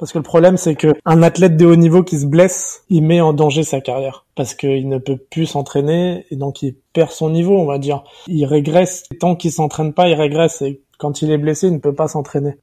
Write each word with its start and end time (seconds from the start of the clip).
Parce 0.00 0.12
que 0.12 0.18
le 0.18 0.24
problème, 0.24 0.56
c'est 0.56 0.76
que 0.76 0.94
un 1.04 1.22
athlète 1.22 1.58
de 1.58 1.66
haut 1.66 1.76
niveau 1.76 2.02
qui 2.02 2.18
se 2.18 2.24
blesse, 2.24 2.84
il 2.88 3.02
met 3.02 3.20
en 3.20 3.34
danger 3.34 3.64
sa 3.64 3.82
carrière. 3.82 4.24
Parce 4.34 4.54
qu'il 4.54 4.88
ne 4.88 4.96
peut 4.96 5.18
plus 5.18 5.44
s'entraîner 5.44 6.24
et 6.30 6.36
donc 6.36 6.62
il 6.62 6.74
perd 6.94 7.10
son 7.10 7.28
niveau, 7.28 7.58
on 7.58 7.66
va 7.66 7.76
dire. 7.76 8.02
Il 8.26 8.46
régresse. 8.46 9.04
Tant 9.20 9.36
qu'il 9.36 9.52
s'entraîne 9.52 9.92
pas, 9.92 10.08
il 10.08 10.14
régresse. 10.14 10.62
Et 10.62 10.80
quand 10.96 11.20
il 11.20 11.30
est 11.30 11.36
blessé, 11.36 11.66
il 11.66 11.74
ne 11.74 11.78
peut 11.78 11.94
pas 11.94 12.08
s'entraîner. 12.08 12.54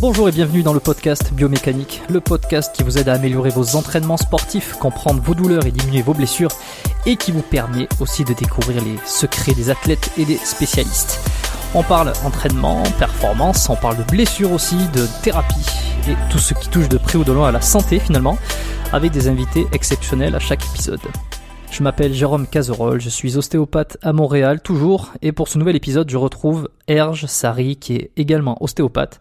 Bonjour 0.00 0.28
et 0.28 0.32
bienvenue 0.32 0.62
dans 0.62 0.74
le 0.74 0.78
podcast 0.78 1.32
Biomécanique, 1.32 2.02
le 2.08 2.20
podcast 2.20 2.72
qui 2.72 2.84
vous 2.84 2.98
aide 2.98 3.08
à 3.08 3.14
améliorer 3.14 3.50
vos 3.50 3.74
entraînements 3.74 4.16
sportifs, 4.16 4.74
comprendre 4.74 5.20
vos 5.20 5.34
douleurs 5.34 5.66
et 5.66 5.72
diminuer 5.72 6.02
vos 6.02 6.14
blessures, 6.14 6.52
et 7.04 7.16
qui 7.16 7.32
vous 7.32 7.42
permet 7.42 7.88
aussi 7.98 8.22
de 8.22 8.32
découvrir 8.32 8.80
les 8.84 8.94
secrets 9.04 9.54
des 9.54 9.70
athlètes 9.70 10.12
et 10.16 10.24
des 10.24 10.36
spécialistes. 10.36 11.18
On 11.74 11.82
parle 11.82 12.12
entraînement, 12.24 12.84
performance, 12.96 13.68
on 13.68 13.74
parle 13.74 13.96
de 13.96 14.04
blessures 14.04 14.52
aussi, 14.52 14.76
de 14.94 15.04
thérapie, 15.24 15.66
et 16.08 16.14
tout 16.30 16.38
ce 16.38 16.54
qui 16.54 16.68
touche 16.68 16.88
de 16.88 16.96
près 16.96 17.18
ou 17.18 17.24
de 17.24 17.32
loin 17.32 17.48
à 17.48 17.52
la 17.52 17.60
santé 17.60 17.98
finalement, 17.98 18.38
avec 18.92 19.10
des 19.10 19.26
invités 19.26 19.66
exceptionnels 19.72 20.36
à 20.36 20.38
chaque 20.38 20.64
épisode. 20.64 21.00
Je 21.72 21.82
m'appelle 21.82 22.14
Jérôme 22.14 22.46
Cazerolle, 22.46 23.00
je 23.00 23.08
suis 23.08 23.36
ostéopathe 23.36 23.98
à 24.02 24.12
Montréal 24.12 24.60
toujours, 24.60 25.12
et 25.22 25.32
pour 25.32 25.48
ce 25.48 25.58
nouvel 25.58 25.76
épisode 25.76 26.08
je 26.08 26.16
retrouve 26.16 26.68
Erge 26.86 27.26
Sari 27.26 27.76
qui 27.76 27.96
est 27.96 28.10
également 28.16 28.56
ostéopathe 28.62 29.20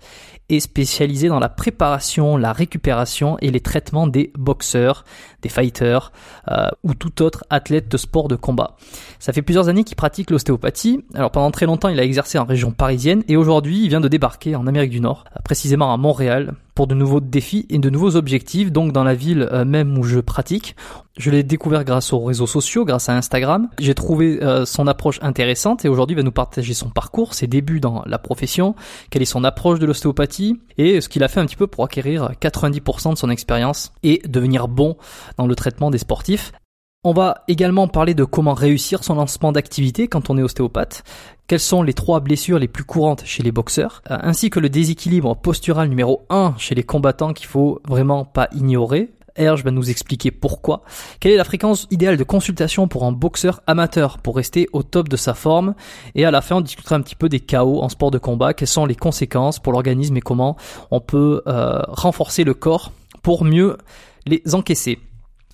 et 0.49 0.59
spécialisé 0.59 1.27
dans 1.27 1.39
la 1.39 1.49
préparation, 1.49 2.37
la 2.37 2.53
récupération 2.53 3.37
et 3.39 3.51
les 3.51 3.59
traitements 3.59 4.07
des 4.07 4.31
boxeurs, 4.37 5.03
des 5.41 5.49
fighters 5.49 6.11
euh, 6.49 6.69
ou 6.83 6.93
tout 6.93 7.21
autre 7.21 7.43
athlète 7.49 7.89
de 7.89 7.97
sport 7.97 8.27
de 8.27 8.35
combat. 8.35 8.75
Ça 9.19 9.33
fait 9.33 9.41
plusieurs 9.41 9.67
années 9.67 9.83
qu'il 9.83 9.97
pratique 9.97 10.31
l'ostéopathie. 10.31 11.03
Alors 11.13 11.31
pendant 11.31 11.51
très 11.51 11.65
longtemps, 11.65 11.89
il 11.89 11.99
a 11.99 12.03
exercé 12.03 12.37
en 12.37 12.45
région 12.45 12.71
parisienne 12.71 13.23
et 13.27 13.35
aujourd'hui, 13.35 13.83
il 13.83 13.89
vient 13.89 14.01
de 14.01 14.07
débarquer 14.07 14.55
en 14.55 14.67
Amérique 14.67 14.91
du 14.91 15.01
Nord, 15.01 15.25
euh, 15.35 15.39
précisément 15.43 15.93
à 15.93 15.97
Montréal, 15.97 16.53
pour 16.77 16.85
de 16.85 16.93
nouveaux 16.93 17.21
défis 17.21 17.65
et 17.71 17.79
de 17.79 17.89
nouveaux 17.89 18.15
objectifs, 18.15 18.71
donc 18.71 18.91
dans 18.91 19.03
la 19.03 19.15
ville 19.15 19.49
euh, 19.51 19.65
même 19.65 19.97
où 19.97 20.03
je 20.03 20.19
pratique. 20.19 20.75
Je 21.17 21.31
l'ai 21.31 21.41
découvert 21.41 21.83
grâce 21.83 22.13
aux 22.13 22.19
réseaux 22.19 22.45
sociaux, 22.45 22.85
grâce 22.85 23.09
à 23.09 23.17
Instagram. 23.17 23.67
J'ai 23.79 23.95
trouvé 23.95 24.39
son 24.67 24.85
approche 24.85 25.17
intéressante 25.23 25.83
et 25.83 25.89
aujourd'hui 25.89 26.13
il 26.13 26.17
va 26.17 26.21
nous 26.21 26.31
partager 26.31 26.75
son 26.75 26.91
parcours, 26.91 27.33
ses 27.33 27.47
débuts 27.47 27.79
dans 27.79 28.03
la 28.05 28.19
profession, 28.19 28.75
quelle 29.09 29.23
est 29.23 29.25
son 29.25 29.43
approche 29.43 29.79
de 29.79 29.87
l'ostéopathie 29.87 30.59
et 30.77 31.01
ce 31.01 31.09
qu'il 31.09 31.23
a 31.23 31.27
fait 31.27 31.39
un 31.39 31.47
petit 31.47 31.55
peu 31.55 31.65
pour 31.65 31.83
acquérir 31.83 32.33
90% 32.39 33.13
de 33.13 33.17
son 33.17 33.31
expérience 33.31 33.91
et 34.03 34.21
devenir 34.27 34.67
bon 34.67 34.97
dans 35.39 35.47
le 35.47 35.55
traitement 35.55 35.89
des 35.89 35.97
sportifs. 35.97 36.51
On 37.03 37.13
va 37.13 37.45
également 37.47 37.87
parler 37.87 38.13
de 38.13 38.25
comment 38.25 38.53
réussir 38.53 39.03
son 39.03 39.15
lancement 39.15 39.51
d'activité 39.51 40.07
quand 40.07 40.29
on 40.29 40.37
est 40.37 40.43
ostéopathe, 40.43 41.03
quelles 41.47 41.59
sont 41.59 41.81
les 41.81 41.93
trois 41.93 42.19
blessures 42.19 42.59
les 42.59 42.67
plus 42.67 42.83
courantes 42.83 43.23
chez 43.25 43.41
les 43.41 43.51
boxeurs, 43.51 44.03
euh, 44.11 44.17
ainsi 44.21 44.49
que 44.49 44.59
le 44.59 44.69
déséquilibre 44.69 45.35
postural 45.35 45.87
numéro 45.87 46.25
1 46.29 46.55
chez 46.57 46.75
les 46.75 46.83
combattants 46.83 47.33
qu'il 47.33 47.47
faut 47.47 47.81
vraiment 47.87 48.25
pas 48.25 48.49
ignorer? 48.53 49.09
Erge 49.37 49.63
va 49.63 49.71
nous 49.71 49.89
expliquer 49.89 50.31
pourquoi. 50.31 50.81
Quelle 51.19 51.31
est 51.31 51.37
la 51.37 51.43
fréquence 51.43 51.87
idéale 51.91 52.17
de 52.17 52.23
consultation 52.23 52.87
pour 52.87 53.05
un 53.05 53.11
boxeur 53.11 53.61
amateur 53.67 54.17
pour 54.17 54.35
rester 54.35 54.67
au 54.73 54.81
top 54.81 55.09
de 55.09 55.15
sa 55.15 55.35
forme? 55.35 55.75
Et 56.15 56.25
à 56.25 56.31
la 56.31 56.41
fin, 56.41 56.55
on 56.55 56.61
discutera 56.61 56.95
un 56.95 57.01
petit 57.01 57.15
peu 57.15 57.29
des 57.29 57.39
chaos 57.39 57.81
en 57.81 57.89
sport 57.89 58.11
de 58.11 58.17
combat, 58.17 58.53
quelles 58.53 58.67
sont 58.67 58.87
les 58.87 58.95
conséquences 58.95 59.59
pour 59.59 59.73
l'organisme 59.73 60.17
et 60.17 60.21
comment 60.21 60.57
on 60.89 60.99
peut 60.99 61.43
euh, 61.47 61.81
renforcer 61.87 62.43
le 62.43 62.55
corps 62.55 62.91
pour 63.21 63.45
mieux 63.45 63.77
les 64.25 64.41
encaisser? 64.53 64.99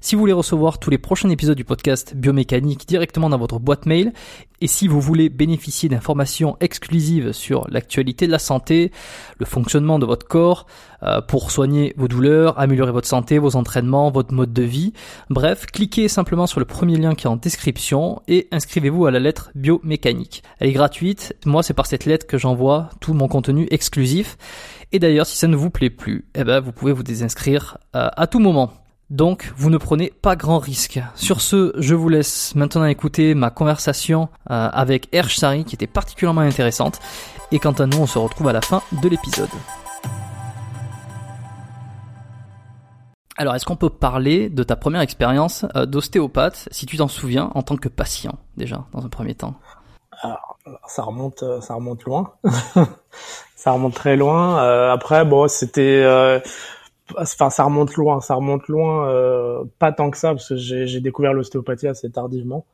Si 0.04 0.16
vous 0.16 0.20
voulez 0.20 0.34
recevoir 0.34 0.80
tous 0.80 0.90
les 0.90 0.98
prochains 0.98 1.30
épisodes 1.30 1.56
du 1.56 1.64
podcast 1.64 2.14
Biomécanique 2.14 2.86
directement 2.86 3.30
dans 3.30 3.38
votre 3.38 3.58
boîte 3.58 3.86
mail, 3.86 4.12
et 4.60 4.68
si 4.68 4.90
vous 4.90 5.00
voulez 5.00 5.30
bénéficier 5.30 5.88
d'informations 5.88 6.58
exclusives 6.60 7.32
sur 7.32 7.66
l'actualité 7.70 8.28
de 8.28 8.32
la 8.34 8.38
santé, 8.38 8.92
le 9.38 9.46
fonctionnement 9.46 10.00
de 10.00 10.06
votre 10.06 10.28
corps, 10.28 10.68
euh, 11.04 11.22
pour 11.22 11.52
soigner 11.52 11.94
vos 11.96 12.10
douleurs, 12.10 12.60
améliorer 12.60 12.92
votre 12.92 13.08
santé, 13.08 13.40
vos 13.40 13.56
entraînements, 13.56 14.12
votre 14.12 14.34
mode 14.34 14.52
de 14.52 14.64
vie, 14.64 14.92
bref, 15.30 15.68
cliquez 15.68 16.10
simplement 16.10 16.48
sur 16.48 16.60
le 16.60 16.66
premier 16.66 16.98
lien 16.98 17.16
qui 17.16 17.26
est 17.26 17.30
en 17.30 17.38
description 17.38 18.22
et 18.28 18.50
inscrivez-vous 18.52 19.06
à 19.06 19.12
la 19.12 19.22
lettre 19.22 19.52
Biomécanique. 19.56 20.44
Elle 20.60 20.68
est 20.68 20.74
gratuite, 20.74 21.34
moi 21.46 21.64
c'est 21.64 21.74
par 21.74 21.86
cette 21.86 22.04
lettre 22.04 22.28
que 22.28 22.38
j'envoie 22.38 22.90
tout 23.00 23.14
mon 23.14 23.30
contenu 23.30 23.70
exclusif. 23.72 24.38
Et 24.92 25.00
d'ailleurs, 25.00 25.28
si 25.28 25.38
ça 25.38 25.48
ne 25.48 25.56
vous 25.56 25.70
plaît 25.70 25.90
plus, 25.90 26.26
eh 26.36 26.44
ben, 26.44 26.60
vous 26.60 26.74
pouvez 26.74 26.92
vous 26.92 27.04
désinscrire 27.04 27.78
euh, 27.96 28.10
à 28.18 28.28
tout 28.28 28.40
moment. 28.40 28.83
Donc, 29.14 29.54
vous 29.56 29.70
ne 29.70 29.78
prenez 29.78 30.10
pas 30.10 30.36
grand 30.36 30.58
risque. 30.58 31.00
Sur 31.14 31.40
ce, 31.40 31.72
je 31.78 31.94
vous 31.94 32.10
laisse 32.10 32.56
maintenant 32.56 32.86
écouter 32.86 33.36
ma 33.36 33.52
conversation 33.52 34.28
euh, 34.50 34.70
avec 34.74 35.08
Erch 35.14 35.36
Sari 35.38 35.66
qui 35.66 35.76
était 35.76 35.86
particulièrement 35.86 36.42
intéressante. 36.42 37.00
Et 37.52 37.60
quant 37.60 37.74
à 37.74 37.86
nous, 37.86 38.00
on 38.00 38.08
se 38.08 38.18
retrouve 38.18 38.48
à 38.48 38.54
la 38.54 38.62
fin 38.62 38.82
de 39.04 39.08
l'épisode. 39.08 39.52
Alors, 43.38 43.54
est-ce 43.54 43.66
qu'on 43.66 43.76
peut 43.76 43.92
parler 43.92 44.50
de 44.50 44.64
ta 44.64 44.76
première 44.76 45.02
expérience 45.02 45.64
euh, 45.76 45.86
d'ostéopathe, 45.86 46.68
si 46.72 46.88
tu 46.88 46.98
t'en 46.98 47.08
souviens, 47.08 47.52
en 47.54 47.62
tant 47.62 47.78
que 47.78 47.90
patient, 47.90 48.40
déjà, 48.58 48.86
dans 48.94 49.06
un 49.06 49.10
premier 49.10 49.36
temps? 49.36 49.54
Alors, 50.24 50.58
ça 50.88 51.04
remonte, 51.04 51.44
euh, 51.44 51.62
ça 51.62 51.76
remonte 51.76 52.04
loin. 52.06 52.34
ça 53.56 53.74
remonte 53.74 53.94
très 53.94 54.16
loin. 54.16 54.92
après, 54.92 55.24
bon, 55.24 55.48
c'était 55.48 56.04
enfin 57.18 57.50
ça 57.50 57.64
remonte 57.66 57.94
loin, 57.96 58.22
ça 58.22 58.36
remonte 58.36 58.68
loin, 58.68 59.10
euh, 59.10 59.64
pas 59.80 59.92
tant 59.92 60.10
que 60.12 60.18
ça 60.18 60.30
parce 60.30 60.50
que 60.50 60.56
j'ai 60.58 61.02
découvert 61.02 61.34
l'ostéopathie 61.34 61.88
assez 61.88 62.10
tardivement. 62.12 62.66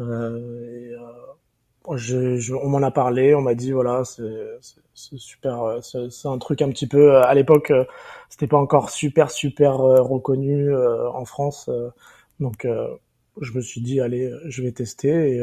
Euh, 0.00 0.90
et, 0.90 0.92
euh, 0.94 1.96
je, 1.96 2.36
je, 2.36 2.54
on 2.54 2.68
m'en 2.68 2.82
a 2.82 2.90
parlé, 2.90 3.34
on 3.34 3.42
m'a 3.42 3.54
dit 3.54 3.72
voilà 3.72 4.02
c'est 4.04 4.58
super, 4.94 5.62
euh, 5.62 5.80
c'est 5.80 6.28
un 6.28 6.38
truc 6.38 6.62
un 6.62 6.68
petit 6.70 6.86
peu 6.88 7.14
euh, 7.14 7.22
à 7.22 7.34
l'époque 7.34 7.72
c'était 8.28 8.46
pas 8.48 8.58
encore 8.58 8.90
super 8.90 9.30
super 9.30 9.76
reconnu 9.78 10.74
en 10.76 11.24
France, 11.24 11.70
donc 12.40 12.66
je 13.40 13.52
me 13.52 13.60
suis 13.60 13.80
dit 13.80 14.00
allez 14.00 14.32
je 14.46 14.62
vais 14.62 14.72
tester 14.72 15.36
et, 15.36 15.42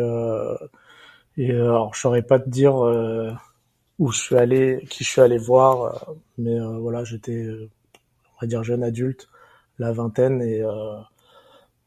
et 1.37 1.51
alors 1.51 1.93
je 1.93 2.01
saurais 2.01 2.23
pas 2.23 2.39
te 2.39 2.49
dire 2.49 2.75
où 3.99 4.11
je 4.11 4.19
suis 4.19 4.35
allé, 4.35 4.85
qui 4.89 5.03
je 5.03 5.09
suis 5.09 5.21
allé 5.21 5.37
voir, 5.37 6.13
mais 6.37 6.59
voilà 6.79 7.03
j'étais 7.03 7.47
dire 8.47 8.63
jeune 8.63 8.83
adulte, 8.83 9.29
la 9.79 9.91
vingtaine 9.93 10.41
et 10.41 10.61
euh, 10.61 10.97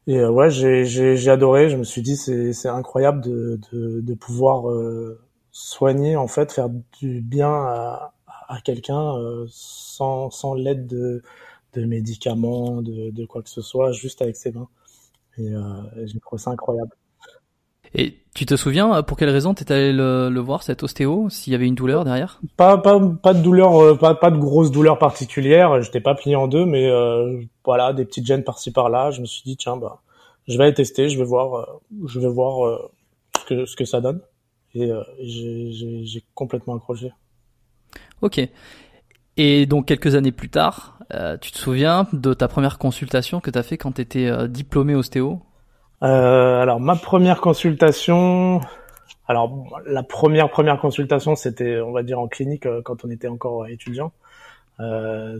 et 0.07 0.19
euh, 0.19 0.29
ouais 0.31 0.49
j'ai 0.49 0.85
j'ai 0.85 1.29
adoré. 1.31 1.69
Je 1.69 1.77
me 1.77 1.83
suis 1.83 2.01
dit 2.01 2.15
c'est 2.17 2.53
c'est 2.53 2.69
incroyable 2.69 3.21
de 3.21 3.59
de, 3.71 4.01
de 4.01 4.13
pouvoir 4.13 4.69
euh, 4.71 5.19
soigner 5.51 6.15
en 6.15 6.27
fait, 6.27 6.51
faire 6.51 6.69
du 6.99 7.21
bien 7.21 7.49
à, 7.51 8.13
à 8.47 8.61
quelqu'un 8.61 9.13
sans 9.49 10.29
sans 10.31 10.53
l'aide 10.53 10.87
de 10.87 11.21
de 11.73 11.85
médicaments, 11.85 12.81
de, 12.81 13.11
de 13.11 13.25
quoi 13.25 13.43
que 13.43 13.49
ce 13.49 13.61
soit, 13.61 13.91
juste 13.91 14.21
avec 14.23 14.35
ses 14.37 14.51
mains. 14.51 14.69
Et, 15.37 15.53
euh, 15.53 15.61
j'ai 16.07 16.19
trouvé 16.19 16.41
ça 16.41 16.51
incroyable. 16.51 16.91
Et 17.93 18.17
tu 18.33 18.45
te 18.45 18.55
souviens 18.55 18.93
euh, 18.95 19.01
pour 19.01 19.17
quelle 19.17 19.29
raison 19.29 19.53
tu 19.53 19.63
allé 19.71 19.91
le, 19.91 20.29
le, 20.29 20.39
voir 20.39 20.63
cet 20.63 20.83
ostéo 20.83 21.29
S'il 21.29 21.53
y 21.53 21.55
avait 21.55 21.65
une 21.65 21.75
douleur 21.75 22.03
derrière? 22.03 22.39
Pas 22.55 22.77
pas 22.77 22.99
pas 22.99 23.33
de 23.33 23.41
douleur, 23.41 23.81
euh, 23.81 23.95
pas 23.95 24.15
pas 24.15 24.31
de 24.31 24.37
grosse 24.37 24.71
douleur 24.71 24.99
particulière. 24.99 25.81
J'étais 25.81 26.01
pas 26.01 26.15
plié 26.15 26.35
en 26.35 26.47
deux, 26.47 26.65
mais 26.65 26.87
euh, 26.89 27.41
voilà 27.65 27.93
des 27.93 28.05
petites 28.05 28.25
gênes 28.25 28.43
par-ci 28.43 28.71
par-là. 28.71 29.11
Je 29.11 29.21
me 29.21 29.25
suis 29.25 29.43
dit 29.43 29.57
tiens 29.57 29.77
bah 29.77 30.01
je 30.47 30.57
vais 30.57 30.65
aller 30.65 30.73
tester, 30.73 31.09
je 31.09 31.17
vais 31.17 31.25
voir, 31.25 31.55
euh, 31.55 31.65
je 32.07 32.19
vais 32.19 32.29
voir 32.29 32.79
ce 33.39 33.45
que 33.45 33.65
ce 33.65 33.75
que 33.75 33.85
ça 33.85 34.01
donne. 34.01 34.21
Et 34.75 34.91
j'ai 35.23 36.23
complètement 36.35 36.75
accroché. 36.75 37.11
Ok. 38.21 38.39
Et 39.37 39.65
donc 39.65 39.87
quelques 39.87 40.13
années 40.13 40.31
plus 40.31 40.49
tard, 40.49 40.99
tu 41.41 41.51
te 41.51 41.57
souviens 41.57 42.07
de 42.13 42.33
ta 42.33 42.47
première 42.47 42.77
consultation 42.77 43.39
que 43.39 43.49
tu 43.49 43.57
as 43.57 43.63
fait 43.63 43.77
quand 43.77 43.93
tu 43.93 44.01
étais 44.01 44.47
diplômé 44.47 44.93
ostéo? 44.93 45.41
Euh, 46.03 46.61
alors 46.61 46.79
ma 46.79 46.95
première 46.95 47.41
consultation, 47.41 48.61
alors 49.27 49.81
la 49.85 50.03
première 50.03 50.49
première 50.49 50.79
consultation 50.79 51.35
c'était 51.35 51.79
on 51.79 51.91
va 51.91 52.03
dire 52.03 52.19
en 52.19 52.27
clinique 52.27 52.67
euh, 52.67 52.81
quand 52.83 53.03
on 53.03 53.09
était 53.09 53.27
encore 53.27 53.67
étudiant. 53.67 54.11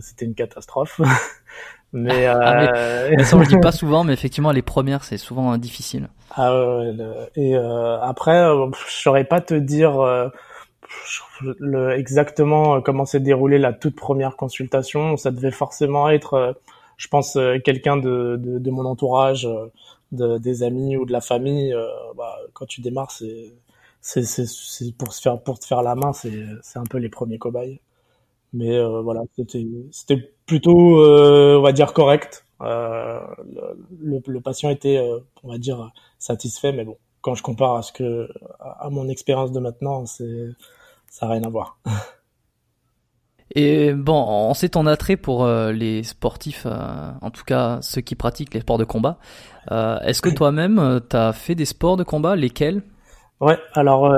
c'était 0.00 0.24
une 0.24 0.34
catastrophe. 0.34 1.00
mais, 1.92 2.26
ah, 2.26 2.74
euh... 2.74 3.22
ça 3.22 3.36
on 3.36 3.40
le 3.40 3.46
dit 3.46 3.56
pas 3.62 3.70
souvent, 3.70 4.02
mais 4.02 4.12
effectivement 4.12 4.50
les 4.50 4.62
premières 4.62 5.04
c'est 5.04 5.16
souvent 5.16 5.56
difficile. 5.58 6.08
Ah 6.36 6.52
et 7.36 7.54
après 7.54 8.42
je 8.88 8.92
saurais 8.92 9.24
pas 9.24 9.40
te 9.40 9.54
dire 9.54 9.92
le, 11.40 11.92
exactement 11.92 12.80
comment 12.80 13.04
s'est 13.04 13.20
déroulée 13.20 13.58
la 13.58 13.72
toute 13.72 13.94
première 13.94 14.34
consultation. 14.34 15.16
Ça 15.16 15.30
devait 15.30 15.52
forcément 15.52 16.10
être, 16.10 16.56
je 16.96 17.06
pense, 17.06 17.38
quelqu'un 17.64 17.96
de, 17.96 18.36
de, 18.36 18.58
de, 18.58 18.70
mon 18.72 18.84
entourage 18.84 19.48
de, 20.12 20.38
des 20.38 20.62
amis 20.62 20.96
ou 20.96 21.04
de 21.06 21.12
la 21.12 21.20
famille, 21.20 21.72
euh, 21.74 21.86
bah, 22.16 22.36
quand 22.54 22.66
tu 22.66 22.80
démarres, 22.80 23.10
c'est 23.10 23.54
c'est 24.00 24.24
c'est 24.24 24.92
pour 24.96 25.12
se 25.12 25.20
faire 25.20 25.42
pour 25.42 25.58
te 25.58 25.66
faire 25.66 25.82
la 25.82 25.94
main, 25.94 26.12
c'est 26.12 26.44
c'est 26.62 26.78
un 26.78 26.84
peu 26.84 26.98
les 26.98 27.08
premiers 27.08 27.38
cobayes. 27.38 27.80
Mais 28.52 28.76
euh, 28.76 29.02
voilà, 29.02 29.22
c'était 29.36 29.66
c'était 29.92 30.32
plutôt 30.46 31.00
euh, 31.02 31.58
on 31.58 31.62
va 31.62 31.72
dire 31.72 31.92
correct. 31.92 32.46
Euh, 32.62 33.20
le, 34.00 34.20
le, 34.26 34.40
patient 34.40 34.70
était 34.70 35.00
on 35.44 35.50
va 35.50 35.58
dire 35.58 35.92
satisfait, 36.18 36.72
mais 36.72 36.84
bon, 36.84 36.96
quand 37.20 37.34
je 37.34 37.42
compare 37.42 37.76
à 37.76 37.82
ce 37.82 37.92
que 37.92 38.28
à 38.60 38.88
mon 38.90 39.08
expérience 39.08 39.52
de 39.52 39.60
maintenant, 39.60 40.06
c'est 40.06 40.48
ça 41.10 41.26
n'a 41.26 41.32
rien 41.34 41.44
à 41.44 41.48
voir. 41.50 41.78
Et 43.54 43.92
bon, 43.92 44.24
on 44.28 44.54
sait 44.54 44.68
ton 44.68 44.86
attrait 44.86 45.16
pour 45.16 45.44
euh, 45.44 45.72
les 45.72 46.02
sportifs, 46.02 46.66
euh, 46.66 47.10
en 47.22 47.30
tout 47.30 47.44
cas 47.44 47.78
ceux 47.80 48.00
qui 48.00 48.14
pratiquent 48.14 48.54
les 48.54 48.60
sports 48.60 48.78
de 48.78 48.84
combat. 48.84 49.18
Euh, 49.70 49.98
Est-ce 50.00 50.20
que 50.20 50.28
toi-même, 50.28 51.00
tu 51.08 51.16
as 51.16 51.32
fait 51.32 51.54
des 51.54 51.64
sports 51.64 51.96
de 51.96 52.04
combat 52.04 52.36
Lesquels? 52.36 52.82
Ouais, 53.40 53.58
alors 53.72 54.12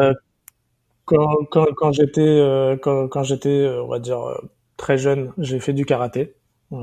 quand, 1.05 1.45
quand, 1.51 1.67
quand 1.77 1.93
j'étais, 1.93 2.79
quand, 2.83 3.09
quand 3.09 3.23
j'étais, 3.23 3.69
on 3.83 3.89
va 3.89 3.99
dire, 3.99 4.21
très 4.77 4.99
jeune, 4.99 5.33
j'ai 5.39 5.61
fait 5.61 5.73
du 5.73 5.85
karaté. 5.85 6.35
je 6.73 6.77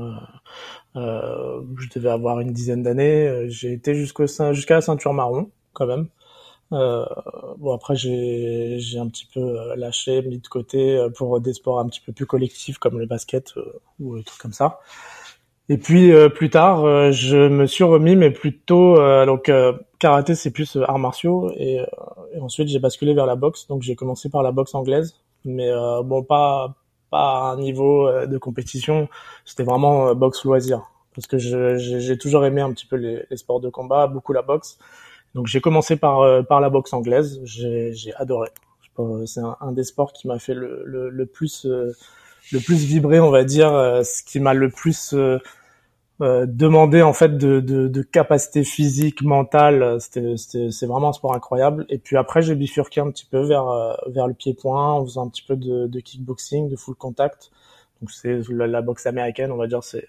devais 1.94 2.10
avoir 2.10 2.40
une 2.40 2.52
dizaine 2.52 2.82
d'années. 2.82 3.46
J'ai 3.48 3.72
été 3.72 3.94
jusqu'au 3.94 4.26
jusqu'à 4.52 4.74
la 4.74 4.80
ceinture 4.80 5.12
marron, 5.12 5.50
quand 5.72 5.86
même. 5.86 6.08
Euh, 6.72 7.06
bon 7.56 7.74
après 7.74 7.96
j'ai 7.96 8.78
j'ai 8.78 8.98
un 8.98 9.08
petit 9.08 9.26
peu 9.32 9.40
euh, 9.40 9.74
lâché, 9.76 10.20
mis 10.20 10.38
de 10.38 10.48
côté 10.48 10.98
euh, 10.98 11.08
pour 11.08 11.40
des 11.40 11.54
sports 11.54 11.80
un 11.80 11.86
petit 11.88 12.02
peu 12.02 12.12
plus 12.12 12.26
collectifs 12.26 12.76
comme 12.76 12.98
le 12.98 13.06
basket 13.06 13.54
ou 14.00 14.18
des 14.18 14.24
trucs 14.24 14.40
comme 14.40 14.52
ça. 14.52 14.80
Et 15.70 15.78
puis 15.78 16.12
plus 16.34 16.48
tard, 16.50 17.12
je 17.12 17.48
me 17.48 17.66
suis 17.66 17.84
remis, 17.84 18.16
mais 18.16 18.30
plutôt 18.30 18.96
donc 19.26 19.52
karaté 19.98 20.34
c'est 20.34 20.50
plus 20.50 20.76
arts 20.76 20.98
martiaux 20.98 21.52
et, 21.56 21.84
et 22.32 22.40
ensuite 22.40 22.68
j'ai 22.68 22.78
basculé 22.78 23.12
vers 23.14 23.26
la 23.26 23.36
boxe. 23.36 23.66
Donc 23.68 23.82
j'ai 23.82 23.94
commencé 23.94 24.30
par 24.30 24.42
la 24.42 24.50
boxe 24.50 24.74
anglaise, 24.74 25.20
mais 25.44 25.70
bon 26.04 26.22
pas 26.22 26.74
pas 27.10 27.50
à 27.50 27.52
un 27.52 27.58
niveau 27.58 28.10
de 28.26 28.38
compétition. 28.38 29.08
C'était 29.44 29.64
vraiment 29.64 30.14
boxe 30.14 30.44
loisir 30.44 30.90
parce 31.14 31.26
que 31.26 31.36
j'ai 31.36 32.16
toujours 32.18 32.46
aimé 32.46 32.62
un 32.62 32.72
petit 32.72 32.86
peu 32.86 32.96
les 32.96 33.36
sports 33.36 33.60
de 33.60 33.68
combat, 33.68 34.06
beaucoup 34.06 34.32
la 34.32 34.42
boxe. 34.42 34.78
Donc 35.34 35.46
j'ai 35.46 35.60
commencé 35.60 35.96
par 35.96 36.20
euh, 36.20 36.42
par 36.42 36.60
la 36.60 36.70
boxe 36.70 36.92
anglaise, 36.92 37.40
j'ai 37.44 38.14
adoré. 38.16 38.48
C'est 39.26 39.40
un, 39.60 39.72
des 39.72 39.84
sports 39.84 40.12
qui 40.12 40.26
m'a 40.26 40.40
fait 40.40 40.54
le, 40.54 40.82
le, 40.84 41.08
le 41.08 41.26
plus 41.26 41.66
euh, 41.66 41.92
le 42.52 42.58
plus 42.58 42.84
vibrer, 42.84 43.20
on 43.20 43.30
va 43.30 43.44
dire, 43.44 43.72
euh, 43.72 44.02
ce 44.02 44.24
qui 44.24 44.40
m'a 44.40 44.54
le 44.54 44.70
plus 44.70 45.14
demandé 46.20 47.00
en 47.02 47.12
fait 47.12 47.38
de, 47.38 47.60
de, 47.60 47.86
de 47.86 48.02
capacité 48.02 48.64
physique, 48.64 49.22
mentale. 49.22 50.00
C'était 50.00 50.34
c'est 50.36 50.86
vraiment 50.86 51.10
un 51.10 51.12
sport 51.12 51.34
incroyable. 51.34 51.86
Et 51.90 51.98
puis 51.98 52.16
après 52.16 52.42
j'ai 52.42 52.56
bifurqué 52.56 53.00
un 53.00 53.10
petit 53.12 53.26
peu 53.26 53.40
vers 53.40 53.96
vers 54.08 54.26
le 54.26 54.34
pied-point 54.34 54.94
en 54.94 55.04
faisant 55.04 55.26
un 55.26 55.28
petit 55.28 55.44
peu 55.46 55.54
de, 55.54 55.86
de 55.86 56.00
kickboxing, 56.00 56.68
de 56.68 56.76
full 56.76 56.96
contact. 56.96 57.50
Donc 58.00 58.10
c'est 58.10 58.40
la, 58.50 58.66
la 58.66 58.82
boxe 58.82 59.06
américaine, 59.06 59.52
on 59.52 59.56
va 59.56 59.68
dire, 59.68 59.84
c'est 59.84 60.08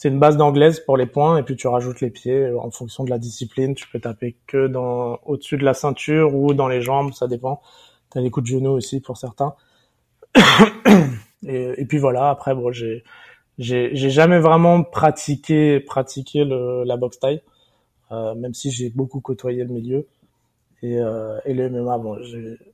c'est 0.00 0.08
une 0.08 0.18
base 0.18 0.38
d'anglaise 0.38 0.80
pour 0.80 0.96
les 0.96 1.04
points 1.04 1.36
et 1.36 1.42
puis 1.42 1.56
tu 1.56 1.68
rajoutes 1.68 2.00
les 2.00 2.08
pieds 2.08 2.32
euh, 2.32 2.58
en 2.58 2.70
fonction 2.70 3.04
de 3.04 3.10
la 3.10 3.18
discipline. 3.18 3.74
Tu 3.74 3.86
peux 3.86 4.00
taper 4.00 4.34
que 4.46 4.66
dans 4.66 5.18
au-dessus 5.26 5.58
de 5.58 5.62
la 5.62 5.74
ceinture 5.74 6.34
ou 6.34 6.54
dans 6.54 6.68
les 6.68 6.80
jambes, 6.80 7.12
ça 7.12 7.28
dépend. 7.28 7.60
T'as 8.08 8.22
des 8.22 8.30
coups 8.30 8.48
de 8.48 8.56
genoux 8.56 8.70
aussi 8.70 9.00
pour 9.00 9.18
certains. 9.18 9.54
et, 11.46 11.84
puis 11.84 11.98
voilà. 11.98 12.30
Après, 12.30 12.54
bon, 12.54 12.72
j'ai 12.72 13.04
j'ai 13.58 13.90
j'ai 13.92 14.08
jamais 14.08 14.38
vraiment 14.38 14.84
pratiqué 14.84 15.80
pratiqué 15.80 16.46
le, 16.46 16.82
la 16.84 16.96
boxe 16.96 17.18
taille, 17.18 17.42
euh, 18.10 18.34
même 18.34 18.54
si 18.54 18.70
j'ai 18.70 18.88
beaucoup 18.88 19.20
côtoyé 19.20 19.64
le 19.64 19.74
milieu. 19.74 20.06
Et, 20.82 20.98
euh, 20.98 21.38
et 21.44 21.52
le 21.52 21.68
MMA, 21.68 21.98
bon, 21.98 22.18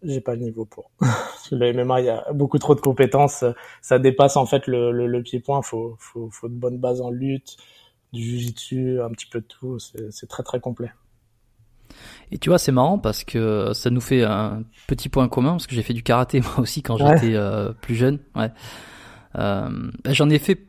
j'ai 0.03 0.21
pas 0.21 0.35
le 0.35 0.43
niveau 0.43 0.65
pour. 0.65 0.91
le 1.51 1.73
MMA, 1.73 2.01
il 2.01 2.07
y 2.07 2.11
a 2.11 2.25
beaucoup 2.33 2.59
trop 2.59 2.75
de 2.75 2.81
compétences. 2.81 3.45
Ça 3.83 3.99
dépasse 3.99 4.37
en 4.37 4.47
fait 4.47 4.67
le, 4.67 4.93
le, 4.93 5.07
le 5.07 5.23
pied-point. 5.23 5.63
Faut, 5.63 5.97
faut, 5.99 6.29
faut 6.31 6.49
de 6.49 6.55
bonnes 6.55 6.79
bases 6.79 7.01
en 7.01 7.11
lutte, 7.11 7.57
du 8.13 8.23
jujitsu, 8.23 9.01
un 9.01 9.11
petit 9.11 9.27
peu 9.27 9.41
de 9.41 9.47
tout. 9.47 9.79
C'est 9.79 10.29
très 10.29 10.43
très 10.43 10.61
complet. 10.61 10.91
Et 12.31 12.39
tu 12.39 12.49
vois, 12.49 12.59
c'est 12.59 12.73
marrant 12.73 12.99
parce 12.99 13.25
que 13.25 13.73
ça 13.73 13.91
nous 13.91 14.01
fait 14.01 14.25
un 14.25 14.63
petit 14.87 15.09
point 15.09 15.29
commun 15.29 15.53
parce 15.53 15.67
que 15.67 15.75
j'ai 15.75 15.83
fait 15.83 15.95
du 15.95 16.03
karaté 16.03 16.41
moi 16.57 16.61
aussi 16.61 16.83
quand 16.83 16.97
j'étais 16.97 17.35
euh, 17.35 17.73
plus 17.73 17.95
jeune. 17.95 18.19
Ouais. 18.35 18.51
Euh, 19.37 19.69
ben, 20.05 20.13
J'en 20.13 20.31
ai 20.31 20.39
fait 20.39 20.66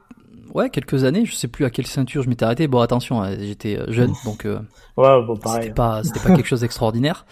ouais, 0.58 0.70
quelques 0.70 1.04
années, 1.04 1.26
je 1.26 1.36
sais 1.36 1.48
plus 1.48 1.66
à 1.66 1.70
quelle 1.70 1.86
ceinture 1.86 2.24
je 2.24 2.30
m'étais 2.30 2.44
arrêté. 2.44 2.68
Bon, 2.68 2.82
attention, 2.82 3.22
hein, 3.22 3.38
j'étais 3.40 3.78
euh, 3.78 3.92
jeune, 3.92 4.14
donc 4.26 4.46
euh, 4.46 4.60
ouais, 4.98 5.26
bon, 5.26 5.38
pareil. 5.38 5.64
c'était 5.64 5.74
pas, 5.74 6.04
c'était 6.04 6.20
pas 6.20 6.36
quelque 6.36 6.48
chose 6.48 6.62
d'extraordinaire. 6.62 7.26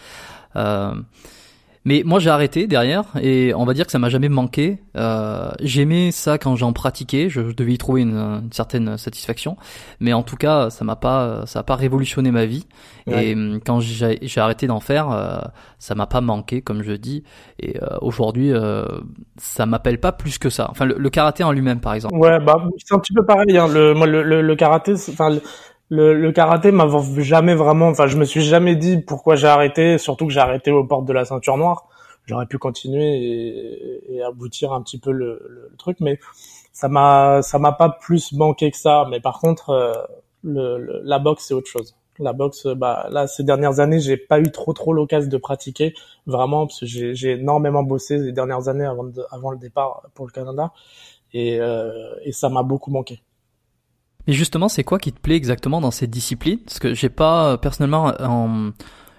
Euh, 0.54 0.94
mais 1.86 2.02
moi 2.04 2.18
j'ai 2.18 2.30
arrêté 2.30 2.66
derrière 2.66 3.04
et 3.22 3.54
on 3.54 3.64
va 3.64 3.72
dire 3.72 3.86
que 3.86 3.92
ça 3.92 4.00
m'a 4.00 4.08
jamais 4.08 4.28
manqué. 4.28 4.78
Euh, 4.96 5.50
J'aimais 5.60 6.10
ça 6.10 6.36
quand 6.36 6.56
j'en 6.56 6.72
pratiquais, 6.72 7.30
je, 7.30 7.40
devais 7.40 7.72
y 7.72 7.78
trouver 7.78 8.02
une, 8.02 8.16
une, 8.16 8.52
certaine 8.52 8.98
satisfaction. 8.98 9.56
Mais 10.00 10.12
en 10.12 10.22
tout 10.22 10.36
cas, 10.36 10.68
ça 10.68 10.84
m'a 10.84 10.96
pas, 10.96 11.46
ça 11.46 11.60
a 11.60 11.62
pas 11.62 11.76
révolutionné 11.76 12.32
ma 12.32 12.44
vie. 12.44 12.66
Et 13.08 13.34
hum, 13.34 13.60
quand 13.64 13.78
j'ai 13.80 14.40
arrêté 14.40 14.66
d'en 14.66 14.80
faire, 14.80 15.10
euh, 15.12 15.38
ça 15.78 15.94
m'a 15.94 16.06
pas 16.06 16.20
manqué, 16.20 16.60
comme 16.60 16.82
je 16.82 16.92
dis. 16.92 17.22
Et 17.60 17.80
euh, 17.80 17.98
aujourd'hui, 18.00 18.52
euh, 18.52 18.84
ça 19.36 19.64
m'appelle 19.64 20.00
pas 20.00 20.10
plus 20.10 20.38
que 20.38 20.50
ça. 20.50 20.66
Enfin, 20.70 20.86
le, 20.86 20.96
le 20.98 21.10
karaté 21.10 21.44
en 21.44 21.52
lui-même, 21.52 21.80
par 21.80 21.94
exemple. 21.94 22.16
Ouais, 22.16 22.40
bah 22.40 22.56
c'est 22.84 22.94
un 22.94 22.98
petit 22.98 23.12
peu 23.12 23.24
pareil. 23.24 23.56
Hein. 23.56 23.68
Le, 23.68 23.94
moi, 23.94 24.08
le, 24.08 24.24
le, 24.24 24.42
le 24.42 24.56
karaté, 24.56 24.94
enfin 24.94 25.38
le, 25.88 26.14
le 26.14 26.32
karaté 26.32 26.72
m'a 26.72 26.88
jamais 27.18 27.54
vraiment, 27.54 27.88
enfin, 27.88 28.06
je 28.06 28.16
me 28.16 28.24
suis 28.24 28.42
jamais 28.42 28.76
dit 28.76 28.98
pourquoi 28.98 29.36
j'ai 29.36 29.46
arrêté, 29.46 29.98
surtout 29.98 30.26
que 30.26 30.32
j'ai 30.32 30.40
arrêté 30.40 30.70
aux 30.70 30.84
portes 30.84 31.04
de 31.04 31.12
la 31.12 31.24
ceinture 31.24 31.56
noire. 31.56 31.88
J'aurais 32.26 32.46
pu 32.46 32.58
continuer 32.58 33.18
et, 33.18 34.16
et, 34.16 34.22
aboutir 34.22 34.72
un 34.72 34.82
petit 34.82 34.98
peu 34.98 35.12
le, 35.12 35.40
le, 35.48 35.76
truc, 35.78 35.98
mais 36.00 36.18
ça 36.72 36.88
m'a, 36.88 37.40
ça 37.42 37.60
m'a 37.60 37.70
pas 37.72 37.88
plus 37.88 38.32
manqué 38.32 38.70
que 38.72 38.76
ça. 38.76 39.06
Mais 39.10 39.20
par 39.20 39.38
contre, 39.38 39.70
euh, 39.70 39.92
le, 40.42 41.02
la 41.04 41.20
boxe 41.20 41.46
c'est 41.46 41.54
autre 41.54 41.68
chose. 41.68 41.94
La 42.18 42.32
boxe, 42.32 42.66
bah 42.66 43.06
là, 43.10 43.26
ces 43.26 43.44
dernières 43.44 43.78
années, 43.78 44.00
j'ai 44.00 44.16
pas 44.16 44.40
eu 44.40 44.50
trop 44.50 44.72
trop 44.72 44.92
l'occasion 44.92 45.28
de 45.28 45.36
pratiquer 45.36 45.94
vraiment 46.26 46.66
parce 46.66 46.80
que 46.80 46.86
j'ai 46.86 47.32
énormément 47.32 47.82
bossé 47.82 48.18
les 48.18 48.32
dernières 48.32 48.68
années 48.68 48.86
avant, 48.86 49.04
de, 49.04 49.22
avant 49.30 49.50
le 49.50 49.58
départ 49.58 50.02
pour 50.14 50.26
le 50.26 50.32
Canada 50.32 50.72
et, 51.32 51.60
euh, 51.60 52.14
et 52.24 52.32
ça 52.32 52.48
m'a 52.48 52.62
beaucoup 52.62 52.90
manqué. 52.90 53.20
Mais 54.26 54.32
justement, 54.32 54.68
c'est 54.68 54.84
quoi 54.84 54.98
qui 54.98 55.12
te 55.12 55.20
plaît 55.20 55.36
exactement 55.36 55.80
dans 55.80 55.90
cette 55.90 56.10
discipline? 56.10 56.58
Parce 56.58 56.78
que 56.78 56.94
j'ai 56.94 57.08
pas 57.08 57.52
euh, 57.52 57.56
personnellement 57.56 58.12
un, 58.20 58.72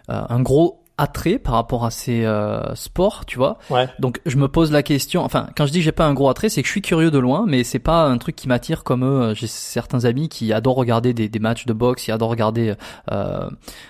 euh, 0.09 0.21
un 0.29 0.41
gros 0.41 0.81
attrait 0.97 1.37
par 1.37 1.53
rapport 1.53 1.85
à 1.85 1.91
ces 1.91 2.25
euh, 2.25 2.73
sports, 2.73 3.25
tu 3.25 3.37
vois? 3.37 3.59
Ouais. 3.69 3.87
Donc 3.99 4.19
je 4.25 4.35
me 4.37 4.47
pose 4.47 4.71
la 4.71 4.81
question. 4.81 5.23
Enfin, 5.23 5.47
quand 5.55 5.67
je 5.67 5.71
dis 5.71 5.79
que 5.79 5.85
j'ai 5.85 5.91
pas 5.91 6.05
un 6.05 6.13
gros 6.13 6.29
attrait, 6.29 6.49
c'est 6.49 6.61
que 6.61 6.67
je 6.67 6.71
suis 6.71 6.81
curieux 6.81 7.11
de 7.11 7.19
loin, 7.19 7.45
mais 7.47 7.63
c'est 7.63 7.79
pas 7.79 8.05
un 8.05 8.17
truc 8.17 8.35
qui 8.35 8.47
m'attire 8.47 8.83
comme 8.83 9.05
eux. 9.05 9.33
J'ai 9.35 9.47
certains 9.47 10.05
amis 10.05 10.27
qui 10.27 10.51
adorent 10.53 10.75
regarder 10.75 11.13
des, 11.13 11.29
des 11.29 11.39
matchs 11.39 11.65
de 11.65 11.73
boxe, 11.73 12.03
qui 12.03 12.11
adorent 12.11 12.31
regarder 12.31 12.73
euh, 13.11 13.47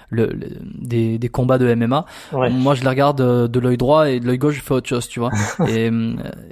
le, 0.10 0.38
des, 0.76 1.18
des 1.18 1.30
combats 1.30 1.58
de 1.58 1.74
MMA. 1.74 2.06
Ouais. 2.34 2.50
Moi, 2.50 2.76
je 2.76 2.82
les 2.82 2.90
regarde 2.90 3.18
de, 3.18 3.48
de 3.48 3.60
l'œil 3.60 3.78
droit 3.78 4.10
et 4.10 4.20
de 4.20 4.26
l'œil 4.26 4.38
gauche, 4.38 4.56
je 4.56 4.62
fais 4.62 4.74
autre 4.74 4.90
chose, 4.90 5.08
tu 5.08 5.22
vois? 5.22 5.32
et, 5.70 5.90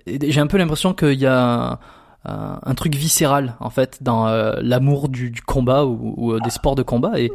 et 0.07 0.31
j'ai 0.31 0.39
un 0.39 0.47
peu 0.47 0.57
l'impression 0.57 0.93
qu'il 0.93 1.19
y 1.19 1.25
a 1.25 1.79
euh, 2.27 2.55
un 2.61 2.75
truc 2.75 2.95
viscéral 2.95 3.55
en 3.59 3.69
fait 3.69 4.01
dans 4.01 4.27
euh, 4.27 4.55
l'amour 4.61 5.09
du, 5.09 5.29
du, 5.29 5.41
combat 5.41 5.85
ou, 5.85 6.13
ou, 6.17 6.33
euh, 6.33 6.39
des 6.39 6.49
sports 6.49 6.75
de 6.75 6.83
combat. 6.83 7.19
Et 7.19 7.31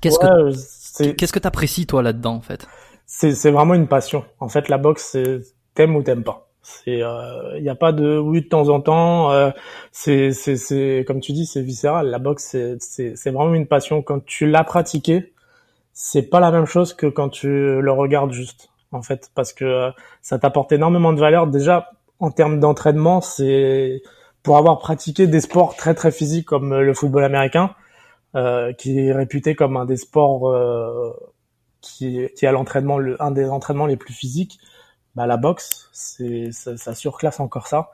qu'est-ce 0.00 0.18
ouais, 0.18 0.54
que 1.04 1.12
qu'est-ce 1.12 1.32
que 1.32 1.38
t'apprécies 1.38 1.86
toi 1.86 2.02
là-dedans 2.02 2.34
en 2.34 2.40
fait? 2.40 2.66
C'est 3.06 3.32
c'est 3.32 3.50
vraiment 3.50 3.74
une 3.74 3.88
passion. 3.88 4.24
En 4.40 4.48
fait 4.48 4.68
la 4.68 4.78
boxe 4.78 5.10
c'est 5.12 5.40
t'aimes 5.74 5.94
ou 5.96 6.02
t'aimes 6.02 6.24
pas. 6.24 6.48
C'est 6.62 6.98
il 6.98 7.02
euh, 7.02 7.58
y 7.60 7.68
a 7.68 7.74
pas 7.74 7.92
de 7.92 8.18
oui 8.18 8.42
de 8.42 8.48
temps 8.48 8.68
en 8.68 8.80
temps 8.80 9.30
euh, 9.30 9.50
c'est 9.92 10.32
c'est 10.32 10.56
c'est 10.56 11.04
comme 11.06 11.20
tu 11.20 11.32
dis 11.32 11.46
c'est 11.46 11.62
viscéral. 11.62 12.08
La 12.08 12.18
boxe 12.18 12.44
c'est 12.50 12.76
c'est 12.80 13.16
c'est 13.16 13.30
vraiment 13.30 13.54
une 13.54 13.66
passion. 13.66 14.02
Quand 14.02 14.24
tu 14.24 14.48
l'as 14.50 14.64
pratiqué 14.64 15.32
c'est 15.92 16.22
pas 16.22 16.40
la 16.40 16.50
même 16.50 16.66
chose 16.66 16.92
que 16.92 17.06
quand 17.06 17.28
tu 17.28 17.48
le 17.48 17.90
regardes 17.92 18.32
juste 18.32 18.70
en 18.92 19.02
fait. 19.02 19.30
Parce 19.34 19.52
que 19.52 19.90
ça 20.22 20.38
t'apporte 20.38 20.72
énormément 20.72 21.12
de 21.12 21.20
valeur. 21.20 21.46
Déjà 21.46 21.90
en 22.20 22.30
termes 22.30 22.60
d'entraînement, 22.60 23.20
c'est 23.20 24.02
pour 24.42 24.56
avoir 24.56 24.78
pratiqué 24.78 25.26
des 25.26 25.40
sports 25.40 25.76
très 25.76 25.94
très 25.94 26.10
physiques 26.10 26.46
comme 26.46 26.74
le 26.78 26.94
football 26.94 27.24
américain, 27.24 27.74
euh, 28.34 28.72
qui 28.72 28.98
est 28.98 29.12
réputé 29.12 29.54
comme 29.54 29.76
un 29.76 29.84
des 29.84 29.96
sports 29.96 30.48
euh, 30.50 31.12
qui, 31.80 32.28
qui 32.36 32.46
a 32.46 32.52
l'entraînement, 32.52 32.98
un 33.20 33.30
des 33.30 33.48
entraînements 33.48 33.86
les 33.86 33.96
plus 33.96 34.14
physiques. 34.14 34.58
Bah, 35.14 35.26
la 35.26 35.36
boxe, 35.36 35.88
c'est 35.92 36.52
ça, 36.52 36.76
ça, 36.76 36.94
surclasse 36.94 37.40
encore 37.40 37.66
ça. 37.66 37.90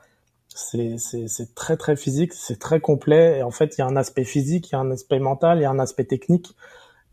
c'est 0.49 0.97
c'est 0.97 1.55
très 1.55 1.77
très 1.77 1.95
physique, 1.95 2.33
c'est 2.33 2.59
très 2.59 2.79
complet 2.79 3.39
et 3.39 3.43
en 3.43 3.51
fait 3.51 3.77
il 3.77 3.81
y 3.81 3.83
a 3.83 3.87
un 3.87 3.95
aspect 3.95 4.25
physique, 4.25 4.69
il 4.69 4.73
y 4.73 4.75
a 4.75 4.79
un 4.79 4.91
aspect 4.91 5.19
mental, 5.19 5.59
il 5.59 5.61
y 5.63 5.65
a 5.65 5.71
un 5.71 5.79
aspect 5.79 6.05
technique 6.05 6.55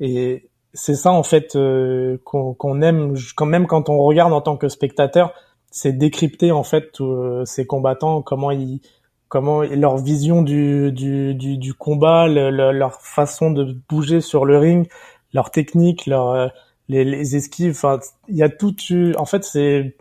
et 0.00 0.50
c'est 0.74 0.94
ça 0.94 1.12
en 1.12 1.22
fait 1.22 1.56
euh, 1.56 2.18
qu'on 2.24 2.82
aime 2.82 3.14
quand 3.36 3.46
même 3.46 3.66
quand 3.66 3.88
on 3.88 3.98
regarde 3.98 4.32
en 4.32 4.40
tant 4.40 4.56
que 4.56 4.68
spectateur, 4.68 5.34
c'est 5.72 5.92
décrypter 5.92 6.52
en 6.52 6.62
fait 6.62 7.00
euh, 7.00 7.44
ces 7.46 7.66
combattants, 7.66 8.22
comment 8.22 8.50
ils 8.52 8.80
comment 9.28 9.62
leur 9.62 9.96
vision 9.96 10.42
du 10.42 10.92
du, 10.92 11.34
du, 11.34 11.56
du 11.56 11.74
combat, 11.74 12.28
leur 12.28 13.00
façon 13.00 13.50
de 13.50 13.76
bouger 13.88 14.20
sur 14.20 14.44
le 14.44 14.58
ring, 14.58 14.88
leur 15.32 15.50
technique, 15.50 16.06
leur 16.06 16.28
euh, 16.30 16.48
les, 16.88 17.04
les 17.04 17.36
esquives, 17.36 17.72
enfin 17.72 17.98
il 18.28 18.36
y 18.36 18.42
a 18.42 18.50
tout 18.50 18.76
en 19.16 19.24
fait 19.24 19.44
c'est 19.44 19.96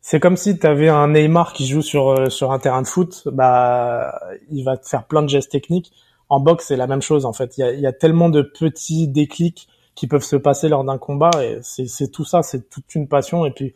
c'est 0.00 0.20
comme 0.20 0.36
si 0.36 0.58
tu 0.58 0.66
avais 0.66 0.88
un 0.88 1.08
Neymar 1.08 1.52
qui 1.52 1.66
joue 1.66 1.82
sur 1.82 2.08
euh, 2.10 2.30
sur 2.30 2.52
un 2.52 2.58
terrain 2.58 2.82
de 2.82 2.86
foot, 2.86 3.28
bah 3.32 4.18
il 4.50 4.64
va 4.64 4.76
te 4.78 4.88
faire 4.88 5.04
plein 5.04 5.22
de 5.22 5.28
gestes 5.28 5.52
techniques. 5.52 5.92
En 6.28 6.40
boxe, 6.40 6.66
c'est 6.68 6.76
la 6.76 6.86
même 6.86 7.02
chose 7.02 7.26
en 7.26 7.32
fait. 7.32 7.58
Il 7.58 7.60
y 7.60 7.64
a, 7.64 7.72
y 7.72 7.86
a, 7.86 7.92
tellement 7.92 8.28
de 8.30 8.42
petits 8.42 9.08
déclics 9.08 9.68
qui 9.94 10.06
peuvent 10.08 10.24
se 10.24 10.36
passer 10.36 10.68
lors 10.68 10.84
d'un 10.84 10.98
combat 10.98 11.30
et 11.42 11.58
c'est 11.62 12.10
tout 12.10 12.24
ça, 12.24 12.42
c'est 12.42 12.68
toute 12.68 12.94
une 12.94 13.08
passion. 13.08 13.46
Et 13.46 13.50
puis 13.50 13.74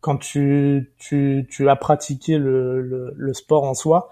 quand 0.00 0.18
tu 0.18 0.92
tu, 0.98 1.46
tu 1.50 1.68
as 1.68 1.76
pratiqué 1.76 2.38
le, 2.38 2.80
le, 2.82 3.12
le, 3.16 3.34
sport 3.34 3.64
en 3.64 3.74
soi, 3.74 4.10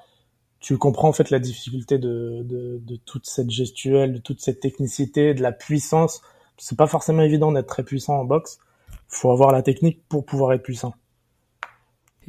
tu 0.61 0.77
comprends 0.79 1.09
en 1.09 1.13
fait 1.13 1.31
la 1.31 1.39
difficulté 1.39 1.99
de, 1.99 2.43
de, 2.45 2.81
de 2.83 2.97
toute 2.97 3.27
cette 3.27 3.51
gestuelle, 3.51 4.15
de 4.15 4.19
toute 4.19 4.41
cette 4.41 4.61
technicité, 4.61 5.35
de 5.35 5.43
la 5.43 5.53
puissance. 5.53 6.23
C'est 6.59 6.79
pas 6.79 6.87
forcément 6.87 7.23
évident 7.23 7.53
d'être 7.53 7.67
très 7.67 7.85
puissant 7.85 8.15
en 8.21 8.25
boxe. 8.25 8.59
Faut 9.09 9.31
avoir 9.31 9.53
la 9.53 9.63
technique 9.63 10.03
pour 10.09 10.25
pouvoir 10.25 10.53
être 10.53 10.63
puissant. 10.63 10.95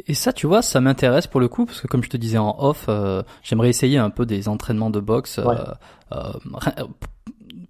Et 0.08 0.14
ça, 0.14 0.34
tu 0.34 0.48
vois, 0.48 0.62
ça 0.62 0.82
m'intéresse 0.82 1.28
pour 1.28 1.40
le 1.40 1.48
coup, 1.48 1.66
parce 1.66 1.82
que 1.82 1.88
comme 1.88 2.04
je 2.04 2.10
te 2.10 2.18
disais 2.18 2.38
en 2.38 2.56
off, 2.60 2.86
euh, 2.90 3.24
j'aimerais 3.44 3.70
essayer 3.70 3.98
un 3.98 4.10
peu 4.10 4.26
des 4.26 4.48
entraînements 4.48 4.90
de 4.90 5.00
boxe. 5.00 5.40
Euh, 5.40 5.56
euh, 6.12 6.34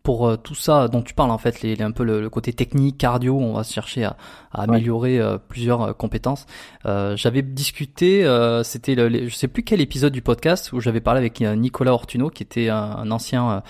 pour 0.03 0.38
tout 0.44 0.53
ça 0.53 0.88
dont 0.88 1.01
tu 1.01 1.15
parles 1.15 1.32
en 1.32 1.39
fait, 1.39 1.63
les, 1.63 1.82
un 1.82 1.89
peu 1.89 2.03
le, 2.03 2.29
côté 2.29 2.53
technique, 2.53 3.00
cardio, 3.00 3.39
on 3.39 3.53
va 3.53 3.63
chercher 3.63 4.03
à, 4.03 4.17
à 4.51 4.62
améliorer 4.62 5.20
plusieurs 5.48 5.98
compétences. 5.98 6.46
j'avais 6.84 7.41
discuté, 7.41 8.24
c'était 8.63 8.94
le, 8.94 9.27
je 9.27 9.34
sais 9.36 9.48
plus 9.48 9.63
quel 9.63 9.82
épisode 9.82 10.13
du 10.13 10.22
podcast 10.22 10.74
où 10.74 10.79
j'avais 10.79 11.01
parlé 11.01 11.17
avec 11.17 11.41
Nicolas 11.41 11.91
Ortuno, 11.91 12.29
qui 12.29 12.44
était 12.44 12.70
un, 12.70 12.77
un 12.77 13.10
ancien 13.10 13.63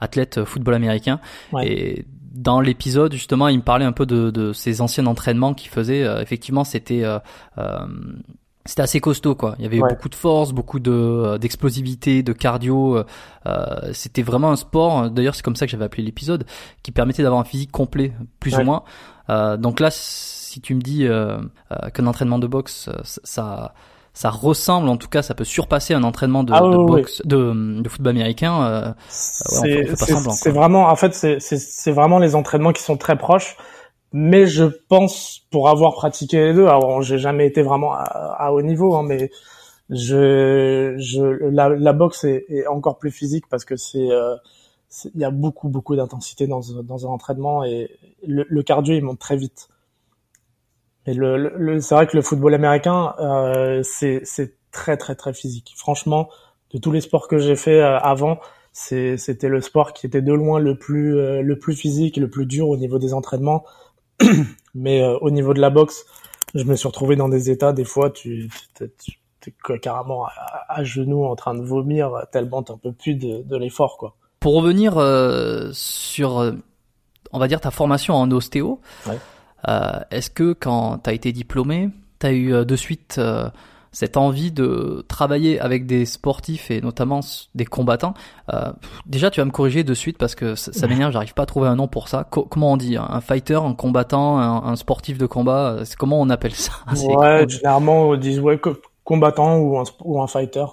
athlète 0.00 0.44
football 0.44 0.74
américain, 0.74 1.18
et 1.62 2.04
dans 2.30 2.60
l'épisode 2.60 3.12
justement, 3.12 3.48
il 3.48 3.58
me 3.58 3.62
parlait 3.62 3.84
un 3.84 3.92
peu 3.92 4.06
de, 4.06 4.30
de 4.30 4.52
ses 4.52 4.80
anciens 4.80 5.06
entraînements 5.06 5.54
qu'il 5.54 5.70
faisait. 5.70 6.04
Euh, 6.04 6.20
effectivement, 6.20 6.64
c'était 6.64 7.04
euh, 7.04 7.18
euh, 7.58 7.86
c'était 8.64 8.82
assez 8.82 9.00
costaud 9.00 9.34
quoi. 9.34 9.56
Il 9.58 9.64
y 9.64 9.66
avait 9.66 9.78
beaucoup 9.78 10.08
de 10.08 10.14
force, 10.14 10.52
beaucoup 10.52 10.80
de 10.80 11.38
d'explosivité, 11.38 12.22
de 12.22 12.32
cardio. 12.32 13.04
Euh, 13.46 13.92
c'était 13.92 14.22
vraiment 14.22 14.50
un 14.50 14.56
sport. 14.56 15.10
D'ailleurs, 15.10 15.34
c'est 15.34 15.42
comme 15.42 15.56
ça 15.56 15.66
que 15.66 15.72
j'avais 15.72 15.84
appelé 15.84 16.02
l'épisode, 16.02 16.44
qui 16.82 16.92
permettait 16.92 17.22
d'avoir 17.22 17.40
un 17.40 17.44
physique 17.44 17.72
complet, 17.72 18.12
plus 18.38 18.56
ou 18.56 18.62
moins. 18.62 18.84
Euh, 19.28 19.56
donc 19.56 19.80
là, 19.80 19.88
si 19.90 20.60
tu 20.60 20.74
me 20.74 20.80
dis 20.80 21.06
qu'un 21.94 22.06
entraînement 22.06 22.38
de 22.38 22.46
boxe, 22.46 22.90
ça 23.04 23.74
ça 24.12 24.30
ressemble, 24.30 24.88
en 24.88 24.96
tout 24.96 25.08
cas, 25.08 25.22
ça 25.22 25.34
peut 25.34 25.44
surpasser 25.44 25.94
un 25.94 26.02
entraînement 26.02 26.42
de, 26.42 26.52
ah 26.52 26.60
de 26.60 26.76
boxe, 26.76 27.22
de, 27.24 27.80
de, 27.80 27.88
football 27.88 28.10
américain. 28.10 28.62
Euh, 28.62 28.92
c'est 29.08 30.50
vraiment, 30.50 30.88
en 30.88 30.96
fait, 30.96 31.14
c'est 31.14 31.92
vraiment 31.92 32.18
les 32.18 32.34
entraînements 32.34 32.72
qui 32.72 32.82
sont 32.82 32.96
très 32.96 33.16
proches. 33.16 33.56
Mais 34.12 34.46
je 34.46 34.64
pense, 34.64 35.42
pour 35.50 35.68
avoir 35.68 35.94
pratiqué 35.94 36.46
les 36.46 36.54
deux, 36.54 36.66
alors 36.66 37.00
j'ai 37.00 37.18
jamais 37.18 37.46
été 37.46 37.62
vraiment 37.62 37.92
à, 37.94 38.50
haut 38.52 38.62
niveau, 38.62 38.96
hein, 38.96 39.04
mais 39.04 39.30
je, 39.88 40.94
je, 40.98 41.22
la, 41.22 41.68
la 41.68 41.92
boxe 41.92 42.24
est, 42.24 42.44
est, 42.48 42.66
encore 42.66 42.98
plus 42.98 43.12
physique 43.12 43.44
parce 43.48 43.64
que 43.64 43.76
c'est, 43.76 44.10
euh, 44.10 44.34
il 45.14 45.20
y 45.20 45.24
a 45.24 45.30
beaucoup, 45.30 45.68
beaucoup 45.68 45.94
d'intensité 45.94 46.48
dans, 46.48 46.60
dans 46.82 47.06
un 47.06 47.10
entraînement 47.10 47.64
et 47.64 47.90
le, 48.26 48.44
le 48.48 48.62
cardio 48.62 48.94
il 48.94 49.04
monte 49.04 49.20
très 49.20 49.36
vite. 49.36 49.68
Et 51.10 51.14
le, 51.14 51.36
le 51.36 51.80
c'est 51.80 51.94
vrai 51.96 52.06
que 52.06 52.16
le 52.16 52.22
football 52.22 52.54
américain, 52.54 53.14
euh, 53.18 53.82
c'est 53.82 54.22
très 54.70 54.96
très 54.96 55.16
très 55.16 55.34
physique. 55.34 55.74
Franchement, 55.76 56.28
de 56.72 56.78
tous 56.78 56.92
les 56.92 57.00
sports 57.00 57.26
que 57.26 57.38
j'ai 57.38 57.56
fait 57.56 57.82
euh, 57.82 57.98
avant, 57.98 58.38
c'était 58.72 59.48
le 59.48 59.60
sport 59.60 59.92
qui 59.92 60.06
était 60.06 60.22
de 60.22 60.32
loin 60.32 60.60
le 60.60 60.78
plus 60.78 61.18
euh, 61.18 61.42
le 61.42 61.58
plus 61.58 61.74
physique, 61.74 62.16
le 62.16 62.30
plus 62.30 62.46
dur 62.46 62.68
au 62.68 62.76
niveau 62.76 63.00
des 63.00 63.12
entraînements. 63.12 63.64
Mais 64.74 65.02
euh, 65.02 65.18
au 65.20 65.32
niveau 65.32 65.52
de 65.52 65.60
la 65.60 65.70
boxe, 65.70 66.06
je 66.54 66.62
me 66.62 66.76
suis 66.76 66.86
retrouvé 66.86 67.16
dans 67.16 67.28
des 67.28 67.50
états 67.50 67.72
des 67.72 67.84
fois 67.84 68.10
tu, 68.10 68.48
tu, 68.76 69.18
es 69.48 69.78
carrément 69.80 70.26
à, 70.68 70.84
genoux 70.84 71.24
en 71.24 71.34
train 71.34 71.54
de 71.54 71.62
vomir 71.62 72.12
tellement 72.30 72.62
t'en 72.62 72.78
peux 72.78 72.92
plus 72.92 73.16
de, 73.16 73.42
de 73.42 73.56
l'effort 73.56 73.96
quoi. 73.98 74.14
Pour 74.38 74.54
revenir 74.54 74.92
sur 75.72 76.54
on 77.32 77.38
va 77.38 77.48
dire 77.48 77.60
ta 77.60 77.70
formation 77.70 78.14
en 78.14 78.30
ostéo. 78.30 78.80
Ouais. 79.06 79.18
Euh, 79.68 80.00
est-ce 80.10 80.30
que 80.30 80.52
quand 80.52 80.98
tu 80.98 81.10
as 81.10 81.12
été 81.12 81.32
diplômé, 81.32 81.90
tu 82.20 82.26
as 82.26 82.32
eu 82.32 82.54
euh, 82.54 82.64
de 82.64 82.76
suite 82.76 83.16
euh, 83.18 83.48
cette 83.92 84.16
envie 84.16 84.52
de 84.52 85.04
travailler 85.08 85.58
avec 85.58 85.86
des 85.86 86.04
sportifs 86.04 86.70
et 86.70 86.80
notamment 86.80 87.20
des 87.56 87.64
combattants. 87.64 88.14
Euh, 88.52 88.70
déjà, 89.06 89.30
tu 89.30 89.40
vas 89.40 89.44
me 89.44 89.50
corriger 89.50 89.82
de 89.82 89.94
suite 89.94 90.16
parce 90.16 90.36
que 90.36 90.54
ça, 90.54 90.86
m'énerve, 90.86 91.12
j'arrive 91.12 91.34
pas 91.34 91.42
à 91.42 91.46
trouver 91.46 91.68
un 91.68 91.74
nom 91.74 91.88
pour 91.88 92.06
ça. 92.06 92.24
comment 92.24 92.72
on 92.72 92.76
dit 92.76 92.96
Un 92.96 93.20
fighter, 93.20 93.56
un 93.56 93.74
combattant, 93.74 94.38
un, 94.38 94.76
sportif 94.76 95.18
de 95.18 95.26
combat 95.26 95.78
comment 95.98 96.20
on 96.20 96.30
appelle 96.30 96.54
ça? 96.54 96.72
Ouais, 97.04 97.48
généralement 97.48 98.10
on 98.10 98.16
dit? 98.16 98.38
ouais, 98.38 98.60
combattant 99.02 99.58
ou 99.58 99.76
un, 99.76 99.84
ou 100.04 100.22
un 100.22 100.28
fighter. 100.28 100.66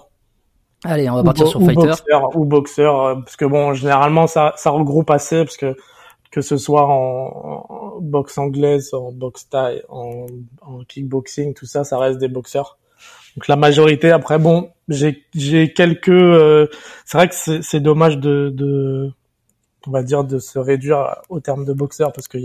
Allez, 0.84 1.10
on 1.10 1.16
va 1.16 1.24
partir 1.24 1.48
sur 1.48 1.60
fighter. 1.60 1.92
ou 2.34 2.44
boxeur, 2.44 3.18
parce 3.24 3.34
que 3.34 3.44
bon, 3.44 3.74
généralement 3.74 4.28
ça, 4.28 4.52
ça 4.56 4.70
regroupe 4.70 5.10
assez 5.10 5.44
parce 5.44 5.56
que 5.56 5.74
que 6.38 6.42
ce 6.42 6.56
soit 6.56 6.86
en, 6.86 7.98
boxe 8.00 8.38
anglaise, 8.38 8.94
en 8.94 9.10
boxe 9.10 9.48
thaï, 9.48 9.82
en, 9.88 10.26
kickboxing, 10.86 11.52
tout 11.52 11.66
ça, 11.66 11.82
ça 11.82 11.98
reste 11.98 12.20
des 12.20 12.28
boxeurs. 12.28 12.78
Donc 13.34 13.48
la 13.48 13.56
majorité, 13.56 14.12
après, 14.12 14.38
bon, 14.38 14.70
j'ai 14.88 15.72
quelques. 15.74 16.08
Euh, 16.10 16.68
c'est 17.04 17.18
vrai 17.18 17.28
que 17.28 17.34
c'est 17.34 17.80
dommage 17.80 18.18
de, 18.18 19.10
on 19.88 19.90
va 19.90 20.04
dire, 20.04 20.22
de 20.22 20.38
se 20.38 20.60
réduire 20.60 21.16
au 21.28 21.40
terme 21.40 21.64
de 21.64 21.72
boxeur 21.72 22.12
parce 22.12 22.28
qu'il 22.28 22.44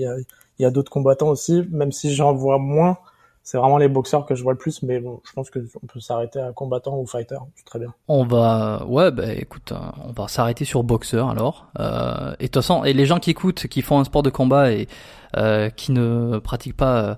y 0.60 0.66
a 0.66 0.72
d'autres 0.72 0.92
combattants 0.92 1.30
aussi, 1.30 1.64
même 1.70 1.92
si 1.92 2.16
j'en 2.16 2.34
vois 2.34 2.58
moins 2.58 2.98
c'est 3.44 3.58
vraiment 3.58 3.78
les 3.78 3.90
boxeurs 3.90 4.26
que 4.26 4.36
je 4.36 4.44
vois 4.44 4.54
le 4.54 4.58
plus, 4.58 4.84
mais 4.84 5.00
bon, 5.00 5.22
je 5.26 5.34
pense 5.34 5.50
que 5.50 5.60
on 5.82 5.86
peut 5.86 6.00
s'arrêter 6.00 6.40
à 6.40 6.54
combattant 6.54 6.98
ou 6.98 7.06
fighter, 7.06 7.38
c'est 7.56 7.66
très 7.66 7.78
bien. 7.78 7.94
On 8.08 8.24
va, 8.26 8.86
ouais, 8.88 9.12
bah 9.12 9.34
écoute, 9.34 9.74
euh, 9.74 9.78
on 10.08 10.14
va 10.14 10.30
s'arrêter 10.30 10.64
sur 10.64 10.84
boxeur 10.84 11.30
alors. 11.30 11.68
Euh, 11.80 12.34
et 12.40 12.44
de 12.44 12.48
toute 12.48 12.56
façon, 12.56 12.86
et 12.86 12.94
les 12.94 13.06
gens 13.06 13.20
qui 13.20 13.32
écoutent, 13.32 13.68
qui 13.68 13.82
font 13.82 14.00
un 14.00 14.06
sport 14.06 14.24
de 14.24 14.30
combat 14.30 14.72
et 14.72 14.88
euh, 15.36 15.70
qui 15.70 15.92
ne 15.92 16.40
pratiquent 16.40 16.78
pas 16.78 17.02
euh, 17.02 17.16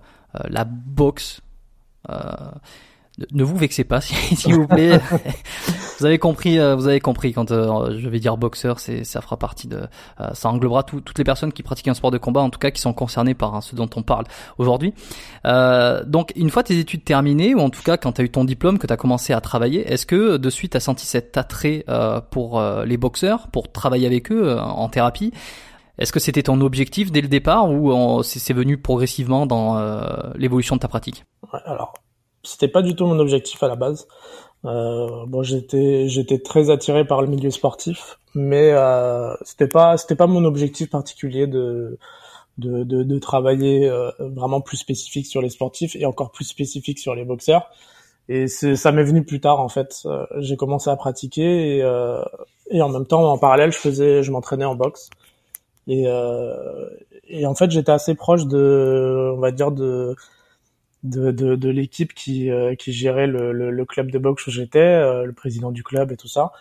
la 0.50 0.66
boxe, 0.66 1.42
euh, 2.10 2.16
ne 3.32 3.44
vous 3.44 3.56
vexez 3.56 3.84
pas, 3.84 4.02
s'il 4.02 4.56
vous 4.56 4.68
plaît. 4.68 5.00
vous 6.00 6.06
avez 6.06 6.20
compris, 6.20 6.60
euh, 6.60 6.76
vous 6.76 6.88
avez 6.88 7.00
compris. 7.00 7.34
Quand 7.34 7.52
euh, 7.52 7.98
je 7.98 8.10
vais 8.10 8.20
dire 8.20 8.38
boxeur, 8.38 8.80
c'est 8.80 9.04
ça 9.04 9.22
fera 9.22 9.38
partie 9.38 9.68
de, 9.68 9.84
euh, 10.20 10.28
ça 10.34 10.50
englobera 10.50 10.84
toutes 10.84 11.18
les 11.18 11.24
personnes 11.24 11.54
qui 11.54 11.64
pratiquent 11.64 11.88
un 11.88 11.94
sport 11.94 12.12
de 12.12 12.18
combat, 12.18 12.42
en 12.42 12.50
tout 12.50 12.60
cas 12.60 12.72
qui 12.72 12.82
sont 12.82 12.94
concernées 12.94 13.34
par 13.34 13.56
hein, 13.56 13.62
ce 13.62 13.76
dont 13.76 13.90
on 13.96 14.04
parle 14.04 14.26
aujourd'hui. 14.58 14.94
donc, 15.44 16.34
une 16.36 16.50
fois 16.50 16.64
tes 16.64 16.78
études 16.80 17.04
terminées, 17.04 17.56
ou 17.56 17.60
en 17.60 17.70
tout 17.70 17.84
cas 17.84 17.98
quand 17.98 18.14
tu 18.14 18.22
as 18.22 18.26
eu 18.26 18.30
ton 18.30 18.44
diplôme, 18.44 18.80
que 18.80 18.88
tu 18.88 18.94
as 18.94 18.98
commencé 18.98 19.34
à 19.34 19.42
travailler, 19.42 19.92
est-ce 19.92 20.06
que 20.06 20.38
de 20.38 20.50
suite 20.50 20.72
tu 20.72 20.78
as 20.78 20.82
senti 20.82 21.06
cet 21.06 21.38
attrait 21.38 21.86
pour 22.32 22.62
les 22.86 22.98
boxeurs, 22.98 23.48
pour 23.48 23.72
travailler 23.72 24.08
avec 24.08 24.32
eux 24.32 24.58
en 24.60 24.90
thérapie? 24.90 25.32
Est-ce 25.98 26.12
que 26.12 26.20
c'était 26.20 26.44
ton 26.44 26.60
objectif 26.60 27.12
dès 27.12 27.22
le 27.22 27.30
départ 27.30 27.70
ou 27.70 28.24
c'est 28.24 28.54
venu 28.54 28.78
progressivement 28.78 29.46
dans 29.46 29.80
l'évolution 30.36 30.76
de 30.76 30.82
ta 30.82 30.88
pratique? 30.88 31.26
Alors, 31.66 31.94
c'était 32.46 32.68
pas 32.68 32.82
du 32.82 32.96
tout 32.96 33.06
mon 33.06 33.20
objectif 33.20 33.62
à 33.64 33.68
la 33.68 33.76
base. 33.76 34.08
Euh, 34.66 35.26
bon, 35.28 35.44
j'étais 35.44 36.08
j'étais 36.08 36.40
très 36.40 36.70
attiré 36.70 37.06
par 37.06 37.22
le 37.22 37.28
milieu 37.28 37.52
sportif, 37.52 38.20
mais 38.34 38.72
euh, 38.72 39.34
c'était 39.44 39.68
pas 39.68 39.98
c'était 39.98 40.16
pas 40.16 40.28
mon 40.28 40.44
objectif 40.46 40.90
particulier 40.90 41.48
de 41.48 41.98
de, 42.58 42.84
de, 42.84 43.04
de 43.04 43.20
travailler 43.20 43.88
euh, 43.90 44.12
vraiment 44.20 44.62
plus 44.62 44.78
spécifique 44.78 45.28
sur 45.28 45.42
les 45.42 45.50
sportifs 45.50 45.96
et 45.96 46.06
encore 46.06 46.32
plus 46.32 46.46
spécifique 46.46 47.00
sur 47.00 47.14
les 47.16 47.26
boxeurs. 47.26 47.70
Et 48.28 48.48
ça 48.48 48.92
m'est 48.92 49.04
venu 49.04 49.24
plus 49.24 49.40
tard 49.40 49.60
en 49.60 49.70
fait. 49.70 50.02
Euh, 50.06 50.26
j'ai 50.40 50.58
commencé 50.58 50.90
à 50.90 50.96
pratiquer 50.96 51.78
et, 51.78 51.84
euh, 51.84 52.24
et 52.72 52.82
en 52.82 52.90
même 52.90 53.06
temps 53.06 53.32
en 53.32 53.38
parallèle 53.38 53.72
je 53.72 53.78
faisais 53.78 54.24
je 54.24 54.32
m'entraînais 54.32 54.66
en 54.66 54.76
boxe 54.76 55.10
et 55.88 56.06
et 57.28 57.46
en 57.46 57.54
fait 57.54 57.70
j'étais 57.70 57.92
assez 57.92 58.16
proche 58.16 58.48
de 58.48 59.32
on 59.36 59.40
va 59.40 59.52
dire 59.52 59.72
de 59.72 60.16
de, 61.06 61.32
de, 61.32 61.56
de 61.56 61.70
l'équipe 61.70 62.14
qui, 62.14 62.52
euh, 62.52 62.76
qui 62.76 62.92
gérait 62.92 63.28
le, 63.28 63.52
le, 63.52 63.86
club 63.86 64.12
de 64.12 64.18
boxe 64.18 64.48
où 64.48 64.52
j'étais, 64.52 64.80
euh, 64.80 65.26
le 65.26 65.34
président 65.34 65.72
du 65.72 65.84
club 65.84 66.12
et 66.12 66.18
tout 66.18 66.28
ça. 66.28 66.52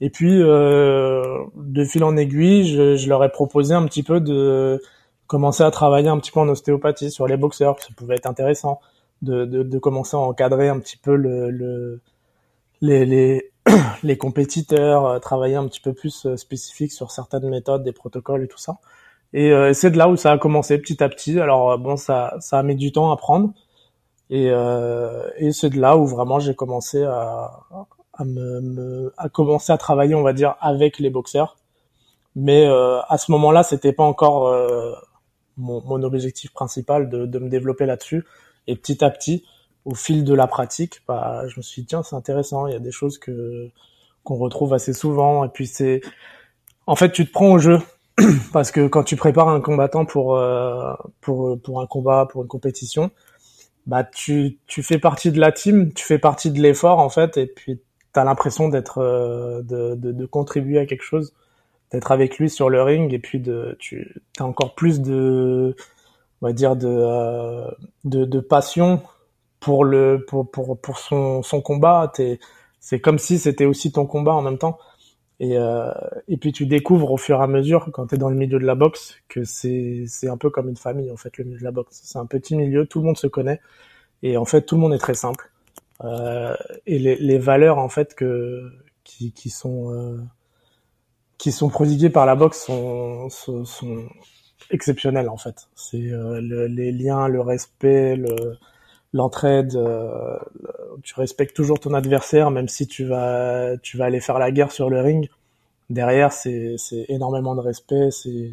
Et 0.00 0.10
puis, 0.10 0.42
euh, 0.42 1.22
de 1.56 1.84
fil 1.84 2.02
en 2.04 2.16
aiguille, 2.16 2.66
je, 2.66 2.96
je, 2.96 3.08
leur 3.08 3.22
ai 3.24 3.30
proposé 3.30 3.74
un 3.74 3.86
petit 3.86 4.02
peu 4.02 4.20
de 4.20 4.82
commencer 5.28 5.62
à 5.62 5.70
travailler 5.70 6.08
un 6.08 6.18
petit 6.18 6.32
peu 6.32 6.40
en 6.40 6.48
ostéopathie 6.48 7.10
sur 7.10 7.26
les 7.26 7.36
boxeurs, 7.36 7.80
ça 7.80 7.88
pouvait 7.96 8.16
être 8.16 8.26
intéressant. 8.26 8.80
de, 9.22 9.44
de, 9.44 9.62
de, 9.62 9.78
commencer 9.78 10.16
à 10.16 10.20
encadrer 10.20 10.68
un 10.68 10.80
petit 10.80 10.96
peu 10.96 11.14
le, 11.16 11.50
le 11.50 12.00
les, 12.82 13.06
les, 13.06 13.50
les 14.02 14.18
compétiteurs, 14.18 15.20
travailler 15.20 15.54
un 15.56 15.66
petit 15.68 15.80
peu 15.80 15.94
plus 15.94 16.26
spécifique 16.36 16.92
sur 16.92 17.10
certaines 17.12 17.48
méthodes, 17.48 17.84
des 17.84 17.92
protocoles 17.92 18.44
et 18.44 18.48
tout 18.48 18.58
ça. 18.58 18.78
Et 19.32 19.52
c'est 19.74 19.90
de 19.90 19.98
là 19.98 20.08
où 20.08 20.16
ça 20.16 20.32
a 20.32 20.38
commencé 20.38 20.78
petit 20.78 21.02
à 21.02 21.08
petit. 21.08 21.40
Alors 21.40 21.78
bon, 21.78 21.96
ça, 21.96 22.34
ça 22.40 22.58
a 22.58 22.62
mis 22.62 22.76
du 22.76 22.92
temps 22.92 23.10
à 23.10 23.16
prendre. 23.16 23.52
Et, 24.30 24.50
euh, 24.50 25.28
et 25.36 25.52
c'est 25.52 25.70
de 25.70 25.78
là 25.80 25.96
où 25.96 26.06
vraiment 26.06 26.38
j'ai 26.38 26.54
commencé 26.54 27.02
à, 27.04 27.50
à 28.14 28.24
me, 28.24 29.12
à 29.16 29.28
commencer 29.28 29.72
à 29.72 29.78
travailler, 29.78 30.14
on 30.14 30.22
va 30.22 30.32
dire, 30.32 30.56
avec 30.60 30.98
les 30.98 31.10
boxeurs. 31.10 31.56
Mais 32.36 32.66
euh, 32.66 33.00
à 33.08 33.18
ce 33.18 33.30
moment-là, 33.32 33.62
c'était 33.62 33.92
pas 33.92 34.04
encore 34.04 34.48
euh, 34.48 34.92
mon, 35.56 35.82
mon, 35.84 36.02
objectif 36.02 36.52
principal 36.52 37.08
de, 37.08 37.26
de 37.26 37.38
me 37.38 37.48
développer 37.48 37.86
là-dessus. 37.86 38.24
Et 38.66 38.76
petit 38.76 39.04
à 39.04 39.10
petit, 39.10 39.44
au 39.84 39.94
fil 39.94 40.24
de 40.24 40.34
la 40.34 40.46
pratique, 40.46 41.02
bah, 41.06 41.46
je 41.48 41.58
me 41.58 41.62
suis 41.62 41.82
dit 41.82 41.88
tiens, 41.88 42.02
c'est 42.02 42.16
intéressant. 42.16 42.66
Il 42.66 42.72
y 42.72 42.76
a 42.76 42.80
des 42.80 42.92
choses 42.92 43.18
que 43.18 43.70
qu'on 44.24 44.36
retrouve 44.36 44.72
assez 44.72 44.94
souvent. 44.94 45.44
Et 45.44 45.48
puis 45.48 45.66
c'est, 45.66 46.00
en 46.86 46.96
fait, 46.96 47.12
tu 47.12 47.26
te 47.26 47.32
prends 47.32 47.52
au 47.52 47.58
jeu 47.58 47.78
parce 48.52 48.70
que 48.70 48.86
quand 48.88 49.04
tu 49.04 49.16
prépares 49.16 49.48
un 49.48 49.60
combattant 49.60 50.04
pour 50.06 50.36
euh, 50.36 50.94
pour 51.20 51.60
pour 51.60 51.80
un 51.80 51.86
combat, 51.86 52.26
pour 52.30 52.42
une 52.42 52.48
compétition, 52.48 53.10
bah 53.86 54.04
tu 54.04 54.58
tu 54.66 54.82
fais 54.82 54.98
partie 54.98 55.32
de 55.32 55.40
la 55.40 55.52
team, 55.52 55.92
tu 55.92 56.04
fais 56.04 56.18
partie 56.18 56.50
de 56.50 56.60
l'effort 56.60 56.98
en 56.98 57.10
fait, 57.10 57.36
et 57.36 57.46
puis 57.46 57.80
t'as 58.12 58.24
l'impression 58.24 58.68
d'être 58.68 58.98
euh, 58.98 59.62
de, 59.62 59.94
de, 59.96 60.12
de, 60.12 60.26
contribuer 60.26 60.78
à 60.78 60.86
quelque 60.86 61.02
chose 61.02 61.34
d'être 61.90 62.12
avec 62.12 62.38
lui 62.38 62.48
sur 62.48 62.70
le 62.70 62.82
ring 62.82 63.12
et 63.12 63.18
puis 63.18 63.40
de 63.40 63.76
tu 63.78 64.14
as 64.38 64.44
encore 64.44 64.74
plus 64.74 65.00
de 65.00 65.76
on 66.40 66.46
va 66.46 66.52
dire 66.52 66.76
de 66.76 66.88
euh, 66.88 67.70
de, 68.04 68.24
de, 68.24 68.40
passion 68.40 69.02
pour 69.60 69.84
le 69.84 70.24
pour 70.26 70.50
pour 70.50 70.80
pour 70.80 70.98
son 70.98 71.42
son 71.42 71.60
combat. 71.60 72.12
C'est 72.80 73.00
comme 73.00 73.18
si 73.18 73.38
c'était 73.38 73.64
aussi 73.64 73.92
ton 73.92 74.06
combat 74.06 74.32
en 74.32 74.42
même 74.42 74.58
temps 74.58 74.78
et 75.40 75.58
euh, 75.58 75.90
et 76.28 76.36
puis 76.36 76.52
tu 76.52 76.66
découvres 76.66 77.10
au 77.12 77.16
fur 77.16 77.40
et 77.40 77.42
à 77.42 77.46
mesure 77.46 77.90
quand 77.92 78.08
tu 78.08 78.14
es 78.14 78.18
dans 78.18 78.30
le 78.30 78.36
milieu 78.36 78.58
de 78.58 78.64
la 78.66 78.74
boxe 78.74 79.16
que 79.28 79.44
c'est 79.44 80.06
un 80.28 80.36
peu 80.36 80.50
comme 80.50 80.68
une 80.68 80.76
famille 80.76 81.10
en 81.10 81.16
fait 81.16 81.36
le 81.38 81.44
milieu 81.44 81.58
de 81.58 81.64
la 81.64 81.72
boxe. 81.72 82.00
C'est 82.04 82.18
un 82.18 82.26
petit 82.26 82.56
milieu 82.56 82.86
tout 82.86 83.00
le 83.00 83.06
monde 83.06 83.18
se 83.18 83.26
connaît. 83.26 83.60
Et 84.22 84.36
en 84.36 84.44
fait 84.44 84.62
tout 84.62 84.76
le 84.76 84.82
monde 84.82 84.94
est 84.94 84.98
très 84.98 85.14
simple. 85.14 85.50
Euh, 86.02 86.54
et 86.86 86.98
les, 86.98 87.16
les, 87.16 87.38
valeurs 87.38 87.78
en 87.78 87.88
fait 87.88 88.14
que 88.14 88.68
qui, 89.04 89.32
qui 89.32 89.48
sont 89.48 89.92
euh, 89.92 90.18
qui 91.38 91.52
sont 91.52 91.68
prodiguées 91.68 92.10
par 92.10 92.26
la 92.26 92.34
boxe 92.34 92.64
sont, 92.64 93.28
sont, 93.30 93.64
sont 93.64 94.04
exceptionnelles 94.70 95.28
en 95.28 95.36
fait. 95.36 95.68
C'est 95.74 96.10
euh, 96.12 96.40
le, 96.40 96.66
les 96.66 96.92
liens, 96.92 97.28
le 97.28 97.40
respect, 97.40 98.16
le 98.16 98.56
l'entraide. 99.14 99.74
Euh, 99.76 100.36
tu 101.02 101.14
respectes 101.14 101.56
toujours 101.56 101.80
ton 101.80 101.94
adversaire, 101.94 102.50
même 102.50 102.68
si 102.68 102.86
tu 102.86 103.06
vas 103.06 103.76
tu 103.82 103.96
vas 103.96 104.04
aller 104.04 104.20
faire 104.20 104.38
la 104.38 104.50
guerre 104.50 104.72
sur 104.72 104.90
le 104.90 105.00
ring. 105.00 105.30
Derrière, 105.88 106.32
c'est 106.32 106.76
énormément 107.08 107.54
de 107.54 107.60
respect. 107.60 108.10
C'est 108.10 108.52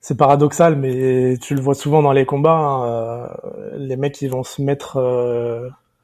c'est 0.00 0.16
paradoxal, 0.16 0.76
mais 0.76 1.38
tu 1.40 1.54
le 1.54 1.60
vois 1.62 1.74
souvent 1.74 2.02
dans 2.02 2.12
les 2.12 2.26
combats. 2.26 2.58
Hein, 2.58 3.30
les 3.78 3.96
mecs, 3.96 4.20
ils 4.20 4.30
vont 4.30 4.44
se 4.44 4.60
mettre 4.60 5.00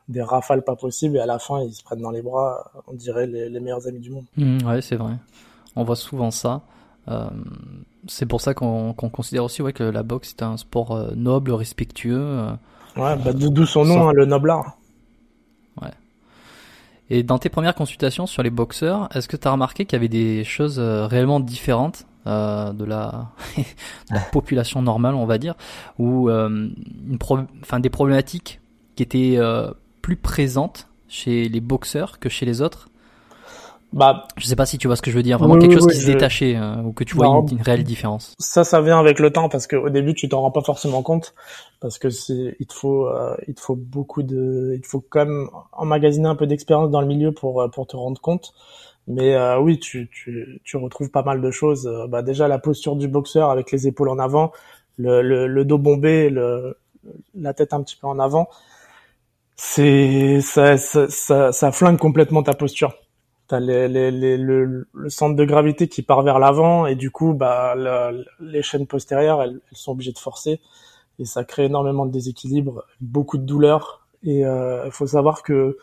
des 0.08 0.22
rafales 0.22 0.62
pas 0.62 0.76
possibles 0.76 1.16
et 1.16 1.20
à 1.20 1.26
la 1.26 1.38
fin 1.38 1.62
ils 1.62 1.72
se 1.72 1.82
prennent 1.82 2.02
dans 2.02 2.10
les 2.10 2.22
bras, 2.22 2.70
on 2.86 2.94
dirait 2.94 3.26
les, 3.26 3.60
meilleurs 3.60 3.86
amis 3.86 4.00
du 4.00 4.10
monde. 4.10 4.24
Mmh, 4.36 4.66
ouais, 4.66 4.80
c'est 4.80 4.96
vrai. 4.96 5.14
On 5.76 5.84
voit 5.84 5.96
souvent 5.96 6.30
ça. 6.30 6.62
Euh, 7.08 7.28
c'est 8.06 8.26
pour 8.26 8.40
ça 8.40 8.54
qu'on 8.54 8.92
considère 8.94 9.44
aussi 9.44 9.62
ouais, 9.62 9.72
que 9.72 9.82
la 9.82 10.02
boxe 10.02 10.30
est 10.30 10.42
un 10.42 10.56
sport 10.56 10.92
euh, 10.92 11.10
noble, 11.16 11.52
respectueux. 11.52 12.46
Euh, 12.96 13.00
ouais, 13.00 13.16
bah, 13.16 13.32
d'où 13.32 13.66
son 13.66 13.84
nom, 13.84 14.08
hein, 14.08 14.12
le 14.12 14.24
noble 14.24 14.50
art. 14.50 14.76
Ouais. 15.80 15.90
Et 17.10 17.22
dans 17.22 17.38
tes 17.38 17.48
premières 17.48 17.74
consultations 17.74 18.26
sur 18.26 18.42
les 18.42 18.50
boxeurs, 18.50 19.08
est-ce 19.14 19.28
que 19.28 19.36
tu 19.36 19.48
as 19.48 19.52
remarqué 19.52 19.84
qu'il 19.84 19.96
y 19.96 20.00
avait 20.00 20.08
des 20.08 20.44
choses 20.44 20.78
réellement 20.78 21.40
différentes 21.40 22.06
de, 22.26 22.30
la... 22.84 23.30
de, 23.56 24.14
la, 24.14 24.20
population 24.32 24.82
normale, 24.82 25.14
on 25.14 25.26
va 25.26 25.38
dire, 25.38 25.54
ou 25.98 26.28
une 26.30 27.18
enfin, 27.62 27.80
des 27.80 27.90
problématiques 27.90 28.60
qui 28.96 29.02
étaient 29.02 29.38
plus 30.00 30.16
présente 30.16 30.88
chez 31.08 31.48
les 31.48 31.60
boxeurs 31.60 32.18
que 32.18 32.28
chez 32.28 32.46
les 32.46 32.62
autres? 32.62 32.88
Bah, 33.92 34.26
je 34.36 34.46
sais 34.46 34.56
pas 34.56 34.66
si 34.66 34.78
tu 34.78 34.86
vois 34.86 34.96
ce 34.96 35.02
que 35.02 35.10
je 35.10 35.16
veux 35.16 35.22
dire, 35.22 35.38
vraiment 35.38 35.58
quelque 35.58 35.74
chose 35.74 35.86
qui 35.86 36.00
se 36.00 36.06
détachait 36.06 36.56
euh, 36.56 36.76
ou 36.82 36.92
que 36.92 37.04
tu 37.04 37.14
vois 37.14 37.44
une, 37.50 37.60
réelle 37.60 37.84
différence. 37.84 38.34
Ça, 38.38 38.64
ça 38.64 38.80
vient 38.80 38.98
avec 38.98 39.18
le 39.18 39.30
temps 39.30 39.48
parce 39.48 39.66
qu'au 39.66 39.90
début 39.90 40.14
tu 40.14 40.28
t'en 40.28 40.40
rends 40.40 40.50
pas 40.50 40.62
forcément 40.62 41.02
compte 41.02 41.34
parce 41.80 41.98
que 41.98 42.08
c'est, 42.10 42.56
il 42.58 42.66
te 42.66 42.72
faut, 42.72 43.06
euh, 43.06 43.36
il 43.48 43.54
te 43.54 43.60
faut 43.60 43.76
beaucoup 43.76 44.22
de, 44.22 44.72
il 44.74 44.80
te 44.80 44.86
faut 44.86 45.04
quand 45.08 45.26
même 45.26 45.48
emmagasiner 45.72 46.28
un 46.28 46.36
peu 46.36 46.46
d'expérience 46.46 46.90
dans 46.90 47.00
le 47.00 47.06
milieu 47.06 47.32
pour 47.32 47.60
euh, 47.60 47.68
pour 47.68 47.86
te 47.86 47.96
rendre 47.96 48.20
compte. 48.20 48.52
Mais 49.08 49.36
oui, 49.56 49.80
tu, 49.80 50.08
tu 50.12 50.60
tu 50.62 50.76
retrouves 50.76 51.10
pas 51.10 51.24
mal 51.24 51.40
de 51.40 51.50
choses. 51.50 51.90
bah 52.08 52.22
déjà 52.22 52.46
la 52.46 52.60
posture 52.60 52.94
du 52.94 53.08
boxeur 53.08 53.50
avec 53.50 53.72
les 53.72 53.88
épaules 53.88 54.08
en 54.08 54.20
avant, 54.20 54.52
le 54.96 55.22
le, 55.22 55.48
le 55.48 55.64
dos 55.64 55.78
bombé, 55.78 56.30
le 56.30 56.78
la 57.34 57.52
tête 57.52 57.72
un 57.72 57.82
petit 57.82 57.96
peu 57.96 58.06
en 58.06 58.20
avant 58.20 58.48
c'est 59.56 60.40
ça, 60.40 60.76
ça, 60.76 61.52
ça, 61.52 61.72
flingue 61.72 61.98
complètement 61.98 62.42
ta 62.42 62.52
posture. 62.52 62.94
T'as 63.52 63.60
les, 63.60 63.86
les, 63.86 64.10
les, 64.10 64.38
le, 64.38 64.88
le, 64.94 65.10
centre 65.10 65.36
de 65.36 65.44
gravité 65.44 65.86
qui 65.86 66.00
part 66.00 66.22
vers 66.22 66.38
l'avant 66.38 66.86
et 66.86 66.94
du 66.94 67.10
coup, 67.10 67.34
bah, 67.34 67.74
les 68.40 68.62
chaînes 68.62 68.86
postérieures, 68.86 69.42
elles, 69.42 69.60
elles, 69.70 69.76
sont 69.76 69.92
obligées 69.92 70.12
de 70.12 70.18
forcer 70.18 70.58
et 71.18 71.26
ça 71.26 71.44
crée 71.44 71.66
énormément 71.66 72.06
de 72.06 72.10
déséquilibre, 72.10 72.86
beaucoup 73.02 73.36
de 73.36 73.44
douleur. 73.44 74.08
Et 74.22 74.38
il 74.38 74.44
euh, 74.44 74.90
faut 74.90 75.06
savoir 75.06 75.42
que 75.42 75.76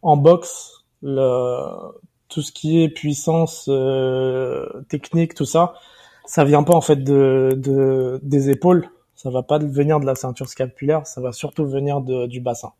en 0.00 0.16
boxe, 0.16 0.86
le, 1.02 1.92
tout 2.30 2.40
ce 2.40 2.52
qui 2.52 2.82
est 2.82 2.88
puissance 2.88 3.66
euh, 3.68 4.66
technique, 4.88 5.34
tout 5.34 5.44
ça, 5.44 5.74
ça 6.24 6.44
vient 6.44 6.62
pas 6.62 6.74
en 6.74 6.80
fait 6.80 7.04
de, 7.04 7.52
de 7.54 8.18
des 8.22 8.48
épaules, 8.48 8.88
ça 9.14 9.28
va 9.28 9.42
pas 9.42 9.58
venir 9.58 10.00
de 10.00 10.06
la 10.06 10.14
ceinture 10.14 10.48
scapulaire, 10.48 11.06
ça 11.06 11.20
va 11.20 11.32
surtout 11.32 11.66
venir 11.66 12.00
de, 12.00 12.24
du 12.26 12.40
bassin. 12.40 12.72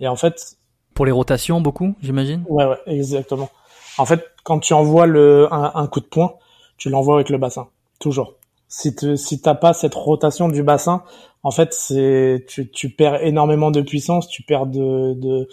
Et 0.00 0.06
en 0.06 0.16
fait. 0.16 0.58
Pour 0.94 1.06
les 1.06 1.12
rotations, 1.12 1.60
beaucoup, 1.60 1.94
j'imagine? 2.02 2.44
Ouais, 2.48 2.66
ouais, 2.66 2.78
exactement. 2.86 3.50
En 3.98 4.04
fait, 4.04 4.24
quand 4.44 4.58
tu 4.58 4.72
envoies 4.72 5.06
le 5.06 5.48
un, 5.52 5.86
coup 5.86 6.00
de 6.00 6.06
poing, 6.06 6.34
tu 6.76 6.90
l'envoies 6.90 7.14
avec 7.16 7.28
le 7.30 7.38
bassin, 7.38 7.68
toujours. 7.98 8.34
Si 8.68 8.94
tu 8.94 9.16
si 9.16 9.40
t'as 9.40 9.54
pas 9.54 9.74
cette 9.74 9.94
rotation 9.94 10.48
du 10.48 10.62
bassin, 10.62 11.02
en 11.42 11.50
fait, 11.50 11.74
c'est 11.74 12.44
tu, 12.48 12.70
tu 12.70 12.88
perds 12.90 13.22
énormément 13.22 13.70
de 13.70 13.82
puissance, 13.82 14.28
tu 14.28 14.42
perds 14.42 14.66
de 14.66 15.14
de, 15.14 15.48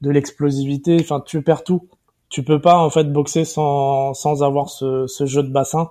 de 0.00 0.10
l'explosivité, 0.10 0.96
enfin 1.00 1.22
tu 1.24 1.42
perds 1.42 1.64
tout. 1.64 1.88
Tu 2.28 2.42
peux 2.42 2.60
pas 2.60 2.78
en 2.78 2.90
fait 2.90 3.12
boxer 3.12 3.44
sans 3.44 4.12
sans 4.14 4.42
avoir 4.42 4.68
ce, 4.68 5.06
ce 5.06 5.26
jeu 5.26 5.42
de 5.42 5.50
bassin. 5.50 5.90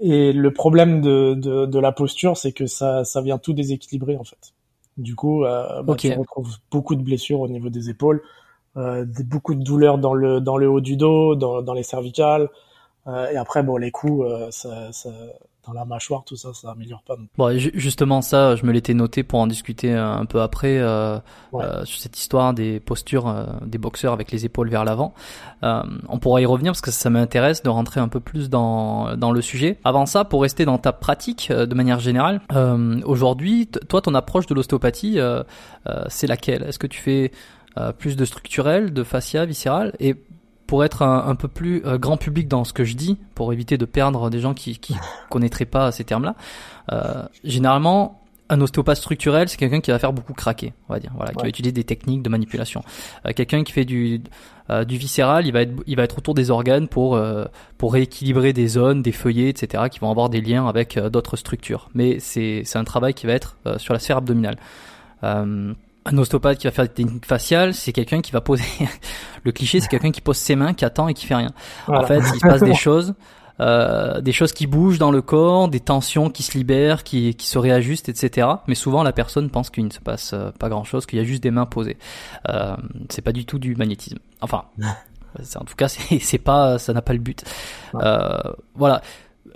Et 0.00 0.32
le 0.32 0.52
problème 0.52 1.00
de, 1.00 1.34
de, 1.34 1.66
de 1.66 1.78
la 1.80 1.90
posture, 1.90 2.36
c'est 2.36 2.52
que 2.52 2.66
ça, 2.66 3.04
ça 3.04 3.20
vient 3.20 3.38
tout 3.38 3.52
déséquilibrer 3.52 4.16
en 4.16 4.24
fait. 4.24 4.52
Du 4.98 5.14
coup, 5.14 5.44
euh, 5.44 5.82
bah, 5.82 5.94
tu 5.96 6.12
retrouves 6.12 6.56
beaucoup 6.70 6.96
de 6.96 7.02
blessures 7.02 7.40
au 7.40 7.48
niveau 7.48 7.70
des 7.70 7.88
épaules, 7.88 8.20
euh, 8.76 9.06
beaucoup 9.24 9.54
de 9.54 9.62
douleurs 9.62 9.98
dans 9.98 10.12
le 10.12 10.40
dans 10.40 10.56
le 10.56 10.68
haut 10.68 10.80
du 10.80 10.96
dos, 10.96 11.36
dans, 11.36 11.62
dans 11.62 11.72
les 11.72 11.84
cervicales. 11.84 12.48
Euh, 13.06 13.30
et 13.30 13.36
après, 13.36 13.62
bon, 13.62 13.76
les 13.76 13.90
coups, 13.90 14.26
euh, 14.26 14.50
ça, 14.50 14.92
ça, 14.92 15.10
dans 15.68 15.74
la 15.74 15.84
mâchoire, 15.84 16.24
tout 16.24 16.36
ça, 16.36 16.54
ça 16.54 16.70
améliore 16.70 17.02
pas. 17.02 17.16
Bon, 17.36 17.56
justement, 17.58 18.22
ça, 18.22 18.56
je 18.56 18.64
me 18.64 18.72
l'étais 18.72 18.94
noté 18.94 19.22
pour 19.22 19.38
en 19.38 19.46
discuter 19.46 19.92
un 19.92 20.24
peu 20.24 20.40
après 20.40 20.78
euh, 20.78 21.18
euh, 21.54 21.84
sur 21.84 22.00
cette 22.00 22.18
histoire 22.18 22.54
des 22.54 22.80
postures 22.80 23.28
euh, 23.28 23.44
des 23.66 23.76
boxeurs 23.76 24.14
avec 24.14 24.32
les 24.32 24.46
épaules 24.46 24.70
vers 24.70 24.84
l'avant. 24.84 25.12
Euh, 25.62 25.82
on 26.08 26.18
pourra 26.18 26.40
y 26.40 26.46
revenir 26.46 26.72
parce 26.72 26.80
que 26.80 26.90
ça 26.90 27.10
m'intéresse 27.10 27.62
de 27.62 27.68
rentrer 27.68 28.00
un 28.00 28.08
peu 28.08 28.20
plus 28.20 28.48
dans 28.48 29.14
dans 29.16 29.30
le 29.30 29.42
sujet. 29.42 29.78
Avant 29.84 30.06
ça, 30.06 30.24
pour 30.24 30.42
rester 30.42 30.64
dans 30.64 30.78
ta 30.78 30.92
pratique 30.92 31.52
de 31.52 31.74
manière 31.74 32.00
générale, 32.00 32.40
aujourd'hui, 33.04 33.66
toi, 33.66 34.00
ton 34.00 34.14
approche 34.14 34.46
de 34.46 34.54
l'ostéopathie, 34.54 35.18
c'est 36.08 36.26
laquelle? 36.26 36.62
Est-ce 36.62 36.78
que 36.78 36.86
tu 36.86 37.00
fais 37.00 37.32
plus 37.98 38.16
de 38.16 38.24
structurel, 38.24 38.92
de 38.92 39.04
fascia, 39.04 39.44
viscéral? 39.44 39.92
Et 40.00 40.16
pour 40.68 40.84
être 40.84 41.02
un, 41.02 41.34
peu 41.34 41.48
plus 41.48 41.82
euh, 41.84 41.98
grand 41.98 42.16
public 42.16 42.46
dans 42.46 42.62
ce 42.62 42.72
que 42.72 42.84
je 42.84 42.94
dis, 42.94 43.18
pour 43.34 43.52
éviter 43.52 43.76
de 43.76 43.84
perdre 43.84 44.30
des 44.30 44.38
gens 44.38 44.54
qui 44.54 44.78
qui 44.78 44.94
connaîtraient 45.30 45.64
pas 45.64 45.90
ces 45.90 46.04
termes-là. 46.04 46.36
Euh, 46.92 47.24
généralement, 47.42 48.20
un 48.50 48.60
ostéopathe 48.60 48.96
structurel, 48.96 49.48
c'est 49.48 49.56
quelqu'un 49.56 49.80
qui 49.80 49.90
va 49.90 49.98
faire 49.98 50.12
beaucoup 50.12 50.32
craquer, 50.32 50.72
on 50.88 50.94
va 50.94 51.00
dire, 51.00 51.12
voilà, 51.14 51.32
qui 51.32 51.42
va 51.42 51.48
utiliser 51.48 51.72
des 51.72 51.84
techniques 51.84 52.22
de 52.22 52.28
manipulation. 52.28 52.82
Euh, 53.26 53.32
quelqu'un 53.34 53.62
qui 53.64 53.72
fait 53.72 53.84
du 53.84 54.22
euh, 54.70 54.84
du 54.84 54.96
viscéral, 54.96 55.46
il 55.46 55.52
va 55.52 55.62
être 55.62 55.72
il 55.86 55.96
va 55.96 56.04
être 56.04 56.18
autour 56.18 56.34
des 56.34 56.50
organes 56.50 56.88
pour 56.88 57.16
euh, 57.16 57.44
pour 57.76 57.92
rééquilibrer 57.92 58.52
des 58.52 58.68
zones, 58.68 59.02
des 59.02 59.12
feuillets, 59.12 59.48
etc., 59.48 59.84
qui 59.90 59.98
vont 60.00 60.10
avoir 60.10 60.28
des 60.28 60.40
liens 60.40 60.66
avec 60.66 60.98
d'autres 60.98 61.36
structures. 61.36 61.88
Mais 61.94 62.20
c'est 62.20 62.62
c'est 62.64 62.78
un 62.78 62.84
travail 62.84 63.14
qui 63.14 63.26
va 63.26 63.32
être 63.32 63.56
sur 63.78 63.92
la 63.92 64.00
sphère 64.00 64.18
abdominale. 64.18 64.58
Un 66.12 66.18
ostéopathe 66.18 66.58
qui 66.58 66.66
va 66.66 66.70
faire 66.70 66.86
des 66.86 66.92
techniques 66.92 67.26
faciales, 67.26 67.74
c'est 67.74 67.92
quelqu'un 67.92 68.20
qui 68.20 68.32
va 68.32 68.40
poser. 68.40 68.64
le 69.44 69.52
cliché, 69.52 69.80
c'est 69.80 69.88
quelqu'un 69.88 70.10
qui 70.10 70.20
pose 70.20 70.36
ses 70.36 70.56
mains, 70.56 70.74
qui 70.74 70.84
attend 70.84 71.08
et 71.08 71.14
qui 71.14 71.26
fait 71.26 71.34
rien. 71.36 71.52
En 71.86 72.04
fait, 72.04 72.18
il 72.18 72.40
se 72.40 72.46
passe 72.46 72.62
des 72.62 72.74
choses. 72.86 73.14
euh, 73.60 74.20
des 74.20 74.32
choses 74.32 74.52
qui 74.52 74.66
bougent 74.66 74.98
dans 74.98 75.10
le 75.10 75.22
corps, 75.22 75.68
des 75.68 75.80
tensions 75.80 76.30
qui 76.30 76.42
se 76.42 76.56
libèrent, 76.56 77.02
qui, 77.02 77.34
qui 77.34 77.46
se 77.48 77.58
réajustent, 77.58 78.08
etc. 78.08 78.46
Mais 78.68 78.74
souvent 78.74 79.02
la 79.02 79.12
personne 79.12 79.50
pense 79.50 79.70
qu'il 79.70 79.84
ne 79.84 79.90
se 79.90 80.00
passe 80.00 80.32
euh, 80.32 80.50
pas 80.58 80.68
grand-chose, 80.68 81.06
qu'il 81.06 81.18
y 81.18 81.22
a 81.22 81.24
juste 81.24 81.42
des 81.42 81.50
mains 81.50 81.66
posées. 81.66 81.98
Euh, 82.48 82.76
c'est 83.08 83.22
pas 83.22 83.32
du 83.32 83.44
tout 83.46 83.58
du 83.58 83.74
magnétisme. 83.74 84.18
Enfin, 84.40 84.64
en 85.56 85.64
tout 85.64 85.74
cas, 85.76 85.88
c'est 85.88 86.38
pas, 86.38 86.78
ça 86.78 86.92
n'a 86.92 87.02
pas 87.02 87.12
le 87.12 87.18
but. 87.18 87.44
Euh, 87.96 88.38
voilà. 88.74 89.02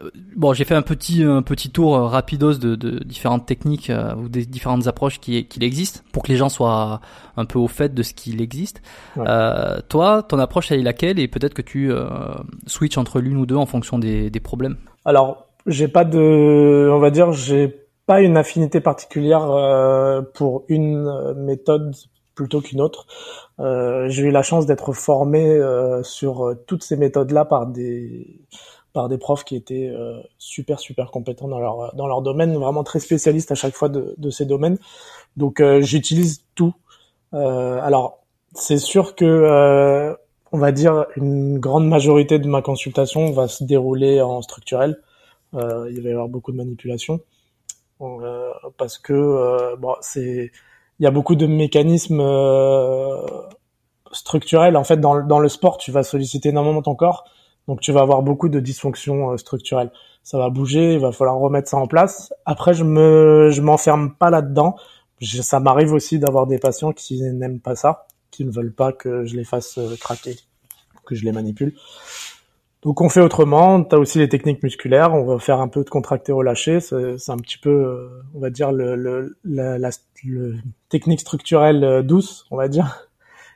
Euh, 0.02 0.10
bon, 0.36 0.52
j'ai 0.52 0.64
fait 0.64 0.74
un 0.74 0.82
petit 0.82 1.22
un 1.22 1.42
petit 1.42 1.70
tour 1.70 1.96
euh, 1.96 2.06
rapidos 2.06 2.54
de, 2.54 2.74
de 2.74 3.02
différentes 3.04 3.46
techniques 3.46 3.90
euh, 3.90 4.14
ou 4.14 4.28
des 4.28 4.46
différentes 4.46 4.86
approches 4.86 5.20
qui 5.20 5.46
qui 5.46 5.64
existent 5.64 6.00
pour 6.12 6.22
que 6.22 6.28
les 6.28 6.36
gens 6.36 6.48
soient 6.48 7.00
un 7.36 7.44
peu 7.44 7.58
au 7.58 7.68
fait 7.68 7.94
de 7.94 8.02
ce 8.02 8.14
qu'il 8.14 8.40
existe. 8.40 8.82
Ouais. 9.16 9.24
Euh, 9.28 9.80
toi, 9.88 10.22
ton 10.22 10.38
approche 10.38 10.72
elle 10.72 10.80
est 10.80 10.84
laquelle? 10.84 11.18
Et 11.18 11.28
peut-être 11.28 11.54
que 11.54 11.62
tu 11.62 11.92
euh, 11.92 12.08
switches 12.66 12.98
entre 12.98 13.20
l'une 13.20 13.36
ou 13.36 13.46
deux 13.46 13.56
en 13.56 13.66
fonction 13.66 13.98
des, 13.98 14.30
des 14.30 14.40
problèmes. 14.40 14.76
Alors, 15.04 15.46
j'ai 15.66 15.88
pas 15.88 16.04
de, 16.04 16.90
on 16.92 16.98
va 16.98 17.10
dire, 17.10 17.32
j'ai 17.32 17.86
pas 18.06 18.20
une 18.20 18.36
affinité 18.36 18.80
particulière 18.80 19.46
pour 20.34 20.64
une 20.68 21.34
méthode 21.36 21.94
plutôt 22.34 22.60
qu'une 22.60 22.80
autre. 22.80 23.06
j'ai 23.58 24.22
eu 24.22 24.30
la 24.30 24.42
chance 24.42 24.66
d'être 24.66 24.92
formé 24.92 25.60
sur 26.02 26.52
toutes 26.66 26.82
ces 26.82 26.96
méthodes-là 26.96 27.44
par 27.44 27.66
des 27.66 28.40
par 28.92 29.08
des 29.08 29.18
profs 29.18 29.44
qui 29.44 29.56
étaient 29.56 29.88
euh, 29.88 30.20
super 30.38 30.78
super 30.78 31.10
compétents 31.10 31.48
dans 31.48 31.58
leur 31.58 31.94
dans 31.94 32.06
leur 32.06 32.22
domaine, 32.22 32.56
vraiment 32.56 32.84
très 32.84 33.00
spécialistes 33.00 33.50
à 33.50 33.54
chaque 33.54 33.74
fois 33.74 33.88
de, 33.88 34.14
de 34.18 34.30
ces 34.30 34.46
domaines. 34.46 34.78
Donc 35.36 35.60
euh, 35.60 35.80
j'utilise 35.80 36.44
tout. 36.54 36.74
Euh, 37.34 37.80
alors 37.82 38.20
c'est 38.54 38.78
sûr 38.78 39.14
que 39.14 40.14
on 40.52 40.58
va 40.58 40.72
dire 40.72 41.06
une 41.16 41.58
grande 41.58 41.88
majorité 41.88 42.38
de 42.38 42.46
ma 42.46 42.60
consultation 42.60 43.32
va 43.32 43.48
se 43.48 43.64
dérouler 43.64 44.20
en 44.20 44.42
structurel. 44.42 45.00
il 45.54 45.58
va 46.02 46.08
y 46.08 46.12
avoir 46.12 46.28
beaucoup 46.28 46.52
de 46.52 46.58
manipulations 46.58 47.20
parce 48.76 48.98
que 48.98 49.74
bon 49.76 49.94
c'est 50.02 50.50
il 51.00 51.02
y 51.04 51.06
a 51.06 51.10
beaucoup 51.10 51.36
de 51.36 51.46
mécanismes 51.46 52.22
structurels 54.12 54.76
en 54.76 54.84
fait 54.84 54.98
dans, 54.98 55.24
dans 55.24 55.38
le 55.38 55.48
sport 55.48 55.78
tu 55.78 55.90
vas 55.90 56.02
solliciter 56.02 56.50
énormément 56.50 56.82
ton 56.82 56.94
corps 56.94 57.24
donc 57.68 57.80
tu 57.80 57.92
vas 57.92 58.00
avoir 58.00 58.22
beaucoup 58.22 58.48
de 58.48 58.60
dysfonctions 58.60 59.30
euh, 59.30 59.36
structurelles. 59.36 59.90
Ça 60.22 60.38
va 60.38 60.50
bouger, 60.50 60.94
il 60.94 61.00
va 61.00 61.12
falloir 61.12 61.36
remettre 61.36 61.68
ça 61.68 61.76
en 61.76 61.86
place. 61.86 62.32
Après, 62.44 62.74
je 62.74 62.84
me, 62.84 63.50
je 63.50 63.60
m'enferme 63.60 64.14
pas 64.14 64.30
là-dedans. 64.30 64.76
ça 65.20 65.60
m'arrive 65.60 65.92
aussi 65.92 66.18
d'avoir 66.18 66.46
des 66.46 66.58
patients 66.58 66.92
qui 66.92 67.22
n'aiment 67.22 67.60
pas 67.60 67.74
ça, 67.74 68.06
qui 68.30 68.44
ne 68.44 68.50
veulent 68.50 68.74
pas 68.74 68.92
que 68.92 69.24
je 69.24 69.36
les 69.36 69.44
fasse 69.44 69.78
euh, 69.78 69.96
craquer, 70.00 70.36
que 71.06 71.14
je 71.14 71.24
les 71.24 71.32
manipule. 71.32 71.74
Donc 72.82 73.00
on 73.00 73.08
fait 73.08 73.20
autrement. 73.20 73.82
Tu 73.84 73.94
as 73.94 73.98
aussi 73.98 74.18
les 74.18 74.28
techniques 74.28 74.62
musculaires. 74.62 75.14
On 75.14 75.24
va 75.24 75.38
faire 75.38 75.60
un 75.60 75.68
peu 75.68 75.84
de 75.84 75.90
contracté 75.90 76.32
relâché. 76.32 76.80
C'est 76.80 77.30
un 77.30 77.36
petit 77.36 77.58
peu, 77.58 77.70
euh, 77.70 78.08
on 78.34 78.40
va 78.40 78.50
dire, 78.50 78.72
le, 78.72 78.96
le, 78.96 79.36
la, 79.44 79.78
la 79.78 79.90
le 80.24 80.56
technique 80.88 81.20
structurelle 81.20 82.02
douce, 82.04 82.46
on 82.50 82.56
va 82.56 82.68
dire. 82.68 83.08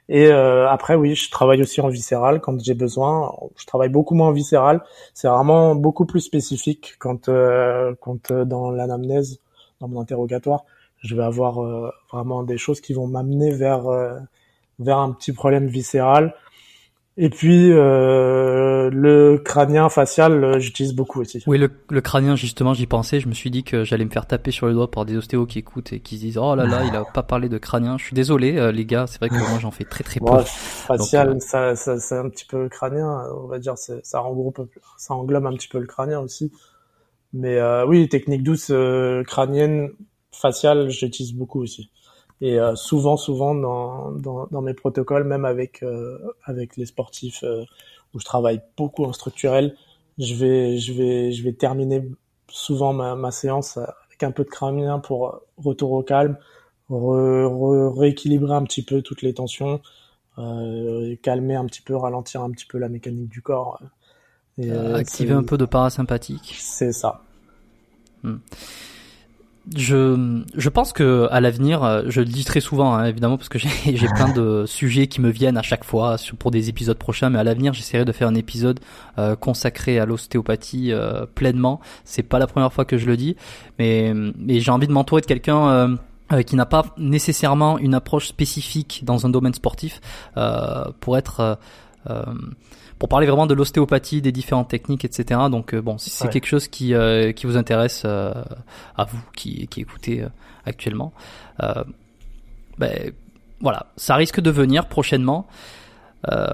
Et 0.09 0.27
euh, 0.29 0.69
après, 0.69 0.95
oui, 0.95 1.15
je 1.15 1.31
travaille 1.31 1.61
aussi 1.63 1.81
en 1.81 1.89
viscéral 1.89 2.41
quand 2.41 2.59
j'ai 2.63 2.75
besoin. 2.75 3.35
Je 3.57 3.67
travaille 3.67 3.89
beaucoup 3.89 4.15
moins 4.15 4.29
en 4.29 4.33
viscéral. 4.33 4.83
C'est 5.15 5.29
vraiment 5.29 5.75
beaucoup 5.75 6.07
plus 6.07 6.21
spécifique 6.21 6.95
quand, 6.99 7.29
euh, 7.29 7.95
quand 8.01 8.31
euh, 8.31 8.45
dans 8.45 8.71
l'anamnèse, 8.71 9.41
dans 9.81 9.89
mon 9.89 10.01
interrogatoire, 10.01 10.65
je 11.03 11.17
vais 11.17 11.25
avoir 11.25 11.63
euh, 11.63 11.91
vraiment 12.13 12.43
des 12.45 12.59
choses 12.59 12.81
qui 12.81 12.93
vont 12.95 13.07
m'amener 13.07 13.53
vers 13.53 13.87
euh, 13.89 14.19
vers 14.79 14.99
un 14.99 15.13
petit 15.13 15.33
problème 15.33 15.67
viscéral 15.67 16.35
et 17.19 17.31
puis 17.31 17.73
euh, 17.73 18.91
le 18.93 19.39
crânien 19.39 19.89
facial, 19.89 20.45
euh, 20.45 20.59
j'utilise 20.59 20.93
beaucoup 20.93 21.23
aussi. 21.23 21.43
Oui, 21.47 21.57
le, 21.57 21.71
le 21.89 22.01
crânien 22.03 22.37
justement, 22.37 22.75
j'y 22.75 22.87
pensais. 22.87 23.21
Je 23.21 23.29
me 23.29 23.33
suis 23.33 23.51
dit 23.51 23.65
que 23.65 23.85
j'allais 23.85 24.05
me 24.05 24.11
faire 24.11 24.27
taper 24.27 24.51
sur 24.51 24.67
le 24.67 24.75
doigt 24.75 24.91
par 24.91 25.07
des 25.07 25.17
ostéos 25.17 25.47
qui 25.47 25.59
écoutent 25.61 25.95
et 25.95 26.01
qui 26.01 26.17
se 26.17 26.21
disent 26.21 26.37
oh 26.37 26.55
là 26.55 26.67
là, 26.67 26.85
il 26.85 26.95
a 26.95 27.05
pas 27.05 27.23
parlé 27.23 27.49
de 27.49 27.57
crânien. 27.57 27.97
Je 27.97 28.05
suis 28.05 28.15
désolé, 28.15 28.59
euh, 28.59 28.71
les 28.71 28.85
gars. 28.85 29.07
C'est 29.07 29.19
vrai 29.19 29.31
que 29.31 29.35
moi 29.35 29.59
j'en 29.59 29.71
fais 29.71 29.85
très 29.85 30.05
très 30.05 30.21
peu. 30.25 30.27
facial, 30.45 31.29
Donc, 31.29 31.37
euh, 31.37 31.41
ça, 31.41 31.75
ça 31.75 31.99
c'est 31.99 32.19
un 32.19 32.29
petit 32.29 32.45
peu 32.45 32.69
crânien. 32.69 33.25
On 33.35 33.47
va 33.47 33.59
dire, 33.59 33.79
ça 33.79 34.21
regroupe, 34.21 34.61
ça 34.99 35.15
englobe 35.15 35.47
un 35.47 35.55
petit 35.55 35.69
peu 35.69 35.79
le 35.79 35.87
crânien 35.87 36.21
aussi. 36.21 36.53
Mais 37.33 37.57
euh, 37.57 37.87
oui, 37.87 38.11
technique 38.11 38.43
douce 38.43 38.71
crânienne, 39.27 39.89
faciale, 40.33 40.91
j'utilise 40.91 41.33
beaucoup 41.33 41.63
aussi 41.63 41.91
et 42.41 42.59
euh, 42.59 42.75
souvent 42.75 43.17
souvent 43.17 43.55
dans, 43.55 44.11
dans, 44.13 44.47
dans, 44.51 44.63
mes 44.63 44.75
protocoles 44.75 45.25
même 45.25 45.45
avec 45.45 45.83
euh, 45.83 46.19
avec 46.45 46.77
les 46.77 46.87
sportifs 46.87 47.43
euh, 47.43 47.65
où 48.15 48.21
je 48.21 48.25
travaille 48.25 48.61
beaucoup 48.77 49.05
en 49.05 49.13
structurel 49.13 49.75
je 50.19 50.35
vais 50.35 50.79
je 50.79 50.93
vais 50.93 51.33
je 51.33 51.43
vais 51.43 51.53
terminer 51.53 52.07
souvent 52.49 52.93
ma, 52.93 53.15
ma 53.17 53.31
séance 53.31 53.79
avec 53.79 54.23
un 54.23 54.31
peu 54.31 54.45
de 54.45 54.51
crânien 54.51 54.99
pour 54.99 55.41
retour 55.57 55.93
au 55.93 56.03
calme 56.03 56.37
re, 56.91 57.47
re, 57.47 57.99
rééquilibrer 57.99 58.55
un 58.55 58.65
petit 58.65 58.83
peu 58.83 59.03
toutes 59.03 59.23
les 59.23 59.35
tensions 59.35 59.81
calmer 61.23 61.55
un 61.55 61.65
petit 61.65 61.81
peu 61.81 61.97
ralentir 61.97 62.43
un 62.43 62.51
petit 62.51 62.67
peu 62.67 62.77
la 62.77 62.91
mécanique 62.91 63.31
du 63.31 63.41
corps 63.41 63.81
et, 64.59 64.71
activer 64.71 65.33
un 65.33 65.43
peu 65.43 65.57
de 65.57 65.65
parasympathique. 65.65 66.57
C'est 66.59 66.93
ça. 66.93 67.23
Hmm 68.23 68.37
je, 69.75 70.43
je 70.55 70.69
pense 70.69 70.93
que 70.93 71.27
à 71.31 71.41
l'avenir, 71.41 71.83
euh, 71.83 72.03
je 72.07 72.21
le 72.21 72.27
dis 72.27 72.45
très 72.45 72.61
souvent 72.61 72.95
hein, 72.95 73.05
évidemment 73.05 73.37
parce 73.37 73.49
que 73.49 73.59
j'ai 73.59 73.69
plein 74.15 74.33
de 74.33 74.65
sujets 74.67 75.09
qui 75.09 75.21
me 75.21 75.29
viennent 75.29 75.57
à 75.57 75.63
chaque 75.63 75.83
fois 75.83 76.17
pour 76.39 76.53
des 76.53 76.69
épisodes 76.69 76.97
prochains, 76.97 77.31
mais 77.31 77.39
à 77.39 77.45
l'avenir 77.45 77.73
j'essaierai 77.73 78.05
de 78.05 78.13
faire 78.13 78.29
un 78.29 78.35
épisode 78.37 78.79
euh, 79.19 79.35
consacré 79.35 79.99
à 79.99 80.07
l'ostéopathie 80.07 80.93
euh, 80.93 81.27
pleinement. 81.35 81.81
C'est 82.05 82.23
pas 82.23 82.39
la 82.39 82.47
première 82.47 82.73
fois 82.73 82.85
que 82.85 82.97
je 82.97 83.07
le 83.07 83.17
dis, 83.17 83.37
mais, 83.79 84.13
mais 84.15 84.61
j'ai 84.61 84.71
envie 84.71 84.87
de 84.87 84.93
m'entourer 84.93 85.21
de 85.21 85.27
quelqu'un 85.27 85.97
qui 86.47 86.57
n'a 86.57 86.67
pas 86.67 86.87
nécessairement 86.97 87.79
une 87.79 87.95
approche 87.95 88.27
spécifique 88.27 89.03
dans 89.05 89.27
un 89.27 89.29
domaine 89.29 89.55
sportif 89.55 90.01
pour 91.01 91.17
être 91.17 91.59
pour 92.99 93.09
parler 93.09 93.27
vraiment 93.27 93.47
de 93.47 93.55
l'ostéopathie, 93.55 94.23
des 94.23 94.33
différentes 94.33 94.69
techniques, 94.69 95.05
etc. 95.05 95.41
Donc 95.51 95.75
euh, 95.75 95.83
bon, 95.83 95.99
si 95.99 96.11
c'est 96.11 96.25
ouais. 96.25 96.31
quelque 96.31 96.47
chose 96.47 96.69
qui 96.69 96.95
euh, 96.95 97.33
qui 97.33 97.47
vous 97.47 97.57
intéresse 97.57 98.03
euh, 98.05 98.33
à 98.97 99.05
vous 99.05 99.21
qui 99.35 99.67
qui 99.69 99.81
écoutez 99.81 100.25
actuellement, 100.65 101.13
ben 102.79 103.13
voilà, 103.61 103.87
ça 103.97 104.17
risque 104.17 104.41
de 104.41 104.51
venir 104.51 104.89
prochainement 104.89 105.47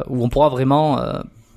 où 0.09 0.23
on 0.23 0.29
pourra 0.29 0.51
vraiment 0.51 1.01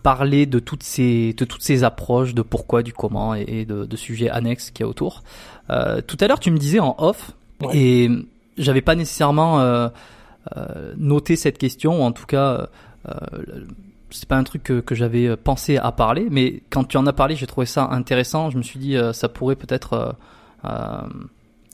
parler 0.04 0.45
de 0.45 0.60
toutes 0.60 0.84
ces 0.84 1.34
de 1.34 1.45
toutes 1.45 1.63
ces 1.63 1.84
approches, 1.84 2.34
de 2.34 2.41
pourquoi, 2.41 2.82
du 2.82 2.93
comment 2.93 3.36
et, 3.36 3.45
et 3.48 3.65
de, 3.65 3.86
de, 3.86 3.98
sujets 3.98 4.30
annexes 4.30 4.71
qu'il 4.71 4.86
y 4.86 4.88
a 4.88 4.89
autour. 4.89 5.24
tout 5.67 6.17
à 6.19 6.28
l'heure, 6.28 6.39
tu 6.39 6.52
me 6.52 6.58
disais 6.58 6.80
en 6.80 6.95
off 6.98 7.32
ouais. 7.62 7.78
et 7.78 8.10
j'avais 8.58 8.82
pas 8.82 8.95
nécessairement 8.95 9.89
noté 10.95 11.36
cette 11.36 11.58
question 11.58 12.02
ou 12.02 12.04
en 12.04 12.13
tout 12.13 12.26
cas 12.26 12.69
c'est 14.11 14.27
pas 14.27 14.37
un 14.37 14.43
truc 14.43 14.63
que, 14.63 14.79
que 14.79 14.95
j'avais 14.95 15.27
euh, 15.27 15.35
pensé 15.35 15.77
à 15.77 15.91
parler, 15.91 16.27
mais 16.29 16.61
quand 16.69 16.83
tu 16.83 16.97
en 16.97 17.05
as 17.07 17.13
parlé, 17.13 17.35
j'ai 17.35 17.47
trouvé 17.47 17.65
ça 17.65 17.87
intéressant. 17.91 18.49
Je 18.49 18.57
me 18.57 18.63
suis 18.63 18.79
dit, 18.79 18.95
euh, 18.95 19.13
ça 19.13 19.29
pourrait 19.29 19.55
peut-être 19.55 20.15
euh, 20.65 21.01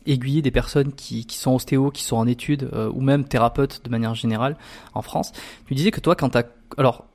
aiguiller 0.06 0.42
des 0.42 0.52
personnes 0.52 0.94
qui, 0.94 1.26
qui 1.26 1.38
sont 1.38 1.54
ostéo, 1.56 1.92
qui 1.92 2.04
sont 2.04 2.18
en 2.18 2.28
études, 2.28 2.70
ou 2.94 3.02
même 3.02 3.26
thérapeutes 3.26 3.84
de 3.84 3.90
manière 3.90 4.16
générale 4.16 4.58
en 4.94 5.02
France. 5.02 5.32
Tu 5.68 5.76
disais 5.76 5.92
que 5.92 6.00
toi, 6.00 6.16
quand 6.16 6.30
t'as, 6.30 6.44
alors 6.78 7.06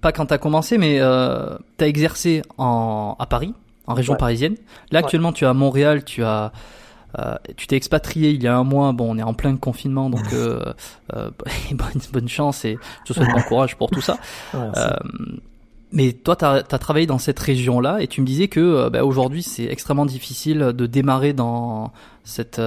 pas 0.00 0.12
quand 0.12 0.26
t'as 0.26 0.38
commencé, 0.38 0.78
mais 0.78 0.98
t'as 0.98 1.86
exercé 1.86 2.42
en 2.58 3.16
à 3.18 3.26
Paris, 3.26 3.54
en 3.86 3.94
région 3.94 4.14
ouais. 4.14 4.18
parisienne. 4.18 4.56
Là, 4.90 4.98
actuellement, 4.98 5.32
tu 5.32 5.44
es 5.44 5.46
à 5.46 5.54
Montréal, 5.54 6.04
tu 6.04 6.24
as 6.24 6.52
euh, 7.18 7.36
tu 7.56 7.66
t'es 7.66 7.76
expatrié 7.76 8.30
il 8.30 8.42
y 8.42 8.46
a 8.46 8.56
un 8.56 8.64
mois. 8.64 8.92
Bon, 8.92 9.14
on 9.14 9.18
est 9.18 9.22
en 9.22 9.34
plein 9.34 9.56
confinement, 9.56 10.10
donc 10.10 10.32
euh, 10.32 10.72
euh, 11.14 11.30
bonne, 11.72 12.02
bonne 12.12 12.28
chance 12.28 12.64
et 12.64 12.78
je 13.04 13.12
te 13.12 13.18
souhaite 13.18 13.32
bon 13.32 13.42
courage 13.48 13.76
pour 13.76 13.90
tout 13.90 14.00
ça. 14.00 14.18
Euh, 14.54 14.70
mais 15.90 16.12
toi, 16.12 16.36
tu 16.36 16.44
as, 16.44 16.62
travaillé 16.62 17.06
dans 17.06 17.18
cette 17.18 17.38
région-là 17.38 18.00
et 18.00 18.08
tu 18.08 18.20
me 18.20 18.26
disais 18.26 18.48
que 18.48 18.88
bah, 18.90 19.04
aujourd'hui, 19.04 19.42
c'est 19.42 19.64
extrêmement 19.64 20.06
difficile 20.06 20.58
de 20.58 20.86
démarrer 20.86 21.32
dans 21.32 21.92
cette 22.24 22.60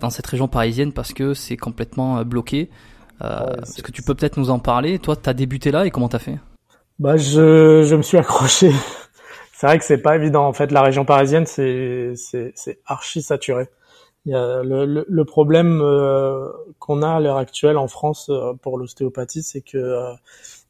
dans 0.00 0.10
cette 0.10 0.26
région 0.26 0.48
parisienne 0.48 0.92
parce 0.92 1.12
que 1.12 1.34
c'est 1.34 1.56
complètement 1.56 2.24
bloqué. 2.24 2.70
Ouais, 3.20 3.28
Est-ce 3.62 3.82
que 3.82 3.92
tu 3.92 4.02
peux 4.02 4.14
peut-être 4.14 4.38
nous 4.38 4.48
en 4.48 4.58
parler? 4.58 4.98
Toi, 4.98 5.16
tu 5.16 5.28
as 5.28 5.34
débuté 5.34 5.70
là 5.70 5.84
et 5.84 5.90
comment 5.90 6.08
tu 6.08 6.16
as 6.16 6.20
fait? 6.20 6.38
Bah, 6.98 7.16
je, 7.16 7.84
je 7.84 7.94
me 7.94 8.02
suis 8.02 8.16
accroché 8.16 8.72
c'est 9.58 9.66
vrai 9.66 9.78
que 9.80 9.84
c'est 9.84 9.98
pas 9.98 10.14
évident. 10.14 10.46
En 10.46 10.52
fait, 10.52 10.70
la 10.70 10.82
région 10.82 11.04
parisienne, 11.04 11.44
c'est 11.44 12.12
c'est 12.14 12.78
archi 12.86 13.22
saturé. 13.22 13.66
Il 14.24 14.30
y 14.30 14.34
a 14.36 14.62
le, 14.62 14.84
le, 14.86 15.04
le 15.08 15.24
problème 15.24 15.80
euh, 15.82 16.46
qu'on 16.78 17.02
a 17.02 17.16
à 17.16 17.20
l'heure 17.20 17.38
actuelle 17.38 17.76
en 17.76 17.88
France 17.88 18.28
euh, 18.30 18.52
pour 18.62 18.78
l'ostéopathie, 18.78 19.42
c'est 19.42 19.62
que 19.62 19.76
euh, 19.78 20.12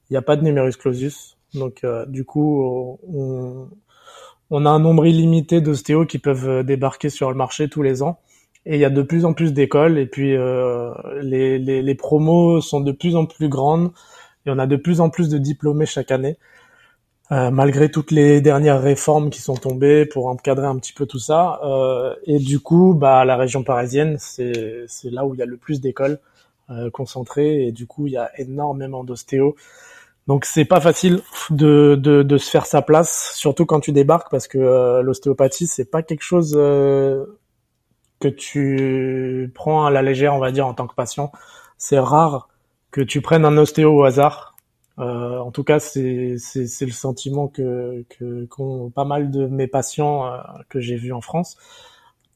il 0.09 0.15
n'y 0.15 0.17
a 0.17 0.23
pas 0.23 0.37
de 0.37 0.43
numerus 0.43 0.79
clausus. 0.79 1.37
Donc, 1.53 1.85
euh, 1.85 2.07
du 2.07 2.25
coup, 2.25 2.99
on, 3.13 3.69
on 4.49 4.65
a 4.65 4.71
un 4.71 4.79
nombre 4.79 5.05
illimité 5.05 5.61
d'ostéos 5.61 6.07
qui 6.07 6.19
peuvent 6.19 6.65
débarquer 6.65 7.11
sur 7.11 7.29
le 7.29 7.37
marché 7.37 7.69
tous 7.69 7.83
les 7.83 8.03
ans. 8.03 8.21
Et 8.65 8.77
il 8.77 8.81
y 8.81 8.87
a 8.87 8.91
de 8.91 9.03
plus 9.03 9.27
en 9.27 9.35
plus 9.35 9.53
d'écoles. 9.53 9.99
Et 9.99 10.07
puis, 10.07 10.35
les, 11.21 11.59
les, 11.59 11.83
les 11.83 11.95
promos 11.95 12.63
sont 12.63 12.81
de 12.81 12.93
plus 12.93 13.17
en 13.17 13.27
plus 13.27 13.51
grandes. 13.51 13.91
Y 14.47 14.51
en 14.51 14.59
a 14.59 14.67
de 14.67 14.77
plus 14.77 15.03
en 15.03 15.11
plus 15.11 15.29
de 15.29 15.37
diplômés 15.37 15.85
chaque 15.85 16.11
année. 16.11 16.39
Euh, 17.31 17.51
malgré 17.51 17.91
toutes 17.91 18.11
les 18.11 18.41
dernières 18.41 18.81
réformes 18.81 19.29
qui 19.29 19.43
sont 19.43 19.57
tombées 19.57 20.07
pour 20.07 20.29
encadrer 20.29 20.67
un 20.67 20.79
petit 20.79 20.95
peu 20.95 21.05
tout 21.05 21.19
ça. 21.19 21.61
Euh, 21.63 22.15
et 22.25 22.39
du 22.39 22.59
coup, 22.61 22.95
bah, 22.95 23.25
la 23.27 23.37
région 23.37 23.63
parisienne, 23.63 24.17
c'est 24.19 24.87
là 25.05 25.27
où 25.27 25.35
il 25.35 25.39
y 25.39 25.43
a 25.43 25.47
le 25.47 25.59
plus 25.59 25.81
d'écoles 25.81 26.21
euh, 26.71 26.91
concentrées 26.91 27.67
et 27.67 27.73
du 27.73 27.87
coup, 27.87 28.07
il 28.07 28.15
y 28.15 28.17
a 28.19 28.31
énormément 28.39 29.05
d'ostéo. 29.05 29.57
Donc 30.27 30.45
c'est 30.45 30.67
pas 30.67 30.81
facile 30.81 31.23
de, 31.49 31.95
de, 31.99 32.23
de, 32.23 32.37
se 32.37 32.51
faire 32.51 32.67
sa 32.67 32.83
place, 32.83 33.33
surtout 33.35 33.65
quand 33.65 33.81
tu 33.81 33.93
débarques, 33.93 34.31
parce 34.31 34.47
que 34.47 34.59
euh, 34.59 35.01
l'ostéopathie 35.01 35.67
c'est 35.67 35.87
pas 35.91 36.03
quelque 36.03 36.23
chose 36.23 36.55
euh, 36.55 37.25
que 38.21 38.29
tu 38.29 39.51
prends 39.55 39.87
à 39.87 39.91
la 39.91 40.03
légère, 40.03 40.35
on 40.35 40.39
va 40.39 40.53
dire, 40.53 40.67
en 40.67 40.75
tant 40.75 40.87
que 40.87 40.95
patient. 40.95 41.33
C'est 41.79 41.99
rare 41.99 42.49
que 42.91 43.01
tu 43.01 43.23
prennes 43.23 43.47
un 43.47 43.57
ostéo 43.57 43.95
au 43.95 44.05
hasard. 44.05 44.48
Euh, 44.99 45.39
en 45.39 45.51
tout 45.51 45.65
cas, 45.65 45.79
c'est 45.79 46.37
le 46.81 46.91
sentiment 46.91 47.49
que 47.49 48.05
qu'ont 48.51 48.91
pas 48.91 49.05
mal 49.05 49.31
de 49.31 49.47
mes 49.47 49.67
patients 49.69 50.27
euh, 50.27 50.39
que 50.69 50.81
j'ai 50.81 50.97
vus 50.97 51.13
en 51.13 51.21
France. 51.21 51.57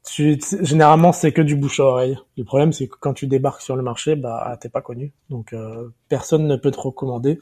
Tu, 0.04 0.40
généralement, 0.62 1.12
c'est 1.12 1.32
que 1.32 1.42
du 1.42 1.54
bouche 1.54 1.78
à 1.80 1.84
oreille. 1.84 2.18
Le 2.36 2.44
problème, 2.44 2.72
c'est 2.72 2.88
que 2.88 2.96
quand 2.98 3.14
tu 3.14 3.26
débarques 3.28 3.62
sur 3.62 3.76
le 3.76 3.82
marché, 3.82 4.16
bah, 4.16 4.56
t'es 4.60 4.68
pas 4.68 4.80
connu, 4.80 5.12
donc 5.30 5.52
euh, 5.52 5.90
personne 6.08 6.46
ne 6.48 6.56
peut 6.56 6.72
te 6.72 6.80
recommander. 6.80 7.38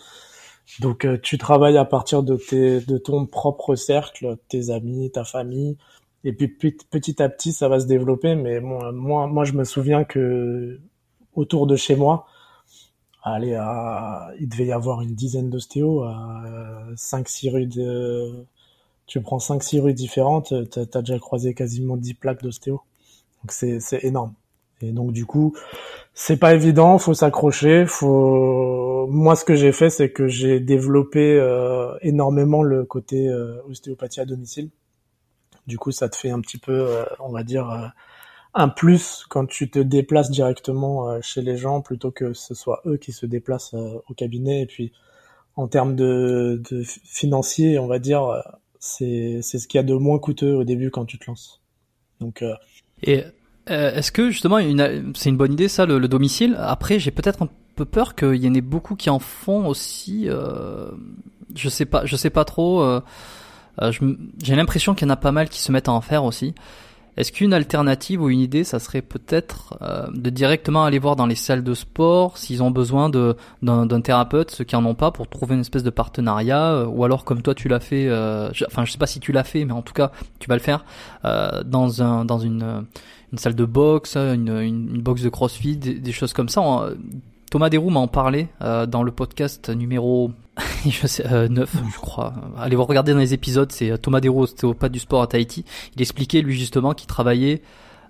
Donc, 0.80 1.04
euh, 1.04 1.18
tu 1.20 1.38
travailles 1.38 1.78
à 1.78 1.84
partir 1.84 2.22
de 2.22 2.36
tes, 2.36 2.80
de 2.80 2.98
ton 2.98 3.26
propre 3.26 3.74
cercle, 3.74 4.36
tes 4.48 4.70
amis, 4.70 5.10
ta 5.10 5.24
famille, 5.24 5.76
et 6.24 6.32
puis 6.32 6.48
petit 6.48 7.22
à 7.22 7.28
petit, 7.28 7.52
ça 7.52 7.68
va 7.68 7.80
se 7.80 7.86
développer. 7.86 8.34
Mais 8.36 8.60
moi, 8.60 8.92
moi, 8.92 9.26
moi 9.26 9.44
je 9.44 9.52
me 9.54 9.64
souviens 9.64 10.04
que 10.04 10.80
autour 11.34 11.66
de 11.66 11.76
chez 11.76 11.96
moi, 11.96 12.26
allez, 13.22 13.54
à, 13.54 14.30
il 14.38 14.48
devait 14.48 14.66
y 14.66 14.72
avoir 14.72 15.02
une 15.02 15.14
dizaine 15.14 15.50
d'ostéos 15.50 16.04
à 16.04 16.42
5-6 16.94 17.50
rues 17.50 17.66
de... 17.66 18.44
Tu 19.06 19.20
prends 19.20 19.38
5-6 19.38 19.80
rues 19.80 19.94
différentes, 19.94 20.54
tu 20.70 20.78
as, 20.78 21.02
déjà 21.02 21.18
croisé 21.18 21.54
quasiment 21.54 21.96
10 21.96 22.14
plaques 22.14 22.42
d'ostéo. 22.42 22.80
Donc 23.42 23.52
c'est 23.52 24.04
énorme. 24.04 24.34
Et 24.82 24.92
donc 24.92 25.12
du 25.12 25.26
coup, 25.26 25.54
c'est 26.14 26.38
pas 26.38 26.54
évident, 26.54 26.98
faut 26.98 27.14
s'accrocher, 27.14 27.84
faut. 27.86 29.06
Moi, 29.08 29.36
ce 29.36 29.44
que 29.44 29.54
j'ai 29.54 29.72
fait, 29.72 29.90
c'est 29.90 30.10
que 30.10 30.26
j'ai 30.28 30.60
développé 30.60 31.34
euh, 31.38 31.94
énormément 32.02 32.62
le 32.62 32.84
côté 32.84 33.28
euh, 33.28 33.60
ostéopathie 33.68 34.20
à 34.20 34.24
domicile. 34.24 34.70
Du 35.66 35.78
coup, 35.78 35.92
ça 35.92 36.08
te 36.08 36.16
fait 36.16 36.30
un 36.30 36.40
petit 36.40 36.58
peu, 36.58 36.72
euh, 36.72 37.04
on 37.20 37.30
va 37.30 37.42
dire, 37.42 37.92
un 38.54 38.68
plus 38.68 39.24
quand 39.28 39.46
tu 39.46 39.70
te 39.70 39.78
déplaces 39.78 40.30
directement 40.30 41.08
euh, 41.08 41.18
chez 41.22 41.42
les 41.42 41.56
gens 41.56 41.80
plutôt 41.80 42.10
que 42.10 42.32
ce 42.32 42.54
soit 42.54 42.82
eux 42.86 42.96
qui 42.96 43.12
se 43.12 43.26
déplacent 43.26 43.74
euh, 43.74 43.98
au 44.08 44.14
cabinet. 44.14 44.62
Et 44.62 44.66
puis, 44.66 44.92
en 45.56 45.68
termes 45.68 45.94
de, 45.94 46.60
de 46.70 47.78
on 47.78 47.86
va 47.86 47.98
dire, 47.98 48.24
euh, 48.24 48.40
c'est 48.78 49.42
ce 49.42 49.68
qu'il 49.68 49.78
y 49.78 49.80
a 49.80 49.84
de 49.84 49.94
moins 49.94 50.18
coûteux 50.18 50.54
au 50.54 50.64
début 50.64 50.90
quand 50.90 51.04
tu 51.04 51.18
te 51.18 51.26
lances. 51.26 51.60
Donc. 52.20 52.44
Et 53.02 53.24
est-ce 53.66 54.10
que 54.10 54.30
justement, 54.30 54.58
c'est 55.14 55.28
une 55.28 55.36
bonne 55.36 55.52
idée 55.52 55.68
ça, 55.68 55.86
le, 55.86 56.06
domicile? 56.08 56.56
Après, 56.58 56.98
j'ai 56.98 57.10
peut-être 57.10 57.42
un 57.42 57.48
peu 57.76 57.84
peur 57.84 58.14
qu'il 58.14 58.36
y 58.36 58.48
en 58.48 58.54
ait 58.54 58.60
beaucoup 58.60 58.96
qui 58.96 59.10
en 59.10 59.18
font 59.18 59.66
aussi. 59.66 60.28
je 61.54 61.68
sais 61.68 61.84
pas, 61.84 62.04
je 62.04 62.16
sais 62.16 62.30
pas 62.30 62.44
trop. 62.44 63.00
j'ai 63.80 64.56
l'impression 64.56 64.94
qu'il 64.94 65.06
y 65.06 65.10
en 65.10 65.14
a 65.14 65.16
pas 65.16 65.32
mal 65.32 65.48
qui 65.48 65.60
se 65.60 65.72
mettent 65.72 65.88
à 65.88 65.92
en 65.92 66.00
faire 66.00 66.24
aussi. 66.24 66.54
Est-ce 67.16 67.32
qu'une 67.32 67.52
alternative 67.52 68.22
ou 68.22 68.28
une 68.28 68.40
idée, 68.40 68.64
ça 68.64 68.78
serait 68.78 69.02
peut-être 69.02 69.76
euh, 69.82 70.06
de 70.14 70.30
directement 70.30 70.84
aller 70.84 70.98
voir 70.98 71.16
dans 71.16 71.26
les 71.26 71.34
salles 71.34 71.64
de 71.64 71.74
sport 71.74 72.38
s'ils 72.38 72.62
ont 72.62 72.70
besoin 72.70 73.10
d'un 73.10 74.00
thérapeute, 74.00 74.50
ceux 74.50 74.64
qui 74.64 74.76
en 74.76 74.84
ont 74.84 74.94
pas, 74.94 75.10
pour 75.10 75.28
trouver 75.28 75.54
une 75.54 75.60
espèce 75.60 75.82
de 75.82 75.90
partenariat, 75.90 76.72
euh, 76.72 76.86
ou 76.86 77.04
alors 77.04 77.24
comme 77.24 77.42
toi 77.42 77.54
tu 77.54 77.68
l'as 77.68 77.80
fait, 77.80 78.08
euh, 78.08 78.52
je, 78.52 78.64
enfin 78.64 78.84
je 78.84 78.92
sais 78.92 78.98
pas 78.98 79.06
si 79.06 79.20
tu 79.20 79.32
l'as 79.32 79.44
fait, 79.44 79.64
mais 79.64 79.72
en 79.72 79.82
tout 79.82 79.92
cas 79.92 80.12
tu 80.38 80.48
vas 80.48 80.54
le 80.54 80.62
faire 80.62 80.84
dans 81.22 82.02
un 82.02 82.24
dans 82.24 82.38
une 82.38 82.86
une 83.32 83.38
salle 83.38 83.54
de 83.54 83.64
boxe, 83.64 84.16
une, 84.16 84.48
une, 84.48 85.02
boxe 85.02 85.22
de 85.22 85.28
CrossFit, 85.28 85.76
des, 85.76 86.12
choses 86.12 86.32
comme 86.32 86.48
ça. 86.48 86.90
Thomas 87.50 87.68
Desroux 87.68 87.90
m'a 87.90 88.00
en 88.00 88.08
parlé 88.08 88.48
dans 88.60 89.04
le 89.04 89.12
podcast 89.12 89.70
numéro 89.70 90.32
je 90.88 91.06
sais, 91.06 91.26
euh, 91.30 91.48
9, 91.48 91.70
je 91.94 91.98
crois. 91.98 92.32
Allez 92.58 92.76
vous 92.76 92.84
regarder 92.84 93.12
dans 93.12 93.18
les 93.18 93.34
épisodes, 93.34 93.70
c'est 93.72 93.90
euh, 93.90 93.96
Thomas 93.96 94.20
Desros, 94.20 94.44
ostéopathe 94.44 94.92
du 94.92 94.98
sport 94.98 95.22
à 95.22 95.26
Tahiti. 95.26 95.64
Il 95.96 96.02
expliquait 96.02 96.42
lui 96.42 96.58
justement 96.58 96.94
qu'il 96.94 97.06
travaillait 97.06 97.62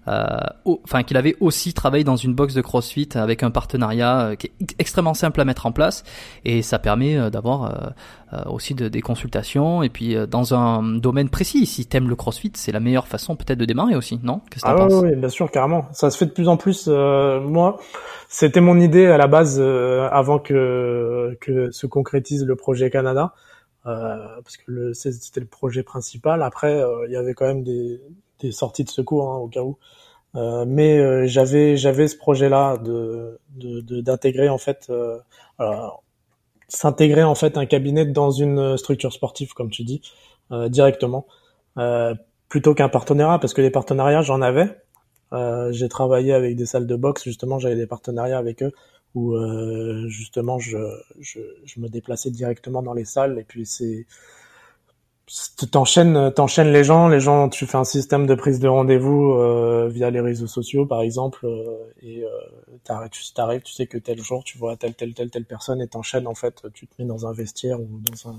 enfin 0.07 1.03
qu'il 1.03 1.17
avait 1.17 1.37
aussi 1.41 1.75
travaillé 1.75 2.05
dans 2.05 2.17
une 2.17 2.35
box 2.35 2.55
de 2.55 2.63
CrossFit 2.63 3.09
avec 3.15 3.43
un 3.43 3.51
partenariat 3.51 4.21
euh, 4.21 4.35
qui 4.35 4.47
est 4.47 4.75
extrêmement 4.79 5.15
simple 5.15 5.41
à 5.41 5.45
mettre 5.45 5.67
en 5.67 5.73
place 5.73 6.05
et 6.45 6.63
ça 6.63 6.79
permet 6.79 7.17
euh, 7.17 7.31
d'avoir 7.31 7.93
aussi 8.47 8.75
de, 8.75 8.87
des 8.87 9.01
consultations 9.01 9.83
et 9.83 9.89
puis 9.89 10.15
dans 10.29 10.55
un 10.55 10.85
domaine 10.85 11.29
précis. 11.29 11.67
Si 11.67 11.85
t'aimes 11.87 12.09
le 12.09 12.15
CrossFit, 12.15 12.53
c'est 12.55 12.71
la 12.71 12.79
meilleure 12.79 13.09
façon 13.09 13.35
peut-être 13.35 13.59
de 13.59 13.65
démarrer 13.65 13.97
aussi, 13.97 14.21
non? 14.23 14.41
Qu'est-ce 14.51 14.65
que 14.65 14.71
ah 14.71 14.75
penses? 14.75 15.03
oui, 15.03 15.17
bien 15.17 15.29
sûr, 15.29 15.51
carrément. 15.51 15.87
Ça 15.91 16.11
se 16.11 16.17
fait 16.17 16.27
de 16.27 16.31
plus 16.31 16.47
en 16.47 16.57
plus. 16.57 16.87
moi, 16.87 17.81
c'était 18.29 18.61
mon 18.61 18.79
idée 18.79 19.07
à 19.07 19.19
la 19.19 19.27
base 19.27 19.61
avant 19.61 20.39
que 20.39 21.37
que 21.41 21.73
se 21.73 21.89
concrétise 21.89 22.45
le 22.45 22.55
projet 22.55 22.89
Canada. 22.89 23.35
parce 23.83 24.57
que 24.57 24.93
c'était 24.93 25.41
le 25.41 25.47
projet 25.47 25.83
principal. 25.83 26.45
Après, 26.45 26.81
il 27.09 27.13
y 27.13 27.17
avait 27.17 27.35
quand 27.35 27.47
même 27.47 27.65
des, 27.65 28.01
des 28.41 28.53
sorties 28.53 28.85
de 28.85 28.91
secours 28.91 29.31
hein, 29.31 29.37
au 29.37 29.49
cas 29.49 29.63
où. 29.63 29.79
Euh, 30.37 30.65
mais 30.67 30.99
euh, 30.99 31.27
j'avais 31.27 31.77
j'avais 31.77 32.07
ce 32.07 32.17
projet-là 32.17 32.77
de 32.79 33.41
d'intégrer 34.01 34.49
en 34.49 34.59
fait 34.59 34.87
euh, 34.89 35.19
s'intégrer 36.69 37.25
en 37.25 37.35
fait 37.35 37.57
un 37.57 37.67
cabinet 37.67 38.05
dans 38.07 38.31
une 38.31 38.77
structure 38.77 39.13
sportive 39.13 39.55
comme 39.55 39.71
tu 39.71 39.83
dis 39.83 40.03
directement 40.69 41.27
plutôt 42.49 42.75
qu'un 42.75 42.89
partenariat 42.89 43.39
parce 43.39 43.55
que 43.55 43.61
les 43.61 43.71
partenariats 43.71 44.23
j'en 44.23 44.41
avais 44.41 44.79
j'ai 45.73 45.89
travaillé 45.89 46.33
avec 46.33 46.57
des 46.57 46.67
salles 46.67 46.87
de 46.87 46.97
boxe 46.97 47.25
justement 47.25 47.59
j'avais 47.59 47.77
des 47.77 47.87
partenariats 47.87 48.39
avec 48.39 48.63
eux 48.63 48.73
où 49.15 49.37
justement 50.07 50.59
je, 50.61 50.79
je, 51.21 51.41
je 51.65 51.81
me 51.81 51.89
déplaçais 51.89 52.31
directement 52.31 52.83
dans 52.83 52.95
les 52.95 53.05
salles 53.05 53.39
et 53.39 53.45
puis 53.45 53.67
c'est 53.67 54.07
t'enchaînes 55.71 56.33
t'enchaînes 56.33 56.73
les 56.73 56.83
gens 56.83 57.09
les 57.09 57.21
gens 57.21 57.49
tu 57.49 57.67
fais 57.67 57.79
un 57.79 57.85
système 57.85 58.27
de 58.27 58.35
prise 58.35 58.59
de 58.59 58.69
rendez-vous 58.69 59.33
euh, 59.33 59.89
via 59.89 60.11
les 60.11 60.21
réseaux 60.21 60.49
sociaux 60.49 60.87
par 60.87 61.03
exemple 61.03 61.47
euh, 61.47 61.93
et 62.03 62.25
euh, 62.25 63.09
tu 63.11 63.33
t'arrives 63.33 63.63
tu 63.63 63.73
sais 63.73 63.87
que 63.87 63.99
tel 63.99 64.21
jour 64.21 64.43
tu 64.43 64.59
vois 64.59 64.77
telle 64.77 64.95
telle 64.95 65.15
telle 65.15 65.31
telle 65.31 65.45
personne 65.45 65.81
et 65.81 65.87
t'enchaînes 65.87 66.27
en 66.27 66.35
fait 66.35 66.67
tu 66.75 66.87
te 66.89 66.95
mets 66.99 67.07
dans 67.07 67.27
un 67.27 67.33
vestiaire 67.33 67.81
ou 67.81 68.01
dans 68.01 68.31
un 68.31 68.37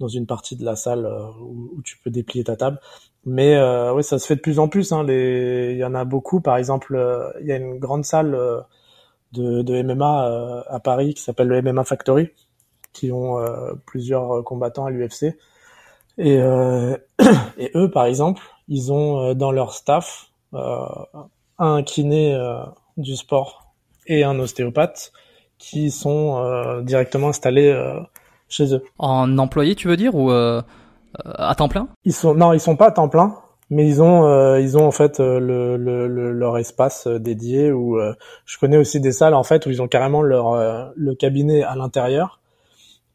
dans 0.00 0.08
une 0.08 0.26
partie 0.26 0.56
de 0.56 0.64
la 0.64 0.76
salle 0.76 1.06
euh, 1.06 1.28
où, 1.40 1.80
tu 1.84 1.98
peux 1.98 2.10
déplier 2.10 2.44
ta 2.44 2.56
table. 2.56 2.80
Mais 3.24 3.54
euh, 3.56 3.94
oui 3.94 4.02
ça 4.02 4.18
se 4.18 4.26
fait 4.26 4.36
de 4.36 4.40
plus 4.40 4.58
en 4.58 4.68
plus 4.68 4.92
hein, 4.92 5.04
les 5.04 5.72
il 5.72 5.78
y 5.78 5.84
en 5.84 5.94
a 5.94 6.04
beaucoup. 6.04 6.40
Par 6.40 6.56
exemple 6.56 6.98
il 7.40 7.46
y 7.46 7.52
a 7.52 7.56
une 7.56 7.78
grande 7.78 8.04
salle 8.04 8.32
de, 9.32 9.62
de 9.62 9.82
MMA 9.82 10.64
à 10.68 10.80
Paris 10.80 11.14
qui 11.14 11.22
s'appelle 11.22 11.48
le 11.48 11.60
MMA 11.62 11.84
Factory 11.84 12.30
qui 12.92 13.12
ont 13.12 13.38
plusieurs 13.86 14.44
combattants 14.44 14.86
à 14.86 14.90
l'UFC 14.90 15.36
et, 16.18 16.38
euh, 16.38 16.96
et 17.58 17.70
eux, 17.74 17.90
par 17.90 18.06
exemple, 18.06 18.42
ils 18.68 18.92
ont 18.92 19.20
euh, 19.20 19.34
dans 19.34 19.52
leur 19.52 19.72
staff 19.72 20.28
euh, 20.54 20.86
un 21.58 21.82
kiné 21.82 22.34
euh, 22.34 22.58
du 22.96 23.16
sport 23.16 23.72
et 24.06 24.24
un 24.24 24.38
ostéopathe 24.38 25.12
qui 25.58 25.90
sont 25.90 26.38
euh, 26.38 26.82
directement 26.82 27.28
installés 27.28 27.74
chez 28.48 28.74
eux. 28.74 28.82
En 28.98 29.38
employé, 29.38 29.74
tu 29.74 29.88
veux 29.88 29.96
dire, 29.96 30.14
ou 30.14 30.30
à 30.30 31.54
temps 31.56 31.68
plein? 31.68 31.88
Ils 32.04 32.12
sont 32.12 32.34
non, 32.34 32.52
ils 32.52 32.60
sont 32.60 32.76
pas 32.76 32.88
à 32.88 32.90
temps 32.90 33.08
plein, 33.08 33.36
mais 33.70 33.86
ils 33.86 34.02
ont 34.02 34.56
ils 34.56 34.76
ont 34.76 34.86
en 34.86 34.90
fait 34.90 35.20
le, 35.20 35.76
le, 35.76 36.32
leur 36.32 36.58
espace 36.58 37.06
dédié. 37.06 37.72
Où 37.72 37.98
je 38.44 38.58
connais 38.58 38.76
aussi 38.76 39.00
des 39.00 39.12
salles 39.12 39.34
en 39.34 39.44
fait 39.44 39.64
où 39.66 39.70
ils 39.70 39.80
ont 39.80 39.88
carrément 39.88 40.22
leur 40.22 40.92
le 40.94 41.14
cabinet 41.14 41.62
à 41.62 41.76
l'intérieur 41.76 42.40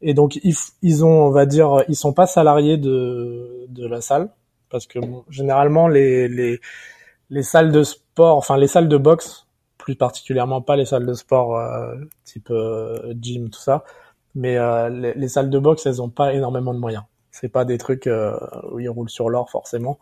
et 0.02 0.14
donc 0.14 0.36
ils, 0.42 0.54
ils, 0.82 1.04
ont, 1.04 1.26
on 1.26 1.30
va 1.30 1.46
dire, 1.46 1.84
ils 1.88 1.96
sont 1.96 2.12
pas 2.12 2.26
salariés 2.26 2.76
de, 2.76 3.66
de 3.68 3.86
la 3.86 4.00
salle 4.00 4.30
parce 4.70 4.86
que 4.86 4.98
bon, 4.98 5.24
généralement 5.28 5.88
les, 5.88 6.28
les 6.28 6.60
les 7.30 7.42
salles 7.42 7.72
de 7.72 7.82
sport, 7.82 8.36
enfin 8.36 8.56
les 8.56 8.66
salles 8.66 8.88
de 8.88 8.96
boxe, 8.96 9.46
plus 9.78 9.94
particulièrement 9.94 10.60
pas 10.60 10.76
les 10.76 10.84
salles 10.84 11.06
de 11.06 11.14
sport 11.14 11.56
euh, 11.56 11.96
type 12.24 12.50
euh, 12.50 13.14
gym 13.20 13.50
tout 13.50 13.60
ça, 13.60 13.84
mais 14.34 14.56
euh, 14.58 14.88
les, 14.88 15.14
les, 15.14 15.28
salles 15.28 15.48
de 15.48 15.58
boxe 15.58 15.86
elles 15.86 16.02
ont 16.02 16.10
pas 16.10 16.34
énormément 16.34 16.74
de 16.74 16.78
moyens. 16.78 17.04
C'est 17.30 17.48
pas 17.48 17.64
des 17.64 17.78
trucs 17.78 18.10
où 18.72 18.80
ils 18.80 18.88
roulent 18.88 19.08
sur 19.08 19.30
l'or 19.30 19.48
forcément. 19.50 19.98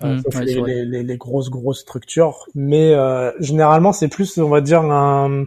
Mmh, 0.00 0.20
sauf 0.22 0.40
les, 0.40 0.84
les, 0.84 1.02
les, 1.02 1.16
grosses 1.16 1.50
grosses 1.50 1.80
structures, 1.80 2.46
mais 2.54 2.96
généralement 3.38 3.92
c'est 3.92 4.08
plus 4.08 4.38
on 4.38 4.48
va 4.48 4.60
dire 4.60 4.82
un 4.82 5.44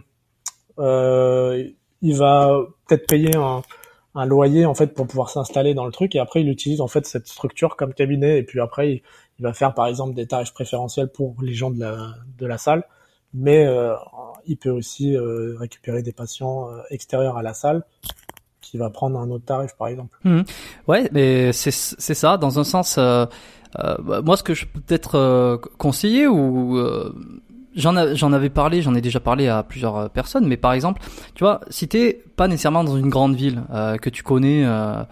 il 0.78 2.16
va 2.16 2.60
peut-être 2.86 3.06
payer 3.06 3.36
un 3.36 3.62
un 4.16 4.26
loyer 4.26 4.66
en 4.66 4.74
fait 4.74 4.94
pour 4.94 5.06
pouvoir 5.06 5.30
s'installer 5.30 5.74
dans 5.74 5.86
le 5.86 5.92
truc 5.92 6.14
et 6.14 6.18
après 6.18 6.40
il 6.40 6.48
utilise 6.48 6.80
en 6.80 6.88
fait 6.88 7.06
cette 7.06 7.28
structure 7.28 7.76
comme 7.76 7.94
cabinet 7.94 8.38
et 8.38 8.42
puis 8.42 8.60
après 8.60 9.02
il, 9.38 9.42
va 9.42 9.52
faire 9.52 9.74
par 9.74 9.86
exemple 9.86 10.14
des 10.14 10.26
tarifs 10.26 10.52
préférentiels 10.52 11.08
pour 11.08 11.36
les 11.42 11.54
gens 11.54 11.70
de 11.70 11.78
la, 11.78 12.14
de 12.38 12.46
la 12.46 12.58
salle 12.58 12.84
mais 13.34 13.66
euh, 13.66 13.94
il 14.46 14.56
peut 14.56 14.70
aussi 14.70 15.14
euh, 15.14 15.54
récupérer 15.58 16.02
des 16.02 16.12
patients 16.12 16.70
euh, 16.70 16.80
extérieurs 16.90 17.36
à 17.36 17.42
la 17.42 17.52
salle 17.52 17.84
qui 18.70 18.78
va 18.78 18.90
prendre 18.90 19.18
un 19.18 19.30
autre 19.30 19.44
tarif, 19.44 19.72
par 19.78 19.88
exemple. 19.88 20.18
Mmh. 20.24 20.42
Ouais, 20.88 21.08
mais 21.12 21.52
c'est 21.52 21.70
c'est 21.70 22.14
ça. 22.14 22.36
Dans 22.36 22.58
un 22.58 22.64
sens, 22.64 22.98
euh, 22.98 23.26
euh, 23.78 23.96
bah, 24.02 24.22
moi, 24.22 24.36
ce 24.36 24.42
que 24.42 24.54
je 24.54 24.66
peux 24.66 24.80
peut-être 24.80 25.14
euh, 25.14 25.56
conseiller 25.78 26.26
ou 26.26 26.78
j'en 27.76 28.32
avais 28.32 28.50
parlé, 28.50 28.82
j'en 28.82 28.94
ai 28.94 29.00
déjà 29.00 29.20
parlé 29.20 29.48
à 29.48 29.62
plusieurs 29.62 30.10
personnes, 30.10 30.46
mais 30.46 30.56
par 30.56 30.72
exemple, 30.72 31.02
tu 31.34 31.44
vois, 31.44 31.60
si 31.70 31.86
t'es 31.88 32.24
pas 32.36 32.48
nécessairement 32.48 32.84
dans 32.84 32.96
une 32.96 33.10
grande 33.10 33.34
ville 33.34 33.62
que 34.00 34.10
tu 34.10 34.22
connais. 34.22 34.64
Euh, 34.64 35.02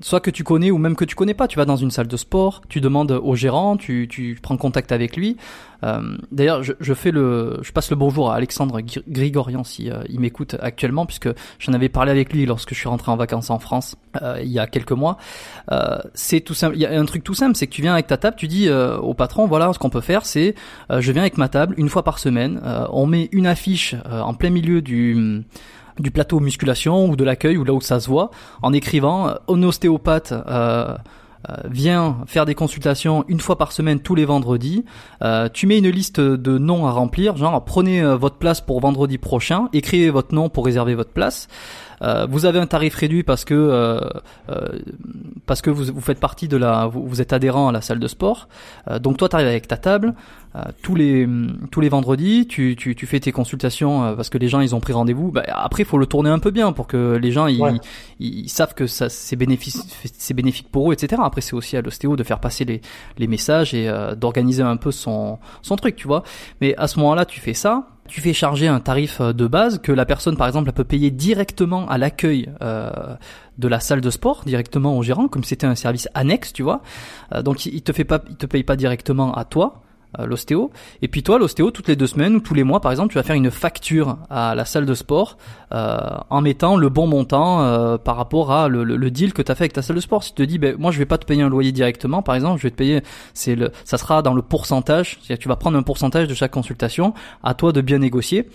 soit 0.00 0.20
que 0.20 0.30
tu 0.30 0.44
connais 0.44 0.70
ou 0.70 0.78
même 0.78 0.94
que 0.94 1.04
tu 1.04 1.14
connais 1.14 1.34
pas. 1.34 1.48
Tu 1.48 1.56
vas 1.56 1.64
dans 1.64 1.76
une 1.76 1.90
salle 1.90 2.08
de 2.08 2.16
sport, 2.16 2.62
tu 2.68 2.80
demandes 2.80 3.12
au 3.12 3.34
gérant, 3.34 3.76
tu, 3.76 4.08
tu 4.08 4.38
prends 4.42 4.56
contact 4.56 4.92
avec 4.92 5.16
lui. 5.16 5.36
Euh, 5.84 6.16
D'ailleurs, 6.32 6.62
je, 6.62 6.72
je, 6.80 6.94
fais 6.94 7.10
le, 7.10 7.58
je 7.62 7.72
passe 7.72 7.90
le 7.90 7.96
bonjour 7.96 8.30
à 8.30 8.36
Alexandre 8.36 8.80
Grigorian 9.08 9.64
si 9.64 9.90
euh, 9.90 10.02
il 10.08 10.20
m'écoute 10.20 10.56
actuellement, 10.60 11.06
puisque 11.06 11.28
j'en 11.58 11.72
avais 11.72 11.88
parlé 11.88 12.10
avec 12.10 12.32
lui 12.32 12.46
lorsque 12.46 12.70
je 12.70 12.78
suis 12.78 12.88
rentré 12.88 13.10
en 13.12 13.16
vacances 13.16 13.50
en 13.50 13.58
France 13.58 13.96
euh, 14.22 14.40
il 14.42 14.48
y 14.48 14.58
a 14.58 14.66
quelques 14.66 14.92
mois. 14.92 15.18
c'est 16.14 16.40
tout 16.40 16.54
simple. 16.54 16.76
Il 16.76 16.80
y 16.80 16.86
a 16.86 16.98
un 16.98 17.04
truc 17.04 17.24
tout 17.24 17.34
simple, 17.34 17.56
c'est 17.56 17.66
que 17.66 17.72
tu 17.72 17.82
viens 17.82 17.92
avec 17.92 18.06
ta 18.06 18.16
table, 18.16 18.36
tu 18.36 18.48
dis 18.48 18.70
au 18.70 19.14
patron, 19.14 19.46
voilà, 19.46 19.72
ce 19.72 19.78
qu'on 19.78 19.90
peut 19.90 20.00
faire, 20.00 20.24
c'est 20.24 20.54
je 20.90 21.12
viens 21.12 21.22
avec 21.22 21.38
ma 21.38 21.48
table 21.48 21.74
une 21.76 21.88
fois 21.88 22.02
par 22.02 22.18
semaine. 22.18 22.60
on 22.90 23.06
met 23.06 23.28
une 23.32 23.46
affiche 23.46 23.94
en 24.10 24.34
plein 24.34 24.50
milieu 24.50 24.82
du 24.82 25.44
du 25.98 26.10
plateau 26.10 26.40
musculation 26.40 27.08
ou 27.08 27.16
de 27.16 27.24
l'accueil 27.24 27.56
ou 27.56 27.64
là 27.64 27.72
où 27.72 27.80
ça 27.80 28.00
se 28.00 28.08
voit 28.08 28.30
en 28.62 28.72
écrivant 28.72 29.34
un 29.48 29.62
ostéopathe 29.62 30.32
euh, 30.32 30.96
euh, 31.48 31.54
vient 31.70 32.16
faire 32.26 32.44
des 32.44 32.56
consultations 32.56 33.24
une 33.28 33.38
fois 33.38 33.56
par 33.56 33.70
semaine 33.70 34.00
tous 34.00 34.16
les 34.16 34.24
vendredis. 34.24 34.84
Euh, 35.22 35.48
tu 35.52 35.68
mets 35.68 35.78
une 35.78 35.90
liste 35.90 36.18
de 36.18 36.58
noms 36.58 36.86
à 36.86 36.90
remplir, 36.90 37.36
genre 37.36 37.64
prenez 37.64 38.02
euh, 38.02 38.16
votre 38.16 38.36
place 38.36 38.60
pour 38.60 38.80
vendredi 38.80 39.16
prochain, 39.16 39.68
écrivez 39.72 40.10
votre 40.10 40.34
nom 40.34 40.48
pour 40.48 40.64
réserver 40.64 40.96
votre 40.96 41.12
place. 41.12 41.46
Euh, 42.02 42.26
vous 42.28 42.44
avez 42.44 42.58
un 42.58 42.66
tarif 42.66 42.94
réduit 42.94 43.22
parce 43.22 43.44
que 43.44 43.54
euh, 43.54 44.00
euh, 44.50 44.78
parce 45.46 45.62
que 45.62 45.70
vous, 45.70 45.84
vous, 45.84 46.00
faites 46.00 46.20
partie 46.20 46.48
de 46.48 46.56
la, 46.56 46.86
vous, 46.86 47.06
vous, 47.06 47.20
êtes 47.20 47.32
adhérent 47.32 47.68
à 47.68 47.72
la 47.72 47.80
salle 47.80 47.98
de 47.98 48.08
sport. 48.08 48.48
donc 49.00 49.16
toi, 49.16 49.28
tu 49.28 49.36
arrives 49.36 49.48
avec 49.48 49.68
ta 49.68 49.76
table 49.76 50.14
tous 50.82 50.94
les 50.94 51.28
tous 51.70 51.80
les 51.80 51.88
vendredis. 51.88 52.46
Tu, 52.46 52.76
tu, 52.76 52.94
tu 52.94 53.06
fais 53.06 53.20
tes 53.20 53.32
consultations 53.32 54.14
parce 54.16 54.30
que 54.30 54.38
les 54.38 54.48
gens 54.48 54.60
ils 54.60 54.74
ont 54.74 54.80
pris 54.80 54.92
rendez-vous. 54.92 55.30
Bah, 55.30 55.42
après, 55.48 55.82
il 55.82 55.86
faut 55.86 55.98
le 55.98 56.06
tourner 56.06 56.30
un 56.30 56.38
peu 56.38 56.50
bien 56.50 56.72
pour 56.72 56.86
que 56.86 57.18
les 57.20 57.30
gens 57.30 57.46
ils, 57.46 57.80
ils, 58.20 58.48
savent 58.48 58.74
que 58.74 58.86
ça 58.86 59.08
c'est 59.08 59.36
bénéfique 59.36 59.76
c'est 60.16 60.34
bénéfique 60.34 60.70
pour 60.70 60.90
eux, 60.90 60.94
etc. 60.94 61.20
Après, 61.24 61.40
c'est 61.40 61.54
aussi 61.54 61.76
à 61.76 61.82
l'ostéo 61.82 62.16
de 62.16 62.24
faire 62.24 62.40
passer 62.40 62.64
les 62.64 62.80
les 63.18 63.26
messages 63.26 63.74
et 63.74 63.90
d'organiser 64.16 64.62
un 64.62 64.76
peu 64.76 64.92
son 64.92 65.38
son 65.62 65.76
truc, 65.76 65.96
tu 65.96 66.06
vois. 66.06 66.22
Mais 66.60 66.74
à 66.76 66.88
ce 66.88 66.98
moment-là, 67.00 67.24
tu 67.24 67.40
fais 67.40 67.54
ça 67.54 67.86
tu 68.06 68.20
fais 68.20 68.32
charger 68.32 68.68
un 68.68 68.80
tarif 68.80 69.20
euh, 69.20 69.32
de 69.32 69.46
base 69.46 69.78
que 69.78 69.92
la 69.92 70.06
personne, 70.06 70.36
par 70.36 70.46
exemple, 70.46 70.70
peut 70.72 70.84
payer 70.84 71.10
directement 71.10 71.88
à 71.88 71.98
l'accueil 71.98 72.50
euh, 72.62 72.90
de 73.58 73.68
la 73.68 73.80
salle 73.80 74.00
de 74.00 74.10
sport, 74.10 74.42
directement 74.44 74.96
au 74.96 75.02
gérant, 75.02 75.28
comme 75.28 75.44
c'était 75.44 75.66
un 75.66 75.74
service 75.74 76.08
annexe, 76.14 76.52
tu 76.52 76.62
vois. 76.62 76.82
Euh, 77.32 77.42
donc 77.42 77.66
il 77.66 77.82
te 77.82 77.92
fait 77.92 78.04
pas, 78.04 78.22
il 78.28 78.36
te 78.36 78.46
paye 78.46 78.64
pas 78.64 78.76
directement 78.76 79.34
à 79.34 79.44
toi. 79.44 79.82
Euh, 80.18 80.24
l'ostéo. 80.24 80.70
Et 81.02 81.08
puis 81.08 81.22
toi, 81.22 81.38
l'ostéo, 81.38 81.70
toutes 81.70 81.88
les 81.88 81.96
deux 81.96 82.06
semaines 82.06 82.36
ou 82.36 82.40
tous 82.40 82.54
les 82.54 82.62
mois, 82.62 82.80
par 82.80 82.90
exemple, 82.92 83.10
tu 83.10 83.16
vas 83.16 83.24
faire 83.24 83.36
une 83.36 83.50
facture 83.50 84.18
à 84.30 84.54
la 84.54 84.64
salle 84.64 84.86
de 84.86 84.94
sport 84.94 85.36
euh, 85.72 85.98
en 86.30 86.40
mettant 86.40 86.76
le 86.76 86.88
bon 86.88 87.06
montant 87.06 87.62
euh, 87.62 87.98
par 87.98 88.16
rapport 88.16 88.52
à 88.52 88.68
le, 88.68 88.84
le, 88.84 89.10
deal 89.10 89.34
que 89.34 89.42
tu 89.42 89.50
as 89.50 89.54
fait 89.54 89.64
avec 89.64 89.72
ta 89.72 89.82
salle 89.82 89.96
de 89.96 90.00
sport. 90.00 90.22
Si 90.22 90.32
tu 90.32 90.42
te 90.42 90.48
dis, 90.48 90.58
ben, 90.58 90.76
moi, 90.78 90.92
je 90.92 90.98
vais 90.98 91.06
pas 91.06 91.18
te 91.18 91.26
payer 91.26 91.42
un 91.42 91.48
loyer 91.48 91.72
directement, 91.72 92.22
par 92.22 92.34
exemple, 92.34 92.58
je 92.58 92.62
vais 92.62 92.70
te 92.70 92.76
payer, 92.76 93.02
c'est 93.34 93.56
le, 93.56 93.72
ça 93.84 93.98
sera 93.98 94.22
dans 94.22 94.32
le 94.32 94.42
pourcentage, 94.42 95.18
c'est-à-dire 95.20 95.42
tu 95.42 95.48
vas 95.48 95.56
prendre 95.56 95.76
un 95.76 95.82
pourcentage 95.82 96.28
de 96.28 96.34
chaque 96.34 96.52
consultation, 96.52 97.12
à 97.42 97.54
toi 97.54 97.72
de 97.72 97.80
bien 97.80 97.98
négocier. 97.98 98.48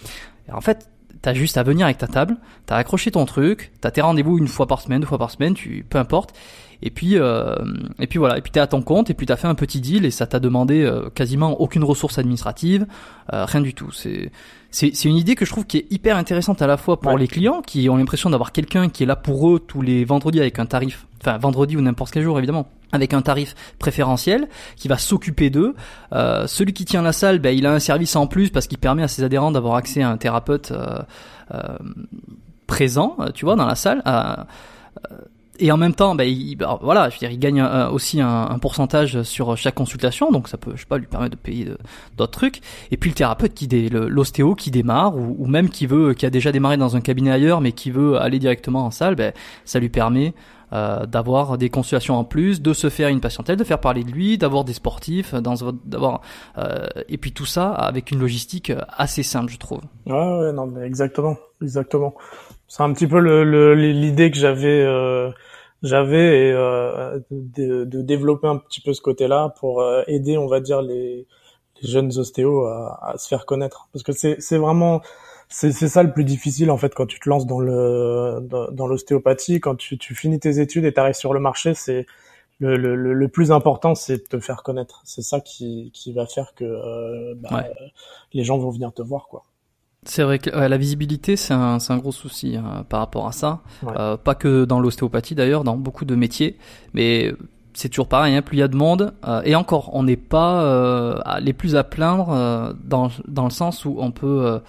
Et 0.48 0.54
en 0.54 0.62
fait, 0.62 0.88
T'as 1.22 1.36
juste 1.36 1.58
à 1.58 1.62
venir 1.64 1.86
avec 1.86 2.00
ta 2.00 2.08
table, 2.08 2.38
t'as 2.66 2.78
accroché 2.78 3.12
ton 3.12 3.26
truc, 3.26 3.72
t'as 3.80 3.92
tes 3.92 4.02
rendez-vous 4.02 4.40
une 4.40 4.48
fois 4.48 4.66
par 4.66 4.82
semaine, 4.82 5.02
deux 5.02 5.08
fois 5.08 5.20
par 5.20 5.30
semaine, 5.30 5.54
tu, 5.54 5.86
peu 5.88 6.00
importe. 6.00 6.34
Et 6.82 6.90
puis, 6.90 7.18
euh, 7.18 7.56
et 8.00 8.08
puis 8.08 8.20
voilà, 8.20 8.38
et 8.38 8.42
puis 8.42 8.52
t'es 8.52 8.60
à 8.60 8.68
ton 8.68 8.82
compte, 8.82 9.10
et 9.10 9.14
puis 9.14 9.26
t'as 9.26 9.36
fait 9.36 9.48
un 9.48 9.56
petit 9.56 9.82
deal, 9.82 10.06
et 10.06 10.12
ça 10.12 10.28
t'a 10.28 10.40
demandé 10.40 10.84
euh, 10.84 11.10
quasiment 11.10 11.60
aucune 11.62 11.84
ressource 11.84 12.18
administrative, 12.18 12.86
euh, 13.34 13.46
rien 13.46 13.62
du 13.62 13.74
tout. 13.74 13.92
C'est 13.92 14.32
c'est 14.72 15.04
une 15.04 15.18
idée 15.18 15.36
que 15.36 15.44
je 15.44 15.52
trouve 15.52 15.66
qui 15.66 15.80
est 15.80 15.92
hyper 15.92 16.16
intéressante 16.16 16.62
à 16.62 16.68
la 16.68 16.78
fois 16.78 17.02
pour 17.02 17.18
les 17.18 17.28
clients 17.28 17.62
qui 17.62 17.90
ont 17.90 17.98
l'impression 17.98 18.30
d'avoir 18.30 18.54
quelqu'un 18.54 18.88
qui 18.88 19.04
est 19.04 19.06
là 19.06 19.18
pour 19.18 19.50
eux 19.50 19.60
tous 19.60 19.82
les 19.82 20.06
vendredis 20.06 20.40
avec 20.40 20.60
un 20.60 20.66
tarif, 20.66 21.08
enfin 21.20 21.38
vendredi 21.38 21.76
ou 21.76 21.82
n'importe 21.82 22.12
quel 22.14 22.24
jour 22.24 22.38
évidemment, 22.38 22.68
avec 22.94 23.14
un 23.14 23.22
tarif 23.22 23.54
préférentiel 23.80 24.48
qui 24.78 24.88
va 24.88 24.98
s'occuper 24.98 25.50
d'eux. 25.50 25.76
Euh, 26.14 26.48
celui 26.48 26.72
qui 26.72 26.86
tient 26.86 27.02
la 27.02 27.12
salle, 27.12 27.40
ben, 27.40 27.56
il 27.56 27.66
a 27.66 27.74
un 27.74 27.80
service 27.80 28.16
en 28.16 28.28
plus 28.28 28.50
parce 28.50 28.68
qu'il 28.68 28.78
permet 28.78 29.04
à 29.04 29.10
ses 29.10 29.24
adhérents 29.24 29.52
d'avoir 29.52 29.76
accès 29.76 30.04
à 30.04 30.10
un 30.10 30.16
thérapeute 30.16 30.72
euh, 30.72 31.00
euh, 31.54 31.78
présent, 32.66 33.18
tu 33.34 33.44
vois, 33.44 33.58
dans 33.58 33.66
la 33.66 33.76
salle 33.76 34.02
et 35.62 35.72
en 35.72 35.78
même 35.78 35.94
temps, 35.94 36.16
bah, 36.16 36.26
il, 36.26 36.56
bah, 36.56 36.80
voilà, 36.82 37.10
je 37.10 37.16
veux 37.16 37.20
dire, 37.20 37.32
il 37.32 37.40
gagne 37.40 37.62
aussi 37.92 38.20
un, 38.20 38.50
un, 38.50 38.60
pourcentage 38.60 39.22
sur 39.24 39.56
chaque 39.56 39.76
consultation, 39.76 40.32
donc 40.32 40.48
ça 40.48 40.58
peut, 40.58 40.72
je 40.76 40.82
sais 40.82 40.88
pas, 40.88 40.98
lui 40.98 41.06
permettre 41.06 41.38
de 41.38 41.42
payer 41.42 41.68
d'autres 42.18 42.32
trucs. 42.32 42.62
Et 42.92 42.98
puis 42.98 43.12
le 43.12 43.16
thérapeute 43.16 43.54
qui, 43.54 43.68
l'ostéo 43.90 44.56
qui 44.56 44.72
démarre, 44.72 45.16
ou, 45.16 45.36
ou, 45.38 45.48
même 45.48 45.70
qui 45.70 45.86
veut, 45.86 46.14
qui 46.14 46.26
a 46.26 46.30
déjà 46.30 46.52
démarré 46.52 46.78
dans 46.78 46.96
un 46.96 47.02
cabinet 47.02 47.32
ailleurs, 47.32 47.62
mais 47.62 47.72
qui 47.72 47.92
veut 47.92 48.20
aller 48.20 48.40
directement 48.40 48.86
en 48.86 48.92
salle, 48.92 49.16
ben, 49.16 49.34
ça 49.64 49.80
lui 49.80 49.90
permet 49.90 50.34
euh, 50.74 51.06
d'avoir 51.06 51.58
des 51.58 51.70
consultations 51.70 52.16
en 52.16 52.24
plus, 52.24 52.62
de 52.62 52.72
se 52.72 52.90
faire 52.90 53.10
une 53.10 53.20
patientèle, 53.20 53.58
de 53.58 53.64
faire 53.66 53.80
parler 53.80 54.06
de 54.06 54.12
lui, 54.12 54.38
d'avoir 54.38 54.64
des 54.64 54.72
sportifs, 54.72 55.36
d'avoir 55.36 56.22
euh, 56.58 56.88
et 57.10 57.18
puis 57.18 57.34
tout 57.34 57.46
ça 57.46 57.72
avec 57.72 58.12
une 58.12 58.20
logistique 58.20 58.72
assez 58.88 59.22
simple, 59.22 59.52
je 59.52 59.58
trouve. 59.58 59.82
Ouais, 60.06 60.14
ouais 60.14 60.54
non, 60.54 60.68
mais 60.68 60.88
exactement, 60.88 61.36
exactement. 61.62 62.16
C'est 62.70 62.84
un 62.84 62.94
petit 62.94 63.08
peu 63.08 63.20
l'idée 63.20 64.28
le, 64.28 64.32
que 64.32 64.38
j'avais. 64.38 64.82
Euh 64.82 65.30
j'avais 65.84 66.52
euh, 66.52 67.20
de, 67.32 67.86
de, 67.86 68.02
développer 68.02 68.48
un 68.48 68.58
petit 68.58 68.82
peu 68.82 68.94
ce 68.94 69.02
côté-là 69.02 69.54
pour 69.60 69.82
euh, 69.82 70.04
aider, 70.08 70.38
on 70.38 70.48
va 70.48 70.60
dire, 70.60 70.82
les, 70.82 71.26
les 71.82 71.90
jeunes 71.90 72.18
ostéos 72.18 72.66
à, 72.66 73.00
à, 73.02 73.18
se 73.18 73.28
faire 73.28 73.46
connaître. 73.46 73.90
Parce 73.94 74.04
que 74.04 74.12
c'est 74.12 74.58
vraiment 74.58 75.02
c'est 75.50 75.72
ça 75.74 76.02
le 76.02 76.14
plus 76.14 76.24
difficile 76.24 76.72
en 76.72 76.78
fait 76.78 76.96
quand 76.96 77.06
tu 77.06 77.20
te 77.20 77.28
lances 77.28 77.46
dans 77.46 77.60
le 77.60 78.40
dans, 78.72 78.88
l'ostéopathie, 78.88 79.60
quand 79.60 79.76
tu, 79.76 79.98
tu, 79.98 80.16
finis 80.16 80.40
tes 80.40 80.62
études 80.62 80.86
et 80.86 80.94
t'arrives 80.94 81.14
sur 81.14 81.34
le 81.34 81.42
marché, 81.42 81.74
c'est 81.74 82.06
le, 82.60 82.78
le, 82.78 82.96
le, 82.96 83.28
plus 83.28 83.52
important, 83.52 83.96
c'est 83.96 84.18
de 84.18 84.24
te 84.24 84.40
faire 84.40 84.64
connaître. 84.64 85.02
C'est 85.04 85.24
ça 85.24 85.42
qui, 85.42 85.92
qui 85.94 86.14
va 86.14 86.28
faire 86.28 86.54
que 86.56 86.64
euh, 86.64 87.34
bah, 87.36 87.66
les 88.34 88.44
gens 88.44 88.60
vont 88.60 88.70
venir 88.70 88.94
te 88.94 89.02
voir, 89.02 89.28
quoi. 89.28 89.44
C'est 90.04 90.24
vrai 90.24 90.40
que 90.40 90.50
la 90.50 90.78
visibilité, 90.78 91.36
c'est 91.36 91.54
un, 91.54 91.78
un, 91.88 91.98
gros 91.98 92.12
souci 92.12 92.58
hein, 92.58 92.86
par 92.90 93.02
rapport 93.02 93.28
à 93.28 93.32
ça. 93.32 93.60
Euh, 93.86 94.18
pas 94.18 94.34
que 94.34 94.66
dans 94.66 94.80
l'ostéopathie 94.80 95.36
d'ailleurs, 95.36 95.64
dans 95.64 95.78
beaucoup 95.78 96.06
de 96.06 96.16
métiers. 96.16 96.58
Mais 96.96 97.36
c'est 97.74 97.90
toujours 97.90 98.08
pareil, 98.08 98.36
hein, 98.36 98.42
plus 98.42 98.58
il 98.58 98.60
y 98.62 98.64
a 98.64 98.68
de 98.68 98.76
monde. 98.76 99.14
Euh, 99.28 99.42
et 99.46 99.56
encore, 99.56 99.92
on 99.94 100.04
n'est 100.04 100.18
pas 100.18 100.64
euh, 100.64 101.20
les 101.40 101.54
plus 101.54 101.76
à 101.76 101.84
plaindre 101.84 102.30
euh, 102.32 102.74
dans, 102.84 103.10
dans 103.28 103.46
le 103.46 103.52
sens 103.52 103.86
où 103.86 103.96
on 104.00 104.12
peut... 104.12 104.60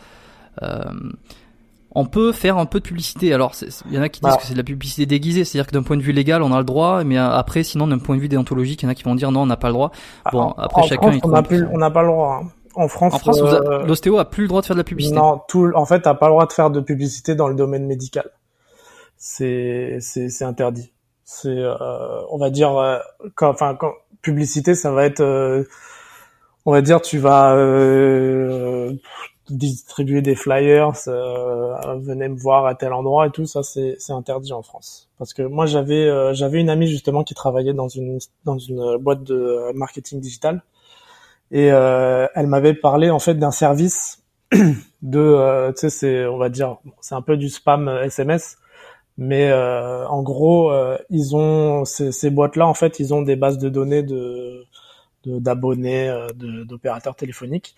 on 1.95 2.07
peut 2.07 2.33
faire 2.33 2.59
un 2.59 2.67
peu 2.67 2.81
de 2.81 2.85
publicité. 2.85 3.33
Alors, 3.33 3.53
il 3.87 3.95
y 3.95 3.99
en 3.99 4.03
a 4.03 4.09
qui 4.09 4.21
disent 4.21 4.37
que 4.37 4.45
c'est 4.45 4.53
de 4.53 4.59
la 4.59 4.65
publicité 4.65 5.07
déguisée, 5.07 5.45
c'est-à-dire 5.45 5.67
que 5.67 5.73
d'un 5.73 5.83
point 5.83 5.97
de 5.97 6.03
vue 6.03 6.13
légal, 6.13 6.43
on 6.43 6.53
a 6.53 6.59
le 6.59 6.65
droit, 6.65 7.05
mais 7.05 7.17
après, 7.17 7.63
sinon, 7.63 7.87
d'un 7.87 7.99
point 7.99 8.17
de 8.17 8.21
vue 8.21 8.29
déontologique, 8.29 8.83
il 8.83 8.85
y 8.85 8.89
en 8.89 8.91
a 8.91 8.95
qui 8.95 9.03
vont 9.03 9.15
dire 9.15 9.33
non, 9.33 9.43
on 9.43 9.47
n'a 9.47 9.57
pas 9.57 9.69
le 9.69 9.75
droit. 9.75 9.93
Bon, 10.31 10.51
après, 10.59 10.83
chacun. 10.89 11.19
on 11.25 11.79
n'a 11.79 11.91
pas 11.91 12.03
le 12.03 12.09
droit. 12.09 12.43
Hein 12.45 12.49
en 12.75 12.89
France, 12.89 13.15
en 13.15 13.19
France 13.19 13.41
euh, 13.41 13.85
l'ostéo 13.85 14.19
a 14.19 14.25
plus 14.25 14.43
le 14.43 14.49
droit 14.49 14.61
de 14.61 14.67
faire 14.67 14.77
de 14.77 14.81
la 14.81 14.85
publicité. 14.85 15.17
Non, 15.17 15.41
tout, 15.49 15.71
en 15.75 15.85
fait, 15.85 16.01
t'as 16.01 16.15
pas 16.15 16.27
le 16.27 16.33
droit 16.33 16.47
de 16.47 16.53
faire 16.53 16.71
de 16.71 16.81
publicité 16.81 17.35
dans 17.35 17.49
le 17.49 17.55
domaine 17.55 17.87
médical. 17.87 18.31
C'est, 19.17 19.99
c'est, 20.01 20.29
c'est 20.29 20.45
interdit. 20.45 20.93
C'est, 21.25 21.49
euh, 21.49 21.75
on 22.31 22.39
va 22.39 22.51
dire, 22.51 22.77
euh, 22.77 22.99
quand, 23.35 23.51
enfin, 23.51 23.75
quand, 23.75 23.93
publicité, 24.23 24.75
ça 24.75 24.91
va 24.93 25.05
être, 25.05 25.21
euh, 25.21 25.65
on 26.67 26.73
va 26.73 26.83
dire, 26.83 27.01
tu 27.01 27.19
vas 27.19 27.57
distribuer 29.51 30.23
des 30.23 30.35
flyers, 30.35 30.93
venez 31.07 32.29
me 32.29 32.39
voir 32.39 32.65
à 32.65 32.75
tel 32.75 32.93
endroit 32.93 33.27
et 33.27 33.31
tout, 33.31 33.45
ça, 33.45 33.63
c'est, 33.63 33.97
c'est 33.99 34.13
interdit 34.13 34.53
en 34.53 34.63
France. 34.63 35.11
Parce 35.19 35.35
que 35.35 35.43
moi, 35.43 35.67
j'avais, 35.67 36.35
j'avais 36.35 36.61
une 36.61 36.71
amie 36.71 36.87
justement 36.87 37.25
qui 37.25 37.35
travaillait 37.35 37.75
dans 37.75 37.89
une, 37.89 38.19
dans 38.45 38.59
une 38.59 38.97
boîte 38.99 39.25
de 39.25 39.73
marketing 39.75 40.21
digital 40.21 40.63
et 41.53 41.71
euh, 41.71 42.27
elle 42.35 42.47
m'avait 42.47 42.75
parlé 42.75 43.11
en 43.11 43.19
fait 43.19 43.35
d'un 43.35 43.51
service 43.51 44.23
de, 45.03 45.19
euh, 45.19 45.71
tu 45.73 45.81
sais, 45.81 45.91
c'est, 45.91 46.27
on 46.27 46.39
va 46.39 46.49
dire, 46.49 46.79
c'est 47.03 47.15
un 47.15 47.21
peu 47.21 47.37
du 47.37 47.51
spam 47.51 47.89
SMS, 47.89 48.57
mais 49.19 49.51
euh, 49.51 50.07
en 50.09 50.23
gros, 50.23 50.73
ils 51.11 51.37
ont 51.37 51.85
ces, 51.85 52.11
ces 52.11 52.31
boîtes-là, 52.31 52.67
en 52.67 52.75
fait, 52.75 52.99
ils 53.01 53.13
ont 53.13 53.23
des 53.23 53.37
bases 53.37 53.59
de 53.59 53.69
données 53.69 54.03
de 54.03 54.65
d'abonnés, 55.25 56.13
d'opérateurs 56.35 57.15
téléphoniques. 57.15 57.77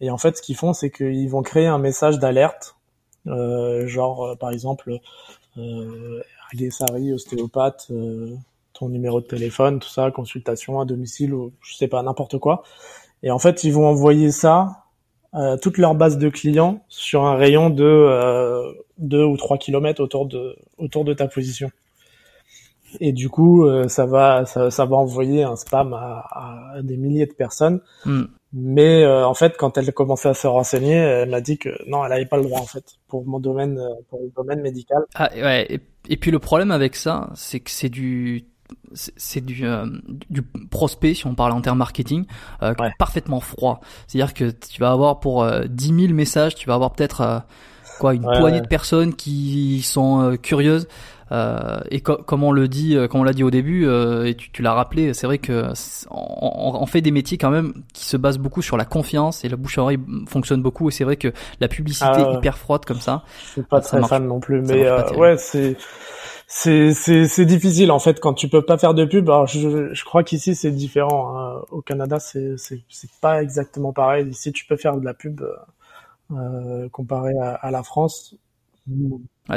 Et 0.00 0.10
en 0.10 0.18
fait, 0.18 0.36
ce 0.36 0.42
qu'ils 0.42 0.54
font, 0.54 0.72
c'est 0.72 0.90
qu'ils 0.90 1.28
vont 1.28 1.42
créer 1.42 1.66
un 1.66 1.78
message 1.78 2.20
d'alerte, 2.20 2.76
genre 3.26 4.36
par 4.38 4.50
exemple, 4.50 5.00
euh, 5.58 6.22
ostéopathe, 7.14 7.90
ton 8.74 8.88
numéro 8.88 9.20
de 9.20 9.26
téléphone, 9.26 9.80
tout 9.80 9.88
ça, 9.88 10.10
consultation 10.12 10.78
à 10.80 10.84
domicile 10.84 11.34
ou 11.34 11.52
je 11.62 11.74
sais 11.74 11.88
pas 11.88 12.02
n'importe 12.02 12.38
quoi. 12.38 12.62
Et 13.24 13.32
en 13.32 13.40
fait, 13.40 13.64
ils 13.64 13.72
vont 13.72 13.88
envoyer 13.88 14.30
ça, 14.30 14.84
euh, 15.34 15.56
toute 15.56 15.78
leur 15.78 15.96
base 15.96 16.18
de 16.18 16.28
clients, 16.28 16.84
sur 16.88 17.24
un 17.24 17.34
rayon 17.34 17.70
de, 17.70 17.82
euh, 17.82 18.62
deux 18.98 19.24
ou 19.24 19.36
trois 19.36 19.58
kilomètres 19.58 20.00
autour 20.00 20.26
de 20.26 20.56
autour 20.78 21.04
de 21.04 21.12
ta 21.12 21.26
position. 21.26 21.70
Et 23.00 23.12
du 23.12 23.28
coup, 23.28 23.66
euh, 23.66 23.88
ça 23.88 24.06
va 24.06 24.44
ça, 24.46 24.70
ça, 24.70 24.84
va 24.84 24.96
envoyer 24.96 25.42
un 25.42 25.56
spam 25.56 25.92
à, 25.94 26.24
à 26.76 26.82
des 26.82 26.96
milliers 26.96 27.26
de 27.26 27.32
personnes. 27.32 27.80
Hmm. 28.04 28.26
Mais 28.56 29.02
euh, 29.02 29.26
en 29.26 29.34
fait, 29.34 29.56
quand 29.56 29.76
elle 29.78 29.92
commençait 29.92 30.28
à 30.28 30.34
se 30.34 30.46
renseigner, 30.46 30.94
elle 30.94 31.30
m'a 31.30 31.40
dit 31.40 31.58
que 31.58 31.70
non, 31.88 32.04
elle 32.04 32.10
n'avait 32.10 32.26
pas 32.26 32.36
le 32.36 32.44
droit 32.44 32.60
en 32.60 32.66
fait 32.66 32.84
pour 33.08 33.26
mon 33.26 33.40
domaine, 33.40 33.78
euh, 33.78 33.94
pour 34.08 34.20
le 34.20 34.30
domaine 34.36 34.60
médical. 34.60 35.02
Ah 35.16 35.28
ouais. 35.34 35.80
Et, 36.08 36.16
puis 36.16 36.30
le 36.30 36.38
problème 36.38 36.70
avec 36.70 36.94
ça, 36.94 37.30
c'est 37.34 37.58
que 37.58 37.70
c'est 37.70 37.88
du 37.88 38.44
c'est 38.94 39.44
du, 39.44 39.64
du 40.30 40.42
prospect, 40.70 41.14
si 41.14 41.26
on 41.26 41.34
parle 41.34 41.52
en 41.52 41.60
termes 41.60 41.78
marketing, 41.78 42.24
parfaitement 42.98 43.40
froid. 43.40 43.80
C'est-à-dire 44.06 44.34
que 44.34 44.50
tu 44.50 44.80
vas 44.80 44.90
avoir 44.90 45.20
pour 45.20 45.46
10 45.66 45.86
000 45.86 46.14
messages, 46.14 46.54
tu 46.54 46.68
vas 46.68 46.74
avoir 46.74 46.92
peut-être 46.92 47.42
quoi 47.98 48.14
une 48.14 48.22
poignée 48.22 48.60
de 48.60 48.68
personnes 48.68 49.14
qui 49.14 49.82
sont 49.82 50.36
curieuses. 50.40 50.86
Euh, 51.32 51.80
et 51.90 52.00
comme 52.00 52.42
on 52.42 52.52
le 52.52 52.68
dit, 52.68 52.96
euh, 52.96 53.08
comme 53.08 53.22
on 53.22 53.24
l'a 53.24 53.32
dit 53.32 53.42
au 53.42 53.50
début, 53.50 53.86
euh, 53.86 54.26
et 54.26 54.34
tu, 54.34 54.50
tu 54.50 54.62
l'as 54.62 54.74
rappelé, 54.74 55.14
c'est 55.14 55.26
vrai 55.26 55.38
que 55.38 55.72
on, 56.10 56.86
fait 56.86 57.00
des 57.00 57.10
métiers 57.10 57.38
quand 57.38 57.50
même 57.50 57.72
qui 57.92 58.04
se 58.04 58.16
basent 58.16 58.38
beaucoup 58.38 58.62
sur 58.62 58.76
la 58.76 58.84
confiance 58.84 59.44
et 59.44 59.48
la 59.48 59.56
bouche 59.56 59.78
à 59.78 59.82
oreille 59.82 59.98
fonctionne 60.28 60.62
beaucoup. 60.62 60.88
Et 60.88 60.92
c'est 60.92 61.04
vrai 61.04 61.16
que 61.16 61.32
la 61.60 61.68
publicité 61.68 62.06
ah 62.08 62.34
hyper 62.36 62.58
froide 62.58 62.84
comme 62.84 63.00
ça, 63.00 63.24
je 63.42 63.50
suis 63.50 63.62
pas 63.62 63.80
très 63.80 64.02
fan 64.02 64.26
non 64.26 64.38
plus, 64.38 64.60
mais 64.60 64.88
ouais, 65.16 65.36
c'est 65.38 65.76
c'est 66.46 66.92
c'est 66.92 67.46
difficile 67.46 67.90
en 67.90 67.98
fait 67.98 68.20
quand 68.20 68.34
tu 68.34 68.48
peux 68.48 68.62
pas 68.62 68.78
faire 68.78 68.94
de 68.94 69.04
pub. 69.04 69.28
Alors 69.28 69.46
je, 69.46 69.92
je 69.92 70.04
crois 70.04 70.24
qu'ici 70.24 70.54
c'est 70.54 70.70
différent. 70.70 71.36
Hein. 71.36 71.62
Au 71.70 71.82
Canada 71.82 72.20
c'est 72.20 72.56
c'est 72.58 73.10
pas 73.20 73.42
exactement 73.42 73.92
pareil. 73.92 74.28
Ici 74.28 74.52
tu 74.52 74.66
peux 74.66 74.76
faire 74.76 74.96
de 74.96 75.04
la 75.04 75.14
pub 75.14 75.42
euh, 76.32 76.88
comparé 76.90 77.32
à, 77.38 77.54
à, 77.54 77.70
la 77.70 77.82
France 77.82 78.36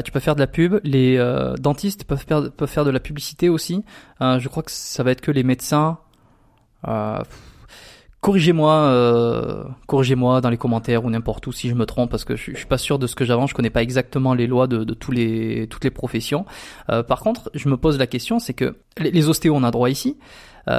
tu 0.04 0.12
peux 0.12 0.20
faire 0.20 0.36
de 0.36 0.40
la 0.40 0.48
pub. 0.48 0.80
Les 0.84 1.18
euh, 1.18 1.56
dentistes 1.56 2.04
peuvent 2.04 2.24
faire, 2.26 2.52
peuvent 2.52 2.70
faire 2.70 2.86
de 2.86 2.90
la 2.90 3.00
publicité 3.00 3.50
aussi. 3.50 3.84
Euh, 4.22 4.40
je 4.40 4.48
crois 4.48 4.64
que 4.64 4.72
ça 4.72 5.04
va 5.04 5.12
être 5.12 5.22
que 5.22 5.32
les 5.32 5.44
médecins. 5.44 6.00
Euh, 6.88 7.22
corrigez-moi, 8.28 8.74
euh, 8.74 9.64
corrigez-moi 9.86 10.42
dans 10.42 10.50
les 10.50 10.58
commentaires 10.58 11.06
ou 11.06 11.10
n'importe 11.10 11.48
où 11.48 11.54
si 11.54 11.70
je 11.70 11.76
me 11.76 11.86
trompe 11.86 12.12
parce 12.12 12.26
que 12.26 12.36
je, 12.36 12.54
suis 12.54 12.66
pas 12.66 12.78
sûr 12.78 13.00
de 13.00 13.08
ce 13.08 13.16
que 13.16 13.24
j'avance. 13.24 13.52
Je 13.52 13.56
connais 13.56 13.70
pas 13.70 13.82
exactement 13.82 14.34
les 14.34 14.48
lois 14.48 14.68
de, 14.68 14.84
de 14.84 14.94
tous 14.94 15.12
les 15.12 15.68
toutes 15.70 15.86
les 15.86 15.92
professions. 15.92 16.46
par 16.88 17.22
contre, 17.22 17.50
je 17.54 17.70
me 17.70 17.78
pose 17.78 17.98
la 17.98 18.06
question, 18.06 18.40
c'est 18.40 18.54
que 18.54 18.76
les, 18.98 19.12
les 19.12 19.30
ostéos 19.30 19.56
on 19.56 19.64
a 19.64 19.72
droit 19.72 19.90
ici, 19.90 20.18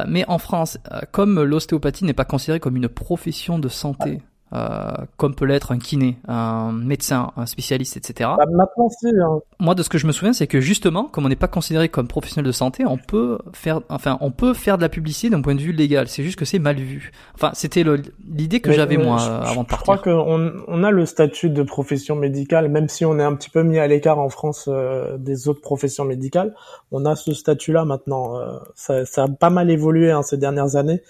mais 0.06 0.26
en 0.28 0.36
France, 0.36 0.76
comme 1.10 1.42
l'ostéopathie 1.42 2.04
n'est 2.04 2.12
pas 2.12 2.26
considérée 2.26 2.60
comme 2.60 2.76
une 2.76 2.88
profession 2.88 3.58
de 3.58 3.68
santé. 3.68 4.20
Euh, 4.54 4.92
comme 5.18 5.34
peut 5.34 5.44
l'être 5.44 5.72
un 5.72 5.78
kiné, 5.78 6.16
un 6.26 6.72
médecin, 6.72 7.32
un 7.36 7.44
spécialiste, 7.44 7.98
etc. 7.98 8.30
Bah, 8.38 8.46
maintenant, 8.50 8.88
hein. 9.04 9.40
Moi, 9.60 9.74
de 9.74 9.82
ce 9.82 9.90
que 9.90 9.98
je 9.98 10.06
me 10.06 10.12
souviens, 10.12 10.32
c'est 10.32 10.46
que 10.46 10.58
justement, 10.58 11.04
comme 11.04 11.26
on 11.26 11.28
n'est 11.28 11.36
pas 11.36 11.48
considéré 11.48 11.90
comme 11.90 12.08
professionnel 12.08 12.46
de 12.46 12.52
santé, 12.52 12.86
on 12.86 12.96
peut 12.96 13.38
faire, 13.52 13.82
enfin, 13.90 14.16
on 14.22 14.30
peut 14.30 14.54
faire 14.54 14.78
de 14.78 14.82
la 14.82 14.88
publicité 14.88 15.28
d'un 15.28 15.42
point 15.42 15.54
de 15.54 15.60
vue 15.60 15.72
légal. 15.72 16.08
C'est 16.08 16.22
juste 16.22 16.38
que 16.38 16.46
c'est 16.46 16.58
mal 16.58 16.76
vu. 16.76 17.12
Enfin, 17.34 17.50
c'était 17.52 17.84
l'idée 18.26 18.60
que 18.60 18.72
j'avais 18.72 18.96
moi 18.96 19.20
avant 19.20 19.64
de 19.64 19.68
partir. 19.68 19.94
Je 19.94 19.98
crois 19.98 19.98
qu'on 19.98 20.52
on 20.66 20.84
a 20.84 20.90
le 20.90 21.04
statut 21.04 21.50
de 21.50 21.62
profession 21.62 22.16
médicale, 22.16 22.70
même 22.70 22.88
si 22.88 23.04
on 23.04 23.18
est 23.18 23.24
un 23.24 23.34
petit 23.34 23.50
peu 23.50 23.62
mis 23.62 23.78
à 23.78 23.86
l'écart 23.86 24.18
en 24.18 24.30
France 24.30 24.64
euh, 24.68 25.18
des 25.18 25.48
autres 25.48 25.60
professions 25.60 26.06
médicales. 26.06 26.54
On 26.90 27.04
a 27.04 27.16
ce 27.16 27.34
statut-là 27.34 27.84
maintenant. 27.84 28.38
Euh, 28.38 28.58
ça, 28.74 29.04
ça, 29.04 29.24
a 29.24 29.28
pas 29.28 29.50
mal 29.50 29.70
évolué 29.70 30.10
hein, 30.10 30.22
ces 30.22 30.38
dernières 30.38 30.76
années. 30.76 31.02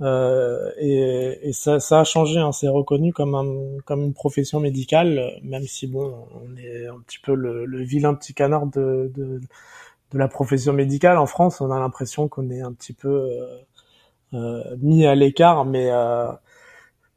Euh, 0.00 0.70
et, 0.78 1.48
et 1.48 1.52
ça, 1.52 1.80
ça, 1.80 2.00
a 2.00 2.04
changé, 2.04 2.38
hein, 2.38 2.52
c'est 2.52 2.68
reconnu 2.68 3.12
comme, 3.12 3.34
un, 3.34 3.80
comme 3.84 4.02
une 4.02 4.12
profession 4.12 4.60
médicale, 4.60 5.32
même 5.42 5.64
si 5.64 5.86
bon, 5.88 6.26
on 6.34 6.56
est 6.56 6.86
un 6.86 7.00
petit 7.00 7.18
peu 7.18 7.34
le, 7.34 7.64
le 7.64 7.82
vilain 7.82 8.14
petit 8.14 8.34
canard 8.34 8.66
de, 8.66 9.10
de, 9.14 9.40
de, 10.12 10.18
la 10.18 10.28
profession 10.28 10.72
médicale 10.72 11.18
en 11.18 11.26
France. 11.26 11.60
On 11.60 11.70
a 11.72 11.80
l'impression 11.80 12.28
qu'on 12.28 12.50
est 12.50 12.60
un 12.60 12.72
petit 12.72 12.92
peu 12.92 13.08
euh, 13.08 13.58
euh 14.34 14.76
mis 14.80 15.04
à 15.04 15.16
l'écart, 15.16 15.64
mais 15.64 15.90
euh, 15.90 16.30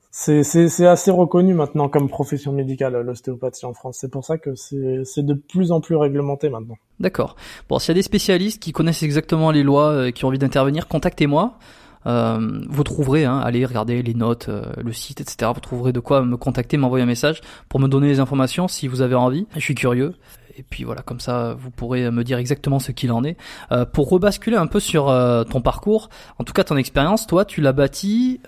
c'est 0.09 0.85
assez 0.85 1.11
reconnu 1.11 1.53
maintenant 1.53 1.87
comme 1.87 2.09
profession 2.09 2.51
médicale 2.51 2.99
l'ostéopathie 3.01 3.65
en 3.65 3.73
France. 3.73 3.97
C'est 4.01 4.11
pour 4.11 4.25
ça 4.25 4.39
que 4.39 4.55
c'est 4.55 5.23
de 5.23 5.33
plus 5.35 5.71
en 5.71 5.81
plus 5.81 5.95
réglementé 5.95 6.49
maintenant. 6.49 6.77
D'accord. 6.99 7.35
Bon, 7.69 7.77
s'il 7.77 7.89
y 7.89 7.91
a 7.91 7.95
des 7.95 8.01
spécialistes 8.01 8.61
qui 8.61 8.71
connaissent 8.71 9.03
exactement 9.03 9.51
les 9.51 9.63
lois 9.63 10.07
et 10.07 10.13
qui 10.13 10.25
ont 10.25 10.29
envie 10.29 10.39
d'intervenir, 10.39 10.87
contactez-moi. 10.87 11.59
Euh, 12.05 12.61
vous 12.69 12.83
trouverez, 12.83 13.25
hein, 13.25 13.39
allez 13.39 13.65
regarder 13.65 14.01
les 14.01 14.13
notes, 14.13 14.49
euh, 14.49 14.63
le 14.83 14.93
site, 14.93 15.21
etc. 15.21 15.51
Vous 15.53 15.61
trouverez 15.61 15.93
de 15.93 15.99
quoi 15.99 16.23
me 16.23 16.37
contacter, 16.37 16.77
m'envoyer 16.77 17.03
un 17.03 17.07
message 17.07 17.41
pour 17.69 17.79
me 17.79 17.87
donner 17.87 18.07
les 18.07 18.19
informations 18.19 18.67
si 18.67 18.87
vous 18.87 19.01
avez 19.01 19.15
envie. 19.15 19.47
Je 19.55 19.59
suis 19.59 19.75
curieux. 19.75 20.15
Et 20.57 20.63
puis 20.63 20.83
voilà, 20.83 21.01
comme 21.01 21.19
ça, 21.19 21.55
vous 21.57 21.71
pourrez 21.71 22.09
me 22.11 22.23
dire 22.23 22.37
exactement 22.37 22.79
ce 22.79 22.91
qu'il 22.91 23.11
en 23.11 23.23
est. 23.23 23.37
Euh, 23.71 23.85
pour 23.85 24.09
rebasculer 24.09 24.57
un 24.57 24.67
peu 24.67 24.79
sur 24.79 25.09
euh, 25.09 25.43
ton 25.43 25.61
parcours, 25.61 26.09
en 26.39 26.43
tout 26.43 26.53
cas 26.53 26.63
ton 26.63 26.77
expérience, 26.77 27.27
toi, 27.27 27.45
tu 27.45 27.61
l'as 27.61 27.73
bâti 27.73 28.39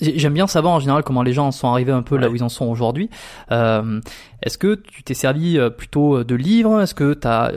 J'aime 0.00 0.34
bien 0.34 0.48
savoir 0.48 0.74
en 0.74 0.80
général 0.80 1.04
comment 1.04 1.22
les 1.22 1.32
gens 1.32 1.46
en 1.46 1.52
sont 1.52 1.68
arrivés 1.68 1.92
un 1.92 2.02
peu 2.02 2.16
là 2.16 2.28
où 2.28 2.34
ils 2.34 2.42
en 2.42 2.48
sont 2.48 2.66
aujourd'hui. 2.66 3.10
Euh, 3.52 4.00
Est-ce 4.42 4.58
que 4.58 4.74
tu 4.74 5.04
t'es 5.04 5.14
servi 5.14 5.56
plutôt 5.78 6.24
de 6.24 6.34
livres? 6.34 6.80
Est-ce 6.80 6.96
que 6.96 7.14
tu 7.14 7.28
as 7.28 7.52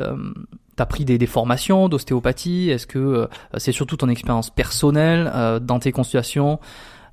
T'as 0.78 0.86
pris 0.86 1.06
des, 1.06 1.18
des 1.18 1.26
formations 1.26 1.90
d'ostéopathie 1.90 2.70
Est-ce 2.70 2.86
que 2.86 3.00
euh, 3.00 3.28
c'est 3.58 3.72
surtout 3.72 3.98
ton 3.98 4.10
expérience 4.10 4.52
personnelle 4.52 5.32
euh, 5.34 5.60
dans 5.60 5.80
tes 5.80 5.92
consultations 5.92 6.60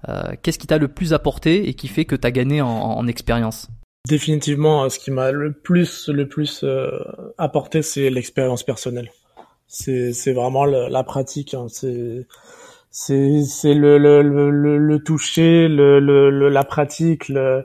euh, 0.07 0.35
Qu'est-ce 0.43 0.59
qui 0.59 0.67
t'a 0.67 0.77
le 0.77 0.89
plus 0.89 1.15
apporté 1.15 1.67
et 1.67 1.73
qui 1.73 1.89
fait 1.89 2.05
que 2.05 2.15
t'as 2.15 2.31
gagné 2.31 2.61
en, 2.61 2.69
en 2.69 3.07
expérience? 3.07 3.69
Définitivement, 4.07 4.87
ce 4.91 4.99
qui 4.99 5.11
m'a 5.11 5.33
le 5.33 5.55
plus 5.55 6.11
le 6.11 6.29
plus 6.29 6.63
apporté, 7.39 7.81
c'est 7.81 8.11
l'expérience 8.11 8.63
personnelle. 8.63 9.11
C'est 9.67 10.35
vraiment 10.35 10.67
la 10.67 11.03
pratique. 11.05 11.55
Hein. 11.55 11.69
C'est 11.71 12.27
c'est 12.91 13.73
le 13.73 13.97
le, 13.97 14.21
le 14.21 14.77
le 14.77 15.03
toucher, 15.03 15.69
le, 15.69 16.01
la 16.51 16.65
pratique, 16.65 17.31
le, 17.31 17.65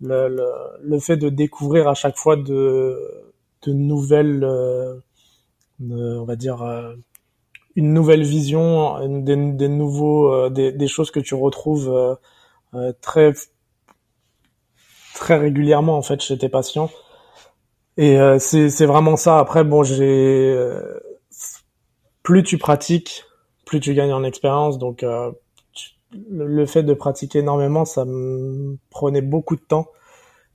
le 0.00 0.38
le 0.84 0.98
fait 1.00 1.16
de 1.16 1.30
découvrir 1.30 1.88
à 1.88 1.94
chaque 1.94 2.16
fois 2.16 2.36
de 2.36 2.96
de 3.66 3.72
nouvelles 3.72 4.46
on 5.90 6.24
va 6.24 6.36
dire 6.36 6.62
euh, 6.62 6.94
une 7.76 7.92
nouvelle 7.92 8.22
vision, 8.22 9.06
des, 9.08 9.36
des 9.36 9.68
nouveaux, 9.68 10.32
euh, 10.32 10.50
des, 10.50 10.72
des, 10.72 10.88
choses 10.88 11.10
que 11.10 11.20
tu 11.20 11.34
retrouves 11.34 12.18
euh, 12.74 12.92
très 13.00 13.32
très 15.14 15.36
régulièrement 15.36 15.96
en 15.96 16.02
fait 16.02 16.20
chez 16.20 16.38
tes 16.38 16.48
patients. 16.48 16.90
Et 17.98 18.16
c'est 18.38 18.70
c'est 18.70 18.86
vraiment 18.86 19.16
ça. 19.16 19.38
Après 19.38 19.64
bon, 19.64 19.82
j'ai 19.82 20.56
plus 22.22 22.42
tu 22.42 22.56
pratiques, 22.56 23.24
plus 23.66 23.80
tu 23.80 23.94
gagnes 23.94 24.14
en 24.14 24.24
expérience. 24.24 24.78
Donc 24.78 25.04
le 26.30 26.66
fait 26.66 26.82
de 26.82 26.94
pratiquer 26.94 27.40
énormément, 27.40 27.84
ça 27.84 28.06
me 28.06 28.78
prenait 28.88 29.20
beaucoup 29.20 29.56
de 29.56 29.60
temps. 29.60 29.88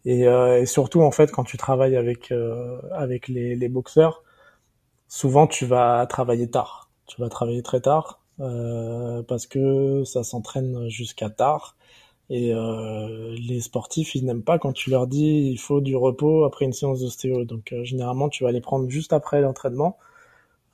Et, 0.05 0.21
et 0.21 0.65
surtout 0.65 1.01
en 1.01 1.11
fait 1.11 1.32
quand 1.32 1.43
tu 1.43 1.57
travailles 1.57 1.95
avec 1.95 2.34
avec 2.91 3.28
les, 3.28 3.55
les 3.55 3.69
boxeurs, 3.69 4.23
souvent 5.08 5.47
tu 5.47 5.66
vas 5.66 6.05
travailler 6.08 6.49
tard. 6.49 6.89
Tu 7.08 7.22
vas 7.22 7.30
travailler 7.30 7.64
très 7.64 7.82
tard 7.82 8.22
euh, 8.39 9.24
parce 9.24 9.47
que 9.47 10.03
ça 10.05 10.24
s'entraîne 10.24 10.89
jusqu'à 10.89 11.30
tard. 11.30 11.76
Et 12.30 12.53
euh, 12.53 13.36
les 13.47 13.62
sportifs, 13.62 14.14
ils 14.16 14.26
n'aiment 14.26 14.43
pas 14.43 14.60
quand 14.60 14.74
tu 14.74 14.89
leur 14.89 15.08
dis 15.08 15.49
il 15.51 15.58
faut 15.58 15.80
du 15.82 15.95
repos 15.95 16.43
après 16.43 16.66
une 16.66 16.74
séance 16.74 17.01
d'ostéo. 17.01 17.45
Donc 17.45 17.72
euh, 17.74 17.84
généralement, 17.84 18.30
tu 18.30 18.43
vas 18.43 18.51
les 18.51 18.62
prendre 18.62 18.89
juste 18.89 19.14
après 19.14 19.41
l'entraînement 19.41 19.97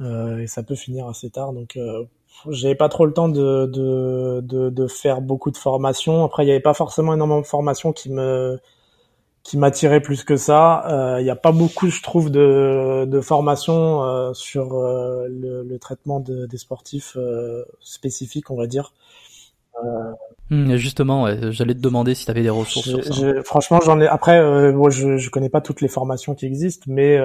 euh, 0.01 0.39
et 0.39 0.47
ça 0.47 0.63
peut 0.63 0.75
finir 0.75 1.07
assez 1.07 1.29
tard. 1.29 1.53
Donc 1.53 1.77
euh, 1.77 2.05
j'avais 2.49 2.75
pas 2.75 2.89
trop 2.89 3.05
le 3.05 3.13
temps 3.13 3.29
de, 3.29 3.67
de, 3.67 4.41
de, 4.43 4.69
de, 4.69 4.87
faire 4.87 5.21
beaucoup 5.21 5.51
de 5.51 5.57
formations. 5.57 6.23
Après, 6.25 6.43
il 6.43 6.47
n'y 6.47 6.51
avait 6.51 6.61
pas 6.61 6.73
forcément 6.73 7.13
énormément 7.13 7.41
de 7.41 7.45
formations 7.45 7.93
qui 7.93 8.11
me 8.11 8.59
qui 9.43 9.57
m'attirait 9.57 10.01
plus 10.01 10.23
que 10.23 10.37
ça. 10.37 10.83
Il 10.87 10.93
euh, 10.93 11.21
n'y 11.21 11.29
a 11.29 11.35
pas 11.35 11.51
beaucoup, 11.51 11.89
je 11.89 12.01
trouve, 12.01 12.31
de, 12.31 13.05
de 13.05 13.21
formation 13.21 14.03
euh, 14.03 14.33
sur 14.33 14.73
euh, 14.73 15.27
le, 15.29 15.63
le, 15.63 15.79
traitement 15.79 16.21
de, 16.21 16.45
des 16.45 16.57
sportifs 16.57 17.17
spécifiques, 17.81 18.49
on 18.49 18.55
va 18.55 18.67
dire. 18.67 18.93
Mmh, 20.49 20.75
justement, 20.75 21.23
ouais, 21.23 21.51
j'allais 21.51 21.73
te 21.73 21.79
demander 21.79 22.15
si 22.15 22.25
tu 22.25 22.31
avais 22.31 22.43
des 22.43 22.49
ressources. 22.49 22.89
sur 22.89 23.03
ça. 23.03 23.43
franchement, 23.43 23.79
j'en 23.81 23.99
ai. 23.99 24.07
Après, 24.07 24.71
bon, 24.71 24.89
je, 24.89 25.17
je 25.17 25.29
connais 25.29 25.49
pas 25.49 25.61
toutes 25.61 25.81
les 25.81 25.87
formations 25.87 26.35
qui 26.35 26.45
existent, 26.45 26.85
mais 26.87 27.19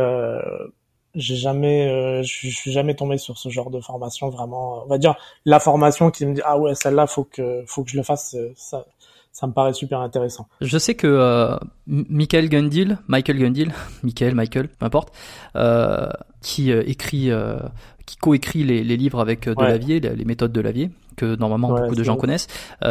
j'ai 1.14 1.36
jamais, 1.36 2.22
je 2.24 2.48
suis 2.48 2.72
jamais 2.72 2.94
tombé 2.94 3.18
sur 3.18 3.38
ce 3.38 3.48
genre 3.48 3.70
de 3.70 3.80
formation 3.80 4.28
vraiment. 4.28 4.82
On 4.84 4.88
va 4.88 4.98
dire 4.98 5.14
la 5.44 5.60
formation 5.60 6.10
qui 6.10 6.26
me 6.26 6.34
dit 6.34 6.42
ah 6.44 6.58
ouais 6.58 6.74
celle-là 6.74 7.06
faut 7.06 7.24
que 7.24 7.62
faut 7.66 7.84
que 7.84 7.90
je 7.90 7.96
le 7.96 8.02
fasse. 8.02 8.34
Ça, 8.56 8.86
ça 9.32 9.46
me 9.46 9.52
paraît 9.52 9.72
super 9.72 10.00
intéressant. 10.00 10.48
Je 10.60 10.78
sais 10.78 10.94
que 10.94 11.06
euh, 11.06 11.56
Michael 11.86 12.48
Gundil, 12.48 12.98
Michael 13.06 13.38
Gundil, 13.38 13.72
Michael, 14.02 14.34
Michael, 14.34 14.68
peu 14.68 14.84
importe, 14.84 15.14
euh, 15.56 16.08
qui 16.40 16.72
euh, 16.72 16.82
écrit, 16.86 17.30
euh, 17.30 17.58
qui 18.06 18.16
coécrit 18.16 18.64
les, 18.64 18.82
les 18.82 18.96
livres 18.96 19.20
avec 19.20 19.48
Delavier, 19.48 20.00
les, 20.00 20.16
les 20.16 20.24
méthodes 20.24 20.52
de 20.52 20.60
Lavier, 20.60 20.90
que 21.16 21.36
normalement 21.36 21.68
beaucoup 21.68 21.94
de 21.94 22.02
gens 22.02 22.16
connaissent. 22.16 22.48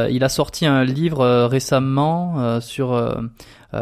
il 0.10 0.24
a 0.24 0.30
sorti 0.30 0.66
un 0.66 0.84
livre 0.84 1.46
récemment 1.46 2.60
sur 2.60 3.18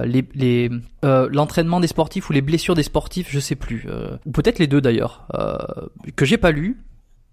les, 0.04 0.24
les 0.36 0.70
l'entraînement 1.02 1.80
des 1.80 1.88
sportifs 1.88 2.30
ou 2.30 2.34
les 2.34 2.42
blessures 2.42 2.76
des 2.76 2.84
sportifs, 2.84 3.28
je 3.32 3.40
sais 3.40 3.56
plus, 3.56 3.88
ou 4.26 4.32
peut-être 4.32 4.60
les 4.60 4.68
deux 4.68 4.82
d'ailleurs, 4.82 5.28
que 6.16 6.26
j'ai 6.26 6.38
pas 6.38 6.52
lu 6.52 6.78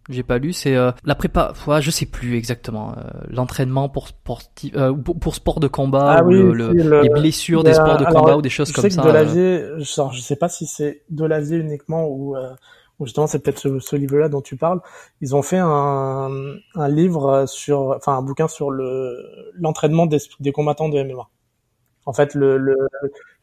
j'ai 0.08 0.22
pas 0.22 0.38
lu, 0.38 0.52
c'est 0.52 0.74
euh, 0.74 0.90
la 1.04 1.14
prépa. 1.14 1.52
Ouais, 1.66 1.80
je 1.80 1.90
sais 1.90 2.06
plus 2.06 2.36
exactement. 2.36 2.92
Euh, 2.92 3.02
l'entraînement 3.28 3.88
pour 3.88 4.08
sportif, 4.08 4.74
euh, 4.76 4.92
pour, 4.94 5.34
sport 5.34 5.60
de 5.60 5.68
combat 5.68 6.16
ah 6.18 6.24
ou 6.24 6.30
le, 6.30 6.72
les 7.02 7.08
blessures 7.08 7.62
des 7.62 7.74
sports 7.74 7.98
de 7.98 8.04
combat 8.04 8.36
ou 8.36 8.42
des 8.42 8.50
choses 8.50 8.72
comme 8.72 8.90
ça. 8.90 9.02
De 9.02 9.10
l'avier, 9.10 9.64
je, 9.78 9.84
je 9.84 10.20
sais 10.20 10.36
pas 10.36 10.48
si 10.48 10.66
c'est 10.66 11.02
de 11.10 11.24
l'avier 11.24 11.58
uniquement 11.58 12.06
ou, 12.08 12.36
ou 12.98 13.06
justement 13.06 13.26
c'est 13.26 13.38
peut-être 13.38 13.58
ce, 13.58 13.78
ce 13.78 13.96
livre-là 13.96 14.28
dont 14.28 14.40
tu 14.40 14.56
parles. 14.56 14.80
Ils 15.20 15.36
ont 15.36 15.42
fait 15.42 15.60
un, 15.60 16.30
un 16.74 16.88
livre 16.88 17.46
sur, 17.46 17.94
enfin 17.96 18.16
un 18.16 18.22
bouquin 18.22 18.48
sur 18.48 18.70
le 18.70 19.16
l'entraînement 19.54 20.06
des, 20.06 20.18
des 20.40 20.52
combattants 20.52 20.88
de 20.88 21.02
MMA. 21.02 21.28
En 22.06 22.12
fait, 22.12 22.34
le, 22.34 22.58
le 22.58 22.76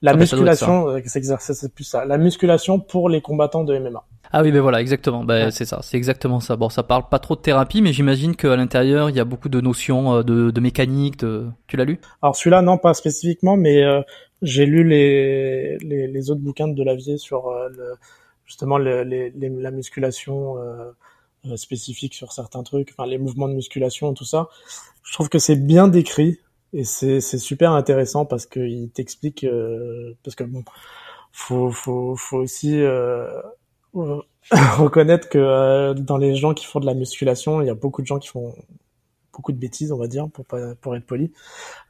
la 0.01 0.11
ah, 0.11 0.15
musculation, 0.15 0.87
c'est 1.05 1.73
plus 1.73 1.83
ça. 1.83 2.05
La 2.05 2.17
musculation 2.17 2.79
pour 2.79 3.09
les 3.09 3.21
combattants 3.21 3.63
de 3.63 3.77
MMA. 3.77 4.03
Ah 4.31 4.43
oui, 4.43 4.51
ben 4.51 4.61
voilà, 4.61 4.79
exactement. 4.79 5.23
Ben, 5.23 5.49
c'est 5.49 5.65
ça, 5.65 5.79
c'est 5.81 5.97
exactement 5.97 6.39
ça. 6.39 6.55
Bon, 6.55 6.69
ça 6.69 6.83
parle 6.83 7.09
pas 7.09 7.17
trop 7.17 7.35
de 7.35 7.41
thérapie, 7.41 7.81
mais 7.81 7.93
j'imagine 7.93 8.35
qu'à 8.35 8.55
l'intérieur, 8.55 9.09
il 9.09 9.15
y 9.15 9.19
a 9.19 9.25
beaucoup 9.25 9.49
de 9.49 9.59
notions 9.59 10.17
euh, 10.17 10.23
de, 10.23 10.51
de 10.51 10.61
mécanique. 10.61 11.19
De... 11.19 11.47
Tu 11.67 11.77
l'as 11.77 11.85
lu? 11.85 11.99
Alors 12.21 12.35
celui-là, 12.35 12.61
non, 12.61 12.77
pas 12.77 12.93
spécifiquement, 12.93 13.57
mais 13.57 13.83
euh, 13.83 14.01
j'ai 14.43 14.67
lu 14.67 14.83
les, 14.83 15.77
les, 15.79 16.07
les, 16.07 16.31
autres 16.31 16.41
bouquins 16.41 16.67
de 16.67 16.75
Delavier 16.75 17.17
sur 17.17 17.47
euh, 17.47 17.69
le, 17.69 17.95
justement 18.45 18.77
le, 18.77 19.03
les, 19.03 19.31
la 19.35 19.71
musculation 19.71 20.55
spécifique 21.55 22.13
sur 22.13 22.33
certains 22.33 22.63
trucs, 22.63 22.89
enfin 22.91 23.09
les 23.09 23.17
mouvements 23.17 23.47
de 23.47 23.53
musculation, 23.53 24.13
tout 24.13 24.25
ça. 24.25 24.49
Je 25.03 25.13
trouve 25.13 25.29
que 25.29 25.39
c'est 25.39 25.55
bien 25.55 25.87
décrit 25.87 26.39
et 26.73 26.83
c'est 26.83 27.21
super 27.21 27.71
intéressant 27.71 28.25
parce 28.25 28.45
qu'il 28.45 28.89
t'explique 28.91 29.45
parce 30.23 30.35
que 30.35 30.43
bon, 30.43 30.63
faut 31.31 31.71
faut 31.71 32.15
faut 32.15 32.37
aussi 32.37 32.83
reconnaître 34.51 35.29
que 35.29 35.37
euh, 35.37 35.93
dans 35.93 36.17
les 36.17 36.35
gens 36.35 36.53
qui 36.53 36.65
font 36.65 36.79
de 36.79 36.85
la 36.85 36.93
musculation, 36.93 37.61
il 37.61 37.67
y 37.67 37.69
a 37.69 37.75
beaucoup 37.75 38.01
de 38.01 38.07
gens 38.07 38.19
qui 38.19 38.29
font 38.29 38.55
beaucoup 39.33 39.51
de 39.51 39.57
bêtises, 39.57 39.91
on 39.91 39.97
va 39.97 40.07
dire, 40.07 40.27
pour 40.29 40.45
pas, 40.45 40.75
pour 40.75 40.95
être 40.95 41.05
poli. 41.05 41.31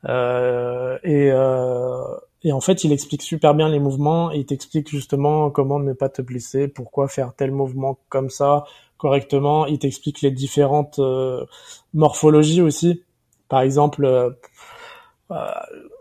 Euh, 0.07 0.97
et, 1.03 1.31
euh, 1.31 2.03
et 2.43 2.51
en 2.51 2.61
fait, 2.61 2.83
il 2.83 2.91
explique 2.91 3.21
super 3.21 3.55
bien 3.55 3.69
les 3.69 3.79
mouvements. 3.79 4.31
Il 4.31 4.45
t'explique 4.45 4.89
justement 4.89 5.49
comment 5.49 5.79
ne 5.79 5.93
pas 5.93 6.09
te 6.09 6.21
blesser, 6.21 6.67
pourquoi 6.67 7.07
faire 7.07 7.33
tel 7.35 7.51
mouvement 7.51 7.97
comme 8.09 8.29
ça 8.29 8.65
correctement. 8.97 9.65
Il 9.65 9.79
t'explique 9.79 10.21
les 10.21 10.31
différentes 10.31 10.99
euh, 10.99 11.45
morphologies 11.93 12.61
aussi. 12.61 13.03
Par 13.49 13.61
exemple, 13.61 14.05
euh, 14.05 14.31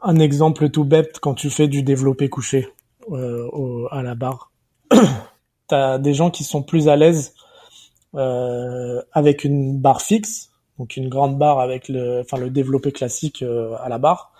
un 0.02 0.18
exemple 0.18 0.70
tout 0.70 0.84
bête 0.84 1.18
quand 1.20 1.34
tu 1.34 1.50
fais 1.50 1.66
du 1.66 1.82
développé 1.82 2.28
couché 2.28 2.68
au, 3.08 3.88
à 3.90 4.02
la 4.02 4.14
barre. 4.14 4.52
t'as 5.68 5.98
des 5.98 6.14
gens 6.14 6.30
qui 6.30 6.44
sont 6.44 6.62
plus 6.62 6.88
à 6.88 6.96
l'aise 6.96 7.34
euh, 8.14 9.02
avec 9.12 9.44
une 9.44 9.78
barre 9.78 10.02
fixe, 10.02 10.50
donc 10.78 10.96
une 10.96 11.08
grande 11.08 11.38
barre 11.38 11.60
avec 11.60 11.88
le, 11.88 12.20
enfin 12.20 12.38
le 12.38 12.50
développé 12.50 12.90
classique 12.90 13.42
euh, 13.42 13.76
à 13.80 13.88
la 13.88 13.98
barre, 13.98 14.32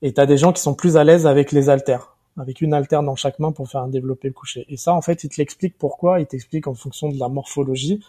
et 0.00 0.12
t'as 0.12 0.26
des 0.26 0.38
gens 0.38 0.52
qui 0.52 0.62
sont 0.62 0.74
plus 0.74 0.96
à 0.96 1.04
l'aise 1.04 1.26
avec 1.26 1.52
les 1.52 1.68
haltères, 1.68 2.16
avec 2.38 2.62
une 2.62 2.72
haltère 2.72 3.02
dans 3.02 3.14
chaque 3.14 3.38
main 3.38 3.52
pour 3.52 3.68
faire 3.68 3.82
un 3.82 3.88
développé 3.88 4.32
couché. 4.32 4.64
Et 4.68 4.78
ça, 4.78 4.94
en 4.94 5.02
fait, 5.02 5.24
il 5.24 5.28
te 5.28 5.36
l'explique 5.36 5.76
pourquoi. 5.78 6.20
Il 6.20 6.26
t'explique 6.26 6.66
en 6.66 6.74
fonction 6.74 7.10
de 7.10 7.18
la 7.18 7.28
morphologie 7.28 8.00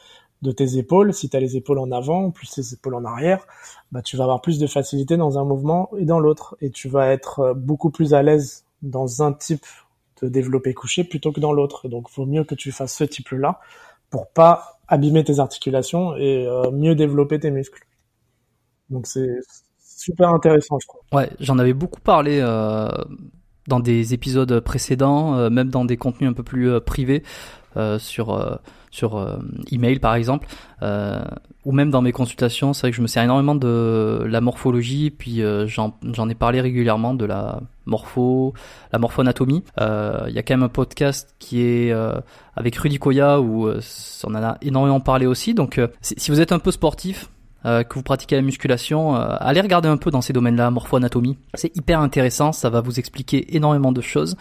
de 0.44 0.52
tes 0.52 0.78
épaules. 0.78 1.14
Si 1.14 1.30
tu 1.30 1.38
as 1.38 1.40
les 1.40 1.58
épaules 1.58 1.80
en 1.80 1.92
avant, 1.92 2.30
plus 2.30 2.56
les 2.58 2.74
épaules 2.74 2.94
en 2.94 3.06
arrière, 3.06 3.48
bah, 3.92 4.02
tu 4.02 4.18
vas 4.18 4.26
avoir 4.26 4.42
plus 4.42 4.60
de 4.60 4.68
facilité 4.68 5.18
dans 5.18 5.40
un 5.40 5.46
mouvement 5.46 5.90
et 5.98 6.06
dans 6.06 6.20
l'autre. 6.20 6.56
Et 6.62 6.70
tu 6.70 6.90
vas 6.90 7.08
être 7.08 7.40
euh, 7.40 7.54
beaucoup 7.56 7.90
plus 7.90 8.14
à 8.14 8.22
l'aise 8.22 8.66
dans 8.84 9.24
un 9.24 9.34
type 9.34 9.66
de 10.22 10.28
développer 10.28 10.74
couché 10.74 11.04
plutôt 11.04 11.32
que 11.32 11.40
dans 11.40 11.54
l'autre. 11.54 11.88
Donc, 11.88 12.08
il 12.12 12.16
vaut 12.16 12.26
mieux 12.26 12.44
que 12.44 12.56
tu 12.56 12.72
fasses 12.72 12.96
ce 12.96 13.06
type-là 13.06 13.60
pour 14.10 14.30
pas 14.30 14.80
abîmer 14.88 15.24
tes 15.24 15.40
articulations 15.40 16.16
et 16.18 16.46
euh, 16.46 16.70
mieux 16.72 16.94
développer 16.94 17.40
tes 17.40 17.50
muscles. 17.50 17.88
Donc, 18.90 19.08
c'est 19.08 19.40
super 19.80 20.30
intéressant, 20.30 20.78
je 20.80 20.88
crois. 20.88 21.02
Ouais, 21.14 21.30
j'en 21.40 21.58
avais 21.58 21.74
beaucoup 21.74 22.02
parlé 22.02 22.40
euh, 22.42 22.90
dans 23.68 23.80
des 23.80 24.14
épisodes 24.14 24.60
précédents, 24.60 25.50
même 25.50 25.70
dans 25.70 25.86
des 25.86 25.96
contenus 25.96 26.30
un 26.30 26.34
peu 26.34 26.44
plus 26.44 26.82
privés. 26.82 27.24
Sur 27.98 28.60
sur 28.94 29.18
euh, 29.18 29.38
email 29.72 29.98
par 29.98 30.14
exemple 30.14 30.48
ou 31.66 31.72
même 31.72 31.90
dans 31.90 32.02
mes 32.02 32.12
consultations 32.12 32.74
c'est 32.74 32.82
vrai 32.82 32.92
que 32.92 32.98
je 32.98 33.02
me 33.02 33.08
sers 33.08 33.24
énormément 33.24 33.56
de 33.56 34.22
la 34.28 34.42
morphologie 34.42 35.12
puis 35.12 35.42
j'en 35.66 35.98
j'en 36.12 36.28
ai 36.28 36.36
parlé 36.36 36.60
régulièrement 36.60 37.14
de 37.14 37.24
la 37.24 37.62
morpho 37.86 38.54
la 38.92 39.00
morphoanatomie 39.00 39.64
il 39.80 40.34
y 40.34 40.38
a 40.38 40.44
quand 40.44 40.56
même 40.56 40.64
un 40.64 40.70
podcast 40.70 41.36
qui 41.40 41.62
est 41.62 41.94
avec 42.58 42.76
Rudy 42.76 43.00
Koya 43.00 43.40
où 43.40 43.70
on 43.70 44.36
en 44.36 44.44
a 44.44 44.58
énormément 44.62 45.00
parlé 45.00 45.26
aussi 45.26 45.54
donc 45.54 45.80
si 46.02 46.32
vous 46.32 46.42
êtes 46.42 46.52
un 46.52 46.60
peu 46.60 46.72
sportif 46.72 47.30
que 47.64 47.94
vous 47.94 48.04
pratiquez 48.04 48.36
la 48.36 48.42
musculation, 48.42 49.16
allez 49.16 49.62
regarder 49.62 49.88
un 49.88 49.96
peu 49.96 50.12
dans 50.12 50.20
ces 50.20 50.34
domaines-là, 50.34 50.70
morpho-anatomie. 50.70 51.38
C'est 51.54 51.74
hyper 51.78 52.02
intéressant, 52.02 52.52
ça 52.52 52.70
va 52.70 52.82
vous 52.82 53.00
expliquer 53.00 53.56
énormément 53.56 53.94
de 53.94 54.02
choses. 54.02 54.36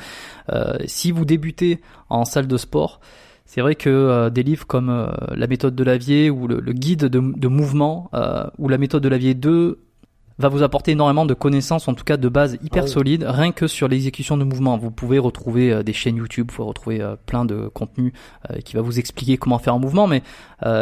si 0.86 1.12
vous 1.12 1.24
débutez 1.24 1.80
en 2.08 2.24
salle 2.24 2.48
de 2.48 2.56
sport, 2.56 2.98
c'est 3.44 3.60
vrai 3.60 3.74
que 3.74 3.90
euh, 3.90 4.30
des 4.30 4.42
livres 4.42 4.66
comme 4.66 4.88
euh, 4.88 5.08
La 5.34 5.46
méthode 5.46 5.74
de 5.74 5.84
Lavier 5.84 6.30
ou 6.30 6.46
le, 6.46 6.60
guide 6.72 7.06
de, 7.06 7.48
mouvement 7.48 8.10
euh, 8.14 8.44
ou 8.58 8.68
la 8.68 8.78
méthode 8.78 9.02
de 9.02 9.08
Lavier 9.08 9.34
2 9.34 9.78
va 10.38 10.48
vous 10.48 10.62
apporter 10.62 10.92
énormément 10.92 11.26
de 11.26 11.34
connaissances, 11.34 11.86
en 11.86 11.94
tout 11.94 12.04
cas 12.04 12.16
de 12.16 12.28
base 12.28 12.56
hyper 12.64 12.84
ah 12.84 12.88
solides, 12.88 13.24
rien 13.28 13.52
que 13.52 13.66
sur 13.66 13.86
l'exécution 13.86 14.38
de 14.38 14.44
mouvements. 14.44 14.78
Vous 14.78 14.90
pouvez 14.90 15.18
retrouver 15.18 15.84
des 15.84 15.92
chaînes 15.92 16.16
YouTube, 16.16 16.50
vous 16.50 16.56
pouvez 16.56 16.68
retrouver 16.68 17.14
plein 17.26 17.44
de 17.44 17.68
contenus 17.68 18.12
qui 18.64 18.74
va 18.74 18.80
vous 18.80 18.98
expliquer 18.98 19.36
comment 19.36 19.58
faire 19.58 19.74
un 19.74 19.78
mouvement, 19.78 20.08
mais 20.08 20.22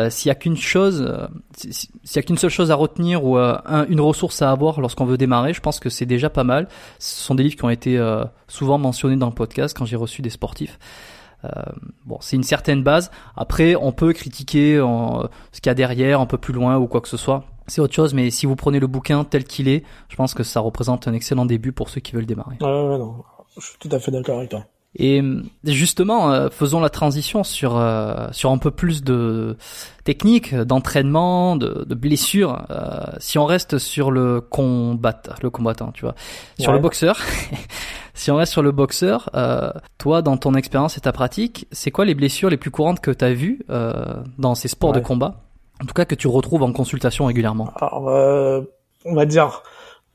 s'il 0.09 0.29
y 0.29 0.31
a 0.31 0.35
qu'une 0.37 0.57
chose, 0.57 1.13
s'il 1.57 2.17
y 2.17 2.19
a 2.21 2.23
qu'une 2.23 2.39
seule 2.39 2.49
chose 2.49 2.71
à 2.71 2.77
retenir 2.77 3.25
ou 3.25 3.37
une 3.37 4.01
ressource 4.01 4.41
à 4.41 4.53
avoir 4.53 4.81
lorsqu'on 4.81 5.05
veut 5.05 5.19
démarrer, 5.19 5.53
je 5.53 5.61
pense 5.61 5.81
que 5.81 5.91
c'est 5.91 6.07
déjà 6.07 6.31
pas 6.31 6.45
mal. 6.45 6.69
Ce 7.01 7.21
sont 7.23 7.35
des 7.35 7.43
livres 7.43 7.57
qui 7.57 7.65
ont 7.65 7.71
été 7.71 8.01
souvent 8.47 8.79
mentionnés 8.79 9.17
dans 9.17 9.29
le 9.29 9.35
podcast 9.35 9.77
quand 9.77 9.85
j'ai 9.85 9.97
reçu 9.97 10.23
des 10.23 10.31
sportifs. 10.31 10.79
Euh, 11.45 11.49
bon, 12.05 12.19
c'est 12.21 12.37
une 12.37 12.43
certaine 12.43 12.83
base. 12.83 13.11
Après, 13.37 13.75
on 13.75 13.93
peut 13.93 14.13
critiquer 14.13 14.81
en, 14.81 15.29
ce 15.53 15.61
qu'il 15.61 15.71
y 15.71 15.73
a 15.73 15.75
derrière, 15.75 16.21
un 16.21 16.27
peu 16.27 16.39
plus 16.39 16.53
loin 16.53 16.77
ou 16.79 16.87
quoi 16.87 17.01
que 17.01 17.09
ce 17.09 17.17
soit. 17.17 17.45
C'est 17.67 17.81
autre 17.81 17.95
chose, 17.95 18.15
mais 18.15 18.31
si 18.31 18.47
vous 18.47 18.57
prenez 18.57 18.81
le 18.81 18.87
bouquin 18.87 19.25
tel 19.25 19.45
qu'il 19.45 19.69
est, 19.69 19.85
je 20.09 20.17
pense 20.17 20.35
que 20.35 20.43
ça 20.43 20.61
représente 20.61 21.07
un 21.07 21.13
excellent 21.13 21.47
début 21.47 21.73
pour 21.73 21.89
ceux 21.89 22.01
qui 22.01 22.13
veulent 22.13 22.27
démarrer. 22.27 22.57
Ouais, 22.61 22.99
non. 22.99 23.23
Je 23.57 23.65
suis 23.65 23.79
tout 23.79 23.89
à 23.93 23.99
fait 23.99 24.11
d'accord 24.11 24.39
avec 24.39 24.51
toi. 24.51 24.65
Et 24.97 25.23
justement, 25.65 26.33
euh, 26.33 26.49
faisons 26.51 26.81
la 26.81 26.91
transition 26.91 27.45
sur 27.45 27.77
euh, 27.77 28.27
sur 28.33 28.51
un 28.51 28.59
peu 28.59 28.73
plus 28.73 29.05
de 29.05 29.57
technique, 30.03 30.53
d'entraînement, 30.55 31.55
de, 31.55 31.85
de 31.85 31.95
blessures. 31.95 32.67
Euh, 32.71 33.05
si 33.19 33.39
on 33.39 33.47
reste 33.47 33.79
sur 33.79 34.11
le 34.11 34.41
combat, 34.41 35.23
le 35.43 35.51
combattant, 35.51 35.93
tu 35.93 36.03
vois, 36.03 36.17
sur 36.59 36.73
le 36.73 36.81
boxeur. 36.81 37.19
si 38.15 38.33
on 38.33 38.37
reste 38.37 38.53
sur 38.53 38.63
le 38.63 38.73
boxeur, 38.73 39.31
toi, 39.99 40.23
dans 40.23 40.37
ton 40.37 40.55
expérience 40.55 40.99
et 40.99 41.01
ta 41.01 41.13
pratique, 41.13 41.69
c'est 41.71 41.93
quoi 41.93 42.05
les 42.05 42.17
blessures 42.17 42.51
les 42.51 42.57
plus 42.57 42.73
courantes 42.73 43.01
que 43.01 43.13
tu 43.13 43.25
as 43.25 43.33
vues 43.33 43.61
dans 44.39 44.57
ces 44.57 44.69
sports 44.69 44.93
de 44.93 45.01
combat? 45.01 45.37
En 45.81 45.87
tout 45.87 45.95
cas, 45.95 46.05
que 46.05 46.17
tu 46.17 46.27
retrouves 46.27 46.65
en 46.65 46.73
consultation 46.73 47.27
régulièrement. 47.27 47.73
Alors, 47.77 48.67
on 49.05 49.15
va 49.15 49.25
dire 49.25 49.63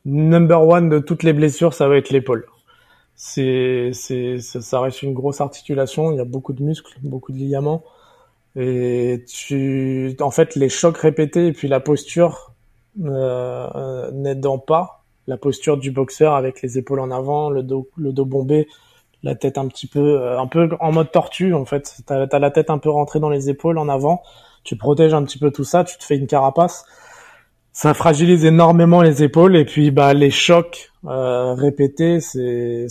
number 0.04 0.62
one 0.68 0.90
de 0.90 1.00
toutes 1.00 1.24
les 1.24 1.34
blessures, 1.34 1.74
ça 1.74 1.88
va 1.88 1.96
être 1.96 2.10
l'épaule 2.10 2.46
c'est, 3.16 3.92
c'est, 3.94 4.40
ça 4.40 4.80
reste 4.80 5.02
une 5.02 5.14
grosse 5.14 5.42
articulation. 5.42 6.12
Il 6.12 6.18
y 6.18 6.22
a 6.22 6.26
beaucoup 6.26 6.54
de 6.54 6.64
muscles, 6.64 6.94
beaucoup 7.02 7.32
de 7.32 7.38
ligaments. 7.38 7.84
Et 8.56 9.24
tu, 9.28 10.16
en 10.20 10.32
fait, 10.32 10.56
les 10.56 10.70
chocs 10.70 10.98
répétés 10.98 11.48
et 11.48 11.52
puis 11.54 11.68
la 11.68 11.80
posture 11.80 12.54
euh, 13.04 14.12
n'aidant 14.12 14.58
pas, 14.58 15.04
la 15.28 15.38
posture 15.38 15.78
du 15.78 15.92
boxeur 15.92 16.36
avec 16.36 16.62
les 16.62 16.78
épaules 16.78 17.00
en 17.00 17.12
avant, 17.12 17.50
le 17.50 17.64
dos, 17.64 17.90
le 17.98 18.14
dos 18.14 18.26
bombé, 18.26 18.68
la 19.24 19.36
tête 19.36 19.58
un 19.58 19.68
petit 19.68 19.88
peu, 19.88 20.22
euh, 20.22 20.40
un 20.40 20.48
peu 20.48 20.70
en 20.80 20.92
mode 20.92 21.12
tortue 21.12 21.54
en 21.54 21.66
fait. 21.66 21.98
T'as 22.06 22.28
as 22.32 22.40
la 22.40 22.52
tête 22.52 22.70
un 22.70 22.78
peu 22.78 22.90
rentrée 22.90 23.20
dans 23.20 23.30
les 23.30 23.50
épaules 23.50 23.78
en 23.78 23.90
avant. 23.90 24.24
Tu 24.64 24.78
protèges 24.78 25.14
un 25.14 25.24
petit 25.24 25.38
peu 25.38 25.52
tout 25.52 25.66
ça, 25.66 25.84
tu 25.84 25.98
te 25.98 26.04
fais 26.04 26.16
une 26.16 26.28
carapace 26.28 26.86
ça 27.76 27.94
fragilise 27.94 28.46
énormément 28.46 29.02
les 29.02 29.22
épaules 29.22 29.58
et 29.58 29.66
puis 29.66 29.92
bah 29.92 30.14
les 30.14 30.32
chocs 30.32 30.94
euh, 31.08 31.54
répétés 31.54 32.20
c'est 32.20 32.88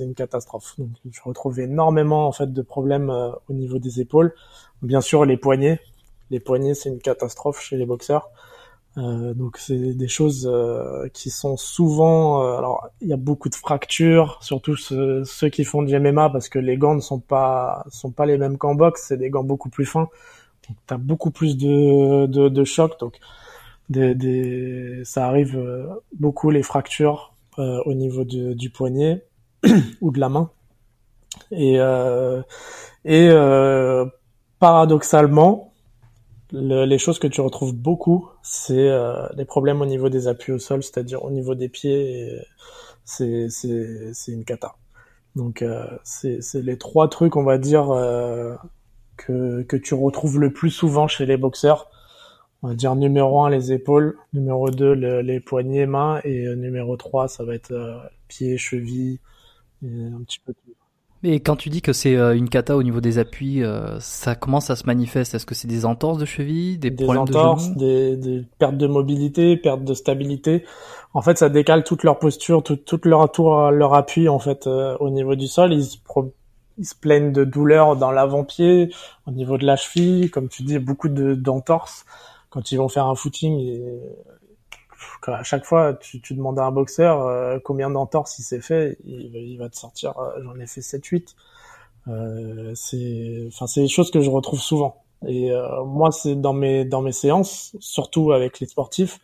une 0.00 0.14
catastrophe. 0.14 0.74
Donc 0.78 0.90
je 1.10 1.20
retrouve 1.22 1.60
énormément 1.60 2.26
en 2.26 2.32
fait 2.32 2.52
de 2.52 2.62
problèmes 2.62 3.10
euh, 3.10 3.30
au 3.48 3.52
niveau 3.52 3.78
des 3.78 4.00
épaules. 4.00 4.34
Bien 4.82 5.00
sûr 5.00 5.24
les 5.24 5.36
poignets, 5.36 5.80
les 6.30 6.40
poignets 6.40 6.74
c'est 6.74 6.90
une 6.90 7.00
catastrophe 7.00 7.60
chez 7.60 7.76
les 7.76 7.86
boxeurs. 7.86 8.30
Euh, 8.96 9.34
donc 9.34 9.58
c'est 9.58 9.92
des 9.94 10.06
choses 10.06 10.48
euh, 10.48 11.08
qui 11.12 11.28
sont 11.28 11.56
souvent 11.56 12.44
euh, 12.44 12.58
alors 12.58 12.88
il 13.00 13.08
y 13.08 13.12
a 13.12 13.16
beaucoup 13.16 13.48
de 13.48 13.56
fractures 13.56 14.38
surtout 14.40 14.76
ceux, 14.76 15.24
ceux, 15.24 15.48
qui 15.48 15.64
font 15.64 15.82
du 15.82 15.98
MMA 15.98 16.30
parce 16.30 16.48
que 16.48 16.60
les 16.60 16.76
gants 16.76 16.94
ne 16.94 17.00
sont 17.00 17.18
pas 17.18 17.84
sont 17.90 18.12
pas 18.12 18.24
les 18.24 18.38
mêmes 18.38 18.56
qu'en 18.56 18.76
boxe 18.76 19.06
c'est 19.08 19.16
des 19.16 19.30
gants 19.30 19.42
beaucoup 19.42 19.68
plus 19.68 19.84
fins 19.84 20.08
donc 20.68 20.76
t'as 20.86 20.96
beaucoup 20.96 21.32
plus 21.32 21.56
de 21.56 22.26
de, 22.26 22.48
de 22.48 22.64
chocs 22.64 23.00
donc 23.00 23.18
des, 23.88 24.14
des, 24.14 25.02
ça 25.04 25.26
arrive 25.26 25.60
beaucoup 26.20 26.50
les 26.50 26.62
fractures 26.62 27.33
au 27.58 27.94
niveau 27.94 28.24
du 28.24 28.70
poignet 28.70 29.26
ou 30.00 30.10
de 30.10 30.20
la 30.20 30.28
main. 30.28 30.50
Et, 31.50 31.76
et 33.04 33.28
paradoxalement, 34.58 35.74
les 36.52 36.98
choses 36.98 37.18
que 37.18 37.26
tu 37.26 37.40
retrouves 37.40 37.74
beaucoup, 37.74 38.28
c'est 38.42 38.88
euh, 38.88 39.26
les 39.36 39.44
problèmes 39.44 39.80
au 39.80 39.86
niveau 39.86 40.08
des 40.08 40.28
appuis 40.28 40.52
au 40.52 40.58
sol, 40.58 40.82
c'est-à-dire 40.82 41.24
au 41.24 41.30
niveau 41.30 41.54
des 41.54 41.68
pieds. 41.68 42.30
C'est 43.04 43.48
une 44.28 44.44
cata. 44.44 44.76
Donc 45.36 45.62
euh, 45.62 45.86
c'est 46.04 46.40
les 46.54 46.78
trois 46.78 47.08
trucs, 47.08 47.36
on 47.36 47.42
va 47.44 47.58
dire, 47.58 47.90
euh, 47.90 48.54
que 49.16 49.62
que 49.62 49.76
tu 49.76 49.94
retrouves 49.94 50.38
le 50.38 50.52
plus 50.52 50.70
souvent 50.70 51.08
chez 51.08 51.26
les 51.26 51.36
boxeurs. 51.36 51.90
On 52.64 52.68
va 52.68 52.74
dire 52.74 52.96
numéro 52.96 53.42
un 53.42 53.50
les 53.50 53.72
épaules, 53.72 54.16
numéro 54.32 54.70
deux 54.70 54.92
les 54.94 55.38
poignets, 55.38 55.84
mains 55.84 56.20
et 56.24 56.46
numéro 56.56 56.96
trois 56.96 57.28
ça 57.28 57.44
va 57.44 57.54
être 57.54 57.74
pieds, 58.26 58.56
chevilles, 58.56 59.20
et 59.82 60.06
un 60.06 60.22
petit 60.24 60.38
peu 60.38 60.54
tout. 60.54 60.72
Et 61.26 61.40
quand 61.40 61.56
tu 61.56 61.70
dis 61.70 61.80
que 61.80 61.94
c'est 61.94 62.16
euh, 62.16 62.36
une 62.36 62.50
cata 62.50 62.76
au 62.76 62.82
niveau 62.82 63.00
des 63.00 63.18
appuis, 63.18 63.62
euh, 63.62 63.98
ça 63.98 64.34
commence 64.34 64.68
à 64.68 64.76
se 64.76 64.84
manifeste? 64.84 65.34
Est-ce 65.34 65.46
que 65.46 65.54
c'est 65.54 65.68
des 65.68 65.86
entorses 65.86 66.18
de 66.18 66.26
cheville, 66.26 66.76
des, 66.78 66.90
des 66.90 67.08
entorses, 67.08 67.70
des, 67.76 68.16
des, 68.16 68.44
pertes 68.58 68.76
de 68.76 68.86
mobilité, 68.86 69.56
pertes 69.56 69.84
de 69.84 69.94
stabilité. 69.94 70.64
En 71.14 71.22
fait, 71.22 71.38
ça 71.38 71.48
décale 71.48 71.82
toute 71.82 72.02
leur 72.02 72.18
posture, 72.18 72.62
toute 72.62 73.06
leur 73.06 73.32
tour, 73.32 73.70
leur 73.70 73.94
appui 73.94 74.28
en 74.28 74.38
fait 74.38 74.66
euh, 74.66 74.96
au 75.00 75.08
niveau 75.08 75.34
du 75.34 75.46
sol. 75.46 75.72
Ils 75.72 75.84
se, 75.84 75.96
ils 76.76 76.84
se 76.84 76.94
plaignent 76.94 77.32
de 77.32 77.44
douleurs 77.44 77.96
dans 77.96 78.10
l'avant-pied, 78.10 78.92
au 79.26 79.30
niveau 79.30 79.56
de 79.56 79.64
la 79.64 79.76
cheville, 79.76 80.30
comme 80.30 80.48
tu 80.48 80.62
dis, 80.62 80.78
beaucoup 80.78 81.08
de 81.08 81.34
d'entorses 81.34 82.04
quand 82.54 82.70
ils 82.70 82.76
vont 82.76 82.88
faire 82.88 83.06
un 83.06 83.16
footing. 83.16 83.90
À 85.26 85.42
chaque 85.42 85.64
fois, 85.64 85.94
tu, 85.94 86.20
demandes 86.34 86.58
à 86.58 86.64
un 86.64 86.70
boxeur 86.70 87.26
euh, 87.26 87.58
combien 87.62 87.90
d'entorses 87.90 88.38
il 88.38 88.42
s'est 88.42 88.60
fait, 88.60 88.98
il, 89.04 89.56
va 89.58 89.68
te 89.68 89.76
sortir, 89.76 90.16
euh, 90.18 90.40
j'en 90.42 90.54
ai 90.60 90.66
fait 90.66 90.80
7-8. 90.80 91.34
Euh, 92.06 92.72
c'est, 92.74 93.48
des 93.76 93.88
choses 93.88 94.10
que 94.10 94.20
je 94.20 94.30
retrouve 94.30 94.60
souvent. 94.60 95.02
Et 95.26 95.50
moi, 95.86 96.12
c'est 96.12 96.34
dans 96.34 96.52
mes 96.52 96.84
dans 96.84 97.00
mes 97.00 97.12
séances, 97.12 97.74
surtout 97.80 98.32
avec 98.32 98.60
les 98.60 98.66
sportifs, 98.66 99.20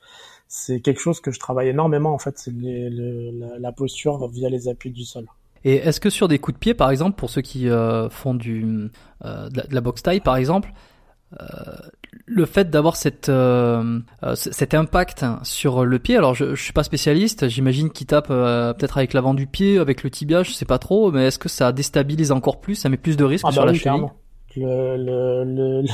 c'est 0.49 0.81
quelque 0.81 0.99
chose 0.99 1.21
que 1.21 1.31
je 1.31 1.39
travaille 1.39 1.69
énormément 1.69 2.15
en 2.15 2.19
fait, 2.19 2.39
c'est 2.39 2.55
la, 2.55 3.73
posture 3.73 4.27
via 4.29 4.49
les 4.49 4.69
appuis 4.69 4.93
du 4.93 5.05
sol. 5.05 5.27
Et 5.63 5.75
est-ce 5.75 6.01
que 6.01 6.09
sur 6.09 6.27
des 6.27 6.39
coups 6.39 6.55
de 6.55 6.59
pied, 6.59 6.73
par 6.73 6.91
exemple, 6.91 7.17
pour 7.17 7.29
ceux 7.29 7.43
qui 7.43 7.69
font 8.11 8.33
du 8.33 8.63
de 8.63 8.91
la, 9.23 9.67
de 9.67 9.75
la 9.75 9.81
boxe 9.83 10.03
taille, 10.03 10.21
par 10.21 10.37
exemple, 10.37 10.73
le 12.27 12.47
fait 12.47 12.71
d'avoir 12.71 12.97
cette 12.97 13.29
euh, 13.29 14.01
euh, 14.23 14.35
cet 14.35 14.75
impact 14.75 15.25
sur 15.43 15.85
le 15.85 15.99
pied. 15.99 16.17
Alors 16.17 16.35
je, 16.35 16.55
je 16.55 16.63
suis 16.63 16.73
pas 16.73 16.83
spécialiste, 16.83 17.49
j'imagine 17.49 17.91
qu'il 17.91 18.07
tape 18.07 18.29
peut-être 18.29 18.99
avec 18.99 19.13
l'avant 19.13 19.35
du 19.35 19.47
pied, 19.47 19.79
avec 19.79 20.03
le 20.03 20.11
tibia, 20.11 20.43
je 20.43 20.53
sais 20.53 20.65
pas 20.65 20.79
trop, 20.79 21.11
mais 21.11 21.27
est-ce 21.27 21.39
que 21.39 21.49
ça 21.49 21.73
déstabilise 21.73 22.33
encore 22.33 22.61
plus, 22.61 22.77
ça 22.77 22.89
met 22.89 22.97
plus 22.97 23.17
de 23.17 23.25
risques 23.25 23.45
ah 23.49 23.53
sur 23.53 23.63
bah 23.63 23.73
la 23.73 23.75
cheville? 23.75 24.07
le, 24.57 24.97
le, 24.97 25.45
le, 25.45 25.85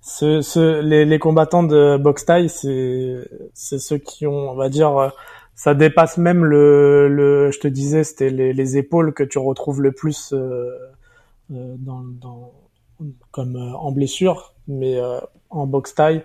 ce, 0.00 0.40
ce, 0.40 0.80
les, 0.80 1.04
les, 1.04 1.18
combattants 1.18 1.62
de 1.62 1.96
boxe 1.96 2.24
taille, 2.24 2.48
c'est 2.48 3.16
c'est 3.52 3.78
ceux 3.78 3.98
qui 3.98 4.26
ont, 4.26 4.50
on 4.50 4.54
va 4.54 4.68
dire, 4.68 5.12
ça 5.54 5.74
dépasse 5.74 6.18
même 6.18 6.44
le, 6.44 7.08
le 7.08 7.50
je 7.52 7.60
te 7.60 7.68
disais, 7.68 8.04
c'était 8.04 8.30
les, 8.30 8.52
les 8.52 8.76
épaules 8.76 9.12
que 9.14 9.22
tu 9.22 9.38
retrouves 9.38 9.80
le 9.80 9.92
plus 9.92 10.32
euh, 10.32 10.70
dans, 11.50 12.02
dans 12.20 12.52
comme 13.30 13.56
en 13.56 13.92
blessure 13.92 14.53
mais 14.68 14.96
euh, 14.98 15.20
en 15.50 15.66
boxe 15.66 15.94
taille, 15.94 16.24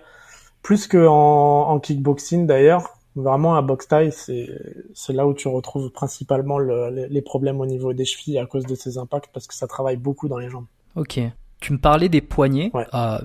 plus 0.62 0.86
que 0.86 1.06
en, 1.06 1.68
en 1.68 1.80
kickboxing 1.80 2.46
d'ailleurs. 2.46 2.96
Vraiment, 3.16 3.56
à 3.56 3.62
boxe 3.62 3.88
taille, 3.88 4.12
c'est 4.12 4.48
c'est 4.94 5.12
là 5.12 5.26
où 5.26 5.34
tu 5.34 5.48
retrouves 5.48 5.90
principalement 5.90 6.58
le, 6.58 6.90
les 6.90 7.22
problèmes 7.22 7.60
au 7.60 7.66
niveau 7.66 7.92
des 7.92 8.04
chevilles 8.04 8.38
à 8.38 8.46
cause 8.46 8.64
de 8.66 8.74
ces 8.76 8.98
impacts 8.98 9.30
parce 9.32 9.48
que 9.48 9.54
ça 9.54 9.66
travaille 9.66 9.96
beaucoup 9.96 10.28
dans 10.28 10.38
les 10.38 10.48
jambes. 10.48 10.66
Ok. 10.94 11.20
Tu 11.60 11.72
me 11.72 11.78
parlais 11.78 12.08
des 12.08 12.20
poignets. 12.20 12.70
Ouais. 12.72 12.86
Euh, 12.94 13.18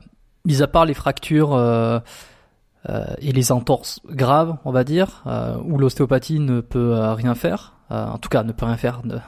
mis 0.43 0.61
à 0.61 0.68
part 0.68 0.86
les 0.86 0.93
fractures 0.93 1.53
euh, 1.53 1.99
euh, 2.89 3.05
et 3.20 3.32
les 3.32 3.51
entorses 3.51 4.01
graves, 4.09 4.57
on 4.66 4.72
va 4.72 4.84
dire, 4.84 5.24
où 5.66 5.78
l'ostéopathie 5.78 6.39
ne 6.39 6.61
peut 6.61 6.93
rien 7.13 7.36
faire, 7.36 7.74
en 7.89 8.18
tout 8.18 8.30
cas 8.30 8.43
ne 8.43 8.51
peut 8.51 8.66
rien 8.66 8.78
faire 8.78 9.01
de, 9.03 9.20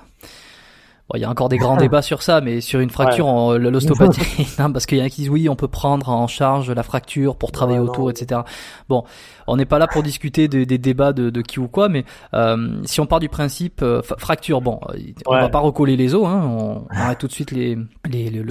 il 1.15 1.21
y 1.21 1.25
a 1.25 1.29
encore 1.29 1.49
des 1.49 1.57
grands 1.57 1.77
débats 1.77 2.01
sur 2.01 2.21
ça, 2.21 2.41
mais 2.41 2.61
sur 2.61 2.79
une 2.79 2.89
fracture, 2.89 3.27
en 3.27 3.57
l'ostéopathie, 3.57 4.47
parce 4.73 4.85
qu'il 4.85 4.97
y 4.97 5.01
en 5.01 5.05
a 5.05 5.09
qui 5.09 5.21
disent 5.21 5.29
oui, 5.29 5.49
on 5.49 5.55
peut 5.55 5.67
prendre 5.67 6.09
en 6.09 6.27
charge 6.27 6.71
la 6.71 6.83
fracture 6.83 7.35
pour 7.35 7.51
travailler 7.51 7.79
autour, 7.79 8.09
etc. 8.09 8.41
Bon, 8.89 9.03
on 9.47 9.55
n'est 9.55 9.65
pas 9.65 9.79
là 9.79 9.87
pour 9.87 10.03
discuter 10.03 10.47
des, 10.47 10.65
débats 10.65 11.13
de, 11.13 11.29
de, 11.29 11.41
qui 11.41 11.59
ou 11.59 11.67
quoi, 11.67 11.89
mais 11.89 12.05
euh, 12.33 12.81
si 12.83 12.99
on 12.99 13.05
part 13.05 13.19
du 13.19 13.29
principe 13.29 13.81
euh, 13.81 14.01
fracture, 14.01 14.61
bon, 14.61 14.79
euh, 14.89 14.97
on 15.25 15.33
va 15.33 15.49
pas 15.49 15.59
recoller 15.59 15.95
les 15.95 16.13
os, 16.13 16.25
hein, 16.25 16.41
on, 16.45 16.85
arrête 16.89 17.19
tout 17.19 17.27
de 17.27 17.31
suite 17.31 17.51
les 17.51 17.77
les, 18.09 18.29
les, 18.29 18.43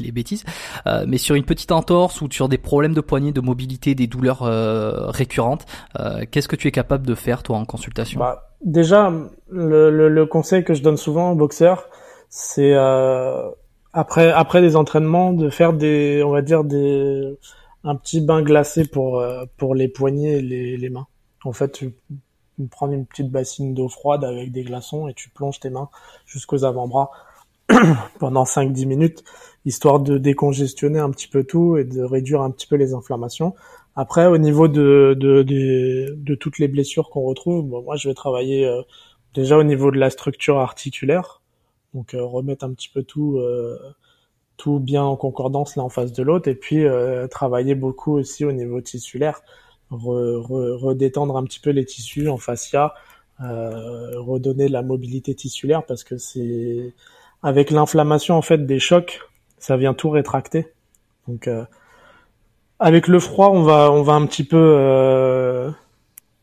les, 0.00 0.12
bêtises, 0.12 0.44
euh, 0.86 1.04
mais 1.08 1.18
sur 1.18 1.34
une 1.34 1.44
petite 1.44 1.72
entorse 1.72 2.20
ou 2.20 2.28
sur 2.30 2.48
des 2.48 2.58
problèmes 2.58 2.94
de 2.94 3.00
poignet, 3.00 3.32
de 3.32 3.40
mobilité, 3.40 3.94
des 3.94 4.06
douleurs 4.06 4.42
euh, 4.42 5.08
récurrentes, 5.08 5.64
qu'est-ce 6.30 6.48
que 6.48 6.56
tu 6.56 6.68
es 6.68 6.72
capable 6.72 7.06
de 7.06 7.14
faire 7.14 7.42
toi 7.42 7.56
en 7.56 7.64
consultation? 7.64 8.20
Bah, 8.20 8.46
Déjà, 8.62 9.12
le, 9.48 9.90
le, 9.90 10.08
le, 10.08 10.26
conseil 10.26 10.64
que 10.64 10.74
je 10.74 10.82
donne 10.82 10.96
souvent 10.96 11.32
aux 11.32 11.34
boxeurs, 11.34 11.88
c'est 12.28 12.74
après 13.92 14.30
après 14.30 14.60
des 14.60 14.76
entraînements 14.76 15.32
de 15.32 15.48
faire 15.48 15.72
des, 15.72 16.22
on 16.24 16.30
va 16.30 16.42
dire 16.42 16.64
des 16.64 17.38
un 17.84 17.96
petit 17.96 18.20
bain 18.20 18.42
glacé 18.42 18.86
pour 18.86 19.20
euh, 19.20 19.44
pour 19.56 19.74
les 19.74 19.88
poignets 19.88 20.38
et 20.38 20.42
les, 20.42 20.76
les 20.76 20.88
mains. 20.90 21.06
En 21.44 21.52
fait, 21.52 21.72
tu, 21.72 21.94
prends 22.70 22.90
une 22.90 23.06
petite 23.06 23.30
bassine 23.30 23.74
d'eau 23.74 23.88
froide 23.88 24.24
avec 24.24 24.50
des 24.52 24.64
glaçons 24.64 25.08
et 25.08 25.14
tu 25.14 25.30
plonges 25.30 25.60
tes 25.60 25.70
mains 25.70 25.88
jusqu'aux 26.26 26.64
avant-bras 26.64 27.10
pendant 28.18 28.44
5-10 28.44 28.86
minutes, 28.86 29.24
histoire 29.64 30.00
de 30.00 30.18
décongestionner 30.18 30.98
un 30.98 31.10
petit 31.10 31.28
peu 31.28 31.44
tout 31.44 31.76
et 31.76 31.84
de 31.84 32.02
réduire 32.02 32.42
un 32.42 32.50
petit 32.50 32.66
peu 32.66 32.76
les 32.76 32.94
inflammations. 32.94 33.54
Après, 33.96 34.26
au 34.26 34.38
niveau 34.38 34.68
de, 34.68 35.16
de, 35.18 35.42
de, 35.42 36.14
de 36.16 36.34
toutes 36.34 36.58
les 36.58 36.68
blessures 36.68 37.10
qu'on 37.10 37.22
retrouve, 37.22 37.64
bon, 37.64 37.82
moi 37.82 37.96
je 37.96 38.08
vais 38.08 38.14
travailler 38.14 38.66
euh, 38.66 38.82
déjà 39.34 39.56
au 39.58 39.62
niveau 39.64 39.90
de 39.90 39.98
la 39.98 40.10
structure 40.10 40.58
articulaire, 40.58 41.42
donc 41.94 42.14
euh, 42.14 42.22
remettre 42.22 42.64
un 42.64 42.72
petit 42.72 42.90
peu 42.90 43.02
tout 43.02 43.40
tout 44.56 44.78
bien 44.78 45.02
en 45.02 45.16
concordance 45.16 45.76
l'un 45.76 45.84
en 45.84 45.88
face 45.88 46.12
de 46.12 46.22
l'autre. 46.22 46.48
Et 46.48 46.54
puis 46.54 46.84
euh, 46.84 47.26
travailler 47.28 47.74
beaucoup 47.74 48.12
aussi 48.14 48.44
au 48.44 48.52
niveau 48.52 48.80
tissulaire, 48.80 49.42
redétendre 49.90 51.36
un 51.36 51.44
petit 51.44 51.60
peu 51.60 51.70
les 51.70 51.84
tissus 51.84 52.28
en 52.28 52.38
fascia, 52.38 52.94
euh, 53.40 54.18
redonner 54.20 54.66
de 54.68 54.72
la 54.72 54.82
mobilité 54.82 55.34
tissulaire 55.34 55.84
parce 55.84 56.04
que 56.04 56.16
c'est 56.16 56.94
avec 57.42 57.70
l'inflammation 57.70 58.34
en 58.34 58.42
fait 58.42 58.66
des 58.66 58.78
chocs, 58.78 59.20
ça 59.58 59.76
vient 59.76 59.94
tout 59.94 60.10
rétracter. 60.10 60.68
Donc 61.28 61.48
euh, 61.48 61.64
avec 62.78 63.08
le 63.08 63.18
froid, 63.20 63.50
on 63.50 63.62
va 63.62 63.90
on 63.90 64.02
va 64.02 64.14
un 64.14 64.26
petit 64.26 64.44
peu 64.44 64.56
euh, 64.56 65.70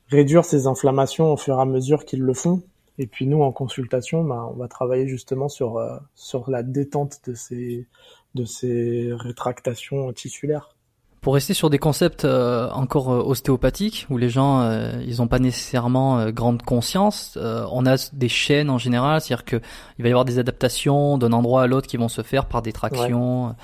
réduire 0.10 0.46
ces 0.46 0.68
inflammations 0.68 1.32
au 1.32 1.38
fur 1.38 1.58
et 1.58 1.62
à 1.62 1.66
mesure 1.66 2.06
qu'ils 2.06 2.22
le 2.22 2.34
font. 2.34 2.64
Et 3.00 3.08
puis 3.08 3.26
nous, 3.26 3.42
en 3.42 3.52
consultation, 3.52 4.24
bah, 4.24 4.48
on 4.54 4.58
va 4.58 4.68
travailler 4.68 5.08
justement 5.08 5.50
sur 5.50 5.78
euh, 5.78 5.98
sur 6.16 6.50
la 6.50 6.64
détente 6.64 7.20
de 7.28 7.34
ces 7.34 7.88
de 8.36 8.46
ces 8.46 9.10
rétractations 9.14 10.12
tissulaires. 10.14 10.76
Pour 11.22 11.36
rester 11.36 11.54
sur 11.54 11.70
des 11.70 11.78
concepts 11.78 12.26
euh, 12.26 12.70
encore 12.72 13.12
euh, 13.12 13.24
ostéopathiques 13.24 14.06
où 14.10 14.18
les 14.18 14.30
gens 14.30 14.70
ils 15.00 15.18
n'ont 15.18 15.28
pas 15.28 15.40
nécessairement 15.40 16.30
grande 16.32 16.62
conscience, 16.64 17.38
on 17.42 17.86
a 17.86 17.96
des 18.12 18.30
chaînes 18.30 18.70
en 18.70 18.78
général, 18.78 19.22
c'est-à-dire 19.22 19.46
que 19.46 19.62
il 19.98 20.04
va 20.04 20.10
y 20.10 20.12
avoir 20.12 20.26
des 20.26 20.38
adaptations 20.38 21.18
d'un 21.18 21.32
endroit 21.32 21.64
à 21.64 21.68
l'autre 21.68 21.88
qui 21.88 21.98
vont 21.98 22.10
se 22.10 22.22
faire 22.22 22.46
par 22.46 22.62
des 22.62 22.74
tractions. 22.74 23.56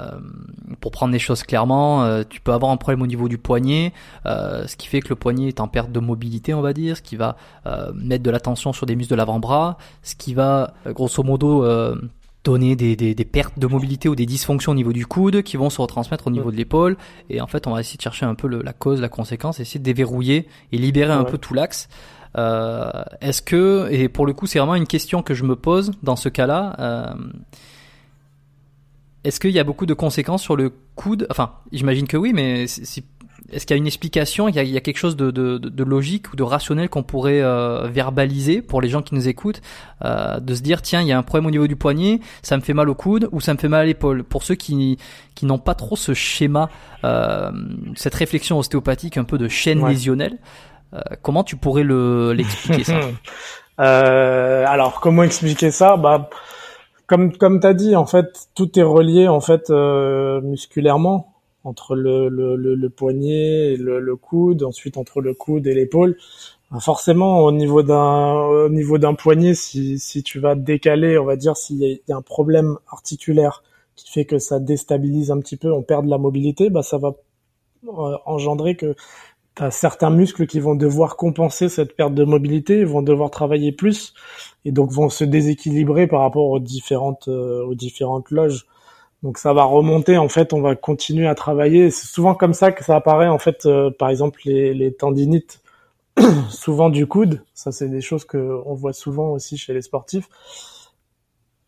Euh, 0.00 0.18
pour 0.80 0.92
prendre 0.92 1.12
les 1.12 1.18
choses 1.18 1.42
clairement, 1.42 2.04
euh, 2.04 2.22
tu 2.28 2.40
peux 2.40 2.52
avoir 2.52 2.70
un 2.70 2.76
problème 2.76 3.02
au 3.02 3.06
niveau 3.06 3.28
du 3.28 3.38
poignet, 3.38 3.92
euh, 4.26 4.66
ce 4.66 4.76
qui 4.76 4.86
fait 4.86 5.00
que 5.00 5.08
le 5.08 5.16
poignet 5.16 5.48
est 5.48 5.60
en 5.60 5.68
perte 5.68 5.90
de 5.90 5.98
mobilité, 5.98 6.54
on 6.54 6.60
va 6.60 6.72
dire, 6.72 6.96
ce 6.96 7.02
qui 7.02 7.16
va 7.16 7.36
mettre 7.94 8.22
de 8.22 8.30
la 8.30 8.40
tension 8.40 8.72
sur 8.72 8.86
des 8.86 8.96
muscles 8.96 9.10
de 9.10 9.16
l'avant-bras, 9.16 9.76
ce 10.02 10.14
qui 10.14 10.34
va 10.34 10.72
grosso 10.86 11.22
modo 11.22 11.64
donner 12.44 12.76
des, 12.76 12.96
des, 12.96 13.14
des, 13.14 13.24
pertes 13.24 13.58
de 13.58 13.66
mobilité 13.66 14.08
ou 14.08 14.14
des 14.14 14.24
dysfonctions 14.24 14.72
au 14.72 14.74
niveau 14.74 14.92
du 14.92 15.04
coude 15.04 15.42
qui 15.42 15.56
vont 15.56 15.68
se 15.68 15.80
retransmettre 15.80 16.28
au 16.28 16.30
niveau 16.30 16.50
de 16.50 16.56
l'épaule. 16.56 16.96
Et 17.28 17.40
en 17.40 17.46
fait, 17.46 17.66
on 17.66 17.72
va 17.72 17.80
essayer 17.80 17.98
de 17.98 18.02
chercher 18.02 18.24
un 18.24 18.34
peu 18.34 18.48
le, 18.48 18.62
la 18.62 18.72
cause, 18.72 19.00
la 19.00 19.08
conséquence, 19.08 19.60
essayer 19.60 19.80
de 19.80 19.84
déverrouiller 19.84 20.48
et 20.72 20.78
libérer 20.78 21.12
un 21.12 21.24
peu 21.24 21.36
tout 21.36 21.52
l'axe. 21.52 21.88
Euh, 22.36 22.90
Est-ce 23.20 23.42
que, 23.42 23.88
et 23.90 24.08
pour 24.08 24.26
le 24.26 24.32
coup, 24.32 24.46
c'est 24.46 24.58
vraiment 24.58 24.76
une 24.76 24.86
question 24.86 25.22
que 25.22 25.34
je 25.34 25.44
me 25.44 25.56
pose 25.56 25.92
dans 26.02 26.16
ce 26.16 26.28
cas-là. 26.28 27.16
Est-ce 29.28 29.40
qu'il 29.40 29.50
y 29.50 29.58
a 29.58 29.64
beaucoup 29.64 29.86
de 29.86 29.94
conséquences 29.94 30.42
sur 30.42 30.56
le 30.56 30.72
coude? 30.94 31.26
Enfin, 31.30 31.52
j'imagine 31.70 32.06
que 32.06 32.16
oui, 32.16 32.32
mais 32.32 32.66
si, 32.66 33.04
est-ce 33.52 33.66
qu'il 33.66 33.74
y 33.74 33.78
a 33.78 33.80
une 33.80 33.86
explication, 33.86 34.48
il 34.48 34.54
y 34.54 34.58
a, 34.58 34.62
il 34.62 34.70
y 34.70 34.76
a 34.76 34.80
quelque 34.80 34.96
chose 34.96 35.16
de, 35.16 35.30
de, 35.30 35.58
de, 35.58 35.84
logique 35.84 36.32
ou 36.32 36.36
de 36.36 36.42
rationnel 36.42 36.88
qu'on 36.88 37.02
pourrait 37.02 37.42
euh, 37.42 37.88
verbaliser 37.88 38.62
pour 38.62 38.80
les 38.80 38.88
gens 38.88 39.02
qui 39.02 39.14
nous 39.14 39.28
écoutent, 39.28 39.60
euh, 40.04 40.40
de 40.40 40.54
se 40.54 40.62
dire 40.62 40.80
tiens, 40.80 41.02
il 41.02 41.08
y 41.08 41.12
a 41.12 41.18
un 41.18 41.22
problème 41.22 41.46
au 41.46 41.50
niveau 41.50 41.66
du 41.66 41.76
poignet, 41.76 42.20
ça 42.42 42.56
me 42.56 42.62
fait 42.62 42.72
mal 42.72 42.88
au 42.88 42.94
coude 42.94 43.28
ou 43.32 43.40
ça 43.40 43.52
me 43.52 43.58
fait 43.58 43.68
mal 43.68 43.82
à 43.82 43.84
l'épaule? 43.84 44.24
Pour 44.24 44.42
ceux 44.42 44.54
qui 44.54 44.98
qui 45.34 45.44
n'ont 45.46 45.58
pas 45.58 45.74
trop 45.74 45.96
ce 45.96 46.14
schéma, 46.14 46.70
euh, 47.04 47.50
cette 47.96 48.14
réflexion 48.14 48.58
ostéopathique 48.58 49.18
un 49.18 49.24
peu 49.24 49.36
de 49.36 49.48
chaîne 49.48 49.86
lésionnelle, 49.86 50.38
euh, 50.94 51.00
comment 51.22 51.44
tu 51.44 51.56
pourrais 51.56 51.84
le 51.84 52.32
l'expliquer 52.32 52.84
ça? 52.84 53.00
Euh, 53.80 54.64
Alors 54.66 54.98
comment 54.98 55.22
expliquer 55.22 55.70
ça? 55.70 55.96
Bah 55.96 56.28
comme 57.08 57.36
comme 57.36 57.60
t'as 57.60 57.74
dit, 57.74 57.96
en 57.96 58.06
fait, 58.06 58.48
tout 58.54 58.78
est 58.78 58.82
relié 58.84 59.28
en 59.28 59.40
fait 59.40 59.70
musculairement 59.70 61.34
entre 61.64 61.96
le, 61.96 62.28
le, 62.28 62.56
le, 62.56 62.90
poignet 62.90 63.74
et 63.74 63.76
le, 63.76 64.16
coude, 64.16 64.62
ensuite 64.62 64.96
entre 64.96 65.20
le 65.20 65.34
coude 65.34 65.66
et 65.66 65.74
l'épaule. 65.74 66.16
Forcément, 66.80 67.40
au 67.40 67.52
niveau 67.52 67.82
d'un 67.82 68.34
au 68.34 68.68
niveau 68.68 68.98
d'un 68.98 69.14
poignet, 69.14 69.54
si, 69.54 69.98
si 69.98 70.22
tu 70.22 70.38
vas 70.38 70.54
décaler, 70.54 71.18
on 71.18 71.24
va 71.24 71.36
dire 71.36 71.56
s'il 71.56 71.80
y 71.80 72.12
a 72.12 72.16
un 72.16 72.22
problème 72.22 72.78
articulaire 72.92 73.62
qui 73.96 74.10
fait 74.10 74.24
que 74.26 74.38
ça 74.38 74.60
déstabilise 74.60 75.30
un 75.30 75.40
petit 75.40 75.56
peu, 75.56 75.72
on 75.72 75.82
perd 75.82 76.04
de 76.04 76.10
la 76.10 76.18
mobilité, 76.18 76.70
bah 76.70 76.82
ça 76.82 76.98
va 76.98 77.14
euh, 77.86 78.16
engendrer 78.26 78.76
que 78.76 78.94
as 79.62 79.70
certains 79.70 80.10
muscles 80.10 80.46
qui 80.46 80.60
vont 80.60 80.74
devoir 80.74 81.16
compenser 81.16 81.68
cette 81.68 81.96
perte 81.96 82.14
de 82.14 82.24
mobilité, 82.24 82.84
vont 82.84 83.02
devoir 83.02 83.30
travailler 83.30 83.72
plus 83.72 84.14
et 84.64 84.72
donc 84.72 84.90
vont 84.90 85.08
se 85.08 85.24
déséquilibrer 85.24 86.06
par 86.06 86.20
rapport 86.20 86.46
aux 86.46 86.58
différentes 86.58 87.28
euh, 87.28 87.64
aux 87.64 87.74
différentes 87.74 88.30
loges. 88.30 88.66
Donc 89.22 89.38
ça 89.38 89.52
va 89.52 89.64
remonter, 89.64 90.16
en 90.16 90.28
fait, 90.28 90.52
on 90.52 90.60
va 90.60 90.76
continuer 90.76 91.26
à 91.26 91.34
travailler. 91.34 91.90
C'est 91.90 92.06
souvent 92.06 92.34
comme 92.34 92.54
ça 92.54 92.72
que 92.72 92.84
ça 92.84 92.96
apparaît, 92.96 93.28
en 93.28 93.38
fait, 93.38 93.66
euh, 93.66 93.90
par 93.90 94.10
exemple, 94.10 94.40
les, 94.44 94.74
les 94.74 94.92
tendinites, 94.92 95.60
souvent 96.50 96.90
du 96.90 97.06
coude. 97.06 97.42
Ça, 97.54 97.72
c'est 97.72 97.88
des 97.88 98.00
choses 98.00 98.24
que 98.24 98.60
on 98.64 98.74
voit 98.74 98.92
souvent 98.92 99.30
aussi 99.30 99.56
chez 99.56 99.74
les 99.74 99.82
sportifs. 99.82 100.28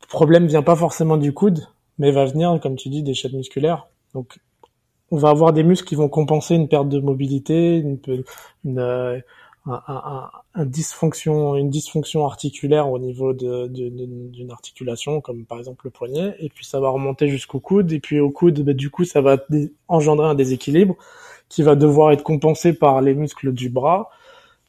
Le 0.02 0.08
problème 0.08 0.46
vient 0.46 0.62
pas 0.62 0.76
forcément 0.76 1.16
du 1.16 1.32
coude, 1.32 1.66
mais 1.98 2.12
va 2.12 2.24
venir, 2.24 2.58
comme 2.62 2.76
tu 2.76 2.88
dis, 2.88 3.02
des 3.02 3.14
chaînes 3.14 3.36
musculaires. 3.36 3.88
Donc, 4.14 4.38
on 5.10 5.16
va 5.16 5.30
avoir 5.30 5.52
des 5.52 5.62
muscles 5.62 5.88
qui 5.88 5.94
vont 5.94 6.08
compenser 6.08 6.54
une 6.54 6.68
perte 6.68 6.88
de 6.88 7.00
mobilité, 7.00 7.78
une, 8.64 8.78
euh, 8.78 9.20
dysfonction, 10.56 11.56
une 11.56 11.68
dysfonction 11.68 12.24
articulaire 12.24 12.90
au 12.90 12.98
niveau 12.98 13.32
d'une 13.32 14.50
articulation, 14.50 15.20
comme 15.20 15.44
par 15.44 15.58
exemple 15.58 15.86
le 15.86 15.90
poignet, 15.90 16.36
et 16.38 16.48
puis 16.48 16.64
ça 16.64 16.80
va 16.80 16.88
remonter 16.88 17.28
jusqu'au 17.28 17.60
coude, 17.60 17.92
et 17.92 18.00
puis 18.00 18.20
au 18.20 18.30
coude, 18.30 18.60
bah, 18.62 18.72
du 18.72 18.90
coup, 18.90 19.04
ça 19.04 19.20
va 19.20 19.36
engendrer 19.88 20.28
un 20.28 20.34
déséquilibre 20.34 20.96
qui 21.48 21.62
va 21.62 21.74
devoir 21.74 22.12
être 22.12 22.22
compensé 22.22 22.72
par 22.72 23.00
les 23.00 23.14
muscles 23.14 23.52
du 23.52 23.68
bras, 23.68 24.10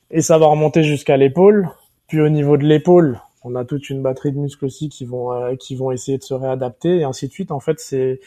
et 0.10 0.22
ça 0.22 0.38
va 0.38 0.48
remonter 0.48 0.84
jusqu'à 0.84 1.18
l'épaule, 1.18 1.70
puis 2.08 2.20
au 2.20 2.30
niveau 2.30 2.58
de 2.58 2.66
l'épaule, 2.66 3.22
on 3.44 3.56
a 3.56 3.66
toute 3.66 3.90
une 3.90 4.02
batterie 4.02 4.32
de 4.32 4.38
muscles 4.38 4.66
aussi 4.66 4.90
qui 4.90 5.06
vont 5.06 5.32
euh, 5.34 5.56
qui 5.56 5.76
vont 5.76 5.92
essayer 5.92 6.18
de 6.18 6.24
se 6.24 6.34
réadapter, 6.34 6.98
et 6.98 7.04
ainsi 7.04 7.28
de 7.28 7.34
suite. 7.34 7.52
En 7.52 7.60
fait, 7.60 7.80
c'est 7.80 8.20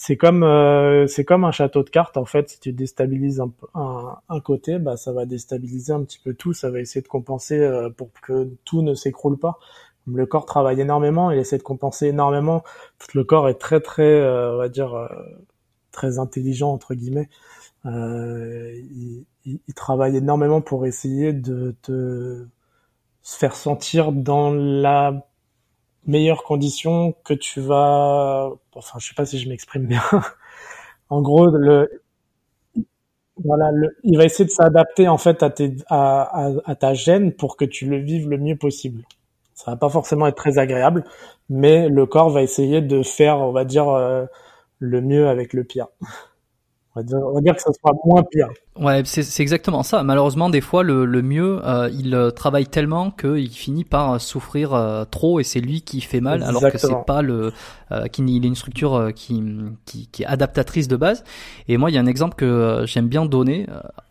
c'est 0.00 0.16
comme 0.16 0.44
euh, 0.44 1.08
c'est 1.08 1.24
comme 1.24 1.44
un 1.44 1.50
château 1.50 1.82
de 1.82 1.90
cartes 1.90 2.16
en 2.16 2.24
fait. 2.24 2.50
Si 2.50 2.60
tu 2.60 2.72
déstabilises 2.72 3.40
un, 3.40 3.50
un, 4.28 4.40
côté, 4.40 4.78
bah 4.78 4.96
ça 4.96 5.12
va 5.12 5.26
déstabiliser 5.26 5.92
un 5.92 6.04
petit 6.04 6.20
peu 6.20 6.34
tout. 6.34 6.52
Ça 6.52 6.70
va 6.70 6.78
essayer 6.78 7.02
de 7.02 7.08
compenser 7.08 7.58
euh, 7.58 7.90
pour 7.90 8.10
que 8.22 8.48
tout 8.64 8.82
ne 8.82 8.94
s'écroule 8.94 9.38
pas. 9.38 9.58
Le 10.06 10.24
corps 10.24 10.46
travaille 10.46 10.80
énormément, 10.80 11.32
il 11.32 11.38
essaie 11.38 11.58
de 11.58 11.64
compenser 11.64 12.06
énormément. 12.06 12.62
Tout 13.00 13.18
le 13.18 13.24
corps 13.24 13.48
est 13.48 13.58
très 13.58 13.80
très, 13.80 14.04
euh, 14.04 14.54
on 14.54 14.58
va 14.58 14.68
dire, 14.68 15.08
très 15.90 16.20
intelligent 16.20 16.72
entre 16.72 16.94
guillemets. 16.94 17.28
Il, 17.84 19.24
il, 19.46 19.60
il, 19.66 19.74
travaille 19.74 20.16
énormément 20.16 20.60
pour 20.60 20.86
essayer 20.86 21.32
de 21.32 21.74
te 21.82 22.46
se 23.22 23.36
faire 23.36 23.56
sentir 23.56 24.12
dans 24.12 24.52
la 24.52 25.27
meilleures 26.08 26.42
conditions 26.42 27.14
que 27.24 27.34
tu 27.34 27.60
vas 27.60 28.50
enfin 28.74 28.98
je 28.98 29.08
sais 29.08 29.14
pas 29.14 29.26
si 29.26 29.38
je 29.38 29.48
m'exprime 29.48 29.86
bien. 29.86 30.02
En 31.10 31.22
gros 31.22 31.46
le 31.46 32.02
voilà 33.44 33.70
il 34.04 34.18
va 34.18 34.24
essayer 34.24 34.44
de 34.44 34.50
s'adapter 34.50 35.08
en 35.08 35.18
fait 35.18 35.42
à, 35.42 35.50
tes, 35.50 35.76
à, 35.88 36.50
à, 36.66 36.74
ta 36.74 36.92
gêne 36.94 37.32
pour 37.32 37.56
que 37.56 37.64
tu 37.64 37.86
le 37.86 37.98
vives 37.98 38.28
le 38.28 38.38
mieux 38.38 38.56
possible. 38.56 39.04
Ça 39.54 39.70
va 39.72 39.76
pas 39.76 39.88
forcément 39.88 40.26
être 40.26 40.36
très 40.36 40.58
agréable 40.58 41.04
mais 41.48 41.88
le 41.88 42.06
corps 42.06 42.30
va 42.30 42.42
essayer 42.42 42.82
de 42.82 43.02
faire 43.02 43.38
on 43.38 43.52
va 43.52 43.64
dire 43.64 43.88
euh, 43.88 44.26
le 44.80 45.00
mieux 45.00 45.28
avec 45.28 45.52
le 45.54 45.64
pire 45.64 45.88
on 47.12 47.34
va 47.34 47.40
dire, 47.40 47.54
que 47.54 47.62
ça 47.62 47.72
sera 47.72 47.92
moins 48.04 48.22
pire. 48.22 48.48
Ouais, 48.76 49.02
c'est 49.04 49.42
exactement 49.42 49.82
ça. 49.82 50.02
Malheureusement, 50.02 50.50
des 50.50 50.60
fois, 50.60 50.82
le, 50.82 51.06
mieux, 51.22 51.60
euh, 51.64 51.90
il 51.92 52.14
euh, 52.14 52.30
travaille 52.30 52.66
tellement 52.66 53.10
qu'il 53.10 53.50
finit 53.50 53.84
par 53.84 54.12
euh, 54.12 54.18
souffrir 54.18 55.06
trop 55.10 55.40
et 55.40 55.44
c'est 55.44 55.60
lui 55.60 55.82
qui 55.82 56.00
fait 56.00 56.20
mal, 56.20 56.42
alors 56.42 56.62
que 56.62 56.78
c'est 56.78 57.04
pas 57.06 57.22
le, 57.22 57.52
qu'il 58.12 58.28
est 58.28 58.48
une 58.48 58.54
structure 58.54 59.10
qui, 59.14 59.42
qui, 59.84 60.08
qui, 60.10 60.22
est 60.22 60.26
adaptatrice 60.26 60.88
de 60.88 60.96
base. 60.96 61.24
Et 61.68 61.76
moi, 61.76 61.90
il 61.90 61.94
y 61.94 61.98
a 61.98 62.00
un 62.00 62.06
exemple 62.06 62.34
que 62.34 62.84
j'aime 62.86 63.08
bien 63.08 63.26
donner 63.26 63.66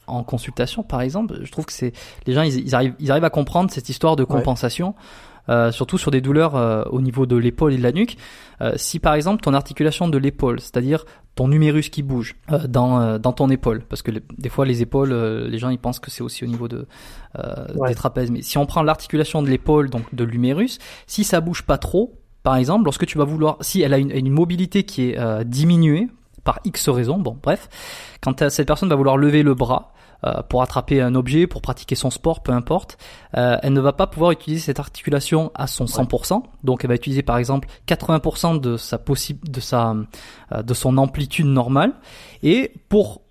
en 0.07 0.23
consultation, 0.23 0.83
par 0.83 1.01
exemple. 1.01 1.39
Je 1.43 1.51
trouve 1.51 1.65
que 1.65 1.73
c'est 1.73 1.93
les 2.25 2.33
gens, 2.33 2.41
ils, 2.41 2.73
arrivent, 2.73 2.95
ils 2.99 3.11
arrivent 3.11 3.25
à 3.25 3.29
comprendre 3.29 3.69
cette 3.71 3.89
histoire 3.89 4.15
de 4.15 4.23
compensation. 4.23 4.95
Euh, 5.49 5.71
surtout 5.71 5.97
sur 5.97 6.11
des 6.11 6.19
douleurs 6.19 6.55
euh, 6.55 6.83
au 6.89 7.01
niveau 7.01 7.25
de 7.25 7.37
l'épaule 7.37 7.73
et 7.73 7.77
de 7.77 7.83
la 7.83 7.91
nuque. 7.91 8.17
Euh, 8.61 8.73
si 8.75 8.99
par 8.99 9.13
exemple 9.13 9.41
ton 9.41 9.53
articulation 9.53 10.09
de 10.09 10.17
l'épaule, 10.17 10.59
c'est-à-dire 10.59 11.05
ton 11.35 11.47
numérus 11.47 11.89
qui 11.89 12.03
bouge 12.03 12.35
dans, 12.67 13.19
dans 13.19 13.31
ton 13.31 13.49
épaule, 13.49 13.83
parce 13.87 14.01
que 14.01 14.11
des 14.11 14.49
fois 14.49 14.65
les 14.65 14.81
épaules, 14.81 15.13
les 15.13 15.59
gens 15.59 15.69
ils 15.69 15.77
pensent 15.77 15.99
que 15.99 16.09
c'est 16.09 16.23
aussi 16.23 16.43
au 16.43 16.47
niveau 16.47 16.67
de, 16.67 16.87
des 17.87 17.93
trapèzes, 17.93 18.31
mais 18.31 18.41
si 18.41 18.57
on 18.57 18.65
prend 18.65 18.81
l'articulation 18.81 19.43
de 19.43 19.47
l'épaule, 19.47 19.91
donc 19.91 20.15
de 20.15 20.23
l'humérus, 20.23 20.79
si 21.05 21.23
ça 21.23 21.39
bouge 21.39 21.61
pas 21.61 21.77
trop, 21.77 22.15
par 22.41 22.55
exemple, 22.55 22.85
lorsque 22.85 23.05
tu 23.05 23.19
vas 23.19 23.23
vouloir, 23.23 23.57
si 23.61 23.83
elle 23.83 23.93
a 23.93 23.99
une, 23.99 24.09
une 24.09 24.31
mobilité 24.31 24.81
qui 24.81 25.11
est 25.11 25.45
diminuée 25.45 26.07
par 26.43 26.59
X 26.65 26.89
raisons, 26.89 27.19
bon 27.19 27.37
bref, 27.39 27.69
quand 28.19 28.49
cette 28.49 28.65
personne 28.65 28.89
va 28.89 28.95
vouloir 28.95 29.17
lever 29.17 29.43
le 29.43 29.53
bras, 29.53 29.91
euh, 30.06 30.06
pour 30.49 30.61
attraper 30.61 31.01
un 31.01 31.15
objet, 31.15 31.47
pour 31.47 31.61
pratiquer 31.61 31.95
son 31.95 32.09
sport, 32.09 32.41
peu 32.41 32.51
importe, 32.51 32.97
euh, 33.37 33.57
elle 33.61 33.73
ne 33.73 33.79
va 33.79 33.93
pas 33.93 34.07
pouvoir 34.07 34.31
utiliser 34.31 34.61
cette 34.61 34.79
articulation 34.79 35.51
à 35.55 35.67
son 35.67 35.85
100%. 35.85 36.43
Donc 36.63 36.83
elle 36.83 36.89
va 36.89 36.95
utiliser 36.95 37.23
par 37.23 37.37
exemple 37.37 37.67
80% 37.87 38.59
de 38.59 38.77
sa 38.77 38.97
possible 38.97 39.47
de 39.49 39.59
sa 39.59 39.95
euh, 40.51 40.63
de 40.63 40.73
son 40.73 40.97
amplitude 40.97 41.45
normale 41.45 41.93
et 42.43 42.73
pour 42.89 43.21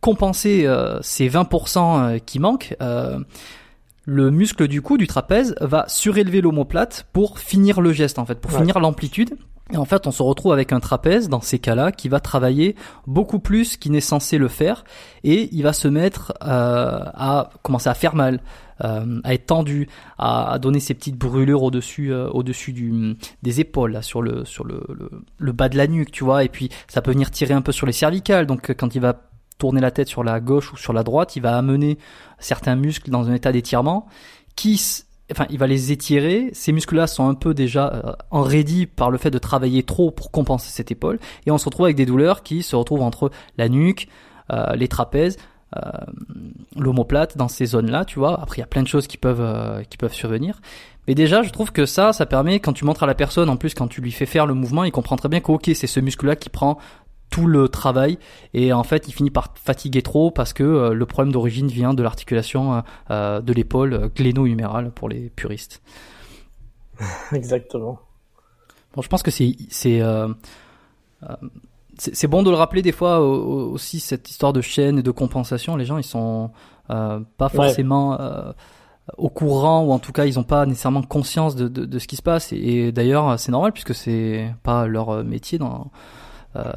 compenser 0.00 0.68
ces 1.02 1.28
20% 1.28 2.18
qui 2.24 2.40
manquent 2.40 2.74
le 4.04 4.30
muscle 4.30 4.68
du 4.68 4.82
cou 4.82 4.96
du 4.96 5.06
trapèze 5.06 5.54
va 5.60 5.84
surélever 5.88 6.40
l'omoplate 6.40 7.06
pour 7.12 7.38
finir 7.38 7.80
le 7.80 7.92
geste 7.92 8.18
en 8.18 8.26
fait, 8.26 8.40
pour 8.40 8.50
finir 8.52 8.80
l'amplitude 8.80 9.36
et 9.72 9.76
en 9.78 9.84
fait, 9.86 10.06
on 10.06 10.10
se 10.10 10.22
retrouve 10.22 10.52
avec 10.52 10.72
un 10.72 10.80
trapèze 10.80 11.28
dans 11.28 11.40
ces 11.40 11.58
cas-là 11.58 11.92
qui 11.92 12.08
va 12.08 12.20
travailler 12.20 12.76
beaucoup 13.06 13.38
plus 13.38 13.76
qu'il 13.76 13.92
n'est 13.92 14.00
censé 14.00 14.36
le 14.36 14.48
faire 14.48 14.84
et 15.24 15.48
il 15.52 15.62
va 15.62 15.72
se 15.72 15.88
mettre 15.88 16.34
euh, 16.42 16.98
à 17.14 17.50
commencer 17.62 17.88
à 17.88 17.94
faire 17.94 18.14
mal, 18.14 18.40
euh, 18.84 19.20
à 19.24 19.32
être 19.32 19.46
tendu, 19.46 19.88
à, 20.18 20.58
donner 20.60 20.78
ses 20.78 20.92
petites 20.92 21.16
brûlures 21.16 21.62
au-dessus, 21.62 22.12
euh, 22.12 22.28
au-dessus 22.28 22.72
du, 22.72 23.16
des 23.42 23.60
épaules, 23.60 23.92
là, 23.92 24.02
sur 24.02 24.20
le, 24.20 24.44
sur 24.44 24.64
le, 24.64 24.82
le, 25.38 25.52
bas 25.52 25.70
de 25.70 25.78
la 25.78 25.86
nuque, 25.86 26.10
tu 26.10 26.24
vois. 26.24 26.44
Et 26.44 26.48
puis 26.48 26.68
ça 26.86 27.00
peut 27.00 27.12
venir 27.12 27.30
tirer 27.30 27.54
un 27.54 27.62
peu 27.62 27.72
sur 27.72 27.86
les 27.86 27.92
cervicales. 27.92 28.46
Donc 28.46 28.74
quand 28.76 28.94
il 28.94 29.00
va 29.00 29.31
tourner 29.62 29.80
la 29.80 29.92
tête 29.92 30.08
sur 30.08 30.24
la 30.24 30.40
gauche 30.40 30.72
ou 30.72 30.76
sur 30.76 30.92
la 30.92 31.04
droite, 31.04 31.36
il 31.36 31.42
va 31.42 31.56
amener 31.56 31.96
certains 32.40 32.74
muscles 32.74 33.12
dans 33.12 33.30
un 33.30 33.34
état 33.34 33.52
d'étirement 33.52 34.06
qui 34.56 35.04
enfin, 35.30 35.46
il 35.50 35.58
va 35.58 35.68
les 35.68 35.92
étirer. 35.92 36.50
Ces 36.52 36.72
muscles-là 36.72 37.06
sont 37.06 37.28
un 37.28 37.34
peu 37.34 37.54
déjà 37.54 37.92
euh, 37.94 38.12
enraidis 38.32 38.86
par 38.86 39.12
le 39.12 39.18
fait 39.18 39.30
de 39.30 39.38
travailler 39.38 39.84
trop 39.84 40.10
pour 40.10 40.32
compenser 40.32 40.68
cette 40.70 40.90
épaule. 40.90 41.20
Et 41.46 41.52
on 41.52 41.58
se 41.58 41.66
retrouve 41.66 41.86
avec 41.86 41.96
des 41.96 42.06
douleurs 42.06 42.42
qui 42.42 42.64
se 42.64 42.74
retrouvent 42.74 43.02
entre 43.02 43.30
la 43.56 43.68
nuque, 43.68 44.08
euh, 44.50 44.74
les 44.74 44.88
trapèzes, 44.88 45.36
euh, 45.76 45.90
l'omoplate, 46.76 47.38
dans 47.38 47.48
ces 47.48 47.64
zones-là, 47.64 48.04
tu 48.04 48.18
vois. 48.18 48.38
Après, 48.40 48.56
il 48.56 48.60
y 48.60 48.64
a 48.64 48.66
plein 48.66 48.82
de 48.82 48.88
choses 48.88 49.06
qui 49.06 49.16
peuvent, 49.16 49.40
euh, 49.40 49.82
qui 49.84 49.96
peuvent 49.96 50.12
survenir. 50.12 50.60
Mais 51.08 51.14
déjà, 51.14 51.42
je 51.42 51.50
trouve 51.50 51.72
que 51.72 51.86
ça, 51.86 52.12
ça 52.12 52.26
permet, 52.26 52.60
quand 52.60 52.74
tu 52.74 52.84
montres 52.84 53.02
à 53.02 53.06
la 53.06 53.14
personne, 53.14 53.48
en 53.48 53.56
plus, 53.56 53.74
quand 53.74 53.88
tu 53.88 54.02
lui 54.02 54.12
fais 54.12 54.26
faire 54.26 54.46
le 54.46 54.54
mouvement, 54.54 54.84
il 54.84 54.92
comprend 54.92 55.16
très 55.16 55.28
bien 55.28 55.40
qu'ok, 55.40 55.70
c'est 55.74 55.86
ce 55.86 56.00
muscle-là 56.00 56.36
qui 56.36 56.50
prend 56.50 56.78
tout 57.32 57.46
le 57.46 57.68
travail 57.68 58.18
et 58.54 58.72
en 58.72 58.84
fait 58.84 59.08
il 59.08 59.12
finit 59.12 59.30
par 59.30 59.54
fatiguer 59.56 60.02
trop 60.02 60.30
parce 60.30 60.52
que 60.52 60.62
euh, 60.62 60.92
le 60.92 61.06
problème 61.06 61.32
d'origine 61.32 61.66
vient 61.66 61.94
de 61.94 62.02
l'articulation 62.02 62.74
euh, 62.74 62.80
euh, 63.10 63.40
de 63.40 63.52
l'épaule 63.54 64.10
gléno-humérale 64.14 64.92
pour 64.92 65.08
les 65.08 65.30
puristes. 65.30 65.82
Exactement. 67.32 67.98
Bon, 68.94 69.00
je 69.00 69.08
pense 69.08 69.22
que 69.22 69.30
c'est 69.30 69.56
c'est 69.70 70.02
c'est 71.96 72.26
bon 72.26 72.42
de 72.42 72.50
le 72.50 72.56
rappeler 72.56 72.82
des 72.82 72.92
fois 72.92 73.20
aussi 73.20 74.00
cette 74.00 74.28
histoire 74.28 74.52
de 74.52 74.60
chaîne 74.60 74.98
et 74.98 75.02
de 75.02 75.10
compensation. 75.10 75.76
Les 75.76 75.86
gens 75.86 75.96
ils 75.96 76.04
sont 76.04 76.50
pas 76.88 77.48
forcément 77.48 78.18
au 79.16 79.30
courant 79.30 79.84
ou 79.84 79.92
en 79.92 79.98
tout 79.98 80.12
cas 80.12 80.26
ils 80.26 80.34
n'ont 80.34 80.44
pas 80.44 80.66
nécessairement 80.66 81.02
conscience 81.02 81.56
de, 81.56 81.68
de, 81.68 81.86
de, 81.86 81.98
ce 81.98 82.06
qui 82.06 82.16
se 82.16 82.22
passe 82.22 82.52
et 82.52 82.92
d'ailleurs 82.92 83.38
c'est 83.38 83.50
normal 83.50 83.72
puisque 83.72 83.94
c'est 83.94 84.54
pas 84.62 84.86
leur 84.86 85.24
métier 85.24 85.58
dans 85.58 85.90
euh, 85.90 86.21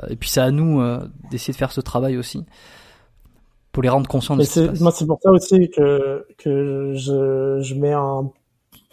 et 0.10 0.16
puis 0.16 0.30
c'est 0.30 0.42
à 0.42 0.52
nous 0.52 0.82
euh, 0.82 1.00
d'essayer 1.32 1.54
de 1.54 1.58
faire 1.58 1.72
ce 1.72 1.82
travail 1.82 2.18
aussi. 2.18 2.46
pour 3.72 3.84
les 3.84 3.90
rendre 3.90 4.08
conscients 4.08 4.38
de 4.38 4.44
ce 4.44 4.48
qui 4.48 4.60
se 4.60 4.66
passe. 4.68 4.80
Moi, 4.82 4.92
c'est 4.92 5.06
pour 5.06 5.20
ça 5.22 5.32
aussi 5.32 5.70
que 5.70 6.26
que 6.38 6.94
je, 6.96 7.60
je 7.62 7.76
mets 7.76 7.94
un 7.94 8.32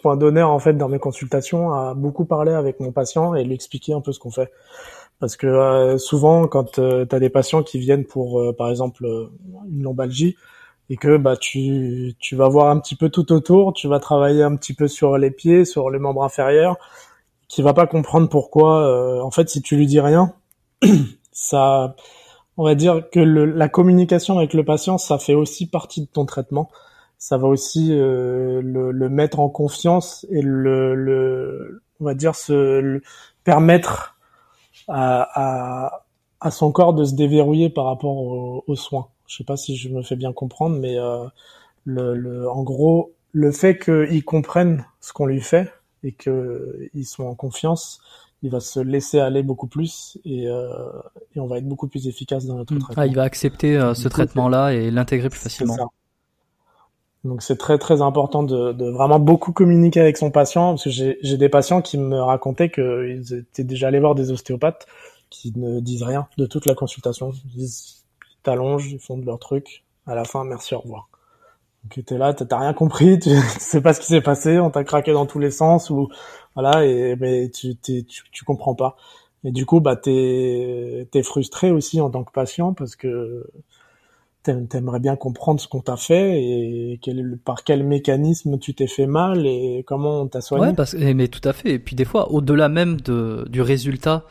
point 0.01 0.17
d'honneur 0.17 0.51
en 0.51 0.59
fait 0.59 0.73
dans 0.73 0.89
mes 0.89 0.99
consultations 0.99 1.71
à 1.71 1.93
beaucoup 1.95 2.25
parler 2.25 2.51
avec 2.51 2.79
mon 2.79 2.91
patient 2.91 3.33
et 3.33 3.43
lui 3.43 3.53
expliquer 3.53 3.93
un 3.93 4.01
peu 4.01 4.11
ce 4.11 4.19
qu'on 4.19 4.31
fait. 4.31 4.51
Parce 5.19 5.37
que 5.37 5.47
euh, 5.47 5.97
souvent, 5.97 6.47
quand 6.47 6.79
euh, 6.79 7.05
tu 7.05 7.15
as 7.15 7.19
des 7.19 7.29
patients 7.29 7.63
qui 7.63 7.79
viennent 7.79 8.03
pour, 8.05 8.41
euh, 8.41 8.53
par 8.53 8.69
exemple, 8.69 9.05
une 9.69 9.83
lombalgie, 9.83 10.35
et 10.89 10.97
que 10.97 11.15
bah 11.15 11.37
tu 11.37 12.13
tu 12.19 12.35
vas 12.35 12.49
voir 12.49 12.69
un 12.69 12.77
petit 12.77 12.95
peu 12.95 13.07
tout 13.09 13.31
autour, 13.31 13.71
tu 13.73 13.87
vas 13.87 13.99
travailler 13.99 14.43
un 14.43 14.57
petit 14.57 14.73
peu 14.73 14.89
sur 14.89 15.17
les 15.17 15.31
pieds, 15.31 15.63
sur 15.63 15.89
les 15.89 15.97
membres 15.97 16.23
inférieurs, 16.23 16.75
qui 17.47 17.61
va 17.61 17.73
pas 17.73 17.87
comprendre 17.87 18.27
pourquoi. 18.27 19.23
en 19.23 19.31
fait, 19.31 19.49
si 19.49 19.61
tu 19.61 19.77
lui 19.77 19.87
dis 19.87 20.01
rien, 20.01 20.33
ça, 21.31 21.95
on 22.57 22.63
va 22.63 22.75
dire 22.75 23.09
que 23.11 23.19
le, 23.19 23.45
la 23.45 23.69
communication 23.69 24.37
avec 24.37 24.53
le 24.53 24.63
patient, 24.63 24.97
ça 24.97 25.17
fait 25.17 25.33
aussi 25.33 25.67
partie 25.67 26.01
de 26.01 26.07
ton 26.07 26.25
traitement. 26.25 26.69
Ça 27.17 27.37
va 27.37 27.47
aussi 27.47 27.89
le, 27.89 28.61
le, 28.61 29.09
mettre 29.09 29.39
en 29.39 29.47
confiance 29.47 30.25
et 30.29 30.41
le, 30.41 30.93
le 30.93 31.81
on 32.01 32.05
va 32.05 32.15
dire 32.15 32.35
se 32.35 33.01
permettre 33.43 34.17
à, 34.87 36.01
à, 36.41 36.51
son 36.51 36.71
corps 36.71 36.93
de 36.93 37.05
se 37.05 37.15
déverrouiller 37.15 37.69
par 37.69 37.85
rapport 37.85 38.17
aux, 38.67 38.75
soins. 38.75 39.07
Je 39.27 39.37
sais 39.37 39.43
pas 39.45 39.55
si 39.55 39.77
je 39.77 39.89
me 39.89 40.03
fais 40.03 40.17
bien 40.17 40.33
comprendre, 40.33 40.77
mais 40.77 40.97
euh, 40.97 41.25
le, 41.85 42.15
le, 42.15 42.49
en 42.49 42.63
gros, 42.63 43.13
le 43.31 43.51
fait 43.51 43.79
qu'ils 43.79 44.25
comprennent 44.25 44.85
ce 44.99 45.13
qu'on 45.13 45.25
lui 45.25 45.39
fait 45.39 45.71
et 46.03 46.11
qu'ils 46.11 47.05
sont 47.05 47.23
en 47.23 47.35
confiance, 47.35 48.01
il 48.43 48.51
va 48.51 48.59
se 48.59 48.79
laisser 48.79 49.19
aller 49.19 49.41
beaucoup 49.41 49.67
plus 49.67 50.17
et, 50.25 50.47
euh, 50.47 50.67
et 51.33 51.39
on 51.39 51.47
va 51.47 51.57
être 51.57 51.67
beaucoup 51.67 51.87
plus 51.87 52.07
efficace 52.07 52.45
dans 52.45 52.57
notre 52.57 52.73
mmh. 52.73 52.79
traitement. 52.79 53.03
Ah, 53.03 53.07
il 53.07 53.15
va 53.15 53.23
accepter 53.23 53.77
euh, 53.77 53.93
ce 53.93 54.09
traitement-là 54.09 54.73
et 54.73 54.91
l'intégrer 54.91 55.29
plus 55.29 55.39
facilement. 55.39 55.89
Donc 57.23 57.41
c'est 57.41 57.55
très 57.55 57.77
très 57.77 58.01
important 58.01 58.43
de, 58.43 58.73
de, 58.73 58.89
vraiment 58.89 59.17
beaucoup 59.17 59.53
communiquer 59.53 60.01
avec 60.01 60.17
son 60.17 60.29
patient 60.29 60.71
parce 60.71 60.83
que 60.83 60.89
j'ai 60.89 61.37
des 61.37 61.47
patients 61.47 61.81
qui 61.81 61.97
me 61.97 62.21
racontaient 62.21 62.69
qu'ils 62.69 63.33
étaient 63.33 63.63
déjà 63.63 63.87
allés 63.87 64.01
voir 64.01 64.13
des 64.13 64.29
ostéopathes 64.29 64.87
qui 65.29 65.53
ne 65.55 65.79
disent 65.79 66.03
rien 66.03 66.27
de 66.37 66.45
toute 66.45 66.65
la 66.65 66.75
consultation. 66.75 67.31
Ils 67.45 67.59
disent 67.59 68.03
ils 68.29 68.43
t'allongent, 68.43 68.91
ils 68.91 68.99
font 68.99 69.17
de 69.17 69.25
leur 69.25 69.39
truc. 69.39 69.85
À 70.05 70.15
la 70.15 70.25
fin, 70.25 70.43
merci, 70.43 70.75
au 70.75 70.79
revoir. 70.79 71.07
Donc 71.83 72.05
t'es 72.05 72.17
là, 72.17 72.33
t'as 72.33 72.59
rien 72.59 72.73
compris, 72.73 73.19
tu, 73.19 73.29
sais 73.59 73.81
pas 73.81 73.93
ce 73.93 74.01
qui 74.01 74.07
s'est 74.07 74.21
passé, 74.21 74.59
on 74.59 74.69
t'a 74.69 74.83
craqué 74.83 75.13
dans 75.13 75.25
tous 75.25 75.39
les 75.39 75.51
sens 75.51 75.89
ou 75.89 76.09
voilà 76.55 76.85
et 76.85 77.15
mais 77.19 77.49
tu, 77.49 77.75
tu, 77.77 78.05
tu 78.05 78.45
comprends 78.45 78.75
pas. 78.75 78.95
Et 79.43 79.51
du 79.51 79.65
coup 79.65 79.79
bah 79.81 79.95
t'es 79.95 81.07
es 81.13 81.23
frustré 81.23 81.71
aussi 81.71 81.99
en 82.01 82.09
tant 82.09 82.23
que 82.23 82.31
patient 82.31 82.73
parce 82.73 82.95
que 82.95 83.45
t'aimerais 84.43 84.99
bien 84.99 85.15
comprendre 85.15 85.59
ce 85.61 85.67
qu'on 85.67 85.81
t'a 85.81 85.95
fait 85.95 86.41
et 86.41 86.99
quel, 87.01 87.37
par 87.43 87.63
quel 87.63 87.83
mécanisme 87.83 88.59
tu 88.59 88.73
t'es 88.73 88.87
fait 88.87 89.05
mal 89.05 89.45
et 89.45 89.83
comment 89.87 90.21
on 90.21 90.27
t'a 90.27 90.41
soigné. 90.41 90.67
Ouais, 90.67 90.73
parce, 90.73 90.95
mais 90.95 91.27
tout 91.29 91.47
à 91.47 91.53
fait. 91.53 91.71
Et 91.71 91.79
puis 91.79 91.95
des 91.95 92.05
fois, 92.05 92.31
au-delà 92.31 92.69
même 92.69 92.99
de, 92.99 93.45
du 93.49 93.61
résultat 93.61 94.25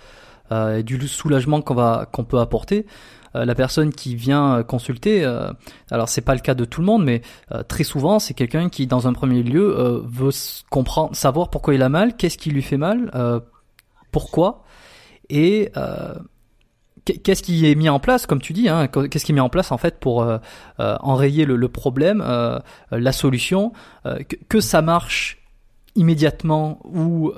euh, 0.51 0.79
et 0.79 0.83
du 0.83 1.09
soulagement 1.09 1.63
qu'on 1.63 1.75
va 1.75 2.09
qu'on 2.13 2.25
peut 2.25 2.39
apporter, 2.39 2.87
la 3.35 3.55
personne 3.55 3.93
qui 3.93 4.15
vient 4.15 4.63
consulter, 4.63 5.25
euh, 5.25 5.51
alors 5.91 6.09
c'est 6.09 6.21
pas 6.21 6.35
le 6.35 6.41
cas 6.41 6.55
de 6.55 6.65
tout 6.65 6.81
le 6.81 6.87
monde, 6.87 7.05
mais 7.05 7.23
euh, 7.53 7.63
très 7.63 7.85
souvent 7.85 8.19
c'est 8.19 8.35
quelqu'un 8.35 8.69
qui, 8.69 8.87
dans 8.87 9.09
un 9.09 9.13
premier 9.13 9.43
lieu, 9.43 9.79
euh, 9.79 10.01
veut 10.05 10.31
comprendre, 10.71 11.15
savoir 11.17 11.51
pourquoi 11.51 11.75
il 11.75 11.83
a 11.83 11.89
mal, 11.89 12.17
qu'est-ce 12.17 12.39
qui 12.39 12.51
lui 12.51 12.63
fait 12.63 12.77
mal, 12.77 13.11
pourquoi, 14.11 14.65
et 15.31 15.71
qu'est-ce 17.05 17.43
qui 17.43 17.71
est 17.71 17.75
mis 17.75 17.89
en 17.89 17.99
place, 17.99 18.27
comme 18.27 18.41
tu 18.41 18.53
dis, 18.53 18.69
hein, 18.69 18.87
qu'est-ce 18.87 19.25
qui 19.25 19.33
est 19.33 19.35
mis 19.35 19.41
en 19.41 19.49
place 19.49 19.73
en 19.73 19.79
fait 19.79 19.99
pour 19.99 20.23
euh, 20.23 20.39
euh, 20.81 20.97
enrayer 21.01 21.45
le, 21.45 21.69
problème, 21.69 22.23
euh, 22.25 22.59
la 22.91 23.13
solution, 23.13 23.73
que, 24.49 24.61
ça 24.61 24.83
marche 24.83 25.42
immédiatement 25.95 26.79
ou 26.85 27.33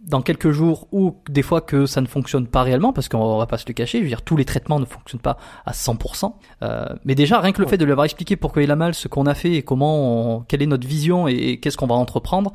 dans 0.00 0.22
quelques 0.22 0.50
jours 0.50 0.88
ou 0.92 1.16
des 1.28 1.42
fois 1.42 1.60
que 1.60 1.86
ça 1.86 2.00
ne 2.00 2.06
fonctionne 2.06 2.46
pas 2.46 2.62
réellement 2.62 2.92
parce 2.92 3.08
qu'on 3.08 3.38
va 3.38 3.46
pas 3.46 3.58
se 3.58 3.64
le 3.68 3.74
cacher, 3.74 3.98
je 3.98 4.02
veux 4.02 4.08
dire 4.08 4.22
tous 4.22 4.36
les 4.36 4.44
traitements 4.44 4.80
ne 4.80 4.84
fonctionnent 4.84 5.20
pas 5.20 5.38
à 5.64 5.72
100%. 5.72 6.32
mais 7.04 7.14
déjà 7.14 7.40
rien 7.40 7.52
que 7.52 7.62
le 7.62 7.68
fait 7.68 7.78
de 7.78 7.84
lui 7.84 7.92
avoir 7.92 8.04
expliqué 8.04 8.36
pourquoi 8.36 8.62
il 8.62 8.70
a 8.70 8.76
mal, 8.76 8.94
ce 8.94 9.08
qu'on 9.08 9.26
a 9.26 9.34
fait 9.34 9.52
et 9.52 9.62
comment, 9.62 10.44
quelle 10.48 10.62
est 10.62 10.66
notre 10.66 10.86
vision 10.86 11.28
et, 11.28 11.58
qu'est-ce 11.60 11.76
qu'on 11.76 11.86
va 11.86 11.94
entreprendre, 11.94 12.52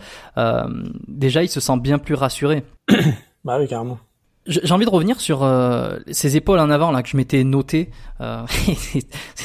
déjà 1.07 1.43
il 1.43 1.49
se 1.49 1.59
sent 1.59 1.77
bien 1.77 1.97
plus 1.97 2.15
rassuré. 2.15 2.63
bah 3.45 3.57
oui 3.59 3.67
carrément. 3.67 3.99
J'ai 4.47 4.71
envie 4.73 4.85
de 4.85 4.89
revenir 4.89 5.21
sur 5.21 5.43
euh, 5.43 5.99
ces 6.09 6.35
épaules 6.35 6.59
en 6.59 6.71
avant 6.71 6.91
là 6.91 7.03
que 7.03 7.09
je 7.09 7.15
m'étais 7.15 7.43
noté. 7.43 7.91
Euh, 8.21 8.43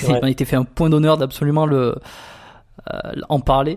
il 0.02 0.20
m'a 0.20 0.30
été 0.30 0.46
fait 0.46 0.56
un 0.56 0.64
point 0.64 0.88
d'honneur 0.88 1.18
d'absolument 1.18 1.66
le 1.66 1.96
euh, 2.92 3.12
en 3.28 3.40
parler. 3.40 3.76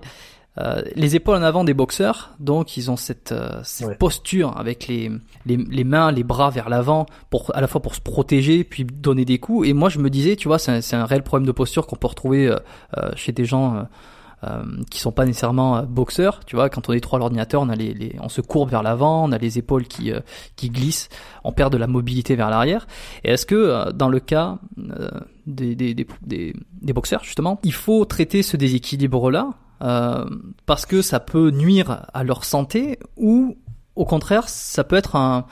Euh, 0.57 0.81
les 0.95 1.15
épaules 1.15 1.37
en 1.37 1.43
avant 1.43 1.63
des 1.63 1.73
boxeurs, 1.73 2.31
donc 2.39 2.75
ils 2.75 2.91
ont 2.91 2.97
cette, 2.97 3.31
euh, 3.31 3.61
cette 3.63 3.97
posture 3.97 4.57
avec 4.57 4.87
les, 4.87 5.11
les, 5.45 5.57
les, 5.57 5.83
mains, 5.83 6.11
les 6.11 6.23
bras 6.23 6.49
vers 6.49 6.69
l'avant, 6.69 7.05
pour 7.29 7.55
à 7.55 7.61
la 7.61 7.67
fois 7.67 7.81
pour 7.81 7.95
se 7.95 8.01
protéger 8.01 8.63
puis 8.63 8.83
donner 8.83 9.25
des 9.25 9.37
coups. 9.37 9.67
Et 9.67 9.73
moi 9.73 9.89
je 9.89 9.99
me 9.99 10.09
disais, 10.09 10.35
tu 10.35 10.47
vois, 10.47 10.59
c'est 10.59 10.93
un, 10.93 11.01
un 11.01 11.05
réel 11.05 11.23
problème 11.23 11.45
de 11.45 11.51
posture 11.51 11.87
qu'on 11.87 11.95
peut 11.95 12.07
retrouver 12.07 12.47
euh, 12.49 13.11
chez 13.15 13.31
des 13.31 13.45
gens 13.45 13.85
euh, 14.45 14.63
qui 14.89 15.01
sont 15.01 15.11
pas 15.11 15.25
nécessairement 15.25 15.75
euh, 15.75 15.81
boxeurs. 15.81 16.39
Tu 16.45 16.55
vois, 16.55 16.69
quand 16.69 16.87
on 16.87 16.93
est 16.93 17.01
trop 17.01 17.17
à 17.17 17.19
l'ordinateur, 17.19 17.61
on 17.61 17.67
a 17.67 17.75
les, 17.75 17.93
les, 17.93 18.15
on 18.21 18.29
se 18.29 18.39
courbe 18.39 18.69
vers 18.69 18.83
l'avant, 18.83 19.25
on 19.25 19.33
a 19.33 19.37
les 19.37 19.57
épaules 19.57 19.85
qui 19.85 20.13
euh, 20.13 20.21
qui 20.55 20.69
glissent, 20.69 21.09
on 21.43 21.51
perd 21.51 21.73
de 21.73 21.77
la 21.77 21.87
mobilité 21.87 22.37
vers 22.37 22.49
l'arrière. 22.49 22.87
Et 23.25 23.31
est-ce 23.31 23.45
que 23.45 23.91
dans 23.91 24.07
le 24.07 24.21
cas 24.21 24.59
des, 25.45 25.75
des, 25.75 25.93
des, 25.93 26.07
des, 26.23 26.93
boxeurs 26.93 27.25
justement, 27.25 27.59
il 27.65 27.73
faut 27.73 28.05
traiter 28.05 28.41
ce 28.41 28.55
déséquilibre-là 28.55 29.49
euh, 29.81 30.25
parce 30.65 30.85
que 30.85 31.01
ça 31.01 31.19
peut 31.19 31.51
nuire 31.51 32.05
à 32.13 32.23
leur 32.23 32.43
santé 32.45 32.99
ou 33.17 33.57
au 33.95 34.05
contraire 34.05 34.49
ça 34.49 34.83
peut 34.83 34.95
être 34.95 35.15
un, 35.15 35.45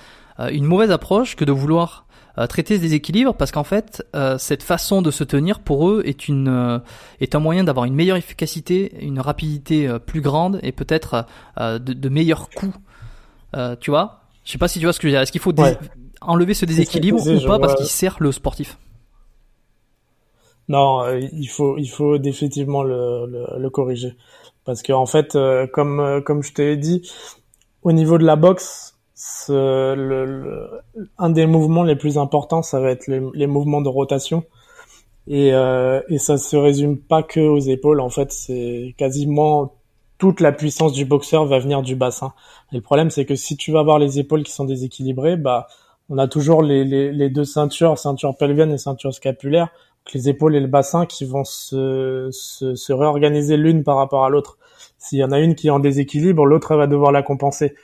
une 0.52 0.66
mauvaise 0.66 0.92
approche 0.92 1.36
que 1.36 1.46
de 1.46 1.52
vouloir 1.52 2.08
euh, 2.40 2.46
traiter 2.46 2.76
ce 2.76 2.82
déséquilibre 2.82 3.34
parce 3.34 3.52
qu'en 3.52 3.64
fait 3.64 4.06
euh, 4.16 4.38
cette 4.38 4.62
façon 4.62 5.02
de 5.02 5.10
se 5.10 5.24
tenir 5.24 5.60
pour 5.60 5.90
eux 5.90 6.04
est 6.06 6.28
une 6.28 6.50
euh, 6.50 6.78
est 7.20 7.34
un 7.34 7.40
moyen 7.40 7.64
d'avoir 7.64 7.86
une 7.86 7.96
meilleure 7.96 8.18
efficacité, 8.18 8.94
une 9.02 9.20
rapidité 9.20 9.90
plus 10.06 10.22
grande 10.22 10.60
et 10.62 10.72
peut-être 10.72 11.26
de, 11.60 11.78
de, 11.78 12.10
meilleurs 12.10 12.50
coups. 12.52 12.78
tu 13.80 13.90
vois? 13.90 14.22
Je 14.44 14.52
sais 14.52 14.60
pas 14.60 14.68
si 14.68 14.78
tu 14.78 14.86
vois 14.86 14.94
ce 14.94 15.00
que 15.00 15.08
je 15.08 15.08
veux 15.08 15.14
dire. 15.14 15.22
Est-ce 15.22 15.32
qu'il 15.32 15.42
faut 15.42 15.54
enlever 16.22 16.54
ce 16.54 16.66
déséquilibre 16.66 17.26
ou 17.28 17.48
pas 17.48 17.58
parce 17.58 17.74
qu'il 17.74 17.88
sert 17.88 18.18
le 18.20 18.32
sportif? 18.32 18.78
Non, 20.68 21.06
il 21.32 21.48
faut 21.48 21.78
il 21.78 21.88
faut 21.88 22.18
définitivement 22.18 22.84
le, 22.84 23.26
le, 23.28 23.60
le 23.60 23.70
corriger 23.70 24.16
parce 24.66 24.82
que 24.82 24.92
en 24.94 25.06
fait, 25.06 25.38
comme 25.74 26.22
comme 26.26 26.44
je 26.44 26.54
t'ai 26.54 26.76
dit, 26.78 27.10
au 27.84 27.94
niveau 27.94 28.18
de 28.18 28.26
la 28.26 28.36
boxe, 28.36 28.98
le, 29.50 30.70
un 31.18 31.30
des 31.30 31.46
mouvements 31.46 31.84
les 31.84 31.96
plus 31.96 32.18
importants, 32.18 32.62
ça 32.62 32.80
va 32.80 32.92
être 32.92 33.08
les, 33.08 33.48
mouvements 33.48 33.82
de 33.82 33.90
rotation. 33.90 34.44
Et, 35.28 35.54
euh, 35.54 36.02
et 36.08 36.18
ça 36.20 36.38
se 36.38 36.56
résume 36.56 36.98
pas 36.98 37.24
que 37.24 37.40
aux 37.40 37.60
épaules. 37.60 38.00
En 38.00 38.10
fait, 38.10 38.32
c'est 38.32 38.96
quasiment 38.98 39.76
toute 40.18 40.40
la 40.40 40.52
puissance 40.52 40.94
du 40.94 41.06
boxeur 41.06 41.46
va 41.46 41.60
venir 41.60 41.82
du 41.82 41.96
bassin. 41.96 42.34
Et 42.72 42.76
le 42.76 42.82
problème, 42.82 43.10
c'est 43.10 43.26
que 43.26 43.36
si 43.36 43.58
tu 43.58 43.72
vas 43.72 43.80
avoir 43.80 44.00
les 44.00 44.20
épaules 44.20 44.44
qui 44.44 44.52
sont 44.52 44.66
déséquilibrées, 44.66 45.38
bah, 45.38 45.68
on 46.10 46.18
a 46.18 46.28
toujours 46.28 46.64
les, 46.64 46.86
les, 46.86 47.12
les 47.12 47.30
deux 47.30 47.44
ceintures, 47.44 47.98
ceinture 47.98 48.36
pelvienne 48.38 48.72
et 48.72 48.78
ceinture 48.78 49.14
scapulaire, 49.14 49.70
les 50.14 50.30
épaules 50.30 50.56
et 50.56 50.60
le 50.60 50.68
bassin 50.68 51.06
qui 51.06 51.26
vont 51.26 51.44
se, 51.44 52.30
se, 52.32 52.76
se 52.76 52.94
réorganiser 52.94 53.58
l'une 53.58 53.84
par 53.84 53.98
rapport 53.98 54.26
à 54.26 54.30
l'autre. 54.30 54.58
S'il 54.98 55.20
y 55.20 55.24
en 55.24 55.32
a 55.32 55.40
une 55.40 55.56
qui 55.56 55.68
est 55.68 55.72
en 55.72 55.80
déséquilibre, 55.80 56.46
l'autre 56.46 56.76
va 56.76 56.88
devoir 56.88 57.12
la 57.12 57.24
compenser. 57.24 57.76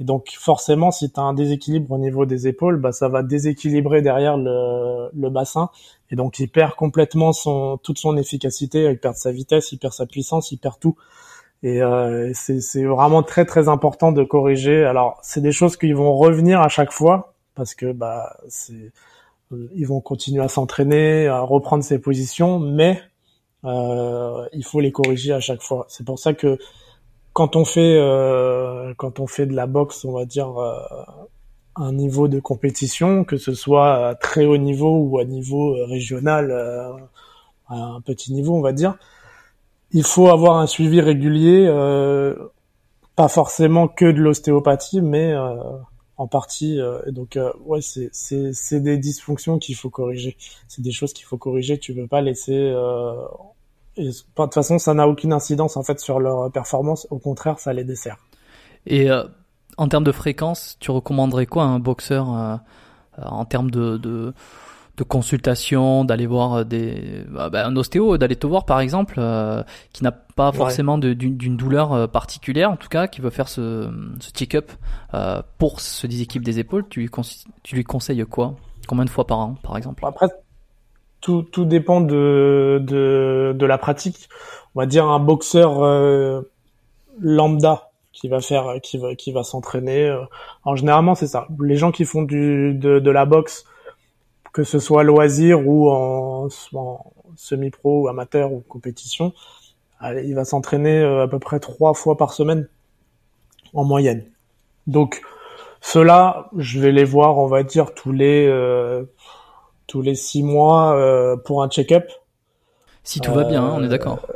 Et 0.00 0.04
donc 0.04 0.28
forcément, 0.38 0.90
si 0.90 1.10
tu 1.10 1.18
as 1.18 1.24
un 1.24 1.34
déséquilibre 1.34 1.90
au 1.92 1.98
niveau 1.98 2.24
des 2.24 2.46
épaules, 2.46 2.76
bah, 2.76 2.92
ça 2.92 3.08
va 3.08 3.22
déséquilibrer 3.22 4.00
derrière 4.00 4.36
le, 4.36 5.10
le, 5.12 5.30
bassin. 5.30 5.70
Et 6.10 6.16
donc 6.16 6.38
il 6.38 6.48
perd 6.48 6.74
complètement 6.74 7.32
son, 7.32 7.78
toute 7.78 7.98
son 7.98 8.16
efficacité, 8.16 8.84
il 8.84 8.98
perd 8.98 9.16
sa 9.16 9.32
vitesse, 9.32 9.72
il 9.72 9.78
perd 9.78 9.92
sa 9.92 10.06
puissance, 10.06 10.52
il 10.52 10.58
perd 10.58 10.78
tout. 10.78 10.96
Et 11.64 11.82
euh, 11.82 12.30
c'est 12.34 12.84
vraiment 12.84 13.24
très 13.24 13.44
très 13.44 13.68
important 13.68 14.12
de 14.12 14.22
corriger. 14.22 14.84
Alors 14.84 15.18
c'est 15.22 15.40
des 15.40 15.52
choses 15.52 15.76
qui 15.76 15.92
vont 15.92 16.14
revenir 16.16 16.60
à 16.60 16.68
chaque 16.68 16.92
fois 16.92 17.34
parce 17.56 17.74
que 17.74 17.90
bah 17.90 18.36
c'est 18.48 18.92
ils 19.74 19.86
vont 19.86 20.00
continuer 20.00 20.42
à 20.42 20.48
s'entraîner, 20.48 21.26
à 21.26 21.40
reprendre 21.40 21.82
ses 21.82 21.98
positions, 21.98 22.58
mais 22.58 23.00
euh, 23.64 24.46
il 24.52 24.64
faut 24.64 24.80
les 24.80 24.92
corriger 24.92 25.32
à 25.32 25.40
chaque 25.40 25.62
fois. 25.62 25.86
C'est 25.88 26.04
pour 26.04 26.18
ça 26.18 26.34
que 26.34 26.58
quand 27.38 27.54
on 27.54 27.64
fait 27.64 27.96
euh, 28.00 28.94
quand 28.96 29.20
on 29.20 29.28
fait 29.28 29.46
de 29.46 29.54
la 29.54 29.68
boxe, 29.68 30.04
on 30.04 30.10
va 30.10 30.24
dire 30.24 30.58
euh, 30.58 30.76
un 31.76 31.92
niveau 31.92 32.26
de 32.26 32.40
compétition, 32.40 33.22
que 33.22 33.36
ce 33.36 33.54
soit 33.54 34.08
à 34.08 34.14
très 34.16 34.44
haut 34.44 34.56
niveau 34.56 34.98
ou 34.98 35.18
à 35.20 35.24
niveau 35.24 35.76
euh, 35.76 35.84
régional, 35.86 36.50
à 37.68 37.76
un 37.76 38.00
petit 38.00 38.32
niveau, 38.32 38.56
on 38.56 38.60
va 38.60 38.72
dire, 38.72 38.96
il 39.92 40.02
faut 40.02 40.28
avoir 40.28 40.58
un 40.58 40.66
suivi 40.66 41.00
régulier, 41.00 41.68
pas 43.14 43.28
forcément 43.28 43.86
que 43.86 44.06
de 44.06 44.20
l'ostéopathie, 44.20 45.00
mais 45.00 45.32
en 46.18 46.26
partie. 46.26 46.78
et 47.06 47.12
donc 47.12 47.38
ouais, 47.64 47.80
c'est 47.80 48.10
c'est 48.12 48.52
c'est 48.52 48.80
des 48.80 48.98
dysfonctions 48.98 49.58
qu'il 49.58 49.76
faut 49.76 49.90
corriger. 49.90 50.36
C'est 50.66 50.82
des 50.82 50.92
choses 50.92 51.12
qu'il 51.12 51.24
faut 51.24 51.38
corriger. 51.38 51.78
Tu 51.78 51.92
veux 51.92 52.06
pas 52.06 52.20
laisser. 52.20 52.52
et 53.96 54.04
de 54.04 54.12
toute 54.34 54.54
façon, 54.54 54.78
ça 54.78 54.94
n'a 54.94 55.08
aucune 55.08 55.32
incidence 55.32 55.76
en 55.76 55.82
fait 55.82 56.00
sur 56.00 56.20
leur 56.20 56.50
performance. 56.52 57.06
Au 57.10 57.18
contraire, 57.18 57.58
ça 57.58 57.72
les 57.72 57.84
dessert. 57.84 58.18
Et 58.86 59.08
en 59.76 59.88
termes 59.88 60.04
de 60.04 60.12
fréquence, 60.12 60.76
tu 60.80 60.90
recommanderais 60.90 61.46
quoi 61.46 61.62
à 61.62 61.66
un 61.66 61.78
boxeur 61.78 62.60
en 63.16 63.44
termes 63.44 63.70
de, 63.70 63.96
de 63.96 64.34
de 64.98 65.04
consultation, 65.04 66.04
d'aller 66.04 66.26
voir 66.26 66.54
euh, 66.54 66.64
des, 66.64 67.24
bah, 67.30 67.48
bah, 67.48 67.66
un 67.66 67.76
ostéo, 67.76 68.18
d'aller 68.18 68.36
te 68.36 68.46
voir 68.46 68.66
par 68.66 68.80
exemple, 68.80 69.14
euh, 69.18 69.62
qui 69.92 70.02
n'a 70.02 70.10
pas 70.12 70.52
forcément 70.52 70.98
d'une 70.98 71.56
douleur 71.56 71.92
euh, 71.92 72.06
particulière, 72.06 72.70
en 72.70 72.76
tout 72.76 72.88
cas, 72.88 73.06
qui 73.06 73.20
veut 73.20 73.30
faire 73.30 73.48
ce, 73.48 73.90
ce 74.20 74.30
check-up 74.30 74.70
pour 75.58 75.80
ce 75.80 76.06
déséquilibre 76.06 76.44
des 76.44 76.58
épaules, 76.58 76.84
tu 76.88 77.00
lui, 77.00 77.10
tu 77.62 77.76
lui 77.76 77.84
conseilles 77.84 78.24
quoi? 78.26 78.56
Combien 78.86 79.04
de 79.04 79.10
fois 79.10 79.26
par 79.26 79.38
an, 79.38 79.54
par 79.62 79.76
exemple? 79.76 80.04
Après, 80.04 80.28
tout, 81.20 81.42
tout 81.42 81.64
dépend 81.64 82.00
de, 82.00 82.82
de, 82.82 83.54
de, 83.56 83.66
la 83.66 83.78
pratique. 83.78 84.28
On 84.74 84.80
va 84.80 84.86
dire 84.86 85.06
un 85.06 85.18
boxeur 85.18 85.80
lambda 87.20 87.90
qui 88.12 88.28
va 88.28 88.40
faire, 88.40 88.74
qui 88.82 88.98
va, 88.98 89.14
qui 89.14 89.32
va 89.32 89.42
s'entraîner. 89.42 90.16
en 90.64 90.74
généralement, 90.74 91.14
c'est 91.14 91.26
ça. 91.26 91.46
Les 91.60 91.76
gens 91.76 91.92
qui 91.92 92.04
font 92.04 92.22
du, 92.22 92.74
de, 92.74 92.98
de 92.98 93.10
la 93.10 93.26
boxe 93.26 93.64
que 94.52 94.64
ce 94.64 94.78
soit 94.78 95.02
loisir 95.02 95.66
ou 95.66 95.90
en, 95.90 96.48
semi-pro 97.36 98.02
ou 98.02 98.08
amateur 98.08 98.52
ou 98.52 98.60
compétition, 98.60 99.32
il 100.02 100.34
va 100.34 100.44
s'entraîner 100.44 100.98
euh, 101.00 101.24
à 101.24 101.28
peu 101.28 101.38
près 101.38 101.60
trois 101.60 101.94
fois 101.94 102.16
par 102.16 102.32
semaine 102.32 102.68
en 103.74 103.84
moyenne. 103.84 104.24
Donc 104.86 105.22
ceux-là, 105.80 106.50
je 106.56 106.80
vais 106.80 106.92
les 106.92 107.04
voir, 107.04 107.38
on 107.38 107.46
va 107.46 107.62
dire 107.62 107.94
tous 107.94 108.12
les 108.12 108.46
euh, 108.46 109.04
tous 109.86 110.02
les 110.02 110.14
six 110.14 110.42
mois 110.42 110.96
euh, 110.96 111.36
pour 111.36 111.62
un 111.62 111.68
check-up. 111.68 112.10
Si 113.02 113.20
tout 113.20 113.32
va 113.32 113.44
bien, 113.44 113.64
on 113.64 113.82
est 113.82 113.88
d'accord. 113.88 114.26